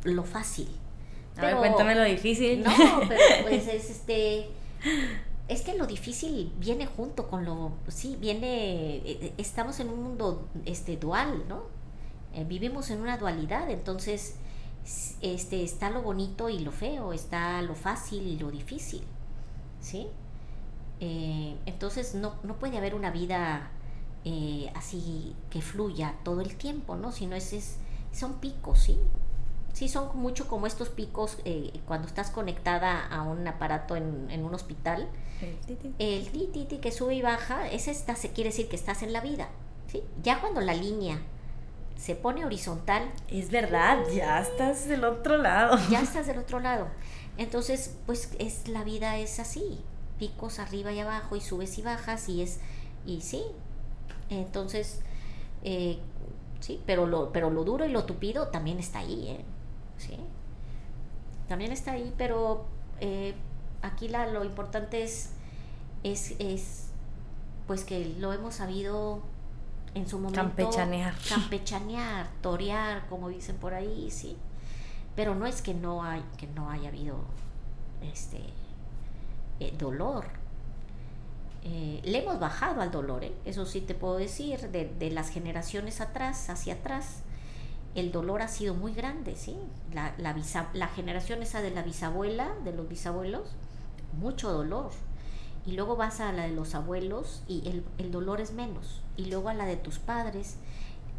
lo 0.05 0.23
fácil. 0.23 0.69
A 1.37 1.41
ver, 1.41 1.57
cuéntame 1.57 1.97
lo 1.97 2.05
difícil. 2.05 2.63
No, 2.63 2.71
pero 3.09 3.21
pues 3.43 3.67
es 3.67 3.91
este 3.91 4.49
es 5.49 5.63
que 5.63 5.77
lo 5.77 5.89
difícil 5.89 6.53
viene 6.61 6.87
junto 6.87 7.27
con 7.27 7.45
lo, 7.45 7.73
sí, 7.89 8.17
viene, 8.21 8.99
eh, 8.99 9.03
eh, 9.05 9.33
estamos 9.37 9.81
en 9.81 9.89
un 9.89 10.01
mundo 10.01 10.49
este, 10.65 10.97
dual, 10.97 11.43
¿no? 11.49 11.65
Eh, 12.33 12.45
vivimos 12.45 12.89
en 12.91 13.01
una 13.01 13.19
dualidad, 13.19 13.69
entonces 13.69 14.37
este, 15.21 15.63
está 15.63 15.91
lo 15.91 16.03
bonito 16.03 16.49
y 16.49 16.59
lo 16.61 16.73
feo, 16.73 17.13
está 17.13 17.61
lo 17.63 17.75
fácil 17.75 18.27
y 18.27 18.39
lo 18.39 18.51
difícil, 18.51 19.03
¿sí? 19.81 20.09
entonces 21.01 22.15
no, 22.15 22.35
no, 22.43 22.59
puede 22.59 22.77
haber 22.77 22.95
una 22.95 23.11
vida 23.11 23.71
así 24.75 25.35
que 25.49 25.63
fluya 25.63 26.15
todo 26.25 26.43
el 26.43 26.57
tiempo, 26.57 26.95
¿no? 26.95 27.11
Sino 27.11 27.37
es, 27.37 27.55
es, 27.55 27.77
son 28.13 28.35
picos, 28.35 28.81
¿sí? 28.81 28.99
sí 29.73 29.89
son 29.89 30.11
mucho 30.15 30.49
como 30.49 30.67
estos 30.67 30.89
picos 30.89 31.39
eh, 31.45 31.81
cuando 31.87 32.07
estás 32.07 32.31
conectada 32.31 33.07
a 33.07 33.23
un 33.23 33.47
aparato 33.47 33.97
en, 33.97 34.45
un 34.45 34.55
hospital. 34.55 35.09
El 35.99 36.31
titi. 36.31 36.79
que 36.79 36.93
sube 36.93 37.15
y 37.15 37.23
baja, 37.23 37.69
ese 37.71 37.91
está, 37.91 38.15
se 38.15 38.31
quiere 38.33 38.51
decir 38.51 38.69
que 38.69 38.77
estás 38.77 39.03
en 39.03 39.13
la 39.13 39.21
vida. 39.21 39.49
¿sí? 39.87 40.03
Ya 40.23 40.41
cuando 40.41 40.61
la 40.61 40.75
línea 40.75 41.21
se 42.01 42.15
pone 42.15 42.47
horizontal. 42.47 43.13
Es 43.29 43.51
verdad, 43.51 43.99
ya 44.15 44.41
estás 44.41 44.89
del 44.89 45.05
otro 45.05 45.37
lado. 45.37 45.79
Ya 45.91 46.01
estás 46.03 46.27
del 46.27 46.39
otro 46.39 46.59
lado. 46.59 46.89
Entonces, 47.37 47.95
pues 48.07 48.35
es 48.39 48.69
la 48.69 48.85
vida 48.85 49.19
es 49.19 49.39
así, 49.39 49.81
picos 50.19 50.59
arriba 50.59 50.93
y 50.93 51.01
abajo 51.01 51.37
y 51.37 51.41
subes 51.41 51.79
y 51.79 51.83
bajas 51.83 52.29
y 52.29 52.43
es 52.43 52.59
y 53.05 53.21
sí. 53.21 53.43
Entonces, 54.31 55.01
eh, 55.63 55.99
sí, 56.61 56.81
pero 56.87 57.07
lo 57.07 57.33
pero 57.33 57.51
lo 57.51 57.65
duro 57.65 57.85
y 57.85 57.91
lo 57.91 58.05
tupido 58.05 58.49
también 58.49 58.79
está 58.79 59.01
ahí, 59.01 59.29
¿eh? 59.29 59.45
¿sí? 59.99 60.17
También 61.49 61.73
está 61.73 61.93
ahí, 61.93 62.15
pero 62.17 62.65
eh, 63.01 63.35
aquí 63.83 64.09
la, 64.09 64.27
lo 64.27 64.45
importante 64.45 65.03
es, 65.03 65.33
es, 66.03 66.35
es, 66.39 66.87
pues 67.67 67.85
que 67.85 68.15
lo 68.19 68.33
hemos 68.33 68.55
sabido 68.55 69.23
en 69.95 70.09
su 70.09 70.19
momento. 70.19 70.41
Campechanear. 70.41 71.15
Campechanear, 71.29 72.29
torear, 72.41 73.07
como 73.09 73.29
dicen 73.29 73.57
por 73.57 73.75
ahí, 73.75 74.11
sí. 74.11 74.37
Pero 75.17 75.35
no 75.35 75.47
es 75.47 75.63
que 75.63 75.75
no, 75.75 76.05
hay, 76.05 76.23
que 76.37 76.47
no 76.47 76.71
haya 76.71 76.89
habido 76.89 77.17
este 78.03 78.41
eh, 79.59 79.75
dolor. 79.79 80.25
Eh, 81.63 82.01
le 82.05 82.23
hemos 82.23 82.41
bajado 82.41 82.81
al 82.81 82.91
dolor, 82.91 83.25
eso 83.45 83.67
sí 83.67 83.83
te 83.83 83.95
puedo 83.95 84.17
decir, 84.17 84.71
de, 84.71 84.87
de 84.99 85.11
las 85.11 85.29
generaciones 85.29 86.01
atrás, 86.01 86.49
hacia 86.49 86.75
atrás 86.75 87.23
el 87.95 88.13
dolor 88.13 88.43
ha 88.43 88.49
sido 88.49 88.75
muy 88.75 88.95
grande, 88.95 89.35
¿sí? 89.37 89.57
La, 89.93 90.15
la, 90.19 90.37
la 90.75 90.89
generación 90.89 91.43
esa 91.43 91.61
de 91.61 91.71
la 91.71 91.83
bisabuela, 91.83 92.53
de 92.65 92.73
los 92.73 92.89
bisabuelos, 92.89 93.49
mucho 94.19 94.53
dolor. 94.53 94.91
Y 95.67 95.73
luego 95.73 95.97
vas 95.97 96.21
a 96.21 96.33
la 96.33 96.45
de 96.45 96.53
los 96.53 96.75
abuelos 96.75 97.43
y 97.49 97.69
el, 97.69 97.85
el 97.99 98.11
dolor 98.11 98.41
es 98.41 98.53
menos. 98.53 99.03
Y 99.21 99.27
luego 99.27 99.51
a 99.51 99.55
la 99.55 99.67
de 99.67 99.77
tus 99.77 99.99
padres, 99.99 100.57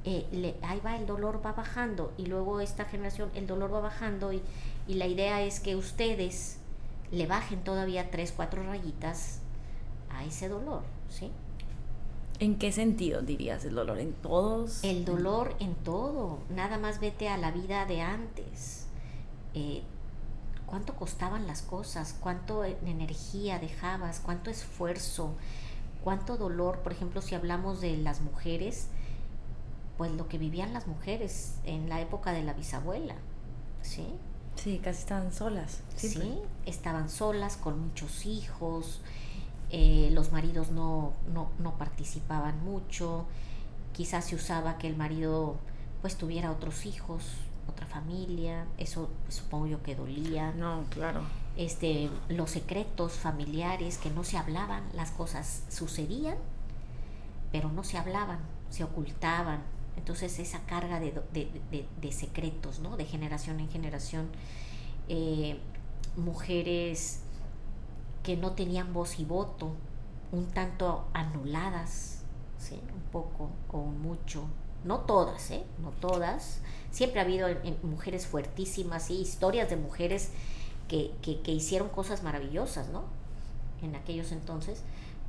eh, 0.05 0.25
le, 0.31 0.55
ahí 0.63 0.79
va 0.83 0.97
el 0.97 1.05
dolor 1.05 1.45
va 1.45 1.53
bajando. 1.53 2.11
Y 2.17 2.25
luego 2.25 2.59
esta 2.59 2.85
generación, 2.85 3.29
el 3.35 3.45
dolor 3.45 3.71
va 3.71 3.79
bajando. 3.79 4.33
Y, 4.33 4.41
y 4.87 4.95
la 4.95 5.05
idea 5.05 5.43
es 5.43 5.59
que 5.59 5.75
ustedes 5.75 6.57
le 7.11 7.27
bajen 7.27 7.63
todavía 7.63 8.09
tres, 8.09 8.33
cuatro 8.35 8.63
rayitas 8.63 9.39
a 10.09 10.25
ese 10.25 10.49
dolor, 10.49 10.81
¿sí? 11.09 11.29
¿En 12.39 12.57
qué 12.57 12.71
sentido 12.71 13.21
dirías 13.21 13.65
el 13.65 13.75
dolor? 13.75 13.99
¿En 13.99 14.13
todos? 14.13 14.83
El 14.83 15.05
dolor 15.05 15.53
en 15.59 15.75
todo. 15.75 16.39
Nada 16.49 16.79
más 16.79 16.99
vete 16.99 17.29
a 17.29 17.37
la 17.37 17.51
vida 17.51 17.85
de 17.85 18.01
antes. 18.01 18.87
Eh, 19.53 19.83
¿Cuánto 20.65 20.95
costaban 20.95 21.45
las 21.45 21.61
cosas? 21.61 22.15
¿Cuánto 22.19 22.63
energía 22.63 23.59
dejabas? 23.59 24.21
¿Cuánto 24.21 24.49
esfuerzo? 24.49 25.35
¿Cuánto 26.03 26.37
dolor? 26.37 26.79
Por 26.79 26.91
ejemplo, 26.91 27.21
si 27.21 27.35
hablamos 27.35 27.81
de 27.81 27.97
las 27.97 28.21
mujeres, 28.21 28.87
pues 29.97 30.11
lo 30.11 30.27
que 30.27 30.37
vivían 30.37 30.73
las 30.73 30.87
mujeres 30.87 31.55
en 31.63 31.89
la 31.89 32.01
época 32.01 32.31
de 32.31 32.43
la 32.43 32.53
bisabuela. 32.53 33.15
¿Sí? 33.81 34.07
Sí, 34.55 34.79
casi 34.83 34.99
estaban 34.99 35.31
solas. 35.31 35.81
Sí, 35.95 36.39
estaban 36.65 37.09
solas 37.09 37.57
con 37.57 37.79
muchos 37.79 38.25
hijos 38.25 39.01
eh, 39.73 40.09
los 40.11 40.33
maridos 40.33 40.69
no, 40.71 41.13
no, 41.31 41.77
participaban 41.77 42.61
mucho, 42.61 43.25
quizás 43.93 44.25
se 44.25 44.35
usaba 44.35 44.77
que 44.77 44.87
el 44.87 44.97
marido 44.97 45.55
pues 46.01 46.17
tuviera 46.17 46.51
otros 46.51 46.85
hijos, 46.85 47.23
otra 47.69 47.85
familia, 47.85 48.67
eso 48.77 49.09
pues, 49.23 49.35
supongo 49.35 49.67
yo 49.67 49.81
que 49.81 49.95
dolía. 49.95 50.51
No, 50.51 50.83
claro. 50.89 51.21
Este, 51.57 52.09
los 52.29 52.49
secretos 52.49 53.13
familiares 53.13 53.97
que 53.97 54.09
no 54.09 54.23
se 54.23 54.37
hablaban, 54.37 54.83
las 54.93 55.11
cosas 55.11 55.63
sucedían, 55.69 56.37
pero 57.51 57.69
no 57.71 57.83
se 57.83 57.97
hablaban, 57.97 58.39
se 58.69 58.83
ocultaban. 58.83 59.61
Entonces 59.97 60.39
esa 60.39 60.61
carga 60.61 60.99
de, 60.99 61.13
de, 61.31 62.11
secretos, 62.11 62.79
¿no? 62.79 62.95
De 62.95 63.05
generación 63.05 63.59
en 63.59 63.69
generación. 63.69 64.29
Eh, 65.09 65.59
mujeres 66.15 67.19
que 68.23 68.37
no 68.37 68.51
tenían 68.51 68.93
voz 68.93 69.19
y 69.19 69.25
voto, 69.25 69.71
un 70.31 70.47
tanto 70.47 71.05
anuladas, 71.13 72.21
¿sí? 72.57 72.79
un 72.93 73.01
poco 73.11 73.49
o 73.69 73.79
mucho, 73.79 74.45
no 74.83 74.99
todas, 74.99 75.51
¿eh? 75.51 75.63
no 75.81 75.89
todas, 75.89 76.61
siempre 76.91 77.19
ha 77.19 77.23
habido 77.23 77.47
mujeres 77.83 78.27
fuertísimas, 78.27 79.09
y 79.09 79.21
historias 79.21 79.69
de 79.69 79.75
mujeres 79.75 80.31
que, 80.91 81.51
hicieron 81.51 81.89
cosas 81.89 82.21
maravillosas, 82.21 82.89
¿no? 82.89 83.03
En 83.81 83.95
aquellos 83.95 84.31
entonces, 84.31 84.83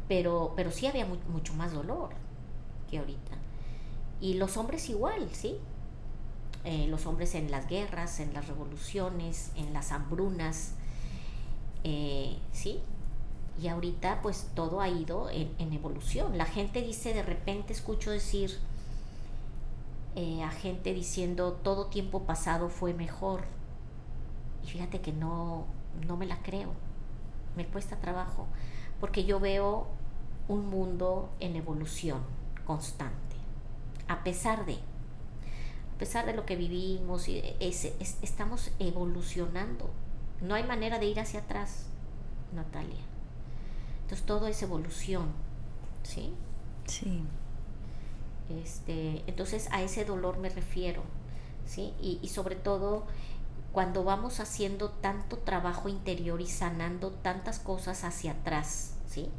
pero, 0.09 0.53
pero 0.57 0.71
sí 0.71 0.87
había 0.87 1.07
mucho 1.07 1.55
más 1.55 1.73
dolor 1.73 2.11
que 2.91 2.99
ahorita. 2.99 3.33
Y 4.21 4.35
los 4.35 4.57
hombres 4.57 4.89
igual, 4.89 5.29
¿sí? 5.33 5.57
Eh, 6.65 6.87
los 6.89 7.07
hombres 7.07 7.35
en 7.35 7.51
las 7.51 7.69
guerras, 7.69 8.21
en 8.21 8.35
las 8.35 8.47
revoluciones, 8.49 9.53
en 9.57 9.73
las 9.73 9.93
hambrunas, 9.93 10.75
eh, 11.85 12.37
sí, 12.53 12.81
y 13.61 13.69
ahorita 13.69 14.21
pues 14.23 14.49
todo 14.55 14.81
ha 14.81 14.89
ido 14.89 15.29
en, 15.31 15.73
evolución. 15.73 16.39
La 16.39 16.47
gente 16.47 16.83
dice, 16.83 17.15
de 17.15 17.23
repente 17.23 17.73
escucho 17.73 18.11
decir 18.11 18.59
eh, 20.15 20.43
a 20.43 20.51
gente 20.51 20.95
diciendo, 20.95 21.59
todo 21.63 21.87
tiempo 21.87 22.23
pasado 22.25 22.69
fue 22.69 22.95
mejor. 22.95 23.43
Y 24.65 24.69
fíjate 24.69 25.01
que 25.01 25.13
no, 25.13 25.67
no 26.07 26.17
me 26.17 26.27
la 26.27 26.43
creo, 26.43 26.71
me 27.57 27.67
cuesta 27.67 27.97
trabajo, 27.97 28.47
porque 29.01 29.25
yo 29.25 29.41
veo 29.41 29.87
un 30.49 30.69
mundo 30.69 31.31
en 31.41 31.57
evolución 31.57 32.21
constante, 32.65 33.37
a 34.09 34.25
pesar 34.25 34.67
de, 34.67 34.75
a 34.75 35.99
pesar 35.99 36.27
de 36.27 36.35
lo 36.35 36.47
que 36.47 36.57
vivimos, 36.57 37.27
estamos 37.59 38.71
evolucionando 38.79 39.91
no 40.43 40.57
hay 40.57 40.65
manera 40.65 40.99
de 40.99 41.07
ir 41.07 41.21
hacia 41.21 41.41
atrás, 41.41 41.87
Natalia. 42.53 43.01
Entonces 44.03 44.27
todo 44.27 44.49
es 44.49 44.61
evolución, 44.63 45.29
¿sí? 46.03 46.35
Sí. 46.87 47.23
Este, 48.51 49.23
entonces 49.29 49.69
a 49.71 49.83
ese 49.83 50.05
dolor 50.05 50.39
me 50.39 50.49
refiero, 50.49 51.03
¿sí? 51.65 51.95
Y, 52.01 52.19
y 52.23 52.29
sobre 52.29 52.57
todo 52.57 53.05
cuando 53.73 54.05
vamos 54.05 54.41
haciendo 54.41 54.91
tanto 54.91 55.39
trabajo 55.39 55.89
interior 55.89 56.41
y 56.41 56.47
sanando 56.47 57.11
tantas 57.11 57.59
cosas 57.59 58.05
hacia 58.05 58.33
atrás, 58.33 58.95
¿sí? 59.09 59.31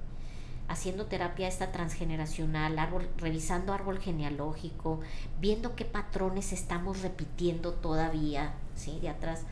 haciendo 0.68 1.06
terapia 1.06 1.48
esta 1.48 1.72
transgeneracional, 1.72 2.80
árbol, 2.80 3.08
revisando 3.18 3.74
árbol 3.74 4.00
genealógico, 4.00 5.02
viendo 5.40 5.76
qué 5.76 5.86
patrones 5.86 6.54
estamos 6.54 7.02
repitiendo 7.02 7.74
todavía, 7.74 8.54
¿sí? 8.76 9.00
De 9.00 9.10
atrás. 9.10 9.44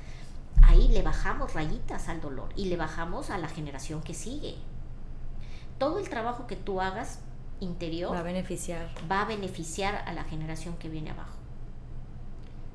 Ahí 0.63 0.87
le 0.89 1.01
bajamos 1.01 1.53
rayitas 1.53 2.07
al 2.09 2.21
dolor 2.21 2.49
y 2.55 2.65
le 2.65 2.77
bajamos 2.77 3.29
a 3.29 3.37
la 3.37 3.47
generación 3.47 4.01
que 4.01 4.13
sigue. 4.13 4.55
Todo 5.77 5.99
el 5.99 6.09
trabajo 6.09 6.47
que 6.47 6.55
tú 6.55 6.81
hagas 6.81 7.19
interior 7.59 8.13
va 8.13 8.19
a 8.19 8.23
beneficiar. 8.23 8.89
Va 9.09 9.21
a 9.21 9.25
beneficiar 9.25 9.95
a 10.05 10.13
la 10.13 10.23
generación 10.23 10.75
que 10.77 10.89
viene 10.89 11.11
abajo. 11.11 11.40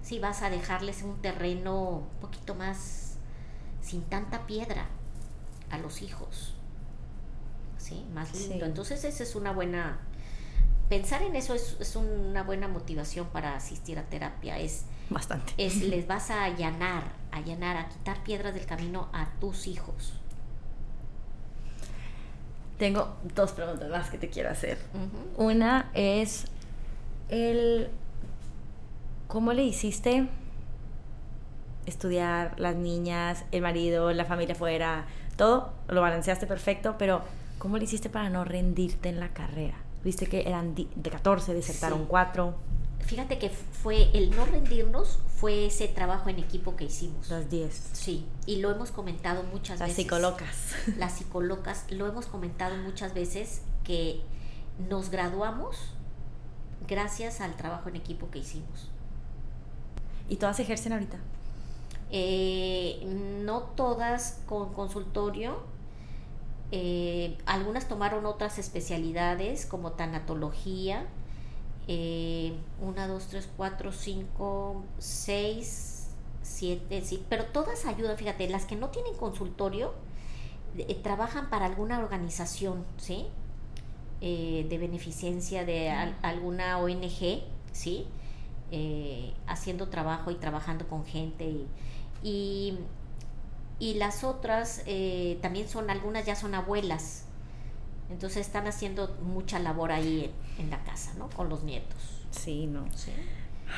Si 0.06 0.20
vas 0.20 0.42
a 0.42 0.50
dejarles 0.50 1.02
un 1.02 1.20
terreno 1.20 1.88
un 1.88 2.20
poquito 2.20 2.54
más 2.54 3.16
sin 3.82 4.02
tanta 4.02 4.46
piedra 4.46 4.86
a 5.70 5.78
los 5.78 6.00
hijos 6.00 6.56
¿sí? 7.78 8.06
Más 8.14 8.32
lindo. 8.34 8.66
Entonces 8.66 9.04
esa 9.04 9.22
es 9.22 9.34
una 9.34 9.52
buena... 9.52 9.98
Pensar 10.88 11.22
en 11.22 11.34
eso 11.34 11.54
es, 11.54 11.76
es, 11.80 11.96
una 11.96 12.44
buena 12.44 12.68
motivación 12.68 13.26
para 13.28 13.56
asistir 13.56 13.98
a 13.98 14.04
terapia. 14.04 14.58
Es, 14.58 14.84
Bastante. 15.10 15.52
Es, 15.56 15.76
les 15.82 16.06
vas 16.06 16.30
a 16.30 16.44
allanar, 16.44 17.02
allanar, 17.32 17.76
a 17.76 17.88
quitar 17.88 18.22
piedras 18.22 18.54
del 18.54 18.66
camino 18.66 19.08
a 19.12 19.28
tus 19.40 19.66
hijos. 19.66 20.12
Tengo 22.78 23.16
dos 23.34 23.52
preguntas 23.52 23.90
más 23.90 24.10
que 24.10 24.18
te 24.18 24.28
quiero 24.28 24.50
hacer. 24.50 24.78
Una 25.36 25.90
es 25.94 26.44
el 27.28 27.88
¿cómo 29.28 29.52
le 29.52 29.64
hiciste 29.64 30.28
estudiar 31.86 32.58
las 32.58 32.76
niñas, 32.76 33.44
el 33.52 33.62
marido, 33.62 34.12
la 34.12 34.24
familia 34.24 34.54
fuera, 34.54 35.06
todo? 35.36 35.72
Lo 35.88 36.00
balanceaste 36.00 36.46
perfecto, 36.46 36.96
pero 36.98 37.22
¿Cómo 37.58 37.78
le 37.78 37.84
hiciste 37.84 38.10
para 38.10 38.28
no 38.28 38.44
rendirte 38.44 39.08
en 39.08 39.18
la 39.18 39.32
carrera? 39.32 39.76
Viste 40.04 40.26
que 40.26 40.46
eran 40.46 40.74
de 40.74 41.10
14, 41.10 41.54
desertaron 41.54 42.04
4. 42.04 42.54
Fíjate 43.00 43.38
que 43.38 43.50
fue 43.50 44.10
el 44.16 44.30
no 44.30 44.44
rendirnos, 44.44 45.18
fue 45.36 45.66
ese 45.66 45.88
trabajo 45.88 46.28
en 46.28 46.38
equipo 46.38 46.76
que 46.76 46.84
hicimos. 46.84 47.28
Las 47.30 47.48
10. 47.48 47.90
Sí, 47.92 48.26
y 48.46 48.56
lo 48.56 48.70
hemos 48.70 48.90
comentado 48.90 49.42
muchas 49.44 49.78
veces. 49.78 49.88
Las 49.88 49.96
psicolocas. 49.96 50.56
Las 50.98 51.12
psicolocas, 51.12 51.86
lo 51.90 52.06
hemos 52.06 52.26
comentado 52.26 52.76
muchas 52.76 53.14
veces 53.14 53.62
que 53.84 54.20
nos 54.88 55.10
graduamos 55.10 55.76
gracias 56.86 57.40
al 57.40 57.56
trabajo 57.56 57.88
en 57.88 57.96
equipo 57.96 58.30
que 58.30 58.40
hicimos. 58.40 58.90
¿Y 60.28 60.36
todas 60.36 60.58
ejercen 60.60 60.92
ahorita? 60.92 61.18
Eh, 62.10 63.02
no 63.44 63.62
todas 63.62 64.40
con 64.46 64.72
consultorio, 64.72 65.60
eh, 66.72 67.38
algunas 67.46 67.86
tomaron 67.86 68.26
otras 68.26 68.58
especialidades 68.58 69.66
como 69.66 69.92
tanatología. 69.92 71.06
Eh, 71.88 72.56
una, 72.80 73.06
dos, 73.06 73.28
tres, 73.28 73.48
cuatro, 73.56 73.92
cinco, 73.92 74.82
seis, 74.98 76.08
siete, 76.42 77.02
sí, 77.04 77.24
pero 77.28 77.44
todas 77.46 77.86
ayudan, 77.86 78.16
fíjate, 78.16 78.48
las 78.48 78.64
que 78.64 78.74
no 78.74 78.88
tienen 78.88 79.14
consultorio 79.14 79.94
eh, 80.76 80.94
trabajan 81.02 81.48
para 81.48 81.66
alguna 81.66 81.98
organización, 82.00 82.84
¿sí? 82.98 83.26
de 84.18 84.78
beneficencia 84.80 85.66
de 85.66 85.90
alguna 85.90 86.78
ONG, 86.78 87.42
¿sí? 87.72 88.06
Haciendo 89.46 89.88
trabajo 89.88 90.30
y 90.30 90.34
trabajando 90.34 90.86
con 90.88 91.04
gente 91.04 91.66
y 92.22 92.78
y 93.78 93.94
las 93.94 94.24
otras 94.24 94.82
eh, 94.86 95.38
también 95.42 95.68
son, 95.68 95.90
algunas 95.90 96.24
ya 96.24 96.34
son 96.34 96.54
abuelas, 96.54 97.24
entonces 98.08 98.46
están 98.46 98.66
haciendo 98.66 99.14
mucha 99.22 99.58
labor 99.58 99.92
ahí 99.92 100.32
en, 100.58 100.70
la 100.70 100.82
casa, 100.84 101.12
¿no? 101.18 101.28
Con 101.28 101.48
los 101.48 101.62
nietos. 101.62 102.24
Sí, 102.30 102.66
¿no? 102.66 102.86
Sí. 102.94 103.12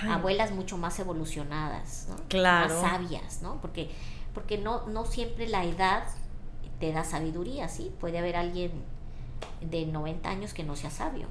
Abuelas 0.08 0.52
mucho 0.52 0.76
más 0.78 0.98
evolucionadas, 1.00 2.06
¿no? 2.10 2.16
Claro. 2.28 2.80
Más 2.80 2.90
sabias, 2.90 3.42
¿no? 3.42 3.60
Porque, 3.60 3.90
porque 4.34 4.58
no, 4.58 4.86
no 4.86 5.04
siempre 5.04 5.48
la 5.48 5.64
edad 5.64 6.04
te 6.78 6.92
da 6.92 7.02
sabiduría, 7.02 7.68
¿sí? 7.68 7.90
Puede 7.98 8.18
haber 8.18 8.36
alguien 8.36 8.70
de 9.60 9.86
90 9.86 10.28
años 10.28 10.54
que 10.54 10.62
no 10.62 10.76
sea 10.76 10.90
sabio. 10.90 11.26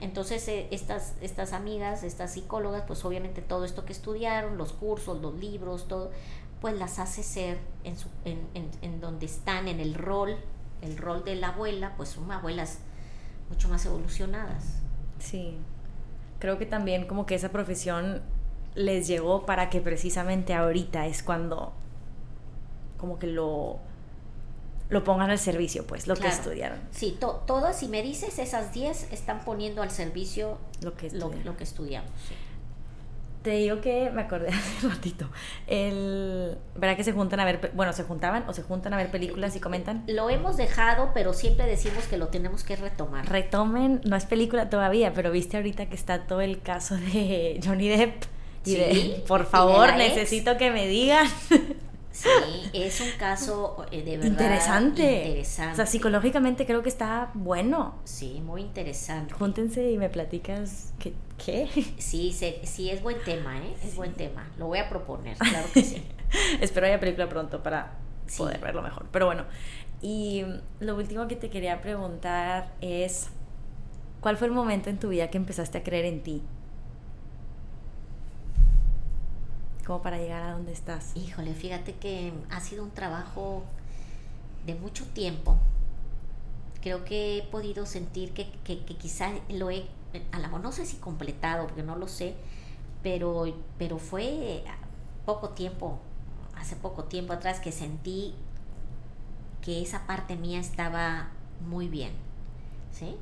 Entonces, 0.00 0.46
eh, 0.48 0.68
estas, 0.70 1.14
estas 1.20 1.52
amigas, 1.52 2.02
estas 2.02 2.32
psicólogas, 2.32 2.84
pues 2.86 3.04
obviamente 3.04 3.42
todo 3.42 3.64
esto 3.64 3.84
que 3.84 3.92
estudiaron, 3.92 4.56
los 4.56 4.72
cursos, 4.72 5.20
los 5.20 5.34
libros, 5.34 5.88
todo, 5.88 6.10
pues 6.60 6.76
las 6.76 6.98
hace 6.98 7.22
ser 7.22 7.58
en, 7.84 7.96
su, 7.96 8.08
en, 8.24 8.40
en, 8.82 9.00
donde 9.00 9.26
están, 9.26 9.68
en 9.68 9.80
el 9.80 9.94
rol, 9.94 10.36
el 10.82 10.96
rol 10.96 11.24
de 11.24 11.36
la 11.36 11.48
abuela, 11.48 11.94
pues 11.96 12.10
son 12.10 12.30
abuelas 12.30 12.78
mucho 13.48 13.68
más 13.68 13.84
evolucionadas. 13.86 14.80
Sí, 15.18 15.56
creo 16.38 16.58
que 16.58 16.66
también 16.66 17.06
como 17.06 17.26
que 17.26 17.34
esa 17.34 17.50
profesión 17.50 18.22
les 18.74 19.06
llegó 19.06 19.46
para 19.46 19.70
que 19.70 19.80
precisamente 19.80 20.54
ahorita 20.54 21.06
es 21.06 21.22
cuando 21.22 21.72
como 22.96 23.18
que 23.18 23.26
lo 23.26 23.78
lo 24.88 25.04
pongan 25.04 25.30
al 25.30 25.38
servicio, 25.38 25.86
pues, 25.86 26.06
lo 26.06 26.16
que 26.16 26.28
estudiaron. 26.28 26.78
Sí, 26.90 27.16
todas, 27.20 27.78
si 27.78 27.88
me 27.88 28.02
dices, 28.02 28.38
esas 28.38 28.72
10 28.72 29.12
están 29.12 29.44
poniendo 29.44 29.82
al 29.82 29.90
servicio 29.90 30.58
lo 30.82 30.94
que, 30.94 31.10
lo, 31.10 31.30
lo, 31.44 31.56
que 31.56 31.64
estudiamos. 31.64 32.10
Sí. 32.26 32.34
Te 33.42 33.50
digo 33.50 33.80
que 33.80 34.10
me 34.10 34.22
acordé 34.22 34.48
hace 34.54 34.86
un 34.86 34.92
ratito. 34.92 35.30
El, 35.66 36.58
¿Verdad 36.74 36.96
que 36.96 37.04
se 37.04 37.12
juntan 37.12 37.40
a 37.40 37.44
ver, 37.44 37.70
bueno, 37.74 37.92
se 37.92 38.02
juntaban 38.02 38.44
o 38.48 38.52
se 38.52 38.62
juntan 38.62 38.94
a 38.94 38.96
ver 38.96 39.10
películas 39.10 39.54
y 39.56 39.60
comentan? 39.60 40.04
Lo 40.06 40.30
hemos 40.30 40.56
dejado, 40.56 41.10
pero 41.14 41.32
siempre 41.32 41.66
decimos 41.66 42.04
que 42.06 42.16
lo 42.16 42.28
tenemos 42.28 42.64
que 42.64 42.76
retomar. 42.76 43.28
Retomen, 43.28 44.00
no 44.04 44.16
es 44.16 44.24
película 44.26 44.70
todavía, 44.70 45.12
pero 45.12 45.30
viste 45.30 45.56
ahorita 45.56 45.86
que 45.86 45.94
está 45.94 46.26
todo 46.26 46.40
el 46.40 46.60
caso 46.60 46.96
de 46.96 47.60
Johnny 47.64 47.88
Depp. 47.88 48.24
Y 48.64 48.74
de, 48.74 49.24
por 49.26 49.46
favor, 49.46 49.94
necesito 49.96 50.58
que 50.58 50.70
me 50.70 50.86
digan. 50.88 51.26
Sí, 52.10 52.28
es 52.72 53.00
un 53.00 53.10
caso 53.18 53.86
eh, 53.92 54.02
de 54.02 54.16
verdad 54.16 54.30
interesante. 54.30 55.02
interesante. 55.02 55.72
O 55.72 55.76
sea, 55.76 55.86
psicológicamente 55.86 56.66
creo 56.66 56.82
que 56.82 56.88
está 56.88 57.30
bueno. 57.34 57.96
Sí, 58.04 58.40
muy 58.44 58.62
interesante. 58.62 59.34
Júntense 59.34 59.90
y 59.90 59.98
me 59.98 60.08
platicas 60.08 60.92
qué. 60.98 61.14
¿Qué? 61.44 61.68
Sí, 61.98 62.32
sí, 62.32 62.90
es 62.90 63.02
buen 63.02 63.22
tema, 63.24 63.58
¿eh? 63.58 63.74
Es 63.84 63.94
buen 63.94 64.14
tema. 64.14 64.50
Lo 64.58 64.66
voy 64.66 64.78
a 64.78 64.88
proponer, 64.88 65.36
claro 65.38 65.68
que 65.72 65.82
sí. 65.82 66.02
Espero 66.60 66.86
haya 66.86 66.98
película 66.98 67.28
pronto 67.28 67.62
para 67.62 67.92
poder 68.36 68.58
verlo 68.58 68.82
mejor. 68.82 69.06
Pero 69.12 69.26
bueno, 69.26 69.44
y 70.02 70.44
lo 70.80 70.96
último 70.96 71.28
que 71.28 71.36
te 71.36 71.50
quería 71.50 71.80
preguntar 71.80 72.72
es, 72.80 73.28
¿cuál 74.20 74.36
fue 74.36 74.48
el 74.48 74.54
momento 74.54 74.90
en 74.90 74.98
tu 74.98 75.08
vida 75.10 75.28
que 75.28 75.38
empezaste 75.38 75.78
a 75.78 75.82
creer 75.82 76.06
en 76.06 76.22
ti? 76.22 76.42
Para 79.96 80.18
llegar 80.18 80.42
a 80.42 80.52
donde 80.52 80.72
estás? 80.72 81.12
Híjole, 81.16 81.54
fíjate 81.54 81.94
que 81.94 82.32
ha 82.50 82.60
sido 82.60 82.84
un 82.84 82.90
trabajo 82.90 83.64
de 84.66 84.74
mucho 84.74 85.04
tiempo. 85.06 85.56
Creo 86.82 87.04
que 87.04 87.38
he 87.38 87.42
podido 87.42 87.86
sentir 87.86 88.32
que, 88.32 88.50
que, 88.64 88.84
quizá 88.84 89.30
lo 89.48 89.70
he, 89.70 89.86
a 90.30 90.38
la 90.38 90.48
no 90.48 90.72
sé 90.72 90.84
si 90.86 90.98
completado, 90.98 91.66
porque 91.66 91.82
no 91.82 91.96
lo 91.96 92.06
sé, 92.06 92.34
pero, 93.02 93.46
pero 93.78 93.98
fue 93.98 94.62
poco 95.24 95.50
tiempo, 95.50 95.98
hace 96.54 96.76
poco 96.76 97.04
tiempo 97.04 97.32
atrás 97.32 97.58
que 97.58 97.72
sentí 97.72 98.34
que 99.62 99.82
esa 99.82 100.06
parte 100.06 100.36
mía 100.36 100.60
estaba 100.60 101.30
muy 101.66 101.88
bien, 101.88 102.12
¿sí? 102.92 103.16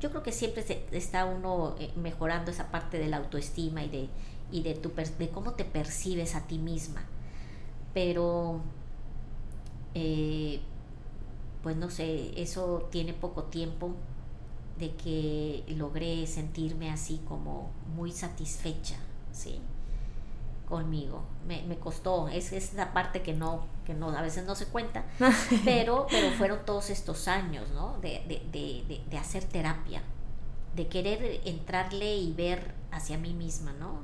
Yo 0.00 0.10
creo 0.10 0.22
que 0.22 0.32
siempre 0.32 0.64
está 0.92 1.24
uno 1.24 1.76
eh, 1.78 1.92
mejorando 1.96 2.50
esa 2.50 2.70
parte 2.70 2.98
de 2.98 3.08
la 3.08 3.18
autoestima 3.18 3.84
y 3.84 3.88
de, 3.88 4.08
y 4.50 4.62
de, 4.62 4.74
tu, 4.74 4.92
de 5.18 5.28
cómo 5.30 5.52
te 5.52 5.64
percibes 5.64 6.34
a 6.34 6.46
ti 6.46 6.58
misma. 6.58 7.04
Pero, 7.94 8.60
eh, 9.94 10.60
pues 11.62 11.76
no 11.76 11.90
sé, 11.90 12.40
eso 12.40 12.88
tiene 12.90 13.12
poco 13.12 13.44
tiempo 13.44 13.92
de 14.78 14.94
que 14.94 15.64
logré 15.68 16.26
sentirme 16.26 16.90
así 16.90 17.20
como 17.26 17.70
muy 17.94 18.12
satisfecha, 18.12 18.96
¿sí? 19.32 19.60
conmigo. 20.66 21.22
Me, 21.46 21.62
me 21.62 21.76
costó, 21.76 22.28
es, 22.28 22.52
es 22.52 22.74
esa 22.74 22.92
parte 22.92 23.22
que 23.22 23.32
no, 23.32 23.64
que 23.86 23.94
no, 23.94 24.10
a 24.10 24.20
veces 24.20 24.44
no 24.44 24.54
se 24.54 24.66
cuenta, 24.66 25.04
pero, 25.64 26.06
pero 26.10 26.30
fueron 26.32 26.64
todos 26.66 26.90
estos 26.90 27.28
años, 27.28 27.70
¿no? 27.70 27.98
De, 28.00 28.22
de, 28.28 28.42
de, 28.52 29.02
de, 29.08 29.18
hacer 29.18 29.44
terapia, 29.44 30.02
de 30.74 30.88
querer 30.88 31.40
entrarle 31.44 32.16
y 32.16 32.32
ver 32.32 32.74
hacia 32.90 33.16
mí 33.16 33.32
misma, 33.32 33.72
¿no? 33.72 34.00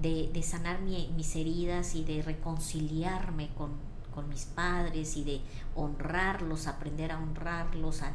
De, 0.00 0.42
sanar 0.42 0.80
mis 0.80 1.36
heridas 1.36 1.94
y 1.94 2.04
de 2.04 2.22
reconciliarme 2.22 3.50
con, 3.54 3.92
mis 4.28 4.44
padres 4.44 5.16
y 5.16 5.24
de 5.24 5.40
honrarlos, 5.74 6.66
aprender 6.66 7.12
a 7.12 7.18
honrarlos, 7.18 8.02
a 8.02 8.12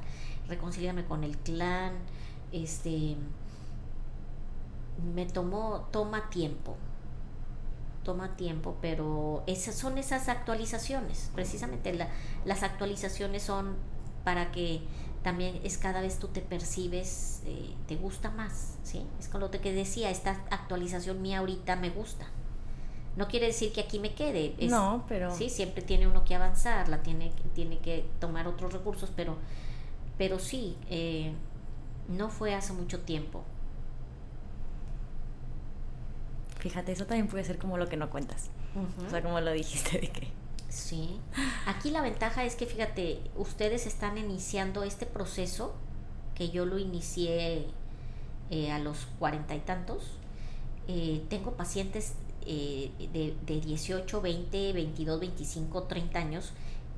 reconciliarme 0.47 1.05
con 1.05 1.23
el 1.23 1.37
clan, 1.37 1.93
este 2.51 3.15
me 5.13 5.25
tomó, 5.25 5.87
toma 5.91 6.29
tiempo, 6.29 6.75
toma 8.03 8.35
tiempo, 8.35 8.77
pero 8.81 9.43
esas 9.47 9.75
son 9.75 9.97
esas 9.97 10.29
actualizaciones, 10.29 11.31
precisamente 11.33 11.97
las 12.45 12.63
actualizaciones 12.63 13.43
son 13.43 13.75
para 14.23 14.51
que 14.51 14.81
también 15.27 15.59
es 15.65 15.77
cada 15.77 15.99
vez 15.99 16.19
tú 16.19 16.29
te 16.29 16.39
percibes, 16.39 17.41
eh, 17.45 17.73
te 17.85 17.97
gusta 17.97 18.31
más, 18.31 18.77
¿sí? 18.83 19.05
Es 19.19 19.27
con 19.27 19.41
lo 19.41 19.51
que 19.51 19.73
decía, 19.73 20.09
esta 20.09 20.41
actualización 20.51 21.21
mía 21.21 21.39
ahorita 21.39 21.75
me 21.75 21.89
gusta. 21.89 22.27
No 23.17 23.27
quiere 23.27 23.47
decir 23.47 23.73
que 23.73 23.81
aquí 23.81 23.99
me 23.99 24.13
quede. 24.13 24.55
no, 24.69 25.03
pero... 25.09 25.35
Sí, 25.35 25.49
siempre 25.49 25.81
tiene 25.81 26.07
uno 26.07 26.23
que 26.23 26.33
avanzar, 26.33 26.87
la 26.87 27.03
tiene, 27.03 27.33
tiene 27.53 27.79
que 27.79 28.05
tomar 28.21 28.47
otros 28.47 28.71
recursos, 28.71 29.11
pero, 29.13 29.35
pero 30.17 30.39
sí, 30.39 30.77
eh, 30.89 31.33
no 32.07 32.29
fue 32.29 32.55
hace 32.55 32.71
mucho 32.71 33.01
tiempo. 33.01 33.43
Fíjate, 36.59 36.93
eso 36.93 37.05
también 37.05 37.27
puede 37.27 37.43
ser 37.43 37.57
como 37.57 37.77
lo 37.77 37.89
que 37.89 37.97
no 37.97 38.09
cuentas. 38.09 38.49
O 39.05 39.09
sea, 39.09 39.21
como 39.21 39.41
lo 39.41 39.51
dijiste 39.51 39.99
de 39.99 40.07
que... 40.07 40.29
Sí. 40.69 41.19
Aquí 41.65 41.89
la 41.91 42.01
ventaja 42.01 42.43
es 42.43 42.55
que, 42.55 42.65
fíjate, 42.65 43.21
ustedes 43.35 43.87
están 43.87 44.17
iniciando 44.17 44.83
este 44.83 45.05
proceso, 45.05 45.75
que 46.35 46.49
yo 46.49 46.65
lo 46.65 46.77
inicié 46.77 47.67
eh, 48.49 48.71
a 48.71 48.79
los 48.79 49.07
cuarenta 49.19 49.55
y 49.55 49.59
tantos. 49.59 50.03
Eh, 50.87 51.25
tengo 51.29 51.51
pacientes 51.53 52.13
eh, 52.45 52.91
de, 53.13 53.35
de 53.45 53.61
18, 53.61 54.21
20, 54.21 54.73
22, 54.73 55.19
25, 55.19 55.83
30 55.83 56.19
años 56.19 56.51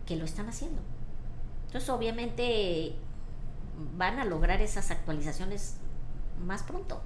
que 0.06 0.16
lo 0.16 0.26
están 0.26 0.50
haciendo. 0.50 0.82
Entonces, 1.68 1.90
obviamente, 1.90 2.96
van 3.98 4.20
a 4.20 4.26
lograr 4.26 4.62
esas 4.62 4.92
actualizaciones 4.92 5.76
más 6.46 6.64
pronto. 6.64 7.02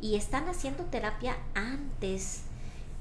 Y 0.00 0.16
están 0.16 0.48
haciendo 0.48 0.84
terapia 0.84 1.36
antes 1.54 2.44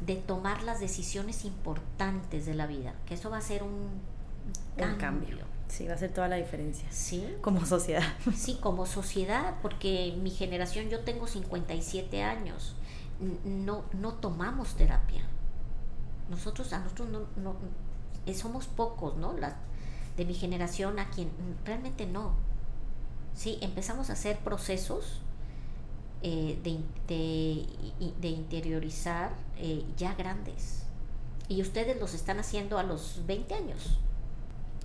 de 0.02 0.16
tomar 0.16 0.64
las 0.64 0.80
decisiones 0.80 1.46
importantes 1.46 2.46
de 2.46 2.54
la 2.56 2.68
vida, 2.68 2.94
que 3.06 3.16
eso 3.16 3.30
va 3.30 3.38
a 3.38 3.42
ser 3.42 3.64
un, 3.64 3.90
cambio. 4.98 5.38
Sí, 5.68 5.88
va 5.88 5.94
a 5.94 5.98
ser 5.98 6.12
toda 6.12 6.28
la 6.28 6.38
diferencia. 6.38 6.88
Sí. 6.90 7.36
Como 7.42 7.66
sociedad. 7.66 8.04
Sí, 8.36 8.58
como 8.60 8.86
sociedad, 8.86 9.56
porque 9.62 10.16
mi 10.22 10.32
generación, 10.32 10.90
yo 10.90 11.02
tengo 11.02 11.28
57 11.28 12.24
años, 12.24 12.76
no, 13.46 13.84
no 13.94 14.14
tomamos 14.14 14.76
terapia. 14.76 15.22
Nosotros, 16.30 16.74
a 16.74 16.80
nosotros 16.80 17.10
no, 17.10 17.20
no 17.36 17.56
eh, 18.26 18.34
somos 18.34 18.68
pocos, 18.68 19.18
¿no? 19.18 19.34
La, 19.34 19.58
de 20.18 20.26
mi 20.26 20.34
generación 20.34 21.00
a 21.00 21.10
quien 21.10 21.30
realmente 21.66 22.06
no. 22.06 22.34
Sí, 23.36 23.58
empezamos 23.62 24.10
a 24.10 24.14
hacer 24.14 24.40
procesos 24.40 25.22
eh, 26.22 26.60
de, 27.08 28.28
interiorizar 28.28 29.32
eh, 29.58 29.84
ya 29.98 30.16
grandes. 30.16 30.84
Y 31.48 31.62
ustedes 31.62 32.00
los 32.00 32.14
están 32.14 32.40
haciendo 32.40 32.78
a 32.78 32.84
los 32.84 33.22
20 33.26 33.54
años. 33.56 34.00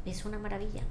Es 0.07 0.25
una 0.25 0.39
maravilla. 0.39 0.83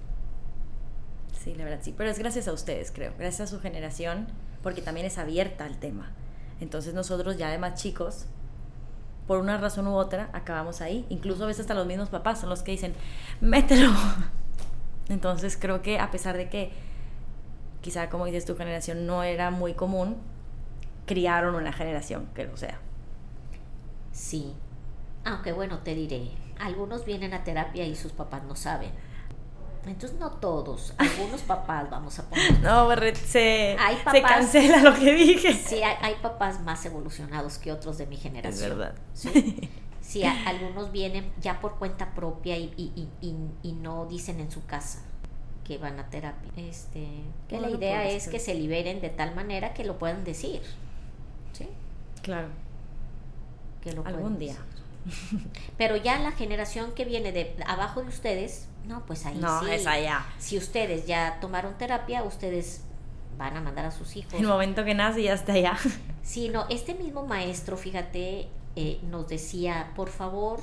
Sí, 1.43 1.55
la 1.55 1.63
verdad 1.63 1.79
sí. 1.81 1.93
Pero 1.97 2.09
es 2.09 2.19
gracias 2.19 2.47
a 2.47 2.53
ustedes, 2.53 2.91
creo. 2.91 3.13
Gracias 3.17 3.49
a 3.49 3.55
su 3.55 3.61
generación, 3.61 4.27
porque 4.61 4.81
también 4.81 5.05
es 5.05 5.17
abierta 5.17 5.65
al 5.65 5.77
tema. 5.77 6.11
Entonces 6.59 6.93
nosotros 6.93 7.37
ya 7.37 7.49
de 7.49 7.57
más 7.57 7.81
chicos, 7.81 8.25
por 9.27 9.39
una 9.39 9.57
razón 9.57 9.87
u 9.87 9.95
otra, 9.95 10.29
acabamos 10.33 10.81
ahí. 10.81 11.05
Incluso 11.09 11.43
a 11.43 11.47
veces 11.47 11.61
hasta 11.61 11.73
los 11.73 11.87
mismos 11.87 12.09
papás 12.09 12.41
son 12.41 12.49
los 12.49 12.63
que 12.63 12.71
dicen, 12.71 12.93
mételo. 13.41 13.91
Entonces 15.09 15.57
creo 15.57 15.81
que 15.81 15.99
a 15.99 16.11
pesar 16.11 16.37
de 16.37 16.49
que 16.49 16.71
quizá 17.81 18.09
como 18.09 18.25
dices 18.25 18.45
tu 18.45 18.55
generación 18.55 19.05
no 19.05 19.23
era 19.23 19.51
muy 19.51 19.73
común, 19.73 20.17
criaron 21.05 21.55
una 21.55 21.73
generación 21.73 22.29
que 22.33 22.45
lo 22.45 22.57
sea. 22.57 22.79
Sí, 24.11 24.53
aunque 25.25 25.51
bueno, 25.51 25.79
te 25.79 25.95
diré, 25.95 26.31
algunos 26.59 27.05
vienen 27.05 27.33
a 27.33 27.43
terapia 27.43 27.85
y 27.85 27.95
sus 27.95 28.11
papás 28.11 28.43
no 28.43 28.55
saben. 28.55 28.91
Entonces 29.85 30.17
no 30.17 30.31
todos, 30.31 30.93
algunos 30.97 31.41
papás 31.47 31.89
vamos 31.89 32.17
a 32.19 32.29
poner. 32.29 32.59
No, 32.61 32.89
se, 33.15 33.75
se 34.11 34.21
cancela 34.21 34.77
lo 34.81 34.93
que 34.93 35.13
dije. 35.13 35.53
Sí, 35.53 35.81
hay, 35.83 36.15
papás 36.21 36.61
más 36.61 36.85
evolucionados 36.85 37.57
que 37.57 37.71
otros 37.71 37.97
de 37.97 38.05
mi 38.05 38.15
generación. 38.15 38.71
Es 38.71 38.77
verdad. 38.77 38.95
Sí, 39.99 40.23
algunos 40.23 40.91
vienen 40.91 41.31
ya 41.39 41.59
por 41.59 41.77
cuenta 41.79 42.13
propia 42.13 42.57
y, 42.57 42.73
y, 42.77 43.09
y, 43.21 43.35
y, 43.63 43.71
no 43.71 44.05
dicen 44.05 44.41
en 44.41 44.51
su 44.51 44.65
casa 44.65 45.01
que 45.63 45.77
van 45.77 45.99
a 45.99 46.09
terapia. 46.09 46.51
Este, 46.57 47.07
que 47.47 47.59
la 47.59 47.69
idea 47.69 48.09
es 48.09 48.27
que 48.27 48.39
se 48.39 48.53
liberen 48.53 48.99
de 49.01 49.09
tal 49.09 49.33
manera 49.33 49.73
que 49.73 49.83
lo 49.83 49.97
puedan 49.97 50.23
decir. 50.23 50.61
¿Sí? 52.23 52.29
Claro. 52.31 52.47
Que 53.81 53.93
lo 53.93 54.05
Algún 54.05 54.39
día. 54.39 54.55
Pero 55.77 55.97
ya 55.97 56.19
la 56.19 56.31
generación 56.31 56.93
que 56.93 57.05
viene 57.05 57.31
de 57.31 57.55
abajo 57.67 58.01
de 58.01 58.07
ustedes, 58.07 58.67
no, 58.87 59.05
pues 59.05 59.25
ahí 59.25 59.37
no, 59.37 59.61
es 59.67 59.85
allá. 59.85 60.25
Si 60.37 60.57
ustedes 60.57 61.05
ya 61.05 61.39
tomaron 61.41 61.77
terapia, 61.77 62.23
ustedes 62.23 62.83
van 63.37 63.57
a 63.57 63.61
mandar 63.61 63.85
a 63.85 63.91
sus 63.91 64.15
hijos. 64.15 64.33
El 64.33 64.47
momento 64.47 64.85
que 64.85 64.93
nace 64.93 65.23
ya 65.23 65.33
está 65.33 65.53
allá. 65.53 65.77
Sí, 66.23 66.47
no, 66.47 66.65
este 66.69 66.93
mismo 66.93 67.25
maestro, 67.25 67.75
fíjate, 67.75 68.47
eh, 68.77 68.99
nos 69.03 69.27
decía, 69.27 69.91
por 69.93 70.07
favor, 70.07 70.61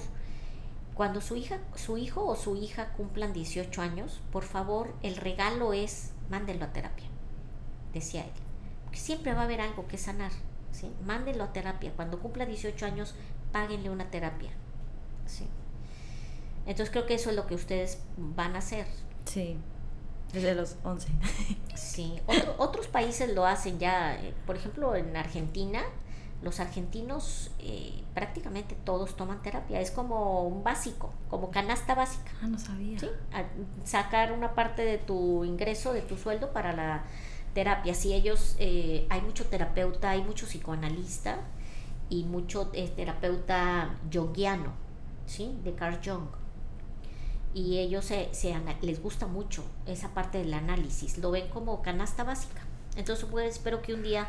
cuando 0.95 1.21
su 1.21 1.37
hija, 1.37 1.59
su 1.75 1.99
hijo 1.99 2.25
o 2.25 2.35
su 2.35 2.57
hija 2.57 2.95
cumplan 2.97 3.35
18 3.35 3.83
años, 3.83 4.23
por 4.33 4.43
favor, 4.43 4.95
el 5.03 5.17
regalo 5.17 5.75
es 5.75 6.13
mándenlo 6.31 6.65
a 6.65 6.73
terapia, 6.73 7.05
decía 7.93 8.23
él. 8.23 8.31
Porque 8.85 8.99
siempre 8.99 9.35
va 9.35 9.43
a 9.43 9.45
haber 9.45 9.61
algo 9.61 9.87
que 9.87 9.99
sanar. 9.99 10.33
¿Sí? 10.73 10.91
Mándenlo 11.05 11.45
a 11.45 11.53
terapia. 11.53 11.93
Cuando 11.95 12.21
cumpla 12.21 12.47
18 12.47 12.87
años, 12.87 13.15
páguenle 13.53 13.91
una 13.91 14.11
terapia. 14.11 14.51
¿sí? 15.27 15.47
Entonces 16.67 16.91
creo 16.91 17.07
que 17.07 17.15
eso 17.15 17.31
es 17.31 17.37
lo 17.37 17.47
que 17.47 17.55
ustedes 17.55 17.99
van 18.17 18.55
a 18.55 18.59
hacer. 18.59 18.87
Sí, 19.25 19.57
desde 20.33 20.55
los 20.55 20.77
11. 20.85 21.09
sí, 21.75 22.21
otros 22.59 22.87
países 22.89 23.35
lo 23.35 23.47
hacen 23.47 23.79
ya, 23.79 24.15
eh, 24.15 24.35
por 24.47 24.57
ejemplo 24.57 24.95
en 24.95 25.17
Argentina, 25.17 25.83
los 26.43 26.59
argentinos 26.59 27.51
eh, 27.59 28.03
prácticamente 28.15 28.75
todos 28.85 29.17
toman 29.17 29.43
terapia, 29.43 29.81
es 29.81 29.91
como 29.91 30.47
un 30.47 30.65
básico, 30.65 31.13
como 31.29 31.51
canasta 31.51 31.95
básica. 31.95 32.31
Ah, 32.43 32.47
no 32.47 32.59
sabía. 32.59 32.99
¿sí? 32.99 33.09
sacar 33.85 34.33
una 34.33 34.55
parte 34.55 34.85
de 34.85 34.99
tu 34.99 35.45
ingreso, 35.45 35.93
de 35.93 36.03
tu 36.03 36.17
sueldo 36.17 36.53
para 36.53 36.73
la 36.73 37.05
terapia. 37.55 37.95
Si 37.95 38.13
ellos, 38.13 38.57
eh, 38.59 39.07
hay 39.11 39.21
mucho 39.23 39.47
terapeuta, 39.47 40.11
hay 40.11 40.23
mucho 40.23 40.47
psicoanalista 40.47 41.39
y 42.09 42.25
mucho 42.25 42.71
eh, 42.73 42.89
terapeuta 42.95 43.97
junguiano, 44.13 44.73
¿sí? 45.27 45.59
De 45.65 45.75
Carl 45.75 45.99
Jung. 46.05 46.27
Y 47.53 47.79
ellos 47.79 48.05
se, 48.05 48.33
se, 48.33 48.55
les 48.81 49.03
gusta 49.03 49.27
mucho 49.27 49.65
esa 49.87 50.11
parte 50.15 50.39
del 50.39 50.55
análisis, 50.55 51.19
lo 51.19 51.31
ven 51.31 51.49
como 51.49 51.83
canasta 51.83 52.23
básica. 52.23 52.63
Entonces, 52.97 53.27
pues, 53.31 53.57
espero 53.57 53.83
que 53.83 53.95
un 53.95 54.03
día 54.03 54.29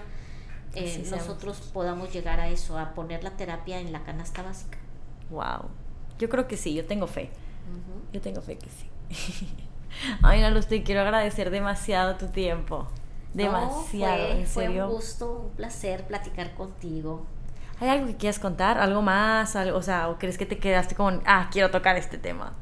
eh, 0.73 1.05
nosotros 1.11 1.57
podamos 1.73 2.13
llegar 2.13 2.39
a 2.39 2.47
eso, 2.49 2.79
a 2.79 2.93
poner 2.93 3.23
la 3.23 3.31
terapia 3.31 3.79
en 3.79 3.91
la 3.91 4.03
canasta 4.03 4.41
básica. 4.41 4.77
Wow. 5.29 5.69
Yo 6.17 6.29
creo 6.29 6.47
que 6.47 6.57
sí, 6.57 6.73
yo 6.73 6.85
tengo 6.85 7.07
fe. 7.07 7.29
Yo 8.11 8.21
tengo 8.21 8.41
fe 8.41 8.57
que 8.57 8.69
sí. 8.69 9.49
Ay, 10.21 10.47
Luz, 10.51 10.67
te 10.67 10.83
quiero 10.83 11.01
agradecer 11.01 11.49
demasiado 11.49 12.15
tu 12.15 12.27
tiempo. 12.27 12.87
Demasiado, 13.33 14.27
en 14.27 14.47
serio. 14.47 14.47
Fue 14.47 14.83
un 14.83 14.89
gusto, 14.91 15.31
un 15.45 15.49
placer 15.51 16.05
platicar 16.05 16.53
contigo. 16.53 17.25
¿Hay 17.79 17.89
algo 17.89 18.07
que 18.07 18.15
quieras 18.15 18.39
contar? 18.39 18.77
¿Algo 18.77 19.01
más? 19.01 19.55
o 19.55 19.81
sea, 19.81 20.09
¿o 20.09 20.19
crees 20.19 20.37
que 20.37 20.45
te 20.45 20.59
quedaste 20.59 20.95
con, 20.95 21.21
ah, 21.25 21.49
quiero 21.51 21.71
tocar 21.71 21.97
este 21.97 22.17
tema? 22.17 22.53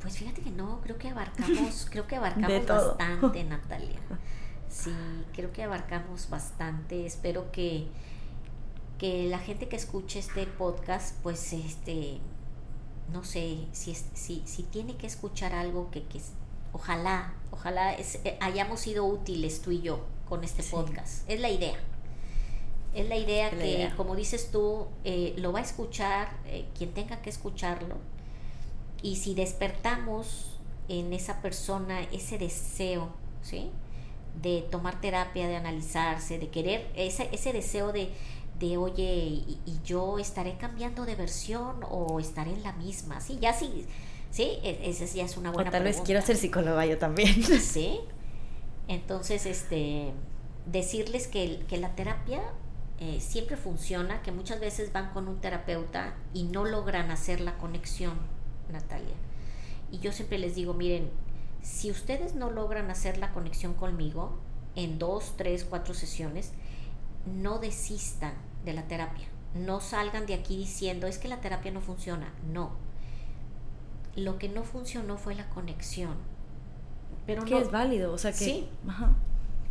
Pues 0.00 0.16
fíjate 0.16 0.40
que 0.40 0.50
no, 0.50 0.80
creo 0.82 0.98
que 0.98 1.08
abarcamos, 1.08 1.86
creo 1.90 2.06
que 2.06 2.16
abarcamos 2.16 2.66
bastante, 2.66 3.44
Natalia. 3.48 3.98
Sí, 4.68 4.94
creo 5.34 5.52
que 5.52 5.64
abarcamos 5.64 6.30
bastante. 6.30 7.04
Espero 7.04 7.50
que, 7.50 7.88
que 8.98 9.26
la 9.28 9.38
gente 9.38 9.68
que 9.68 9.76
escuche 9.76 10.20
este 10.20 10.46
podcast, 10.46 11.16
pues 11.22 11.52
este, 11.52 12.20
no 13.12 13.24
sé, 13.24 13.66
si, 13.72 13.94
si, 13.94 14.42
si 14.46 14.62
tiene 14.62 14.96
que 14.96 15.06
escuchar 15.06 15.54
algo 15.54 15.90
que, 15.90 16.04
que 16.04 16.20
ojalá, 16.72 17.32
ojalá 17.50 17.94
eh, 17.94 18.38
hayamos 18.40 18.80
sido 18.80 19.04
útiles 19.04 19.62
tú 19.62 19.70
y 19.70 19.80
yo 19.82 20.00
con 20.28 20.44
este 20.44 20.62
podcast. 20.62 21.28
Es 21.28 21.40
la 21.40 21.50
idea. 21.50 21.78
Es 22.94 23.08
la 23.08 23.16
idea 23.16 23.50
que, 23.50 23.90
como 23.96 24.16
dices 24.16 24.50
tú, 24.50 24.86
eh, 25.04 25.34
lo 25.36 25.52
va 25.52 25.60
a 25.60 25.62
escuchar 25.62 26.36
eh, 26.46 26.66
quien 26.76 26.92
tenga 26.92 27.22
que 27.22 27.30
escucharlo. 27.30 27.96
Y 29.02 29.16
si 29.16 29.34
despertamos 29.34 30.58
en 30.88 31.12
esa 31.12 31.40
persona 31.40 32.00
ese 32.12 32.36
deseo, 32.36 33.10
¿sí? 33.42 33.70
De 34.42 34.62
tomar 34.70 35.00
terapia, 35.00 35.46
de 35.48 35.56
analizarse, 35.56 36.38
de 36.38 36.48
querer, 36.48 36.90
ese, 36.96 37.28
ese 37.32 37.52
deseo 37.52 37.92
de, 37.92 38.10
de 38.58 38.76
oye, 38.76 39.04
y, 39.04 39.80
yo 39.84 40.18
estaré 40.18 40.56
cambiando 40.56 41.04
de 41.04 41.14
versión 41.14 41.80
o 41.88 42.18
estaré 42.18 42.52
en 42.52 42.62
la 42.62 42.72
misma. 42.72 43.20
Sí, 43.20 43.38
ya 43.40 43.52
sí 43.52 43.86
Sí, 44.30 44.58
e, 44.62 44.80
esa 44.84 45.04
ya 45.06 45.24
es 45.24 45.36
una 45.36 45.50
buena 45.50 45.70
o 45.70 45.72
tal 45.72 45.84
vez 45.84 46.00
quiero 46.04 46.22
ser 46.22 46.36
psicóloga 46.36 46.86
yo 46.86 46.98
también. 46.98 47.42
Sí. 47.60 48.00
Entonces, 48.88 49.46
este, 49.46 50.12
decirles 50.66 51.28
que, 51.28 51.64
que 51.68 51.76
la 51.76 51.94
terapia 51.94 52.40
eh, 52.98 53.18
siempre 53.20 53.56
funciona, 53.56 54.20
que 54.22 54.30
muchas 54.30 54.60
veces 54.60 54.92
van 54.92 55.10
con 55.12 55.26
un 55.26 55.40
terapeuta 55.40 56.14
y 56.34 56.44
no 56.44 56.64
logran 56.64 57.10
hacer 57.10 57.40
la 57.40 57.56
conexión, 57.56 58.18
Natalia. 58.70 59.14
Y 59.90 60.00
yo 60.00 60.12
siempre 60.12 60.38
les 60.38 60.54
digo, 60.54 60.74
miren, 60.74 61.10
si 61.62 61.90
ustedes 61.90 62.34
no 62.34 62.50
logran 62.50 62.90
hacer 62.90 63.16
la 63.16 63.32
conexión 63.32 63.74
conmigo 63.74 64.38
en 64.74 64.98
dos, 64.98 65.34
tres, 65.36 65.64
cuatro 65.64 65.94
sesiones, 65.94 66.52
no 67.26 67.58
desistan 67.58 68.34
de 68.64 68.74
la 68.74 68.86
terapia. 68.86 69.26
No 69.54 69.80
salgan 69.80 70.26
de 70.26 70.34
aquí 70.34 70.56
diciendo, 70.56 71.06
es 71.06 71.18
que 71.18 71.28
la 71.28 71.40
terapia 71.40 71.72
no 71.72 71.80
funciona. 71.80 72.32
No. 72.52 72.72
Lo 74.24 74.38
que 74.38 74.48
no 74.48 74.64
funcionó 74.64 75.16
fue 75.16 75.34
la 75.34 75.48
conexión. 75.48 76.14
Pero 77.26 77.44
que 77.44 77.58
es 77.58 77.70
válido, 77.70 78.12
o 78.12 78.18
sea 78.18 78.32
que... 78.32 78.38
Sí. 78.38 78.68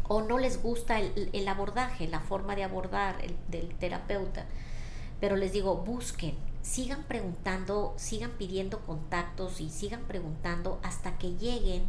O 0.08 0.22
no 0.22 0.40
les 0.40 0.62
gusta 0.62 1.00
el, 1.00 1.48
abordaje, 1.48 2.08
la 2.08 2.20
forma 2.20 2.56
de 2.56 2.64
abordar 2.64 3.18
del 3.50 3.70
terapeuta. 3.76 4.46
Pero 5.20 5.36
les 5.36 5.54
digo, 5.54 5.76
busquen, 5.76 6.36
sigan 6.62 7.04
preguntando, 7.04 7.94
sigan 7.98 8.32
pidiendo 8.32 8.80
contactos 8.80 9.62
y 9.62 9.70
sigan 9.70 10.02
preguntando 10.04 10.80
hasta 10.84 11.18
que 11.18 11.36
lleguen 11.36 11.84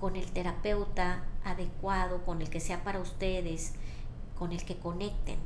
con 0.00 0.16
el 0.16 0.30
terapeuta 0.32 1.24
adecuado, 1.44 2.24
con 2.24 2.40
el 2.40 2.48
que 2.48 2.60
sea 2.60 2.82
para 2.84 3.00
ustedes, 3.00 3.74
con 4.38 4.52
el 4.52 4.64
que 4.64 4.78
conecten. 4.78 5.38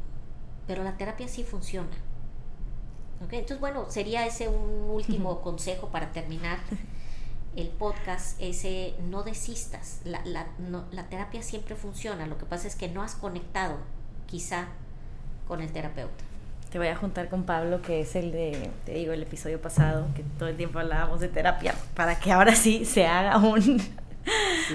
Pero 0.66 0.84
la 0.84 0.96
terapia 0.96 1.28
sí 1.28 1.44
funciona. 1.44 1.96
Entonces, 3.20 3.60
bueno, 3.60 3.86
sería 3.90 4.26
ese 4.26 4.48
un 4.48 4.90
último 4.90 5.40
consejo 5.40 5.88
para 5.88 6.12
terminar 6.12 6.58
el 7.56 7.68
podcast, 7.68 8.40
ese 8.40 8.94
no 9.08 9.22
desistas. 9.22 10.00
La, 10.04 10.24
la, 10.24 10.46
la 10.92 11.08
terapia 11.08 11.42
siempre 11.42 11.74
funciona. 11.74 12.26
Lo 12.26 12.38
que 12.38 12.46
pasa 12.46 12.68
es 12.68 12.76
que 12.76 12.88
no 12.88 13.02
has 13.02 13.14
conectado 13.14 13.76
quizá 14.26 14.68
con 15.46 15.60
el 15.60 15.72
terapeuta 15.72 16.28
te 16.70 16.78
voy 16.78 16.88
a 16.88 16.96
juntar 16.96 17.28
con 17.28 17.44
Pablo, 17.44 17.80
que 17.82 18.00
es 18.00 18.14
el 18.14 18.32
de, 18.32 18.70
te 18.84 18.92
digo, 18.92 19.12
el 19.12 19.22
episodio 19.22 19.60
pasado, 19.60 20.06
que 20.14 20.22
todo 20.38 20.48
el 20.48 20.56
tiempo 20.56 20.78
hablábamos 20.78 21.20
de 21.20 21.28
terapia, 21.28 21.74
para 21.94 22.18
que 22.18 22.32
ahora 22.32 22.54
sí 22.54 22.84
se 22.84 23.06
haga 23.06 23.38
un, 23.38 23.80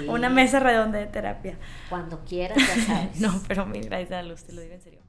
una 0.08 0.28
mesa 0.28 0.58
redonda 0.60 0.98
de 0.98 1.06
terapia. 1.06 1.56
Cuando 1.88 2.24
quieras, 2.24 2.58
ya 2.58 2.84
sabes. 2.84 3.20
no, 3.20 3.40
pero 3.46 3.66
mil 3.66 3.84
gracias 3.84 4.12
a 4.12 4.22
Luz, 4.22 4.44
te 4.44 4.52
lo 4.52 4.60
digo 4.60 4.74
en 4.74 4.80
serio. 4.80 5.00